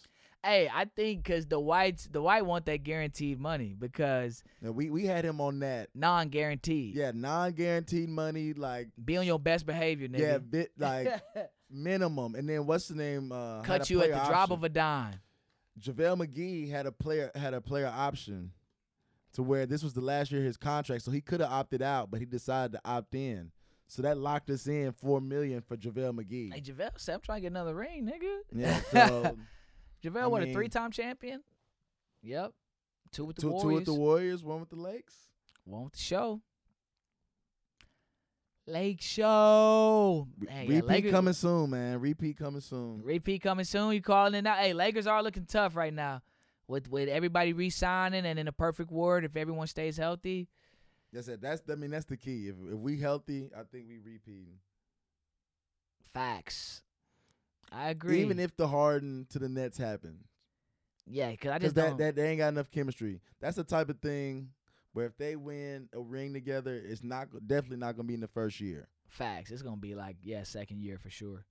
hey, 0.45 0.71
I 0.73 0.85
think 0.85 1.25
because 1.25 1.47
the 1.47 1.59
whites, 1.59 2.09
the 2.13 2.23
white 2.23 2.47
want 2.47 2.67
that 2.67 2.85
guaranteed 2.85 3.41
money 3.41 3.75
because 3.79 4.45
Now 4.63 4.71
we 4.73 4.91
we 4.91 5.05
had 5.07 5.25
him 5.25 5.41
on 5.41 5.59
that. 5.61 5.89
non-guaranteed. 5.95 6.95
Yeah, 6.95 7.11
non-guaranteed 7.15 8.09
money, 8.09 8.53
like 8.53 8.89
Be 9.05 9.17
on 9.17 9.27
your 9.27 9.39
best 9.41 9.67
behavior, 9.67 10.07
nigga. 10.09 10.19
yeah, 10.21 10.39
bit 10.39 10.71
like 10.79 11.09
minimum. 11.71 12.35
And 12.35 12.49
then 12.49 12.67
what's 12.67 12.89
the 12.89 12.95
name? 12.95 13.33
Uh, 13.33 13.63
Cut 13.63 13.91
you 13.91 14.01
at 14.03 14.11
the 14.11 14.29
drop 14.29 14.51
of 14.51 14.63
a 14.65 14.69
dime. 14.69 15.15
JaVale 15.81 16.27
McGee 16.27 16.71
had 16.71 16.87
a 16.87 16.93
player 16.93 17.31
had 17.35 17.55
a 17.55 17.61
player 17.61 17.87
option 17.87 18.53
to 19.35 19.43
where 19.43 19.67
this 19.67 19.83
was 19.83 19.93
the 19.93 20.01
last 20.01 20.33
year 20.33 20.41
of 20.41 20.47
his 20.47 20.57
contract, 20.57 21.03
so 21.05 21.11
he 21.11 21.21
could 21.21 21.41
have 21.41 21.51
opted 21.53 21.83
out, 21.83 22.11
but 22.11 22.19
he 22.21 22.27
decided 22.27 22.73
to 22.73 22.81
opt 22.85 23.15
in. 23.15 23.51
So 23.91 24.03
that 24.03 24.19
locked 24.19 24.51
us 24.51 24.67
in 24.67 24.93
four 24.93 25.21
million 25.21 25.63
for 25.63 25.77
JaVale 25.77 26.13
McGee. 26.13 26.53
Hey, 26.55 26.61
JaVale 26.61 26.91
said, 26.99 27.15
I'm 27.15 27.21
trying 27.21 27.39
to 27.39 27.41
get 27.43 27.47
another 27.53 27.75
ring, 27.75 28.05
nigga. 28.07 28.39
yeah, 28.53 28.81
so 28.93 29.37
JaVale, 30.05 30.23
I 30.23 30.27
what, 30.27 30.43
mean- 30.43 30.51
a 30.51 30.53
three 30.55 30.69
time 30.69 30.91
champion? 30.91 31.43
Yep. 32.23 32.53
Two 33.13 33.25
with 33.25 33.37
the 33.37 33.43
two, 33.43 33.49
Warriors. 33.51 33.63
two 33.71 33.75
with 33.75 33.85
the 33.87 33.95
Warriors, 33.95 34.45
one 34.45 34.61
with 34.61 34.69
the 34.71 34.77
Lakes. 34.77 35.15
One 35.65 35.85
with 35.85 35.95
the 35.95 35.99
show. 36.01 36.43
Lake 38.67 39.01
Show. 39.01 40.29
Re- 40.39 40.47
Hey, 40.51 40.63
yeah, 40.65 40.75
Repeat 40.77 40.85
Lakers- 40.89 41.11
coming 41.11 41.33
soon, 41.33 41.71
man. 41.71 42.01
Repeat 42.01 42.37
coming 42.37 42.61
soon. 42.61 43.03
Repeat 43.03 43.41
coming 43.43 43.65
soon. 43.65 43.95
You 43.95 44.03
calling 44.03 44.35
it 44.35 44.47
out? 44.47 44.59
Hey, 44.59 44.75
Lakers 44.75 45.07
are 45.07 45.23
looking 45.23 45.47
tough 45.47 45.75
right 45.75 45.93
now. 45.95 46.21
With 46.67 46.91
with 46.91 47.09
everybody 47.09 47.55
re-signing 47.55 48.27
and 48.27 48.39
in 48.39 48.47
a 48.47 48.53
perfect 48.53 48.91
word, 48.91 49.25
if 49.25 49.37
everyone 49.37 49.69
stays 49.69 49.97
healthy, 49.97 50.49
That's 51.13 51.29
it. 51.29 51.41
That's 51.41 51.63
I 51.71 51.75
mean 51.75 51.91
that's 51.91 52.05
the 52.05 52.17
key. 52.17 52.49
If 52.49 52.57
if 52.73 52.79
we 52.79 52.99
healthy, 52.99 53.51
I 53.57 53.63
think 53.71 53.87
we 53.89 53.99
repeating. 53.99 54.59
facts. 56.13 56.83
I 57.71 57.91
agree. 57.91 58.23
Even 58.23 58.39
if 58.39 58.57
the 58.57 58.67
Harden 58.69 59.27
to 59.31 59.39
the 59.39 59.49
Nets 59.49 59.77
happen, 59.79 60.25
yeah, 61.07 61.31
because 61.31 61.51
I 61.53 61.59
just 61.59 61.75
that, 61.75 61.89
don't. 61.89 61.99
that 61.99 62.17
they 62.17 62.31
ain't 62.31 62.39
got 62.39 62.49
enough 62.49 62.71
chemistry. 62.71 63.21
That's 63.41 63.57
the 63.57 63.65
type 63.65 63.89
of 63.89 64.01
thing 64.01 64.51
where 64.93 65.07
if 65.07 65.17
they 65.17 65.37
win 65.37 65.89
a 65.93 66.01
ring 66.01 66.33
together, 66.33 66.75
it's 66.75 67.03
not 67.03 67.29
definitely 67.47 67.79
not 67.79 67.97
gonna 67.97 68.09
be 68.09 68.15
in 68.15 68.21
the 68.21 68.29
first 68.29 68.61
year. 68.61 68.89
Facts. 69.09 69.51
It's 69.51 69.63
gonna 69.63 69.77
be 69.77 69.95
like 69.95 70.17
yeah, 70.23 70.43
second 70.43 70.81
year 70.81 70.99
for 70.99 71.11
sure. 71.11 71.45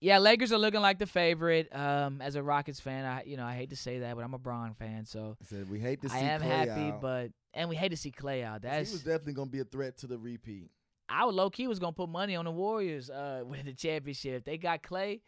Yeah, 0.00 0.18
Lakers 0.18 0.52
are 0.52 0.58
looking 0.58 0.80
like 0.80 0.98
the 0.98 1.06
favorite. 1.06 1.74
Um, 1.74 2.20
as 2.20 2.36
a 2.36 2.42
Rockets 2.42 2.78
fan, 2.78 3.04
I 3.04 3.24
you 3.24 3.36
know 3.36 3.44
I 3.44 3.54
hate 3.54 3.70
to 3.70 3.76
say 3.76 4.00
that, 4.00 4.14
but 4.14 4.24
I'm 4.24 4.34
a 4.34 4.38
Bron 4.38 4.74
fan, 4.74 5.04
so 5.04 5.36
I 5.40 5.44
said 5.44 5.68
we 5.68 5.80
hate 5.80 6.02
to 6.02 6.08
see. 6.08 6.16
I 6.16 6.20
am 6.20 6.40
Klay 6.40 6.44
happy, 6.44 6.90
out. 6.92 7.00
but 7.00 7.30
and 7.54 7.68
we 7.68 7.74
hate 7.76 7.90
to 7.90 7.96
see 7.96 8.12
Klay 8.12 8.44
out. 8.44 8.62
That's 8.62 8.90
he 8.90 8.94
was 8.94 9.02
definitely 9.02 9.32
gonna 9.34 9.50
be 9.50 9.60
a 9.60 9.64
threat 9.64 9.96
to 9.98 10.06
the 10.06 10.18
repeat. 10.18 10.70
I 11.08 11.24
would 11.24 11.34
low 11.34 11.50
key 11.50 11.66
was 11.66 11.78
gonna 11.78 11.92
put 11.92 12.08
money 12.08 12.36
on 12.36 12.44
the 12.44 12.50
Warriors 12.52 13.10
uh 13.10 13.42
with 13.46 13.64
the 13.64 13.72
championship. 13.72 14.34
If 14.34 14.44
they 14.44 14.56
got 14.56 14.82
Klay 14.82 15.20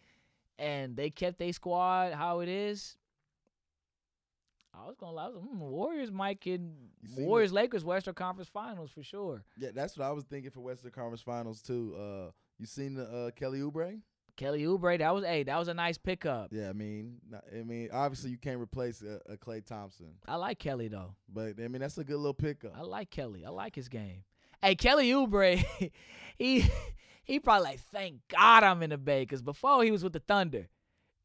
and 0.58 0.96
they 0.96 1.10
kept 1.10 1.38
their 1.38 1.52
squad 1.52 2.12
how 2.12 2.40
it 2.40 2.48
is. 2.48 2.96
I 4.72 4.86
was 4.86 4.94
gonna 4.96 5.16
lie. 5.16 5.28
Was, 5.28 5.42
mm, 5.42 5.58
Warriors 5.58 6.12
might 6.12 6.40
get 6.40 6.60
Warriors 7.16 7.52
Lakers 7.52 7.84
Western 7.84 8.14
Conference 8.14 8.48
Finals 8.48 8.92
for 8.92 9.02
sure. 9.02 9.42
Yeah, 9.58 9.70
that's 9.74 9.98
what 9.98 10.06
I 10.06 10.12
was 10.12 10.22
thinking 10.24 10.52
for 10.52 10.60
Western 10.60 10.92
Conference 10.92 11.22
Finals 11.22 11.60
too. 11.60 11.96
Uh, 11.98 12.30
you 12.58 12.66
seen 12.66 12.94
the 12.94 13.04
uh, 13.04 13.30
Kelly 13.32 13.58
Oubre? 13.60 14.00
Kelly 14.36 14.62
Oubre, 14.62 14.98
that 14.98 15.14
was 15.14 15.24
hey, 15.24 15.42
that 15.44 15.58
was 15.58 15.68
a 15.68 15.74
nice 15.74 15.98
pickup. 15.98 16.48
Yeah, 16.52 16.68
I 16.68 16.72
mean, 16.72 17.18
I 17.52 17.62
mean, 17.62 17.88
obviously 17.92 18.30
you 18.30 18.38
can't 18.38 18.60
replace 18.60 19.02
a, 19.02 19.20
a 19.32 19.36
Klay 19.36 19.64
Thompson, 19.64 20.14
I 20.26 20.36
like 20.36 20.58
Kelly 20.58 20.88
though. 20.88 21.14
but 21.32 21.54
I 21.62 21.68
mean 21.68 21.80
that's 21.80 21.98
a 21.98 22.04
good 22.04 22.16
little 22.16 22.34
pickup. 22.34 22.72
I 22.76 22.82
like 22.82 23.10
Kelly. 23.10 23.44
I 23.44 23.50
like 23.50 23.74
his 23.74 23.88
game. 23.88 24.24
Hey, 24.62 24.74
Kelly 24.74 25.10
Oubre, 25.10 25.64
he 26.38 26.64
he 27.24 27.40
probably 27.40 27.64
like 27.64 27.80
thank 27.92 28.16
God 28.28 28.62
I'm 28.64 28.82
in 28.82 28.90
the 28.90 28.98
Bay 28.98 29.22
because 29.22 29.42
before 29.42 29.82
he 29.84 29.90
was 29.90 30.02
with 30.04 30.12
the 30.12 30.20
Thunder. 30.20 30.68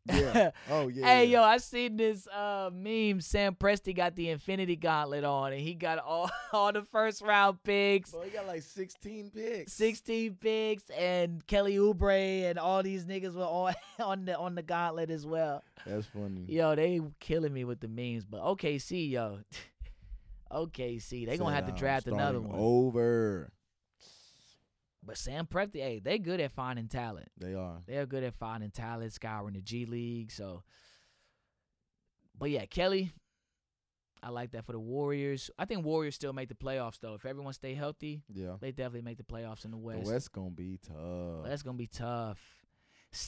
Yeah. 0.08 0.52
Oh 0.70 0.88
yeah. 0.88 1.06
Hey 1.06 1.26
yeah. 1.26 1.40
yo, 1.42 1.44
I 1.44 1.58
seen 1.58 1.98
this 1.98 2.28
uh 2.28 2.70
meme. 2.74 3.22
Sam 3.22 3.56
Presti 3.56 3.96
got 3.96 4.16
the 4.16 4.30
Infinity 4.30 4.76
Gauntlet 4.76 5.24
on, 5.24 5.52
and 5.54 5.62
he 5.62 5.74
got 5.74 6.00
all 6.00 6.30
all 6.54 6.72
the 6.72 6.84
first 6.84 7.22
round 7.22 7.64
picks, 7.64 8.12
Boy, 8.12 8.26
he 8.26 8.30
got 8.32 8.46
like 8.48 8.62
16 8.62 9.32
picks. 9.34 9.74
sixteen 9.74 10.36
picks, 10.40 10.90
and 10.92 11.46
Kelly 11.48 11.76
Oubre 11.78 12.44
and 12.50 12.60
all 12.60 12.84
these 12.84 13.06
niggas 13.06 13.34
were 13.34 13.44
on 13.44 13.74
on 14.00 14.26
the 14.26 14.38
on 14.38 14.56
the 14.56 14.62
gauntlet 14.64 15.10
as 15.10 15.26
well. 15.26 15.64
That's 15.86 16.06
funny. 16.08 16.46
Yo, 16.48 16.76
they 16.76 17.02
killing 17.20 17.54
me 17.54 17.64
with 17.64 17.80
the 17.80 17.88
memes, 17.88 18.26
but 18.26 18.42
OKC, 18.42 19.10
yo, 19.10 19.40
OKC, 20.52 21.26
they 21.26 21.38
gonna 21.38 21.56
have 21.56 21.66
to 21.66 21.72
draft 21.74 22.08
another 22.08 22.40
one. 22.40 22.56
Over. 22.56 23.52
But 25.06 25.18
Sam 25.18 25.46
Presti, 25.46 25.76
hey, 25.76 26.02
they 26.04 26.18
good 26.18 26.40
at 26.40 26.52
finding 26.52 26.88
talent. 26.88 27.30
They 27.38 27.54
are. 27.54 27.78
They're 27.86 28.06
good 28.08 28.24
at 28.24 28.34
finding 28.34 28.72
talent, 28.72 29.14
scouring 29.14 29.54
the 29.54 29.62
G 29.62 29.86
League. 29.86 30.32
So, 30.32 30.64
but 32.38 32.50
yeah, 32.50 32.66
Kelly, 32.66 33.12
I 34.24 34.30
like 34.30 34.52
that 34.52 34.66
for 34.66 34.72
the 34.72 34.80
Warriors. 34.80 35.52
I 35.60 35.66
think 35.66 35.86
Warriors 35.86 36.16
still 36.16 36.34
make 36.34 36.50
the 36.50 36.56
playoffs 36.56 37.00
though. 37.00 37.14
If 37.14 37.26
everyone 37.26 37.54
stay 37.54 37.76
healthy, 37.76 38.24
Yeah. 38.34 38.56
they 38.60 38.72
definitely 38.72 39.04
make 39.04 39.18
the 39.18 39.24
playoffs 39.24 39.64
in 39.66 39.72
the 39.72 39.78
West. 39.78 40.06
The 40.06 40.12
West 40.12 40.32
gonna 40.32 40.50
be 40.50 40.80
tough. 40.86 41.46
That's 41.46 41.62
gonna 41.62 41.78
be 41.78 41.88
tough. 41.88 42.40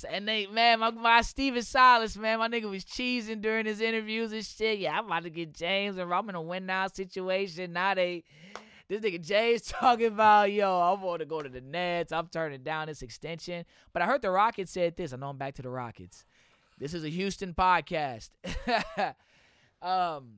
And 0.10 0.28
they, 0.28 0.48
man, 0.48 0.80
my, 0.80 0.92
my 0.92 1.22
Stephen 1.22 1.62
Silas, 1.64 2.18
man, 2.18 2.40
my 2.40 2.50
nigga 2.50 2.70
was 2.70 2.84
cheesing 2.84 3.42
during 3.42 3.66
his 3.66 3.80
interviews 3.80 4.34
and 4.34 4.44
shit. 4.44 4.80
Yeah, 4.80 4.98
I'm 4.98 5.06
about 5.06 5.24
to 5.24 5.30
get 5.30 5.54
James, 5.54 5.96
and 5.98 6.12
I'm 6.14 6.28
in 6.28 6.36
a 6.36 6.42
win 6.42 6.66
now 6.66 6.88
situation. 6.88 7.72
Now 7.72 7.94
they, 7.94 8.26
this 8.90 9.02
nigga 9.02 9.22
James 9.26 9.62
talking 9.68 10.08
about, 10.08 10.52
yo, 10.52 10.80
I 10.80 10.94
want 11.02 11.20
to 11.20 11.26
go 11.26 11.42
to 11.42 11.50
the 11.50 11.62
Nets. 11.62 12.12
I'm 12.12 12.28
turning 12.28 12.64
down 12.64 12.88
this 12.88 13.02
extension. 13.02 13.66
But 13.94 14.02
I 14.02 14.06
heard 14.06 14.22
the 14.22 14.32
Rockets 14.32 14.72
said 14.72 14.96
this. 14.98 15.14
I 15.14 15.18
know 15.18 15.30
I'm 15.30 15.38
back 15.38 15.56
to 15.56 15.62
the 15.62 15.70
Rockets. 15.70 16.26
This 16.78 16.94
is 16.94 17.04
a 17.04 17.10
Houston 17.10 17.54
podcast. 17.54 18.30
um, 19.82 20.30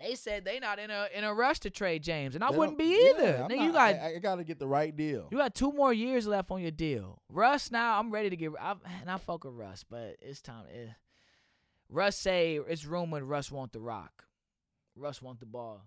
they 0.00 0.14
said 0.14 0.44
they 0.44 0.58
not 0.58 0.78
in 0.78 0.90
a 0.90 1.06
in 1.14 1.24
a 1.24 1.32
rush 1.34 1.60
to 1.60 1.70
trade 1.70 2.02
James, 2.02 2.34
and 2.34 2.42
I 2.42 2.50
They 2.50 2.56
wouldn't 2.58 2.78
be 2.78 3.10
either. 3.10 3.42
I'm 3.44 3.50
Nigga, 3.50 3.56
not- 3.56 3.64
you 3.66 3.72
got 3.72 3.94
I, 3.94 4.12
I 4.16 4.18
gotta 4.18 4.44
get 4.44 4.58
the 4.58 4.66
right 4.66 4.94
deal. 4.96 5.28
you 5.30 5.38
got 5.38 5.54
two 5.54 5.72
more 5.72 5.92
years 5.92 6.26
left 6.26 6.50
on 6.50 6.60
your 6.62 6.70
deal. 6.70 7.20
Russ, 7.28 7.70
now 7.70 7.98
I'm 7.98 8.10
ready 8.10 8.30
to 8.30 8.36
get. 8.36 8.52
I, 8.60 8.74
and 9.00 9.10
I 9.10 9.18
fuck 9.18 9.44
with 9.44 9.54
Russ, 9.54 9.84
but 9.88 10.16
it's 10.20 10.40
time. 10.40 10.64
eh. 10.74 10.92
Russ 11.88 12.16
say 12.16 12.58
it's 12.68 12.84
rumored 12.86 13.22
Russ 13.24 13.50
want 13.50 13.72
the 13.72 13.80
rock. 13.80 14.24
Russ 14.96 15.20
want 15.20 15.40
the 15.40 15.46
ball. 15.46 15.82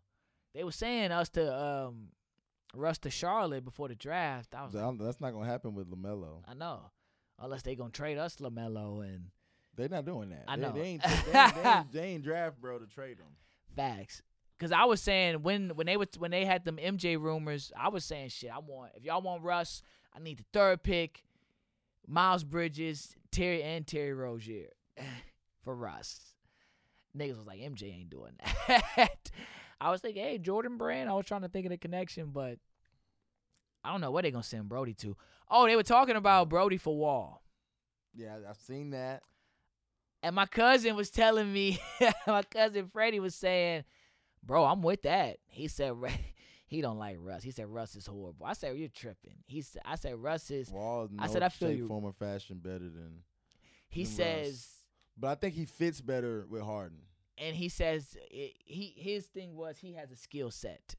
They 0.55 0.63
were 0.63 0.71
saying 0.71 1.11
us 1.11 1.29
to 1.29 1.53
um, 1.55 2.07
Russ 2.73 2.97
to 2.99 3.09
Charlotte 3.11 3.63
before 3.65 3.89
the 3.89 3.95
draft. 3.95 4.55
I 4.55 4.63
was 4.63 4.73
like, 4.73 4.97
That's 4.97 5.21
not 5.21 5.33
gonna 5.33 5.45
happen 5.45 5.75
with 5.75 5.89
Lamelo. 5.91 6.43
I 6.47 6.53
know, 6.55 6.79
unless 7.39 7.61
they 7.61 7.75
gonna 7.75 7.91
trade 7.91 8.17
us 8.17 8.37
Lamelo 8.37 9.03
and 9.03 9.25
They're 9.75 9.89
not 9.89 10.05
doing 10.05 10.29
that. 10.29 10.45
I 10.47 10.55
They- 10.55 10.61
know. 10.61 10.71
They, 10.71 10.81
ain't, 10.81 11.03
they, 11.03 11.09
ain't, 11.11 11.55
they, 11.55 11.69
ain't, 11.69 11.91
they 11.91 12.03
ain't 12.05 12.23
draft 12.23 12.59
bro 12.61 12.79
to 12.79 12.87
trade 12.87 13.17
them. 13.19 13.27
facts. 13.75 14.21
Cause 14.57 14.71
I 14.71 14.85
was 14.85 15.01
saying 15.01 15.43
when 15.43 15.71
when 15.75 15.85
they 15.85 15.97
were 15.97 16.07
when 16.17 16.31
they 16.31 16.45
had 16.45 16.63
them 16.63 16.77
MJ 16.77 17.19
rumors, 17.21 17.73
I 17.77 17.89
was 17.89 18.05
saying 18.05 18.29
shit. 18.29 18.49
I 18.49 18.59
want 18.59 18.93
if 18.95 19.03
y'all 19.03 19.21
want 19.21 19.43
Russ, 19.43 19.81
I 20.15 20.19
need 20.19 20.37
the 20.39 20.45
third 20.53 20.81
pick, 20.81 21.25
Miles 22.07 22.45
Bridges, 22.45 23.17
Terry 23.33 23.61
and 23.61 23.85
Terry 23.85 24.13
Rozier 24.13 24.69
for 25.65 25.75
Russ. 25.75 26.33
Niggas 27.17 27.35
was 27.37 27.45
like 27.45 27.59
MJ 27.59 27.93
ain't 27.93 28.09
doing 28.09 28.31
that. 28.69 29.29
I 29.79 29.91
was 29.91 30.01
thinking, 30.01 30.23
hey 30.23 30.37
Jordan 30.37 30.77
Brand. 30.77 31.09
I 31.09 31.13
was 31.13 31.25
trying 31.25 31.41
to 31.41 31.49
think 31.49 31.65
of 31.65 31.71
the 31.71 31.77
connection, 31.77 32.31
but 32.31 32.57
I 33.83 33.91
don't 33.91 34.01
know 34.01 34.11
where 34.11 34.23
they 34.23 34.31
gonna 34.31 34.43
send 34.43 34.69
Brodie 34.69 34.93
to. 34.95 35.15
Oh, 35.49 35.67
they 35.67 35.75
were 35.75 35.83
talking 35.83 36.15
about 36.15 36.49
Brodie 36.49 36.77
for 36.77 36.95
Wall. 36.97 37.41
Yeah, 38.15 38.37
I've 38.49 38.57
seen 38.57 38.91
that. 38.91 39.21
And 40.23 40.35
my 40.35 40.47
cousin 40.47 40.95
was 40.95 41.11
telling 41.11 41.51
me, 41.51 41.79
my 42.27 42.41
cousin 42.43 42.89
Freddie 42.91 43.19
was 43.19 43.35
saying, 43.35 43.83
"Bro, 44.43 44.65
I'm 44.65 44.81
with 44.81 45.03
that." 45.03 45.37
He 45.45 45.67
said 45.67 45.93
he 46.67 46.81
don't 46.81 46.97
like 46.97 47.17
Russ. 47.19 47.43
He 47.43 47.51
said 47.51 47.67
Russ 47.67 47.95
is 47.95 48.07
horrible. 48.07 48.45
I 48.45 48.53
said 48.53 48.75
you're 48.77 48.87
tripping. 48.87 49.35
He 49.45 49.61
said 49.61 49.83
I 49.85 49.95
said 49.95 50.15
Russ 50.15 50.49
is. 50.49 50.71
Wall, 50.71 51.09
I 51.19 51.27
said, 51.27 51.43
I 51.43 51.49
feel 51.49 51.71
you. 51.71 51.87
form, 51.87 52.05
or 52.05 52.13
fashion 52.13 52.59
better 52.61 52.79
than. 52.79 53.21
He 53.87 54.03
than 54.03 54.11
Russ. 54.11 54.17
says, 54.17 54.67
But 55.15 55.27
I 55.27 55.35
think 55.35 55.53
he 55.53 55.65
fits 55.65 56.01
better 56.01 56.47
with 56.49 56.63
Harden. 56.63 56.99
And 57.37 57.55
he 57.55 57.69
says 57.69 58.17
it, 58.31 58.53
he 58.63 58.93
his 58.97 59.25
thing 59.25 59.55
was 59.55 59.77
he 59.77 59.93
has 59.93 60.11
a 60.11 60.15
skill 60.15 60.51
set. 60.51 60.95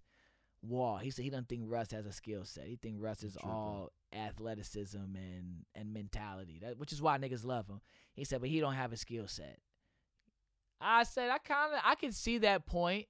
Wall. 0.62 0.96
He 0.96 1.10
said 1.10 1.24
he 1.24 1.30
doesn't 1.30 1.48
think 1.48 1.62
Russ 1.66 1.92
has 1.92 2.06
a 2.06 2.12
skill 2.12 2.44
set. 2.44 2.66
He 2.66 2.76
think 2.76 2.96
Russ 2.98 3.22
is 3.22 3.36
all 3.42 3.92
athleticism 4.12 4.96
and 4.98 5.64
and 5.74 5.92
mentality. 5.92 6.58
That 6.62 6.78
which 6.78 6.92
is 6.92 7.00
why 7.00 7.18
niggas 7.18 7.44
love 7.44 7.68
him. 7.68 7.80
He 8.14 8.24
said, 8.24 8.40
but 8.40 8.48
he 8.50 8.60
don't 8.60 8.74
have 8.74 8.92
a 8.92 8.96
skill 8.96 9.28
set. 9.28 9.58
I 10.80 11.04
said 11.04 11.30
I 11.30 11.38
kind 11.38 11.74
of 11.74 11.80
I 11.84 11.94
can 11.94 12.12
see 12.12 12.38
that 12.38 12.66
point. 12.66 13.06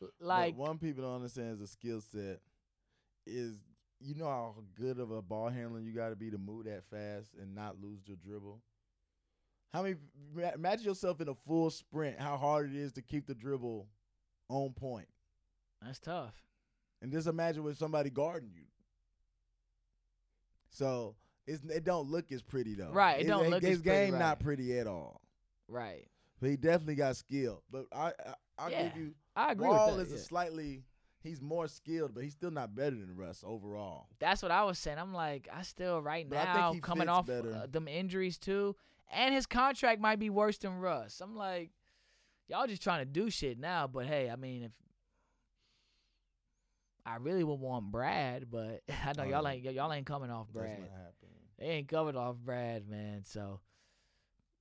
But 0.00 0.10
Like 0.20 0.56
one 0.56 0.78
people 0.78 1.04
don't 1.04 1.16
understand 1.16 1.54
is 1.54 1.60
a 1.60 1.66
skill 1.66 2.00
set 2.00 2.40
is 3.26 3.56
you 4.00 4.14
know 4.14 4.26
how 4.26 4.54
good 4.74 4.98
of 4.98 5.10
a 5.10 5.22
ball 5.22 5.48
handler 5.48 5.80
you 5.80 5.92
got 5.92 6.08
to 6.08 6.16
be 6.16 6.30
to 6.30 6.38
move 6.38 6.64
that 6.64 6.84
fast 6.90 7.30
and 7.40 7.54
not 7.54 7.80
lose 7.80 8.00
your 8.06 8.16
dribble. 8.16 8.60
How 9.72 9.82
many? 9.82 9.96
Imagine 10.54 10.84
yourself 10.86 11.20
in 11.20 11.28
a 11.28 11.34
full 11.34 11.70
sprint. 11.70 12.18
How 12.20 12.36
hard 12.36 12.70
it 12.70 12.76
is 12.76 12.92
to 12.94 13.02
keep 13.02 13.26
the 13.26 13.34
dribble 13.34 13.86
on 14.48 14.72
point, 14.72 15.08
that's 15.82 15.98
tough. 15.98 16.34
and 17.00 17.10
just 17.12 17.26
imagine 17.26 17.62
with 17.64 17.78
somebody 17.78 18.10
guarding 18.10 18.50
you. 18.54 18.64
So 20.70 21.16
it's 21.46 21.62
it 21.64 21.84
don't 21.84 22.08
look 22.10 22.32
as 22.32 22.42
pretty 22.42 22.74
though. 22.74 22.90
Right, 22.92 23.20
it 23.20 23.26
don't 23.26 23.50
look 23.50 23.62
his 23.62 23.78
as 23.78 23.82
pretty, 23.82 23.96
game 24.06 24.12
right. 24.14 24.18
not 24.18 24.40
pretty 24.40 24.78
at 24.78 24.86
all. 24.86 25.20
Right. 25.68 26.06
But 26.40 26.50
he 26.50 26.56
definitely 26.56 26.96
got 26.96 27.16
skill. 27.16 27.62
But 27.70 27.86
I, 27.92 28.08
I 28.08 28.12
I'll 28.58 28.70
Yeah, 28.70 28.88
give 28.88 28.96
you 28.96 29.14
I 29.36 29.52
agree 29.52 29.68
Wall 29.68 29.96
with 29.96 29.96
that. 29.96 30.02
is 30.06 30.12
yeah. 30.12 30.18
a 30.18 30.20
slightly 30.20 30.82
he's 31.22 31.40
more 31.40 31.68
skilled, 31.68 32.14
but 32.14 32.24
he's 32.24 32.32
still 32.32 32.50
not 32.50 32.74
better 32.74 32.96
than 32.96 33.14
Russ 33.16 33.44
overall. 33.46 34.08
That's 34.18 34.42
what 34.42 34.50
I 34.50 34.64
was 34.64 34.78
saying. 34.78 34.98
I'm 34.98 35.12
like, 35.14 35.48
I 35.52 35.62
still 35.62 36.00
right 36.02 36.28
But 36.28 36.44
now 36.44 36.74
coming 36.82 37.08
off 37.08 37.28
uh, 37.28 37.66
them 37.70 37.86
injuries 37.86 38.38
too, 38.38 38.74
and 39.10 39.34
his 39.34 39.46
contract 39.46 40.00
might 40.00 40.18
be 40.18 40.30
worse 40.30 40.58
than 40.58 40.78
Russ. 40.78 41.20
I'm 41.20 41.36
like, 41.36 41.70
y'all 42.48 42.66
just 42.66 42.82
trying 42.82 43.00
to 43.00 43.04
do 43.04 43.30
shit 43.30 43.58
now. 43.58 43.86
But 43.86 44.06
hey, 44.06 44.30
I 44.30 44.36
mean, 44.36 44.62
if 44.64 44.72
I 47.04 47.16
really 47.16 47.44
would 47.44 47.58
want 47.60 47.90
Brad, 47.90 48.50
but 48.50 48.82
I 49.04 49.12
know 49.16 49.24
Oh, 49.24 49.28
y'all 49.28 49.48
ain't 49.48 49.64
y'all 49.64 49.92
ain't 49.92 50.06
coming 50.06 50.30
off 50.30 50.48
Brad. 50.52 50.78
They 51.58 51.66
ain't 51.66 51.88
coming 51.88 52.16
off 52.16 52.36
Brad, 52.36 52.88
man. 52.88 53.22
So 53.24 53.60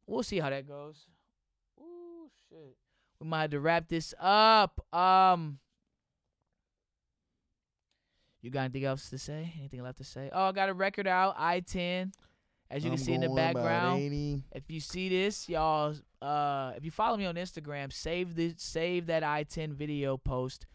we'll 0.07 0.23
see 0.23 0.39
how 0.39 0.49
that 0.49 0.67
goes. 0.67 1.07
Ooh, 1.79 2.29
shit. 2.49 2.75
We 3.19 3.27
might 3.27 3.41
have 3.41 3.51
to 3.51 3.59
wrap 3.59 3.87
this 3.87 4.13
up. 4.19 4.83
Um, 4.93 5.59
you 8.41 8.49
got 8.49 8.61
anything 8.61 8.85
else 8.85 9.09
to 9.11 9.17
say? 9.19 9.53
Anything 9.59 9.83
left 9.83 9.99
to 9.99 10.03
say? 10.03 10.29
Oh, 10.33 10.45
I 10.45 10.51
got 10.51 10.69
a 10.69 10.73
record 10.73 11.07
out, 11.07 11.35
I 11.37 11.59
ten. 11.59 12.11
As 12.71 12.85
you 12.85 12.91
I'm 12.91 12.95
can 12.95 13.05
see 13.05 13.13
in 13.13 13.21
the 13.21 13.29
background. 13.29 14.43
If 14.53 14.63
you 14.69 14.79
see 14.79 15.09
this, 15.09 15.49
y'all, 15.49 15.93
uh, 16.21 16.71
if 16.77 16.85
you 16.85 16.91
follow 16.91 17.17
me 17.17 17.25
on 17.25 17.35
Instagram, 17.35 17.91
save 17.91 18.35
the 18.35 18.53
save 18.55 19.07
that 19.07 19.23
I 19.23 19.43
ten 19.43 19.73
video 19.73 20.15
post 20.15 20.65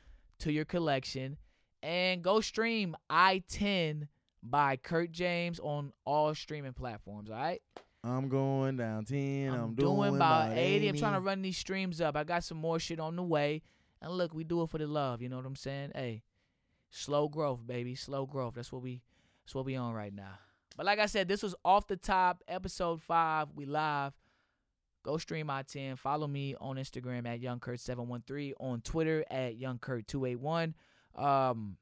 to 0.40 0.52
your 0.52 0.66
collection, 0.66 1.38
and 1.82 2.22
go 2.22 2.42
stream 2.42 2.96
I 3.08 3.42
ten 3.48 4.08
by 4.42 4.76
Kurt 4.76 5.10
James 5.10 5.58
on 5.58 5.94
all 6.04 6.34
streaming 6.34 6.74
platforms. 6.74 7.30
All 7.30 7.36
right, 7.36 7.62
I'm 8.04 8.28
going 8.28 8.76
down 8.76 9.06
10. 9.06 9.48
I'm, 9.48 9.54
I'm, 9.54 9.74
doing, 9.74 9.96
doing 9.96 10.16
about 10.16 10.52
80. 10.52 10.60
80. 10.60 10.88
I'm 10.88 10.96
trying 10.96 11.14
to 11.14 11.20
run 11.20 11.40
these 11.40 11.56
streams 11.56 12.02
up. 12.02 12.14
I 12.14 12.24
got 12.24 12.44
some 12.44 12.58
more 12.58 12.78
shit 12.78 13.00
on 13.00 13.16
the 13.16 13.22
way, 13.22 13.62
and 14.02 14.12
look, 14.12 14.34
we 14.34 14.44
do 14.44 14.62
it 14.62 14.68
for 14.68 14.76
the 14.78 14.86
love. 14.86 15.22
You 15.22 15.30
know 15.30 15.36
what 15.36 15.46
I'm 15.46 15.56
saying? 15.56 15.92
Hey, 15.94 16.22
slow 16.90 17.28
growth, 17.28 17.66
baby, 17.66 17.94
slow 17.94 18.26
growth. 18.26 18.54
That's 18.54 18.70
what 18.70 18.82
we 18.82 19.02
that's 19.44 19.54
what 19.54 19.64
we 19.64 19.76
on 19.76 19.94
right 19.94 20.14
now. 20.14 20.38
But 20.76 20.86
like 20.86 20.98
I 20.98 21.06
said, 21.06 21.26
this 21.26 21.42
was 21.42 21.54
off 21.64 21.86
the 21.86 21.96
top, 21.96 22.42
episode 22.46 23.00
five. 23.00 23.48
We 23.54 23.64
live. 23.64 24.12
Go 25.02 25.18
stream 25.18 25.48
I 25.48 25.62
10. 25.62 25.96
Follow 25.96 26.26
me 26.26 26.56
on 26.60 26.76
Instagram 26.76 27.26
at 27.26 27.40
YoungKurt713, 27.40 28.54
on 28.58 28.80
Twitter 28.80 29.24
at 29.30 29.58
YoungKurt281. 29.58 30.74
Um, 31.14 31.76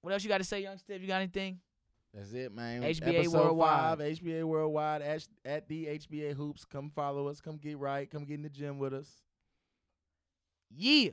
what 0.00 0.12
else 0.12 0.24
you 0.24 0.28
got 0.28 0.38
to 0.38 0.44
say, 0.44 0.62
Young 0.62 0.78
Steve? 0.78 1.02
You 1.02 1.08
got 1.08 1.18
anything? 1.18 1.60
That's 2.14 2.32
it, 2.32 2.54
man. 2.54 2.82
HBA 2.82 3.18
Episode 3.18 3.38
Worldwide. 3.38 3.98
Five, 3.98 3.98
HBA 3.98 4.44
Worldwide 4.44 5.02
at, 5.02 5.28
at 5.44 5.68
the 5.68 5.86
HBA 5.86 6.34
Hoops. 6.34 6.64
Come 6.64 6.90
follow 6.90 7.28
us. 7.28 7.40
Come 7.40 7.58
get 7.58 7.78
right. 7.78 8.10
Come 8.10 8.24
get 8.24 8.34
in 8.34 8.42
the 8.42 8.48
gym 8.48 8.78
with 8.78 8.94
us. 8.94 9.08
Yeah. 10.74 11.10